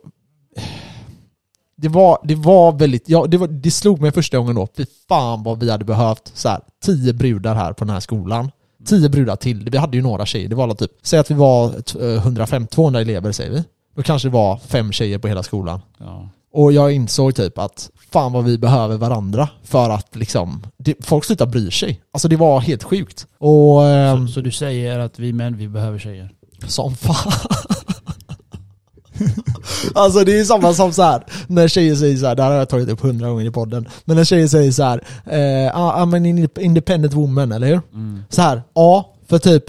Det 1.76 1.88
var, 1.88 2.20
det 2.24 2.36
var 2.36 2.72
väldigt, 2.72 3.10
ja, 3.10 3.26
det, 3.28 3.38
var, 3.38 3.48
det 3.48 3.72
slog 3.72 4.02
mig 4.02 4.12
första 4.12 4.38
gången 4.38 4.56
då, 4.56 4.68
fy 4.78 4.86
fan 5.08 5.44
vad 5.44 5.60
vi 5.60 5.72
hade 5.72 5.86
behövt 5.86 6.32
så 6.34 6.50
här, 6.50 6.60
tio 6.84 7.14
brudar 7.14 7.56
här 7.56 7.74
på 7.74 7.86
den 7.86 7.94
här 7.94 8.00
skolan. 8.00 8.52
Tio 8.86 9.10
brudar 9.10 9.36
till, 9.36 9.70
vi 9.70 9.78
hade 9.78 9.98
ju 9.98 10.04
några 10.04 10.26
tjejer, 10.26 10.50
det 10.50 10.56
var 10.56 10.64
alla 10.64 10.76
typ, 10.76 10.92
säg 11.02 11.20
att 11.20 11.32
vi 11.32 11.36
var 11.36 11.66
eh, 11.66 12.26
150-200 12.26 12.98
elever 13.02 13.32
säger 13.32 13.52
vi. 13.52 13.64
Då 13.96 14.04
kanske 14.04 14.28
det 14.28 14.34
var 14.34 14.58
fem 14.58 14.92
tjejer 14.92 15.18
på 15.18 15.28
hela 15.28 15.44
skolan. 15.44 15.82
ja. 15.98 16.30
Och 16.54 16.74
jag 16.74 16.92
insåg 16.92 17.36
typ 17.36 17.58
att 17.58 17.90
fan 18.12 18.34
vad 18.34 18.44
vi 18.44 18.58
behöver 18.58 18.98
varandra 18.98 19.50
för 19.64 19.90
att 19.90 20.16
liksom, 20.16 20.64
det, 20.78 20.96
folk 21.06 21.26
slutar 21.26 21.46
bry 21.46 21.72
sig. 21.72 22.02
Alltså 22.14 22.28
det 22.28 22.36
var 22.36 22.60
helt 22.60 22.84
sjukt. 22.84 23.28
Och 23.38 23.86
ehm, 23.88 24.28
Så, 24.28 24.34
så 24.34 24.42
du 24.42 24.52
säger 24.52 25.00
att 25.00 25.20
vi 25.20 25.34
män, 25.34 25.58
vi 25.58 25.68
behöver 25.68 26.00
tjejer? 26.00 26.32
som 26.68 26.96
fan. 26.96 27.32
alltså 29.96 30.24
det 30.24 30.40
är 30.40 30.44
samma 30.44 30.74
som 30.74 30.94
så 30.94 31.02
här 31.02 31.24
när 31.48 31.68
tjejer 31.68 31.96
säger 31.96 32.18
så 32.18 32.28
här, 32.28 32.36
det 32.36 32.44
här 32.44 32.50
har 32.50 32.58
jag 32.58 32.70
tagit 32.70 32.90
upp 32.90 33.02
hundra 33.02 33.30
gånger 33.30 33.46
i 33.46 33.52
podden, 33.52 33.88
men 34.06 34.18
när 34.18 34.24
tjejer 34.24 34.48
säger 34.48 34.72
så 34.72 34.84
här, 34.84 35.04
eh, 35.26 35.80
ah, 35.80 36.06
I'm 36.06 36.16
an 36.16 36.50
independent 36.60 37.14
woman, 37.14 37.52
eller 37.52 37.68
hur? 37.68 37.82
Mm. 37.94 38.24
Så 38.30 38.42
här, 38.42 38.62
ja, 38.74 39.14
för 39.28 39.38
typ 39.38 39.64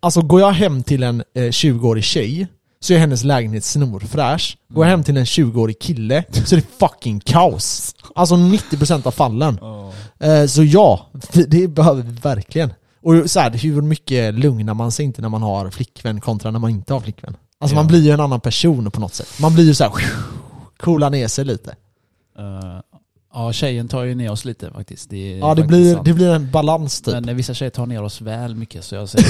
alltså 0.00 0.22
går 0.22 0.40
jag 0.40 0.52
hem 0.52 0.82
till 0.82 1.02
en 1.02 1.22
eh, 1.34 1.42
20-årig 1.42 2.04
tjej 2.04 2.46
så 2.82 2.92
är 2.94 2.98
hennes 2.98 3.24
lägenhet 3.24 3.64
snorfräsch. 3.64 4.56
Går 4.68 4.84
jag 4.84 4.90
hem 4.90 5.04
till 5.04 5.16
en 5.16 5.24
20-årig 5.24 5.78
kille 5.80 6.24
så 6.44 6.54
är 6.56 6.60
det 6.60 6.66
fucking 6.78 7.20
kaos. 7.20 7.94
Alltså 8.14 8.34
90% 8.34 9.06
av 9.06 9.10
fallen. 9.10 9.58
Eh, 10.18 10.46
så 10.46 10.64
ja, 10.64 11.06
det, 11.32 11.68
behöver 11.68 12.02
vi 12.02 12.10
verkligen. 12.12 12.72
Och 13.02 13.30
så 13.30 13.40
här, 13.40 13.50
hur 13.50 13.82
mycket 13.82 14.34
lugnar 14.34 14.74
man 14.74 14.92
sig 14.92 15.04
inte 15.04 15.22
när 15.22 15.28
man 15.28 15.42
har 15.42 15.70
flickvän 15.70 16.20
kontra 16.20 16.50
när 16.50 16.58
man 16.58 16.70
inte 16.70 16.92
har 16.92 17.00
flickvän? 17.00 17.36
Alltså 17.60 17.74
Ja. 17.76 17.80
man 17.82 17.86
blir 17.86 18.00
ju 18.02 18.10
en 18.10 18.20
annan 18.20 18.40
person 18.40 18.90
på 18.90 19.00
något 19.00 19.14
sätt. 19.14 19.28
Man 19.40 19.54
blir 19.54 19.64
ju 19.64 19.74
så 19.74 19.84
här 19.84 19.92
coola 20.80 21.08
ner 21.08 21.28
sig 21.28 21.44
lite. 21.44 21.70
Eh, 22.38 22.80
ja, 23.34 23.52
tjejen 23.52 23.88
tar 23.88 24.02
ju 24.04 24.14
ner 24.14 24.30
oss 24.30 24.44
lite 24.44 24.70
faktiskt. 24.70 25.10
Det 25.10 25.36
Ja 25.38 25.54
det 25.54 25.62
blir, 25.62 25.94
sant. 25.94 26.04
det 26.04 26.12
blir 26.12 26.30
en 26.34 26.50
balans 26.50 27.00
typ. 27.00 27.14
Men 27.24 27.36
vissa 27.36 27.54
tjejer 27.54 27.70
tar 27.70 27.86
ner 27.86 28.02
oss 28.02 28.20
väl 28.20 28.54
mycket 28.54 28.84
så 28.84 28.94
jag 28.94 29.08
säger 29.08 29.28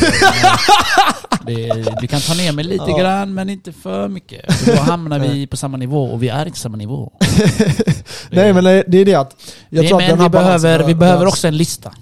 det, 1.47 2.01
Du 2.01 2.07
kan 2.07 2.21
ta 2.21 2.35
ner 2.35 2.53
mig 2.53 2.65
lite 2.65 2.85
Ja. 2.89 2.99
grann 2.99 3.35
men 3.35 3.49
inte 3.51 3.73
för 3.73 4.09
mycket. 4.09 4.55
För 4.55 4.77
då 4.77 4.83
hamnar 4.83 5.19
vi 5.19 5.47
på 5.47 5.57
samma 5.57 5.77
nivå 5.77 6.05
och 6.05 6.23
vi 6.23 6.29
är 6.29 6.47
inte 6.47 6.59
samma 6.59 6.77
nivå. 6.77 7.13
Nej 8.31 8.53
men 8.53 8.65
det 8.65 8.95
är 8.99 9.05
det 9.05 9.15
att, 9.15 9.37
jag 9.69 9.81
Nej, 9.83 9.89
tror 9.89 10.03
att 10.03 10.09
men 10.09 10.19
här 10.19 10.25
vi 10.29 10.31
behöver, 10.31 10.85
vi 10.87 10.95
behöver 10.95 11.27
också 11.27 11.49
en 11.49 11.57
lista. 11.57 11.93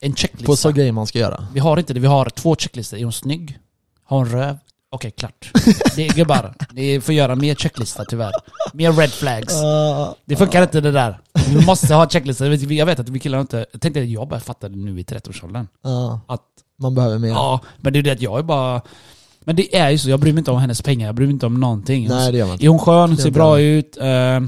En 0.00 0.12
på 0.12 0.16
checklista. 0.16 0.56
så 0.56 0.72
grejer 0.72 0.92
man 0.92 1.06
ska 1.06 1.18
göra. 1.18 1.46
Vi 1.54 1.60
har 1.60 1.76
inte 1.78 1.94
det, 1.94 2.00
vi 2.00 2.06
har 2.06 2.28
två 2.30 2.56
checklistor. 2.56 2.98
Är 2.98 3.04
hon 3.04 3.12
snygg? 3.12 3.58
Har 4.04 4.16
hon 4.16 4.28
röv? 4.28 4.58
Okej, 4.94 5.10
klart. 5.10 5.50
Det 5.96 6.06
är 6.08 6.12
gubbar. 6.12 6.54
Det 6.70 7.00
får 7.00 7.14
göra 7.14 7.34
mer 7.34 7.54
checklista 7.54 8.04
tyvärr. 8.04 8.32
Mer 8.72 8.92
red 8.92 9.10
flags. 9.10 9.54
Det 10.24 10.36
funkar 10.36 10.62
inte 10.62 10.80
det 10.80 10.92
där. 10.92 11.18
Vi 11.48 11.66
måste 11.66 11.94
ha 11.94 12.08
checklistor. 12.08 12.72
Jag 12.72 12.86
vet- 12.86 13.00
att 13.00 13.08
vi 13.08 13.18
killar 13.18 13.40
inte... 13.40 13.66
Jag 13.72 13.80
tänkte 13.80 14.00
att 14.02 14.08
jag 14.08 14.28
bara 14.28 14.40
fattade 14.40 14.76
nu 14.76 15.00
i 15.00 15.02
30-årsåldern. 15.02 15.68
uh, 15.86 16.18
Att 16.26 16.42
man 16.78 16.94
behöver 16.94 17.18
mer. 17.18 17.28
Ja, 17.28 17.60
men 17.76 17.92
det 17.92 17.98
är 17.98 18.02
det 18.02 18.10
att 18.10 18.22
jag 18.22 18.38
är 18.38 18.42
bara... 18.42 18.80
Men 19.44 19.56
det 19.56 19.76
är 19.76 19.90
ju 19.90 19.98
så, 19.98 20.10
jag 20.10 20.20
bryr 20.20 20.32
mig 20.32 20.38
inte 20.38 20.50
om 20.50 20.58
hennes 20.58 20.82
pengar, 20.82 21.06
jag 21.06 21.14
bryr 21.14 21.26
mig 21.26 21.32
inte 21.32 21.46
om 21.46 21.60
någonting. 21.60 22.08
Nej 22.08 22.32
det 22.32 22.38
gör 22.38 22.44
man 22.46 22.52
inte. 22.52 22.64
Är 22.66 22.68
hon 22.68 22.78
skön, 22.78 23.16
ser 23.16 23.30
bra 23.30 23.60
ut, 23.60 23.96
eh, 23.96 24.40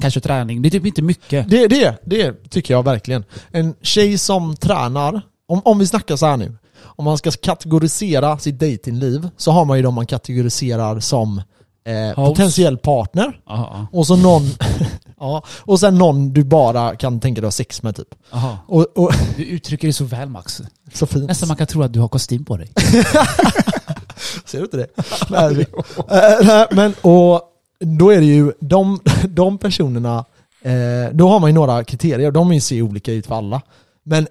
kanske 0.00 0.20
träning. 0.20 0.62
Det 0.62 0.68
är 0.68 0.70
typ 0.70 0.86
inte 0.86 1.02
mycket. 1.02 1.50
Det, 1.50 1.66
det, 1.68 1.96
det 2.04 2.50
tycker 2.50 2.74
jag 2.74 2.82
verkligen. 2.84 3.24
En 3.50 3.74
tjej 3.82 4.18
som 4.18 4.56
tränar, 4.56 5.20
om, 5.48 5.60
om 5.64 5.78
vi 5.78 5.86
snackar 5.86 6.16
så 6.16 6.26
här 6.26 6.36
nu. 6.36 6.56
Om 6.82 7.04
man 7.04 7.18
ska 7.18 7.30
kategorisera 7.30 8.38
sitt 8.38 8.58
datingliv 8.58 9.28
så 9.36 9.50
har 9.50 9.64
man 9.64 9.76
ju 9.76 9.82
de 9.82 9.94
man 9.94 10.06
kategoriserar 10.06 11.00
som 11.00 11.42
eh, 11.84 12.14
potentiell 12.14 12.78
partner. 12.78 13.40
Aha, 13.46 13.86
Och 13.92 14.06
så 14.06 14.16
någon, 14.16 14.42
ja, 15.20 15.42
och 15.60 15.80
sen 15.80 15.98
någon 15.98 16.32
du 16.32 16.44
bara 16.44 16.96
kan 16.96 17.20
tänka 17.20 17.40
dig 17.40 17.46
ha 17.46 17.52
sex 17.52 17.82
med 17.82 17.96
typ. 17.96 18.14
aha. 18.30 18.58
Och, 18.66 18.86
och 18.94 19.12
Du 19.36 19.44
uttrycker 19.44 19.88
det 19.88 19.92
så 19.92 20.04
väl 20.04 20.28
Max. 20.28 20.62
så 20.94 21.06
fint. 21.06 21.28
Nästan 21.28 21.48
man 21.48 21.56
kan 21.56 21.66
tro 21.66 21.82
att 21.82 21.92
du 21.92 22.00
har 22.00 22.08
kostym 22.08 22.44
på 22.44 22.56
dig. 22.56 22.72
Ser 24.44 24.58
du 24.58 24.64
inte 24.64 24.76
det? 24.76 24.86
nej, 25.30 25.66
Eh, 26.08 26.46
nej, 26.46 26.66
men 26.70 26.94
och 27.02 27.40
då 27.80 28.10
är 28.10 28.20
det 28.20 28.26
ju 28.26 28.52
de, 28.60 29.00
de 29.28 29.58
personerna, 29.58 30.24
eh, 30.62 31.12
då 31.12 31.28
har 31.28 31.40
man 31.40 31.50
ju 31.50 31.54
några 31.54 31.84
kriterier, 31.84 32.30
de 32.30 32.60
ser 32.60 32.82
olika 32.82 33.12
ut 33.12 33.26
för 33.26 33.34
alla. 33.34 33.62
Men 34.02 34.26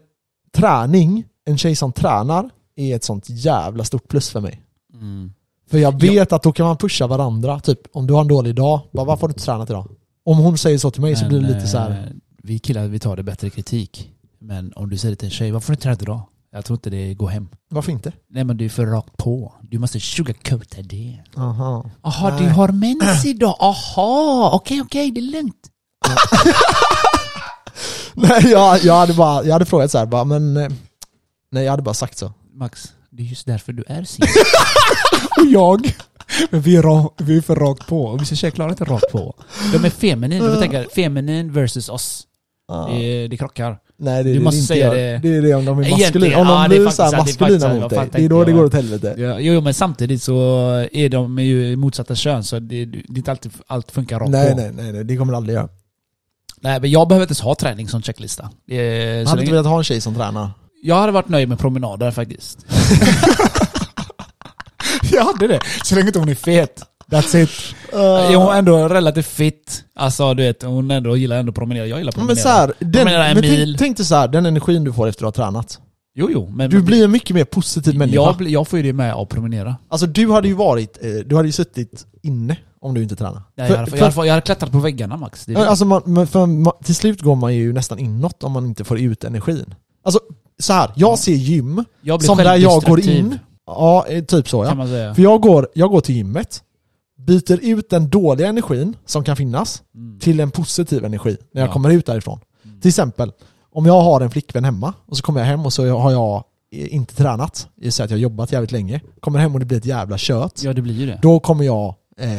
träning, 0.56 1.24
en 1.46 1.58
tjej 1.58 1.76
som 1.76 1.92
tränar, 1.94 2.50
är 2.76 2.96
ett 2.96 3.04
sånt 3.04 3.26
jävla 3.30 3.84
stort 3.84 4.08
plus 4.08 4.30
för 4.30 4.40
mig. 4.40 4.62
Mm. 4.94 5.34
För 5.72 5.78
jag 5.78 6.02
vet 6.02 6.34
att 6.34 6.44
då 6.44 6.52
kan 6.52 6.66
man 6.66 6.78
pusha 6.78 7.08
varandra, 7.08 7.60
typ 7.60 7.80
om 7.94 8.08
du 8.08 8.14
har 8.14 8.22
en 8.22 8.28
dålig 8.28 8.56
dag, 8.56 8.80
bara, 8.92 9.06
varför 9.06 9.22
har 9.22 9.28
du 9.28 9.32
inte 9.32 9.44
tränat 9.46 9.70
idag? 9.70 9.88
Om 10.26 10.38
hon 10.38 10.58
säger 10.58 10.78
så 10.78 10.92
till 10.92 11.02
mig 11.02 11.16
så 11.16 11.26
blir 11.28 11.40
det 11.42 11.48
lite 11.48 11.68
så 11.68 11.78
här. 11.78 11.90
eh, 11.90 11.98
Vi 12.44 12.60
killar, 12.60 12.88
vi 12.88 13.00
tar 13.00 13.16
det 13.16 13.24
bättre 13.24 13.50
kritik. 13.50 14.10
Men 14.40 14.74
om 14.76 14.90
du 14.90 14.98
säger 14.98 15.12
det 15.12 15.16
till 15.16 15.26
en 15.26 15.32
tjej, 15.32 15.52
varför 15.52 15.68
har 15.68 15.72
du 15.72 15.76
inte 15.76 15.84
tränat 15.84 16.02
idag? 16.02 16.22
Jag 16.52 16.66
tror 16.66 16.78
inte 16.78 16.90
det 16.90 17.14
går 17.14 17.28
hem. 17.28 17.48
varför 17.70 17.92
inte? 17.92 18.12
Nej 18.30 18.44
men 18.44 18.58
du 18.58 18.66
är 18.66 18.70
för 18.70 18.86
rakt 18.86 19.18
på. 19.18 19.54
Du 19.62 19.80
måste 19.80 20.00
sugarcoata 20.00 20.82
det. 20.82 21.20
Aha. 21.38 21.90
Nej. 22.04 22.44
du 22.44 22.50
har 22.50 22.68
mens 22.70 23.26
idag? 23.26 23.56
Jaha, 23.60 24.52
okej 24.54 24.82
okej, 24.82 25.12
det 25.12 25.20
är 25.20 25.32
lugnt. 25.32 25.70
Nej 28.14 28.48
jag, 28.52 28.84
jag, 28.84 28.94
hade 28.96 29.14
bara, 29.14 29.44
jag 29.44 29.54
hade 29.54 29.66
frågat 29.66 29.92
så 29.92 29.98
här, 29.98 30.06
bara, 30.06 30.24
men 30.24 30.58
eh, 30.58 30.70
nej 31.52 31.64
jag 31.64 31.72
hade 31.72 31.84
bara 31.84 31.94
sagt 31.94 32.18
så. 32.18 32.34
Max, 32.54 32.94
det 33.10 33.24
är 33.24 33.28
just 33.28 33.46
därför 33.46 33.74
du 33.74 33.84
är 33.88 34.04
singel. 34.04 34.30
Och 35.46 35.52
jag. 35.52 35.94
Men 36.50 36.62
vi 36.62 36.76
är, 36.76 36.82
ra- 36.84 37.12
vi 37.18 37.38
är 37.38 37.42
för 37.42 37.56
rakt 37.56 37.88
på. 37.88 38.18
Vissa 38.18 38.36
tjejer 38.36 38.52
klarar 38.52 38.70
inte 38.70 38.84
rakt 38.84 39.12
på. 39.12 39.36
De 39.74 39.86
är 39.86 39.90
feminin, 39.90 40.44
du 40.44 40.50
får 40.54 40.62
tänka 40.62 40.84
feminin 40.96 41.52
versus 41.54 41.90
oss. 41.90 42.24
Ja. 42.68 42.90
Det, 42.92 43.28
det 43.28 43.38
krockar. 43.38 43.78
Nej 43.98 44.24
det 44.24 44.30
är 44.30 44.34
Du 44.34 44.40
det 44.40 44.44
måste 44.46 44.58
inte 44.58 44.68
säga 44.68 44.94
det. 44.94 45.18
Det 45.24 45.36
är 45.36 45.42
det 45.42 45.54
om 45.54 45.66
de 45.66 45.80
är 45.80 45.92
maskulina. 45.92 46.38
Om 46.40 46.48
de 46.48 46.54
ja, 46.54 46.68
det 46.68 46.76
är 46.76 46.80
blir 46.80 46.86
faktiskt 46.86 46.96
så 46.98 47.04
här 47.04 47.12
sant, 47.12 47.26
det 47.26 47.32
är 47.32 47.38
faktiskt 47.38 47.62
maskulina 47.64 47.82
mot 47.82 47.90
dig, 47.90 48.10
det 48.12 48.26
är 48.26 48.30
då 48.30 48.44
det 48.44 48.52
går 48.52 48.66
åt 48.66 48.74
helvete. 48.74 49.16
Ja, 49.18 49.40
jo 49.40 49.62
men 49.62 49.74
samtidigt 49.74 50.24
så 50.24 50.38
är 50.92 51.10
de 51.10 51.40
ju 51.40 51.76
motsatta 51.76 52.16
kön 52.16 52.44
så 52.44 52.60
det, 52.60 52.86
det 52.86 52.98
är 52.98 53.18
inte 53.18 53.32
alltid 53.32 53.52
allt 53.68 53.92
funkar 53.92 54.20
rakt 54.20 54.32
Nej, 54.32 54.52
på. 54.52 54.58
nej, 54.58 54.72
nej, 54.74 54.94
nej, 54.94 55.04
det 55.04 55.18
kommer 55.18 55.34
det 55.34 55.38
aldrig 55.38 55.56
göra. 55.56 55.70
nej 56.62 56.80
men 56.82 56.92
jag 56.92 57.08
behöver 57.08 57.24
inte 57.24 57.32
ens 57.32 57.42
ha 57.42 57.56
träning 57.56 57.88
som 57.90 58.02
checklista. 58.02 58.44
Så 58.44 58.50
hade 58.76 59.20
inte 59.22 59.36
länge, 59.36 59.52
velat 59.52 59.66
ha 59.66 59.78
en 59.78 59.84
tjej 59.84 60.02
som 60.02 60.16
tränar. 60.16 60.50
jag 60.84 60.96
hade 60.96 61.12
varit 61.12 61.30
nöjd 61.30 61.50
med 61.50 61.60
promenader 61.60 62.12
faktiskt. 62.12 62.66
Jag 65.16 65.26
hade 65.26 65.48
det. 65.48 65.60
Så 65.84 65.96
länge 65.96 66.08
inte 66.08 66.20
hon 66.20 66.30
är 66.30 66.36
fet. 66.36 66.82
That's 67.12 67.38
it. 67.38 67.50
Är 67.94 68.36
hon 68.36 68.56
ändå 68.56 68.88
relativt 68.90 69.26
fit? 69.28 69.84
Alltså 69.96 70.34
du 70.34 70.44
vet, 70.44 70.64
hon 70.64 70.92
ändå 70.92 71.18
gillar 71.18 71.36
ändå 71.38 71.50
att 71.50 71.56
promenera. 71.56 71.86
Jag 71.88 71.98
gillar 71.98 72.10
att 72.10 72.16
promenera. 72.16 72.36
men 72.36 72.44
så 72.44 72.50
här, 72.50 72.74
den, 72.80 72.92
Promenera 72.92 73.26
en 73.28 73.34
men 73.34 73.44
tänk, 73.44 73.58
mil. 73.60 73.76
tänk 73.80 73.98
dig 73.98 74.06
så 74.06 74.16
här, 74.16 74.28
den 74.28 74.46
energin 74.46 74.84
du 74.84 74.94
får 74.94 75.08
efter 75.08 75.26
att 75.26 75.38
ha 75.38 75.44
tränat. 75.46 75.80
Jo, 76.18 76.30
jo. 76.32 76.52
Men 76.56 76.70
Du 76.70 76.82
blir 76.82 77.04
en 77.04 77.12
mycket 77.12 77.36
mer 77.36 77.44
positiv 77.44 77.98
människa. 77.98 78.16
jag, 78.16 78.38
blir- 78.38 78.52
jag 78.52 78.68
får 78.68 78.80
ju 78.80 78.84
det 78.84 78.94
med 78.94 79.14
att 79.14 79.30
promenera. 79.30 79.76
Alltså 79.90 80.08
du 80.08 80.32
hade 80.32 80.48
ju 80.48 80.54
varit, 80.54 80.98
eh, 81.02 81.10
du 81.26 81.36
hade 81.36 81.48
ju 81.48 81.52
suttit 81.52 82.06
inne 82.24 82.58
om 82.82 82.94
du 82.94 83.04
inte 83.04 83.16
tränade. 83.16 83.42
Nej, 83.58 83.70
jag, 83.72 83.78
hade, 83.78 83.92
för- 83.92 83.98
jag, 83.98 84.06
hade, 84.12 84.28
jag 84.28 84.34
hade 84.34 84.42
klättrat 84.46 84.72
på 84.72 84.80
väggarna 84.80 85.18
Max. 85.18 85.48
Är. 85.48 85.56
Alltså 85.66 85.86
man, 85.86 86.02
men 86.06 86.28
för, 86.28 86.46
man, 86.46 86.74
till 86.84 86.96
slut 86.96 87.22
går 87.22 87.36
man 87.36 87.56
ju 87.56 87.74
nästan 87.74 88.00
inåt 88.00 88.44
om 88.44 88.52
man 88.52 88.66
inte 88.66 88.84
får 88.84 89.00
ut 89.00 89.24
energin. 89.24 89.74
Alltså 90.06 90.20
så 90.60 90.74
här, 90.74 90.92
jag 90.96 91.20
ser 91.20 91.34
gym 91.34 91.84
som 92.22 92.38
där 92.38 92.56
jag 92.56 92.84
går 92.84 93.00
in, 93.10 93.40
ja 93.68 94.06
eh, 94.10 94.24
typ 94.24 94.50
så 94.50 94.64
ja. 94.66 94.86
För 95.16 95.22
jag 95.22 95.42
går, 95.42 95.68
jag 95.74 95.90
går 95.92 96.02
till 96.02 96.16
gymmet, 96.16 96.64
byter 97.18 97.60
ut 97.66 97.90
den 97.90 98.10
dåliga 98.10 98.48
energin 98.48 98.96
som 99.06 99.24
kan 99.24 99.36
finnas 99.36 99.82
Mm. 99.96 100.20
till 100.20 100.40
en 100.40 100.52
positiv 100.52 101.06
energi 101.06 101.38
när 101.54 101.62
jag 101.62 101.70
Ja. 101.70 101.74
kommer 101.74 101.90
ut 101.90 102.06
därifrån. 102.06 102.40
Mm. 102.66 102.82
Till 102.82 102.90
exempel, 102.90 103.32
om 103.74 103.86
jag 103.86 104.02
har 104.02 104.22
en 104.22 104.30
flickvän 104.32 104.64
hemma 104.64 104.94
och 105.06 105.18
så 105.18 105.24
kommer 105.24 105.40
jag 105.40 105.48
hem 105.48 105.66
och 105.66 105.74
så 105.74 105.98
har 105.98 106.12
jag 106.12 106.44
inte 106.72 107.16
tränat, 107.16 107.68
säger 107.90 107.90
att 107.90 108.10
jag 108.12 108.18
har 108.18 108.22
jobbat 108.22 108.52
jävligt 108.52 108.72
länge, 108.72 109.02
kommer 109.20 109.40
hem 109.40 109.54
och 109.54 109.60
det 109.60 109.66
blir 109.66 109.78
ett 109.78 109.86
jävla 109.86 110.18
kött, 110.18 110.62
Ja, 110.64 110.74
det 110.74 110.82
blir 110.82 110.94
ju 110.94 111.06
det. 111.06 111.20
då 111.22 111.40
kommer 111.40 111.64
jag 111.66 111.96
eh, 112.18 112.30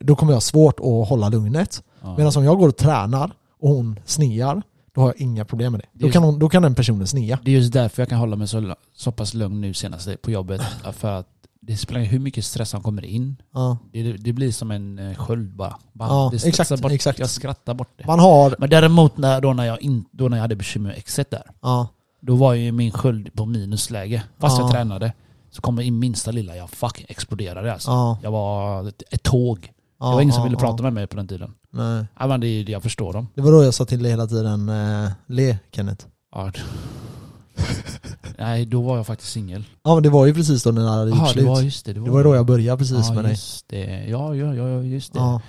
då 0.00 0.14
kommer 0.16 0.32
jag 0.32 0.36
ha 0.36 0.40
svårt 0.40 0.80
att 0.80 1.08
hålla 1.08 1.28
lugnet. 1.28 1.82
Ja. 2.02 2.14
Medan 2.16 2.32
om 2.36 2.44
jag 2.44 2.58
går 2.58 2.68
och 2.68 2.76
tränar 2.76 3.30
och 3.60 3.68
hon 3.68 4.00
snear, 4.04 4.62
då 4.94 5.00
har 5.00 5.08
jag 5.08 5.20
inga 5.20 5.44
problem 5.44 5.72
med 5.72 5.80
det. 5.80 6.06
Då 6.06 6.10
kan, 6.12 6.22
hon, 6.22 6.38
då 6.38 6.48
kan 6.48 6.62
den 6.62 6.74
personen 6.74 7.06
snea. 7.06 7.38
Det 7.44 7.50
är 7.50 7.54
just 7.54 7.72
därför 7.72 8.02
jag 8.02 8.08
kan 8.08 8.18
hålla 8.18 8.36
mig 8.36 8.48
så, 8.48 8.74
så 8.94 9.12
pass 9.12 9.34
lugn 9.34 9.60
nu 9.60 9.74
senast 9.74 10.22
på 10.22 10.30
jobbet. 10.30 10.60
För 10.92 11.10
att 11.12 11.28
det 11.60 11.76
spelar 11.76 12.00
hur 12.00 12.18
mycket 12.18 12.44
stress 12.44 12.70
som 12.70 12.82
kommer 12.82 13.04
in. 13.04 13.36
Ja. 13.54 13.78
Det, 13.92 14.12
det 14.12 14.32
blir 14.32 14.52
som 14.52 14.70
en 14.70 14.98
eh, 14.98 15.14
sköld 15.16 15.56
bara. 15.56 15.76
bara 15.92 16.08
Ja, 16.08 16.32
exakt, 16.44 16.82
bort, 16.82 16.92
exakt. 16.92 17.18
Jag 17.18 17.30
skrattar 17.30 17.74
bort 17.74 17.92
det. 17.96 18.06
Man 18.06 18.18
har, 18.20 18.56
Men 18.58 18.70
däremot 18.70 19.16
när, 19.16 19.40
då, 19.40 19.52
när 19.52 19.64
jag 19.64 19.82
in, 19.82 20.04
då 20.10 20.28
när 20.28 20.36
jag 20.36 20.42
hade 20.42 20.56
bekymmer 20.56 20.88
med 20.88 20.98
exet 20.98 21.30
där. 21.30 21.42
ja, 21.62 21.88
Då 22.20 22.34
var 22.36 22.54
ju 22.54 22.72
min 22.72 22.90
sköld 22.92 23.34
på 23.34 23.46
minusläge. 23.46 24.22
Fast 24.38 24.58
jag 24.58 24.68
Ja. 24.68 24.72
tränade. 24.72 25.12
Så 25.50 25.62
kommer 25.62 25.82
in 25.82 25.98
minsta 25.98 26.30
lilla, 26.30 26.56
jag 26.56 26.70
fucking 26.70 27.06
exploderade 27.08 27.72
alltså. 27.72 27.90
ja, 27.90 28.18
Jag 28.22 28.30
var 28.30 28.88
ett, 28.88 29.02
ett 29.10 29.22
tåg. 29.22 29.72
Ja. 30.00 30.06
det 30.06 30.14
var 30.14 30.20
ingen 30.20 30.34
som 30.34 30.44
ville 30.44 30.56
prata 30.56 30.82
med 30.82 30.92
mig 30.92 31.06
på 31.06 31.16
den 31.16 31.28
tiden. 31.28 31.54
Nej. 31.72 32.04
Ja, 32.20 32.26
men 32.26 32.40
det, 32.40 32.62
jag 32.62 32.82
förstår 32.82 33.12
dem. 33.12 33.28
Det 33.34 33.40
var 33.42 33.52
då 33.52 33.64
jag 33.64 33.74
sa 33.74 33.84
till 33.84 34.02
dig 34.02 34.10
hela 34.10 34.26
tiden, 34.26 34.68
eh, 34.68 35.10
le 35.26 35.58
Kenneth. 35.72 36.06
Ja. 36.34 36.52
Nej, 38.38 38.66
då 38.66 38.82
var 38.82 38.96
jag 38.96 39.06
faktiskt 39.06 39.32
singel. 39.32 39.64
Ja 39.84 39.94
men 39.94 40.02
det 40.02 40.10
var 40.10 40.26
ju 40.26 40.34
precis 40.34 40.62
då 40.62 40.70
när 40.70 40.82
det 40.82 40.90
hade 40.90 41.10
gjort 41.10 41.18
Jaha, 41.18 41.26
det 41.26 41.32
slut. 41.32 41.46
var 41.46 41.60
just 41.60 41.86
det. 41.86 41.92
Det 41.92 42.00
var, 42.00 42.06
Det 42.06 42.12
var 42.12 42.24
då 42.24 42.34
jag 42.34 42.46
började 42.46 42.78
precis 42.78 43.08
ja, 43.08 43.14
med 43.14 43.24
dig. 43.24 43.36
det. 43.66 44.04
Ja, 44.08 44.34
ja, 44.34 44.54
ja, 44.54 44.82
just 44.82 45.12
det. 45.12 45.18
Ja. 45.18 45.40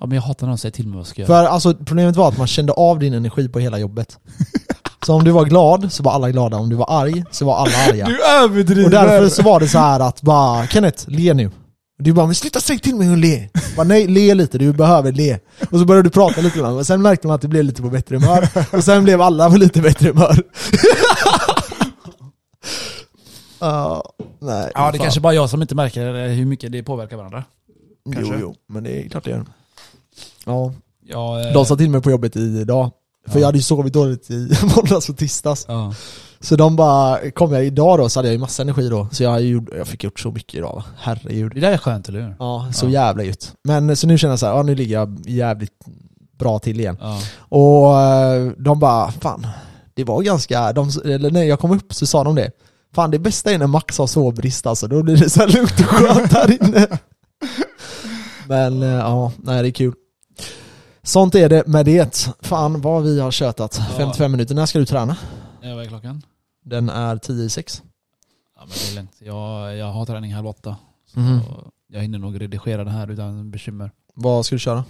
Ja. 0.00 0.06
men 0.06 0.14
jag 0.16 0.22
hatar 0.22 0.46
när 0.46 0.50
någon 0.50 0.58
säger 0.58 0.72
till 0.72 0.86
mig 0.86 0.92
vad 0.92 1.00
jag 1.00 1.06
ska 1.06 1.22
göra. 1.22 1.26
För 1.26 1.44
alltså 1.44 1.74
problemet 1.74 2.16
var 2.16 2.28
att 2.28 2.38
man 2.38 2.46
kände 2.46 2.72
av 2.72 2.98
din 2.98 3.14
energi 3.14 3.48
på 3.48 3.58
hela 3.58 3.78
jobbet. 3.78 4.18
Så 5.06 5.14
om 5.14 5.24
du 5.24 5.30
var 5.30 5.44
glad 5.44 5.92
så 5.92 6.02
var 6.02 6.12
alla 6.12 6.30
glada, 6.30 6.56
om 6.56 6.68
du 6.68 6.76
var 6.76 6.86
arg 6.88 7.24
så 7.30 7.44
var 7.44 7.56
alla 7.56 7.76
arga. 7.88 8.06
Du 8.06 8.24
överdriver! 8.24 8.84
Och 8.84 8.90
därför 8.90 9.28
så 9.28 9.42
var 9.42 9.60
det 9.60 9.68
så 9.68 9.78
här 9.78 10.00
att 10.00 10.22
bara, 10.22 10.66
Kenneth, 10.66 11.04
le 11.10 11.34
nu. 11.34 11.50
Du 11.98 12.12
bara, 12.12 12.26
men 12.26 12.34
sluta 12.34 12.60
säga 12.60 12.78
till 12.78 12.94
mig 12.96 13.12
att 13.12 13.18
le. 13.18 13.48
Bara, 13.76 13.86
Nej, 13.86 14.06
le 14.06 14.34
lite, 14.34 14.58
du 14.58 14.72
behöver 14.72 15.12
le. 15.12 15.38
Och 15.70 15.78
så 15.78 15.84
började 15.84 16.08
du 16.08 16.12
prata 16.12 16.40
lite 16.40 16.58
med 16.58 16.66
honom, 16.66 16.84
sen 16.84 17.02
märkte 17.02 17.26
man 17.26 17.34
att 17.34 17.40
du 17.42 17.48
blev 17.48 17.64
lite 17.64 17.82
på 17.82 17.88
bättre 17.90 18.16
humör. 18.18 18.48
Och 18.72 18.84
sen 18.84 19.04
blev 19.04 19.20
alla 19.22 19.50
på 19.50 19.56
lite 19.56 19.80
bättre 19.80 20.08
humör. 20.08 20.42
Ja, 23.60 24.02
nej. 24.40 24.70
Ja, 24.74 24.86
det 24.92 24.98
fan. 24.98 25.04
kanske 25.04 25.20
bara 25.20 25.34
jag 25.34 25.50
som 25.50 25.62
inte 25.62 25.74
märker 25.74 26.28
hur 26.28 26.46
mycket 26.46 26.72
det 26.72 26.82
påverkar 26.82 27.16
varandra. 27.16 27.44
Jo, 28.06 28.12
kanske. 28.12 28.34
jo, 28.40 28.54
men 28.68 28.84
det 28.84 28.90
är 29.04 29.08
klart 29.08 29.24
det 29.24 29.30
gör. 29.30 29.44
Ja, 30.46 30.72
Ja, 31.04 31.46
eh, 31.46 31.52
de 31.52 31.66
sa 31.66 31.76
till 31.76 31.90
mig 31.90 32.02
på 32.02 32.10
jobbet 32.10 32.36
idag. 32.36 32.90
För 33.26 33.34
Ja. 33.34 33.40
jag 33.40 33.46
hade 33.46 33.58
ju 33.58 33.62
sovit 33.62 33.92
dåligt 33.92 34.30
i 34.30 34.50
måndags 34.76 35.08
och 35.08 35.16
tisdags. 35.16 35.64
ja. 35.68 35.94
Så 36.40 36.56
de 36.56 36.76
bara, 36.76 37.30
kom 37.30 37.52
jag 37.52 37.64
idag 37.64 37.98
då 37.98 38.08
så 38.08 38.18
hade 38.18 38.28
jag 38.28 38.32
ju 38.32 38.38
massa 38.38 38.62
energi 38.62 38.88
då. 38.88 39.08
Så 39.12 39.22
jag, 39.22 39.42
gjorde, 39.42 39.76
jag 39.78 39.86
fick 39.88 40.04
gjort 40.04 40.20
så 40.20 40.30
mycket 40.30 40.54
idag 40.54 40.74
va. 40.74 40.84
Herregud. 40.98 41.54
Det 41.54 41.60
där 41.60 41.72
är 41.72 41.76
skönt, 41.78 42.08
eller 42.08 42.20
hur? 42.20 42.36
Ja, 42.38 42.68
så 42.74 42.86
Ja. 42.86 42.90
jävla 42.90 43.22
gött. 43.24 43.52
Men 43.64 43.96
så 43.96 44.06
nu 44.06 44.18
känner 44.18 44.32
jag 44.32 44.38
så 44.38 44.46
här, 44.46 44.52
ja 44.56 44.62
nu 44.62 44.74
ligger 44.74 44.94
jag 44.94 45.18
jävligt 45.26 45.72
bra 46.38 46.58
till 46.58 46.80
igen. 46.80 46.96
Ja. 47.00 47.20
Och 47.38 48.00
eh, 48.00 48.52
de 48.58 48.78
bara, 48.80 49.10
fan, 49.10 49.46
det 49.94 50.04
var 50.04 50.22
ganska, 50.22 50.72
de, 50.72 50.90
eller 51.04 51.30
när 51.30 51.42
jag 51.44 51.60
kom 51.60 51.70
upp 51.70 51.94
så 51.94 52.06
sa 52.06 52.24
de 52.24 52.34
det. 52.34 52.50
Fan 52.94 53.10
det 53.10 53.18
bästa 53.18 53.50
är 53.52 53.58
när 53.58 53.66
Max 53.66 53.98
har 53.98 54.06
sovbrist 54.06 54.66
alltså, 54.66 54.86
då 54.86 55.02
blir 55.02 55.16
det 55.16 55.30
så 55.30 55.40
här 55.40 55.48
lugnt 55.48 55.80
och 55.80 55.86
skönt 55.86 56.32
här 56.32 56.62
inne. 56.64 56.86
Men 58.48 58.82
eh, 58.82 58.88
ja, 58.88 59.32
nej 59.36 59.62
det 59.62 59.68
är 59.68 59.72
kul. 59.72 59.92
Sånt 61.02 61.34
är 61.34 61.48
det 61.48 61.66
med 61.66 61.84
det. 61.86 62.28
Fan 62.40 62.80
vad 62.80 63.02
vi 63.02 63.20
har 63.20 63.30
tjötat. 63.30 63.76
Ja. 63.78 63.94
55 63.96 64.32
minuter, 64.32 64.54
när 64.54 64.66
ska 64.66 64.78
du 64.78 64.86
träna? 64.86 65.16
Ja, 65.62 65.74
vad 65.74 65.84
är 65.84 65.88
klockan? 65.88 66.22
Den 66.68 66.88
är 66.88 67.16
10 67.16 67.44
i 67.44 67.50
6. 67.50 67.82
Ja, 68.56 68.60
men 68.60 68.68
det 68.68 68.90
är 68.92 68.94
lugnt. 68.96 69.16
Jag, 69.18 69.76
jag 69.76 69.92
har 69.92 70.06
träning 70.06 70.34
halv 70.34 70.46
åtta. 70.46 70.76
Så 71.06 71.20
Mhm. 71.20 71.40
Jag 71.90 72.00
hinner 72.02 72.18
nog 72.18 72.40
redigera 72.40 72.84
det 72.84 72.90
här 72.90 73.10
utan 73.10 73.50
bekymmer. 73.50 73.90
Vad 74.14 74.46
ska 74.46 74.54
du 74.54 74.58
köra? 74.58 74.84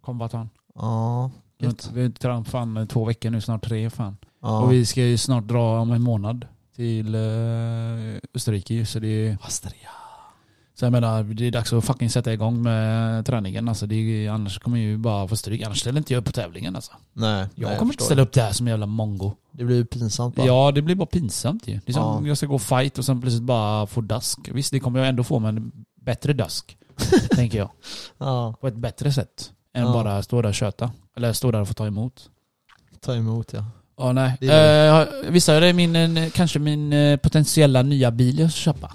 Kombatan. 0.00 0.48
Ja, 0.74 1.30
Vi 1.58 1.66
har 1.66 1.72
gött. 1.72 1.84
inte- 1.84 1.94
vi 1.94 2.00
har 2.00 2.06
inte 2.06 2.20
tränat 2.20 2.48
fan 2.48 2.86
två 2.88 3.04
veckor 3.04 3.30
nu, 3.30 3.40
snart 3.40 3.64
tre 3.64 3.90
fan. 3.90 4.16
Ja. 4.42 4.60
Och 4.62 4.72
vi 4.72 4.86
ska 4.86 5.02
ju 5.02 5.18
snart 5.18 5.44
dra 5.44 5.80
om 5.80 5.92
en 5.92 6.02
månad 6.02 6.46
till 6.76 7.14
uh, 7.14 8.18
Österrike 8.34 8.74
ju, 8.74 8.86
så 8.86 8.98
det 8.98 9.08
är 9.08 9.38
Asteria. 9.42 9.88
Så 10.80 10.86
jag 10.86 10.92
menar, 10.92 11.22
det 11.22 11.46
är 11.46 11.50
dags 11.50 11.72
att 11.72 11.84
fucking 11.84 12.10
sätta 12.10 12.32
igång 12.32 12.62
med 12.62 13.26
träningen. 13.26 13.68
Alltså 13.68 13.86
det 13.86 13.94
är, 14.26 14.30
annars 14.30 14.58
kommer 14.58 14.78
jag 14.78 14.84
ju 14.86 14.96
bara 14.96 15.28
få 15.28 15.36
stryk. 15.36 15.62
Annars 15.62 15.80
ställer 15.80 15.98
inte 15.98 16.12
jag 16.12 16.20
upp 16.20 16.24
på 16.26 16.32
tävlingen 16.32 16.76
alltså. 16.76 16.92
Nej, 17.12 17.46
Jag 17.54 17.68
nej, 17.68 17.78
kommer 17.78 17.92
inte 17.92 17.96
förstår 17.96 18.04
ställa 18.04 18.22
upp 18.22 18.32
där 18.32 18.52
som 18.52 18.66
en 18.66 18.70
jävla 18.70 18.86
mongo. 18.86 19.32
Det 19.52 19.64
blir 19.64 19.76
ju 19.76 19.84
pinsamt 19.84 20.36
bara. 20.36 20.46
Ja, 20.46 20.72
det 20.74 20.82
blir 20.82 20.94
bara 20.94 21.06
pinsamt 21.06 21.68
ju. 21.68 21.80
Det 21.86 21.92
är 21.92 21.92
som 21.92 22.22
Ja. 22.24 22.28
jag 22.28 22.36
ska 22.36 22.46
gå 22.46 22.58
fight 22.58 22.98
och 22.98 23.04
sen 23.04 23.20
plötsligt 23.20 23.42
bara 23.42 23.86
få 23.86 24.00
dask. 24.00 24.38
Visst, 24.52 24.72
det 24.72 24.80
kommer 24.80 24.98
jag 24.98 25.08
ändå 25.08 25.24
få, 25.24 25.38
men 25.38 25.72
bättre 26.02 26.32
dask. 26.32 26.76
tänker 27.30 27.58
jag. 27.58 27.70
Ja, 28.18 28.54
På 28.60 28.68
ett 28.68 28.76
bättre 28.76 29.12
sätt. 29.12 29.50
Än 29.74 29.82
Ja. 29.86 29.92
bara 29.92 30.22
stå 30.22 30.42
där 30.42 30.48
och 30.48 30.54
köta. 30.54 30.90
Eller 31.16 31.32
stå 31.32 31.50
där 31.50 31.60
och 31.60 31.68
få 31.68 31.74
ta 31.74 31.86
emot. 31.86 32.30
ta 33.00 33.14
emot 33.14 33.52
ja. 33.52 33.64
Ja, 33.98 34.12
nej. 34.12 34.36
Det 34.40 34.52
är 34.52 35.02
Uh, 35.24 35.30
visst 35.30 35.48
är 35.48 35.60
det 35.60 35.72
min, 35.72 35.96
eh, 36.16 36.30
kanske 36.30 36.58
min 36.58 36.92
eh, 36.92 37.16
potentiella 37.16 37.82
nya 37.82 38.10
bil 38.10 38.38
jag 38.38 38.50
ska 38.50 38.58
köpa? 38.72 38.92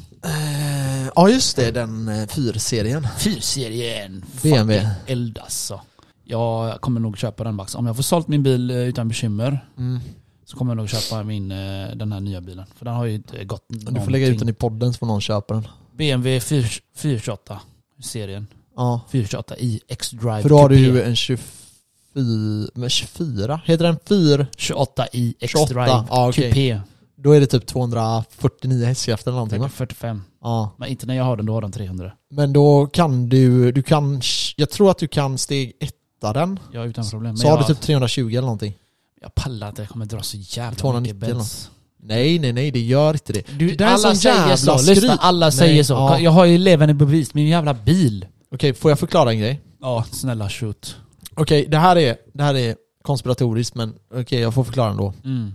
Ja 1.15 1.29
just 1.29 1.55
det, 1.55 1.71
den 1.71 2.07
eh, 2.07 2.27
fyrserien. 2.27 3.07
Fyrserien. 3.17 4.25
BMW. 4.41 4.79
Fucking 4.79 4.91
eld 5.07 5.39
alltså. 5.39 5.81
Jag 6.23 6.81
kommer 6.81 6.99
nog 6.99 7.17
köpa 7.17 7.43
den 7.43 7.55
Max. 7.55 7.75
Om 7.75 7.85
jag 7.85 7.95
får 7.95 8.03
sålt 8.03 8.27
min 8.27 8.43
bil 8.43 8.71
eh, 8.71 8.77
utan 8.77 9.07
bekymmer 9.07 9.65
Mm. 9.77 9.99
så 10.45 10.57
kommer 10.57 10.71
jag 10.71 10.77
nog 10.77 10.89
köpa 10.89 11.23
min, 11.23 11.51
eh, 11.51 11.87
den 11.95 12.11
här 12.11 12.19
nya 12.19 12.41
bilen. 12.41 12.65
För 12.77 12.85
den 12.85 12.93
har 12.93 13.05
ju 13.05 13.13
inte 13.15 13.43
gått 13.45 13.65
Du 13.69 14.01
får 14.01 14.11
lägga 14.11 14.27
ut 14.27 14.39
den 14.39 14.49
i 14.49 14.53
podden 14.53 14.93
så 14.93 14.97
får 14.97 15.05
någon 15.07 15.21
köpa 15.21 15.53
den. 15.53 15.67
BMW 15.97 16.39
4, 16.39 16.67
428 16.95 17.59
serien. 18.03 18.47
Ja. 18.75 19.01
428 19.11 19.55
i 19.57 19.81
X-Drive 19.87 20.41
För 20.41 20.49
då 20.49 20.57
har 20.57 20.69
du 20.69 20.77
ju 20.79 21.01
en 21.01 21.15
24, 21.15 22.69
men 22.73 22.89
24? 22.89 23.61
Heter 23.65 23.83
den 23.85 23.97
4? 24.07 24.47
28 24.57 25.07
i 25.13 25.35
28, 25.39 25.63
X-Drive 25.63 25.87
ja, 26.09 26.29
okej. 26.29 26.43
Coupé. 26.51 26.81
Då 27.25 27.31
är 27.31 27.39
det 27.39 27.47
typ 27.47 27.65
249 27.67 28.85
hästkrafter 28.85 29.31
eller 29.31 29.35
någonting 29.35 29.61
va? 29.61 29.69
45. 29.69 30.21
Ja. 30.41 30.75
Men 30.77 30.89
inte 30.89 31.05
när 31.05 31.15
jag 31.15 31.23
har 31.23 31.37
den, 31.37 31.45
då 31.45 31.53
har 31.53 31.61
den 31.61 31.71
300. 31.71 32.11
Men 32.31 32.53
då 32.53 32.85
kan 32.87 33.29
du, 33.29 33.71
du 33.71 33.83
kan, 33.83 34.21
jag 34.55 34.69
tror 34.69 34.91
att 34.91 34.97
du 34.97 35.07
kan 35.07 35.37
steg 35.37 35.73
etta 35.79 36.33
den. 36.33 36.59
Är 36.73 36.85
utan 36.85 37.05
problem. 37.09 37.23
Men 37.29 37.37
Så 37.37 37.47
har 37.47 37.57
jag, 37.57 37.67
du 37.67 37.73
typ 37.73 37.81
320 37.83 38.27
eller 38.29 38.41
någonting. 38.41 38.73
jag 39.21 39.35
pallar 39.35 39.69
inte, 39.69 39.81
jag 39.81 39.89
kommer 39.89 40.05
dra 40.05 40.21
så 40.21 40.37
jävla 40.37 40.75
290 40.75 41.15
mycket 41.15 41.29
bens. 41.37 41.69
Nej 42.03 42.39
nej 42.39 42.53
nej, 42.53 42.71
det 42.71 42.79
gör 42.79 43.13
inte 43.13 43.33
det. 43.33 43.43
Du, 43.59 43.75
Det 43.75 43.85
alla 43.87 44.15
säger 44.15 44.55
så, 44.55 44.77
skryt. 44.77 44.95
lyssna, 44.97 45.15
alla 45.15 45.45
Nej, 45.45 45.51
säger 45.51 45.83
så. 45.83 45.93
ja. 45.93 46.19
Jag 46.19 46.31
har 46.31 46.45
ju 46.45 46.57
levande 46.57 46.93
bevis, 46.93 47.33
min 47.33 47.47
jävla 47.47 47.73
bil. 47.73 48.25
Okej, 48.51 48.73
får 48.73 48.91
jag 48.91 48.99
förklara 48.99 49.31
en 49.31 49.39
grej? 49.39 49.61
Ja, 49.81 50.05
snälla 50.11 50.49
shoot. 50.49 50.95
Okej, 51.35 51.65
det 51.69 51.77
här 51.77 51.95
är, 51.95 52.15
det 52.33 52.43
här 52.43 52.55
är 52.55 52.75
konspiratoriskt 53.01 53.75
men 53.75 53.93
okej 54.15 54.39
jag 54.39 54.53
får 54.53 54.63
förklara 54.63 54.91
ändå. 54.91 55.13
Mm. 55.23 55.53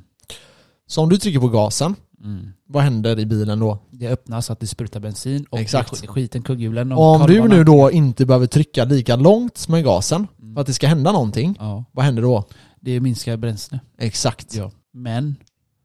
Så 0.91 1.03
om 1.03 1.09
du 1.09 1.17
trycker 1.17 1.41
på 1.41 1.49
gasen, 1.49 1.95
Mm. 2.25 2.49
vad 2.67 2.83
händer 2.83 3.19
i 3.19 3.27
bilen 3.27 3.59
då? 3.59 3.79
Det 3.91 4.09
öppnas 4.09 4.47
så 4.47 4.53
att 4.53 4.61
det 4.61 4.67
sprutar 4.67 5.01
bensin 5.01 5.47
och 5.51 5.59
Exakt. 5.59 6.07
Skiten 6.07 6.43
kugghjulen 6.43 6.93
och 6.93 7.05
om 7.15 7.27
du 7.27 7.49
nu 7.49 7.65
då 7.65 7.91
inte 7.91 8.27
behöver 8.27 8.47
trycka 8.47 8.85
lika 8.85 9.17
långt 9.17 9.69
med 9.69 9.85
gasen 9.85 10.27
Mm. 10.43 10.55
för 10.55 10.61
att 10.61 10.67
det 10.67 10.75
ska 10.75 10.87
hända 10.89 11.13
någonting, 11.13 11.57
Ja, 11.59 11.85
vad 11.93 12.05
händer 12.05 12.23
då? 12.23 12.45
det 12.81 13.01
minskar 13.01 13.37
bränsle. 13.37 13.81
Exakt. 13.99 14.55
Ja. 14.55 14.71
Men, 14.93 15.37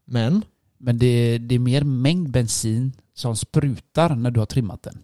Men, 0.06 0.44
men 0.78 0.98
det, 0.98 1.38
det 1.38 1.54
är 1.54 1.58
mer 1.58 1.82
mängd 1.84 2.30
bensin 2.30 2.92
som 3.14 3.36
sprutar 3.36 4.14
när 4.14 4.30
du 4.30 4.40
har 4.40 4.46
trimmat 4.46 4.82
den. 4.82 4.98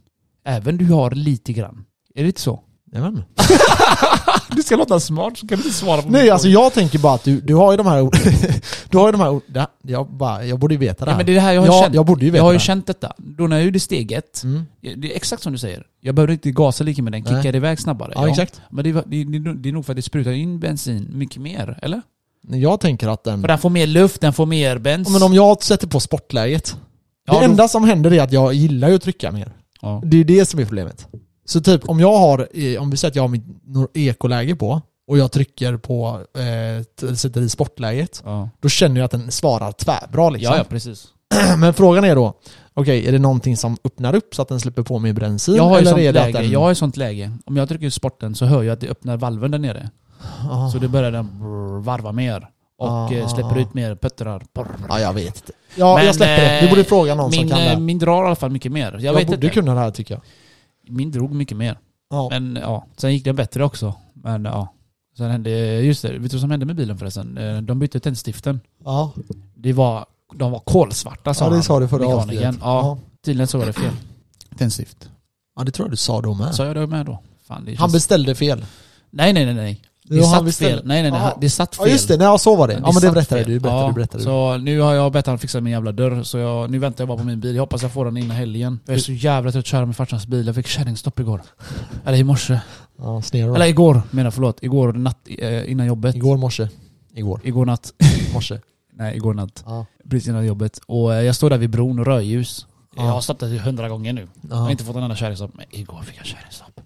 Även 0.45 0.77
du 0.77 0.87
har 0.87 1.11
lite 1.11 1.53
grann. 1.53 1.85
Är 2.15 2.23
det 2.23 2.27
inte 2.29 2.41
så? 2.41 2.61
Jag 2.93 3.01
vet 3.03 3.09
inte. 3.11 3.25
Du 4.57 4.63
ska 4.63 4.77
låta 4.77 5.01
smart 5.01 5.39
så 5.39 5.47
kan 5.47 5.59
du 5.59 5.65
inte 5.65 5.77
svara 5.77 6.03
på 6.03 6.09
Nej 6.11 6.31
alltså 6.31 6.49
jag 6.49 6.73
tänker 6.73 6.99
bara 6.99 7.15
att 7.15 7.25
du, 7.25 7.41
du 7.41 7.55
har 7.55 7.73
ju 7.73 7.77
de 7.77 7.87
här 7.87 8.11
Du 8.91 8.99
har 8.99 9.07
ju 9.09 9.13
de 9.13 9.21
här 9.21 9.41
det- 9.47 9.67
jag, 9.83 10.11
bara, 10.13 10.45
jag 10.45 10.59
borde 10.59 10.75
ju 10.75 10.79
veta 10.81 11.05
det 11.05 11.11
ja, 11.11 11.13
här. 11.13 11.17
men 11.17 11.27
det 11.27 11.33
är 11.33 11.35
det 11.35 11.41
här 11.41 11.53
jag 11.53 11.61
har 11.61 11.67
ja, 11.69 11.83
känt. 11.83 11.95
jag 11.95 12.07
borde 12.07 12.21
ju 12.25 12.27
Jag 12.27 12.33
veta 12.33 12.45
har 12.45 12.53
ju 12.53 12.57
det. 12.57 12.61
här. 12.61 12.65
känt 12.67 12.87
detta. 12.87 13.13
Då 13.19 13.47
när 13.47 13.57
jag 13.57 13.65
gjorde 13.65 13.81
steget, 13.81 14.43
Mm. 14.45 14.63
det 14.81 15.13
är 15.13 15.17
exakt 15.17 15.43
som 15.43 15.53
du 15.53 15.59
säger. 15.59 15.83
Jag 16.01 16.15
behöver 16.15 16.33
inte 16.33 16.51
gasa 16.51 16.85
lika 16.85 17.03
med 17.03 17.13
den, 17.13 17.23
Nej. 17.23 17.35
kickar 17.43 17.57
iväg 17.57 17.81
snabbare. 17.81 18.13
Ja, 18.15 18.29
exakt. 18.29 18.61
Men 18.71 18.85
det, 18.85 18.93
det, 18.93 19.25
det, 19.55 19.69
är 19.69 19.73
nog 19.73 19.87
för 19.87 19.93
att 19.93 19.97
det 19.97 20.03
sprutar 20.03 20.31
in 20.31 20.61
bensin 20.61 21.09
mycket 21.13 21.43
mer, 21.43 21.79
eller? 21.83 22.03
Jag 22.49 22.81
tänker 22.81 23.09
att 23.09 23.25
den... 23.25 23.41
För 23.41 23.49
den 23.49 23.59
får 23.59 23.71
mer 23.71 23.87
luft, 23.87 24.21
den 24.21 24.33
får 24.33 24.47
mer 24.47 24.71
Ja, 24.73 24.79
bensin. 24.79 25.13
men 25.13 25.23
om 25.23 25.35
jag 25.35 25.63
sätter 25.63 25.87
på 25.87 26.01
sportläget. 26.01 26.77
Ja, 27.27 27.33
det 27.35 27.39
då- 27.39 27.45
enda 27.45 27.69
som 27.69 27.85
händer 27.85 28.13
är 28.13 28.23
att 28.23 28.33
jag 28.33 28.55
gillar 28.55 28.89
ju 28.89 28.95
att 28.95 29.03
trycka 29.03 29.33
mer. 29.33 29.53
Ja. 29.81 30.03
Det 30.05 30.17
är 30.21 30.25
det 30.25 30.47
som 30.47 30.61
är 30.61 30.65
problemet. 30.65 31.07
Så 31.53 31.61
typ 31.61 31.89
om 31.89 32.01
jag 32.01 32.19
har, 32.19 32.49
eh, 32.55 32.83
om 32.83 32.91
vi 32.91 32.97
säger 32.97 33.11
att 33.11 33.17
jag 33.17 33.23
har 33.23 33.29
mitt 33.29 33.45
ekoläge 33.95 34.57
på 34.57 34.81
och 35.09 35.19
jag 35.19 35.33
trycker 35.33 35.77
på, 35.77 36.21
eh, 37.01 37.15
sätter 37.15 37.41
i 37.41 37.49
sportläget, 37.49 38.23
Ja. 38.25 38.49
då 38.61 38.69
känner 38.69 38.97
jag 39.01 39.05
att 39.05 39.11
den 39.11 39.31
svarar 39.33 39.73
tvärbra 39.73 40.31
liksom. 40.31 40.53
ja, 40.53 40.59
ja, 40.59 40.65
precis. 40.65 41.07
Men 41.59 41.75
frågan 41.75 42.05
är 42.05 42.15
då, 42.15 42.35
okej, 42.75 43.09
är 43.09 43.13
det 43.13 43.19
någonting 43.19 43.57
som 43.57 43.77
öppnar 43.85 44.15
upp 44.15 44.35
så 44.35 44.43
att 44.43 44.49
den 44.49 44.61
släpper 44.61 44.83
på 44.83 44.99
mer 44.99 45.13
bensin? 45.13 45.55
Jag 45.55 45.63
har 45.65 45.79
eller 45.79 45.99
är 45.99 46.13
det 46.13 46.13
läge, 46.13 46.39
att 46.39 46.43
den... 46.45 46.51
jag 46.53 46.61
har 46.61 46.69
ju 46.69 46.75
sånt 46.75 46.97
läge. 46.97 47.33
Om 47.47 47.57
jag 47.57 47.69
trycker 47.69 47.91
sporten 47.91 48.35
så 48.35 48.45
hör 48.45 48.63
jag 48.63 48.73
att 48.73 48.81
det 48.81 48.89
öppnar 48.89 49.17
valven 49.17 49.51
där 49.51 49.59
nere. 49.59 49.91
Ah. 50.51 50.69
Så 50.71 50.79
det 50.79 50.89
börjar 50.89 51.11
den 51.13 51.29
varva 51.83 52.13
mer. 52.13 52.49
Och 52.79 52.89
Ah. 52.89 53.13
eh, 53.13 53.29
släpper 53.29 53.59
ut 53.59 53.75
mer 53.75 53.95
puttrar. 53.95 54.43
Ja, 54.89 55.01
jag 55.01 55.13
vet 55.13 55.27
inte. 55.37 55.53
Ja, 55.75 55.97
Men, 55.97 56.07
jag 56.07 56.15
släpper 56.15 56.43
det. 56.43 56.61
Du 56.61 56.67
eh, 56.67 56.71
borde 56.71 56.85
fråga 56.85 57.15
någon 57.15 57.31
Min, 57.31 57.41
som 57.41 57.49
kan 57.49 57.59
det. 57.59 57.73
eh, 57.73 57.79
min 57.79 57.99
drar 57.99 58.23
i 58.23 58.27
alla 58.27 58.35
fall 58.37 58.51
mycket 58.51 58.73
mer. 58.73 58.93
Jag, 58.93 59.03
Jag, 59.03 59.15
vet 59.15 59.27
borde 59.27 59.47
inte. 59.47 59.55
kunna 59.55 59.75
det 59.75 59.81
här 59.81 59.91
tycker 59.91 60.15
jag. 60.15 60.23
Min 60.89 61.11
drog 61.11 61.33
mycket 61.35 61.57
mer. 61.57 61.79
Ja. 62.11 62.29
Men 62.31 62.59
ja, 62.63 62.87
sen 62.97 63.13
gick 63.13 63.25
den 63.25 63.37
bättre 63.37 63.65
också. 63.65 63.95
Men 64.13 64.45
ja. 64.45 64.69
Sen 65.17 65.31
hände, 65.31 65.51
just 65.81 66.03
det, 66.03 66.09
vet 66.19 66.31
du 66.31 66.37
vad 66.37 66.41
som 66.41 66.51
hände 66.51 66.67
med 66.67 66.77
bilen 66.77 66.99
förresten? 66.99 67.39
Eh, 67.39 67.59
De 67.63 67.79
bytte 67.79 68.01
tändstiften. 68.01 68.61
Ja, 68.85 69.13
Det 69.55 69.73
var, 69.73 70.07
de 70.35 70.53
var 70.53 70.59
kolsvarta 70.61 71.35
sa 71.35 71.45
ja 71.45 71.49
det 71.49 71.57
han, 71.57 71.63
sa 71.63 71.81
du 71.81 71.89
förra 71.89 72.07
avsnittet. 72.07 72.55
Ja, 72.61 72.99
tydligen 73.25 73.47
så 73.49 73.59
var 73.59 73.67
det 73.67 73.73
fel. 73.73 73.93
Tändstift. 74.59 75.11
ja, 75.57 75.65
det 75.65 75.71
tror 75.73 75.87
jag 75.87 75.93
du 75.93 75.97
sa 75.97 76.21
då 76.21 76.35
med. 76.35 76.55
Sa 76.55 76.67
jag 76.67 76.77
det 76.77 76.87
med 76.87 77.07
då? 77.07 77.19
Fan, 77.47 77.65
det 77.65 77.71
Han 77.71 77.77
känns... 77.77 77.93
beställde 77.93 78.35
fel. 78.35 78.65
Nej, 79.11 79.33
nej, 79.33 79.45
nej, 79.45 79.55
nej. 79.55 79.81
Det 80.21 80.27
han 80.27 80.47
satt 80.47 80.57
fel. 80.57 80.83
Nej, 80.85 81.03
nej, 81.03 81.11
nej. 81.11 81.21
Ja. 81.21 81.39
Det 81.41 81.51
satt 81.51 81.77
fel. 81.77 81.87
Ja 81.87 81.93
just 81.93 82.09
det, 82.09 82.17
nej, 82.17 82.27
ja, 82.27 82.39
så 82.39 82.57
var 82.57 82.69
det. 82.69 82.75
Ja 82.75 82.93
men 82.93 82.95
det 83.03 83.11
berättade 83.13 83.45
fel. 83.45 83.53
du, 83.53 83.61
berättade, 83.61 83.83
ja, 83.83 83.89
du, 83.89 83.95
berättade 83.95 84.19
du. 84.19 84.25
Så 84.25 84.57
nu 84.57 84.81
har 84.81 84.95
jag 84.95 85.13
bett 85.13 85.27
han 85.27 85.39
fixa 85.39 85.61
min 85.61 85.73
jävla 85.73 85.93
dörr, 85.93 86.23
så 86.23 86.39
jag, 86.39 86.71
nu 86.71 86.79
väntar 86.79 87.03
jag 87.03 87.09
bara 87.09 87.19
på 87.19 87.25
min 87.25 87.41
bil. 87.41 87.55
Jag 87.55 87.63
hoppas 87.63 87.83
jag 87.83 87.93
får 87.93 88.05
den 88.05 88.17
innan 88.17 88.37
helgen. 88.37 88.81
Jag 88.87 88.95
är 88.97 89.01
så 89.01 89.13
jävla 89.13 89.53
trött 89.53 89.61
att 89.61 89.67
köra 89.67 89.87
med 89.87 89.97
farsans 89.97 90.27
bil. 90.27 90.47
Jag 90.47 90.55
fick 90.55 90.67
kärringstopp 90.67 91.21
igår. 91.21 91.43
Eller 92.05 92.19
i 92.19 92.25
morse. 92.25 92.61
Ja, 92.99 93.23
Eller 93.33 93.67
igår 93.67 94.03
menar 94.11 94.27
jag, 94.27 94.35
förlåt. 94.35 94.63
Igår 94.63 94.93
natt 94.93 95.19
eh, 95.39 95.71
innan 95.71 95.87
jobbet. 95.87 96.17
Igår 96.17 96.37
morse. 96.37 96.69
Igår. 97.15 97.41
Igår 97.45 97.67
natt. 97.67 97.93
Morse. 98.35 98.59
Nej, 98.95 99.17
igår 99.17 99.35
natt. 99.35 99.63
Ja. 99.67 99.87
Precis 100.11 100.29
innan 100.29 100.47
jobbet. 100.47 100.81
Och 100.87 101.15
eh, 101.15 101.23
jag 101.23 101.35
står 101.35 101.51
där 101.51 101.59
vid 101.59 101.71
bron 101.71 101.99
och 101.99 102.07
rödljus. 102.07 102.67
Ja. 102.97 103.05
Jag 103.05 103.13
har 103.13 103.35
där 103.39 103.49
till 103.49 103.61
hundra 103.61 103.89
gånger 103.89 104.13
nu. 104.13 104.29
Jag 104.51 104.57
har 104.57 104.65
Ja. 104.67 104.71
inte 104.71 104.85
fått 104.85 104.97
en 104.97 105.03
enda 105.03 105.17
kärringstopp. 105.17 105.51
Men 105.55 105.67
igår 105.71 106.03
fick 106.03 106.19
jag 106.19 106.27
kärringstopp. 106.27 106.81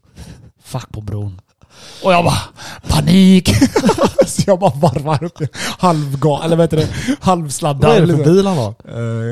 Fuck 0.63 0.89
på 0.93 1.01
bron. 1.01 1.41
Och 2.05 2.13
jag 2.13 2.25
bara 2.25 2.39
panik! 2.89 3.49
Så 4.27 4.43
jag 4.47 4.59
bara 4.59 4.71
varvar 4.75 5.25
upp 5.25 5.39
det. 5.39 5.49
Halvga, 5.79 6.41
eller 6.45 6.57
vad 6.57 6.65
heter 6.65 6.77
det? 6.77 6.89
Halvsladdar. 7.21 7.89
Vad 7.89 7.97
är 7.99 8.07
det 8.07 8.17
för 8.17 8.25
bil 8.25 8.47
han 8.47 8.57
har? 8.57 8.75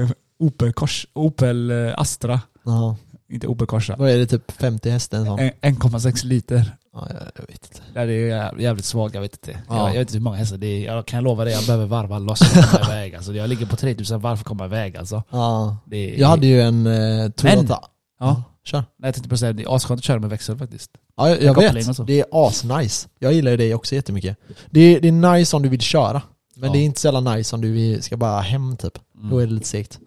Eh, 0.02 0.08
Opel, 0.38 0.72
Kors, 0.72 1.06
Opel 1.12 1.70
eh, 1.70 1.92
Astra. 1.96 2.40
Ja. 2.64 2.96
Inte 3.32 3.46
Opel 3.46 3.66
Corsa. 3.66 3.94
Vad 3.98 4.10
är 4.10 4.16
det, 4.18 4.26
typ 4.26 4.52
50 4.52 4.90
häst 4.90 5.14
en 5.14 5.24
sån? 5.26 5.38
Eh. 5.38 5.50
En- 5.60 5.76
1,6 5.76 6.24
liter. 6.26 6.76
Ja, 6.92 7.08
jag, 7.36 7.42
vet 7.46 7.50
inte. 7.50 7.80
Ja, 7.94 8.04
det 8.06 8.12
är 8.12 8.30
jä- 8.52 8.60
jävligt 8.60 8.84
svagt, 8.84 9.14
jag 9.14 9.20
vet 9.22 9.32
inte. 9.32 9.58
Ja. 9.68 9.76
Jag, 9.76 9.88
jag 9.88 9.92
vet 9.92 10.00
inte 10.00 10.12
hur 10.12 10.20
många 10.20 10.36
hästar 10.36 10.56
det 10.56 10.66
är. 10.66 10.94
Jag 10.94 11.06
kan 11.06 11.24
lova 11.24 11.44
dig, 11.44 11.52
jag 11.52 11.64
behöver 11.64 11.86
varva 11.86 12.18
loss 12.18 12.38
för 12.38 12.60
att 12.60 12.70
komma 12.70 12.84
iväg. 12.84 13.14
Alltså, 13.16 13.32
jag 13.34 13.48
ligger 13.48 13.66
på 13.66 13.76
3000 13.76 14.20
varv 14.20 14.36
för 14.36 14.40
att 14.42 14.46
komma 14.48 14.64
iväg 14.64 14.96
alltså. 14.96 15.22
Ja. 15.30 15.76
Det 15.86 16.14
är, 16.14 16.20
Jag 16.20 16.28
hade 16.28 16.46
ju 16.46 16.60
en 16.62 16.86
eh, 16.86 17.28
Toyota. 17.30 17.80
Ja, 18.20 18.42
Kör. 18.64 18.78
nej, 18.78 18.86
jag 19.08 19.14
tänkte 19.14 19.34
att 19.34 19.40
säga, 19.40 19.52
det 19.52 19.62
är 19.62 19.76
asskönt 19.76 19.98
att 19.98 20.04
köra 20.04 20.18
med 20.18 20.30
växel 20.30 20.58
faktiskt. 20.58 20.90
Ja, 21.16 21.28
jag, 21.28 21.42
jag 21.42 21.74
vet. 21.74 22.06
Det 22.06 22.20
är 22.20 22.26
asnice. 22.32 23.08
Jag 23.18 23.32
gillar 23.32 23.50
ju 23.50 23.56
det 23.56 23.74
också 23.74 23.94
jättemycket. 23.94 24.36
Det 24.70 24.80
är, 24.80 25.00
det 25.00 25.08
är 25.08 25.36
nice 25.36 25.56
om 25.56 25.62
du 25.62 25.68
vill 25.68 25.80
köra. 25.80 26.22
Men 26.56 26.66
Ja. 26.66 26.72
det 26.72 26.78
är 26.78 26.84
inte 26.84 27.00
så 27.00 27.06
jävla 27.06 27.34
nice 27.34 27.56
om 27.56 27.60
du 27.62 27.98
ska 28.02 28.16
bara 28.16 28.40
hem 28.40 28.76
typ. 28.76 28.98
Mm. 29.18 29.30
Då 29.30 29.38
är 29.38 29.46
det 29.46 29.52
lite 29.52 29.68
segt. 29.68 29.98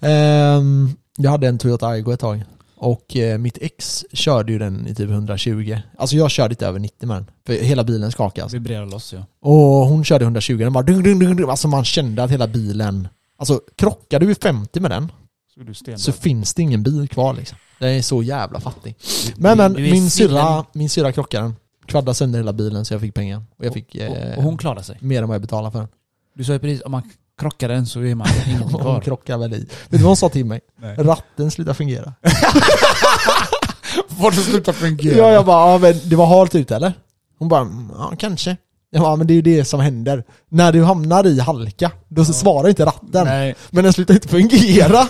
Ehm, 0.00 0.90
jag 1.16 1.30
hade 1.30 1.48
en 1.48 1.58
Toyota 1.58 1.86
Aygo 1.86 2.12
ett 2.12 2.20
tag. 2.20 2.44
Och 2.76 3.16
eh, 3.16 3.38
mitt 3.38 3.58
ex 3.60 4.04
körde 4.12 4.52
ju 4.52 4.58
den 4.58 4.86
i 4.86 4.94
typ 4.94 5.10
120. 5.10 5.78
Alltså 5.98 6.16
jag 6.16 6.30
körde 6.30 6.52
inte 6.52 6.66
över 6.66 6.78
90 6.78 7.06
med 7.08 7.16
den. 7.16 7.30
För 7.46 7.52
hela 7.52 7.84
bilen 7.84 8.12
skakas. 8.12 8.52
Vibrerar 8.54 8.86
loss 8.86 9.12
ja. 9.12 9.26
Och 9.40 9.86
hon 9.86 10.04
körde 10.04 10.24
120, 10.24 10.56
den 10.56 10.72
bara 10.72 10.84
dung, 10.84 11.02
dung, 11.02 11.18
dung, 11.18 11.36
dung. 11.36 11.50
Alltså 11.50 11.68
man 11.68 11.84
kände 11.84 12.22
att 12.24 12.30
hela 12.30 12.46
bilen... 12.46 13.08
Alltså 13.38 13.60
krockar 13.76 14.20
du 14.20 14.30
i 14.30 14.34
50 14.34 14.80
med 14.80 14.90
den 14.90 15.12
Så 15.54 15.96
så 15.96 16.12
finns 16.12 16.54
det 16.54 16.62
ingen 16.62 16.82
bil 16.82 17.08
kvar 17.08 17.34
liksom. 17.34 17.58
Den 17.78 17.88
är 17.90 18.02
så 18.02 18.22
jävla 18.22 18.60
fattig. 18.60 18.96
Men 19.36 19.58
men, 19.58 19.72
min 19.72 20.10
syrra, 20.10 20.64
min 20.72 20.90
syrra 20.90 21.12
krockade 21.12 21.44
den. 21.44 21.56
Kvaddade 21.86 22.14
sönder 22.14 22.38
hela 22.38 22.52
bilen 22.52 22.84
så 22.84 22.94
jag 22.94 23.00
fick 23.00 23.14
pengar. 23.14 23.42
Och 23.58 23.64
jag 23.64 23.72
fick 23.74 23.94
och, 23.94 24.00
eh, 24.00 24.36
och 24.38 24.42
hon 24.42 24.58
klarar 24.58 24.82
sig. 24.82 24.98
mer 25.00 25.22
än 25.22 25.28
vad 25.28 25.34
jag 25.34 25.42
betalade 25.42 25.72
för 25.72 25.78
den. 25.78 25.88
Du 26.34 26.44
sa 26.44 26.52
ju 26.52 26.58
precis, 26.58 26.82
om 26.82 26.92
man 26.92 27.10
krockar 27.40 27.68
den 27.68 27.86
så 27.86 28.00
är 28.00 28.14
man 28.14 28.26
ingenting 28.46 28.68
Hon 28.72 28.80
kvar. 28.80 29.00
krockade 29.00 29.38
väl 29.38 29.54
i. 29.54 29.58
Vet 29.58 29.68
du 29.90 29.96
vad 29.98 30.06
hon 30.06 30.16
sa 30.16 30.28
till 30.28 30.44
mig? 30.46 30.60
Nej. 30.80 30.96
Ratten 30.96 31.50
slutar 31.50 31.74
fungera. 31.74 32.12
Får 34.20 34.30
det 34.30 34.36
sluta 34.36 34.72
fungera? 34.72 35.16
Ja, 35.16 35.32
jag 35.32 35.46
bara, 35.46 35.70
ja, 35.72 35.78
men 35.78 35.94
det 36.04 36.16
var 36.16 36.26
halt 36.26 36.54
ute 36.54 36.76
eller? 36.76 36.92
Hon 37.38 37.48
bara, 37.48 37.60
"Mm, 37.60 37.90
ja 37.98 38.12
kanske. 38.18 38.56
"Ja, 38.94 39.16
men 39.16 39.26
det 39.26 39.32
är 39.32 39.36
ju 39.36 39.42
det 39.42 39.64
som 39.64 39.80
händer. 39.80 40.24
När 40.48 40.72
du 40.72 40.84
hamnar 40.84 41.26
i 41.26 41.40
halka, 41.40 41.90
då 42.08 42.24
så 42.24 42.32
svarar 42.32 42.68
inte 42.68 42.86
ratten. 42.86 43.24
Nej, 43.24 43.54
Men 43.70 43.84
den 43.84 43.92
slutar 43.92 44.14
inte 44.14 44.28
fungera. 44.28 45.08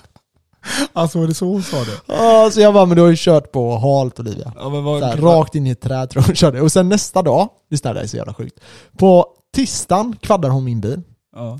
alltså 0.92 1.18
var 1.18 1.26
det 1.26 1.34
så 1.34 1.46
hon 1.46 1.62
sa 1.62 1.76
det? 1.76 2.00
Ja, 2.06 2.50
så 2.52 2.60
jag 2.60 2.74
bara, 2.74 2.86
men 2.86 2.96
du 2.96 3.02
har 3.02 3.10
ju 3.10 3.16
kört 3.18 3.52
på 3.52 3.78
halt 3.78 4.20
Olivia. 4.20 4.52
Ja, 4.56 4.68
vad, 4.68 5.00
Så 5.00 5.06
här, 5.06 5.16
rakt 5.16 5.54
in 5.54 5.66
i 5.66 5.70
ett 5.70 5.80
träd 5.80 6.10
tror 6.10 6.22
jag 6.22 6.26
hon 6.26 6.36
körde. 6.36 6.60
Och 6.60 6.72
sen 6.72 6.88
nästa 6.88 7.22
dag, 7.22 7.48
lyssna 7.70 7.92
det 7.92 7.98
här 7.98 8.04
är 8.04 8.08
så 8.08 8.16
jävla 8.16 8.34
sjukt. 8.34 8.60
På 8.98 9.26
tisdagen 9.54 10.16
kvaddar 10.20 10.48
hon 10.50 10.64
min 10.64 10.80
bil. 10.80 11.02
Ja. 11.36 11.58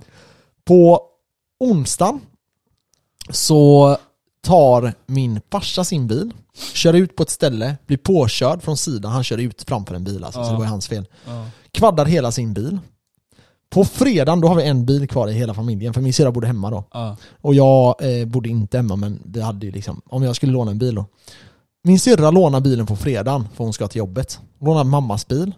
På 0.64 1.00
onsdagen 1.60 2.20
så 3.30 3.96
tar 4.44 4.92
min 5.06 5.40
farsa 5.52 5.84
sin 5.84 6.06
bil, 6.06 6.30
kör 6.74 6.92
ut 6.94 7.16
på 7.16 7.22
ett 7.22 7.30
ställe, 7.30 7.76
blir 7.86 7.96
påkörd 7.96 8.62
från 8.62 8.76
sidan, 8.76 9.12
han 9.12 9.24
kör 9.24 9.38
ut 9.38 9.64
framför 9.68 9.94
en 9.94 10.04
bil 10.04 10.24
alltså, 10.24 10.40
så 10.40 10.46
Ja. 10.48 10.50
det 10.52 10.56
var 10.58 10.64
ju 10.64 10.70
hans 10.70 10.88
fel. 10.88 11.06
Ja. 11.26 11.46
Kvaddar 11.70 12.04
hela 12.06 12.32
sin 12.32 12.54
bil. 12.54 12.78
På 13.70 13.84
fredagen, 13.84 14.40
då 14.40 14.48
har 14.48 14.54
vi 14.54 14.62
en 14.68 14.86
bil 14.86 15.08
kvar 15.08 15.28
i 15.28 15.32
hela 15.32 15.54
familjen, 15.54 15.94
för 15.94 16.00
min 16.00 16.12
syrra 16.12 16.30
bodde 16.32 16.46
hemma 16.46 16.70
då. 16.70 16.84
Ja. 16.92 17.16
Och 17.40 17.54
jag 17.54 17.94
eh, 18.20 18.26
bodde 18.26 18.48
inte 18.48 18.76
hemma, 18.76 18.96
men 18.96 19.20
vi 19.24 19.40
hade 19.40 19.66
ju 19.66 19.72
liksom, 19.72 20.00
om 20.08 20.22
jag 20.22 20.36
skulle 20.36 20.52
låna 20.52 20.70
en 20.70 20.78
bil 20.78 20.94
då. 20.94 21.06
Min 21.84 21.98
syrra 22.00 22.30
lånar 22.30 22.60
bilen 22.60 22.86
på 22.86 22.96
fredagen, 22.96 23.48
för 23.56 23.64
hon 23.64 23.72
ska 23.72 23.88
till 23.88 23.98
jobbet. 23.98 24.38
Lånar 24.60 24.84
mammas 24.84 25.28
bil 25.28 25.54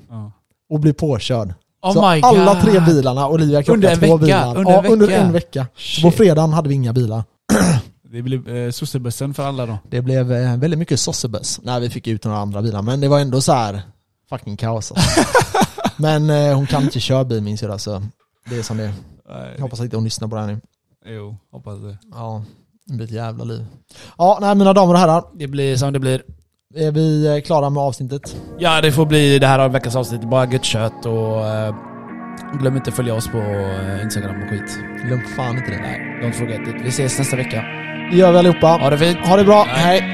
och 0.71 0.81
blir 0.81 0.93
påkörd. 0.93 1.55
Oh 1.83 1.93
så 1.93 2.05
alla 2.05 2.55
God. 2.55 2.63
tre 2.63 2.81
bilarna, 2.81 3.29
Olivia 3.29 3.63
krockade 3.63 3.75
Under 3.95 4.03
en 4.05 4.09
två 4.09 4.17
vecka, 4.17 4.25
bilar. 4.27 4.57
under 4.59 4.73
en 4.79 4.85
ja, 4.85 4.91
under 4.93 5.07
vecka. 5.07 5.21
en 5.21 5.33
vecka. 5.33 5.67
Så 5.77 6.03
på 6.03 6.09
Shit. 6.11 6.17
fredagen 6.17 6.53
hade 6.53 6.69
vi 6.69 6.75
inga 6.75 6.93
bilar. 6.93 7.25
Det 8.11 8.23
blev 8.23 8.49
eh, 8.49 8.71
sossebussen 8.71 9.35
för 9.35 9.47
alla 9.47 9.67
då. 9.67 9.79
Det 9.91 10.03
blev 10.03 10.33
eh, 10.33 10.57
väldigt 10.57 10.79
mycket 10.79 11.01
sossebuss. 11.01 11.61
Nej, 11.63 11.81
vi 11.81 11.91
fick 11.91 12.07
ut 12.07 12.25
några 12.25 12.39
andra 12.39 12.63
bilar, 12.63 12.83
men 12.83 13.01
det 13.01 13.09
var 13.09 13.21
ändå 13.21 13.41
så 13.41 13.53
här 13.53 13.83
fucking 14.29 14.57
kaos 14.57 14.93
alltså. 14.93 15.21
Men 15.97 16.31
eh, 16.31 16.57
hon 16.57 16.67
kan 16.67 16.83
inte 16.83 17.01
köra 17.01 17.25
bil 17.25 17.43
min 17.43 17.59
syrra, 17.59 17.79
så 17.79 18.03
det 18.51 18.59
är 18.59 18.63
som 18.63 18.77
det 18.77 18.85
är. 18.85 18.93
Jag 19.55 19.63
hoppas 19.63 19.81
att 19.81 19.85
inte 19.85 19.97
hon 19.97 20.05
lyssnar 20.05 20.29
på 20.29 20.35
det 20.35 20.41
här 20.41 20.49
nu. 20.49 20.61
Jo, 21.07 21.37
hoppas 21.53 21.81
det. 21.81 21.99
Ja, 22.13 22.45
det 22.87 22.95
blir 22.95 23.07
ett 23.07 23.13
jävla 23.13 23.45
liv. 23.45 23.67
Ja, 24.19 24.39
nej 24.41 24.55
mina 24.55 24.73
damer 24.73 24.93
och 24.93 24.99
herrar. 24.99 25.25
Det 25.35 25.47
blir 25.47 25.77
som 25.77 25.93
det 25.93 25.99
blir. 25.99 26.23
Är 26.75 26.91
vi 26.91 27.27
eh, 27.27 27.41
klara 27.41 27.71
med 27.71 27.83
avsnittet? 27.83 28.37
Ja, 28.59 28.81
det 28.81 28.93
får 28.93 29.07
bli 29.07 29.39
det 29.39 29.47
här 29.47 29.59
av 29.59 29.73
veckans 29.73 29.97
avsnitt. 29.97 30.31
Bara 30.31 30.53
gött 30.53 30.65
kött 30.65 31.07
och 31.07 31.47
eh, 31.47 31.75
glöm 32.61 32.77
inte 32.77 32.91
att 32.91 32.97
följa 32.97 33.15
oss 33.15 33.29
på 33.29 33.39
eh, 33.39 34.03
Instagram 34.03 34.43
och 34.43 34.49
skit. 34.49 34.79
Glöm 35.07 35.21
fan 35.37 35.59
inte 35.59 35.71
det. 35.71 35.81
Nej, 35.81 36.21
don't 36.23 36.33
forget 36.33 36.69
it. 36.69 36.85
Vi 36.85 36.89
ses 36.89 37.19
nästa 37.19 37.37
vecka. 37.37 37.65
Det 38.11 38.17
gör 38.17 38.33
vi 38.33 38.39
allihopa. 38.39 38.67
Ha 38.67 38.91
det 38.91 38.99
fint. 38.99 39.19
Ha 39.27 39.37
det 39.37 39.45
bra, 39.45 39.65
Nej. 39.67 39.77
hej! 39.85 40.13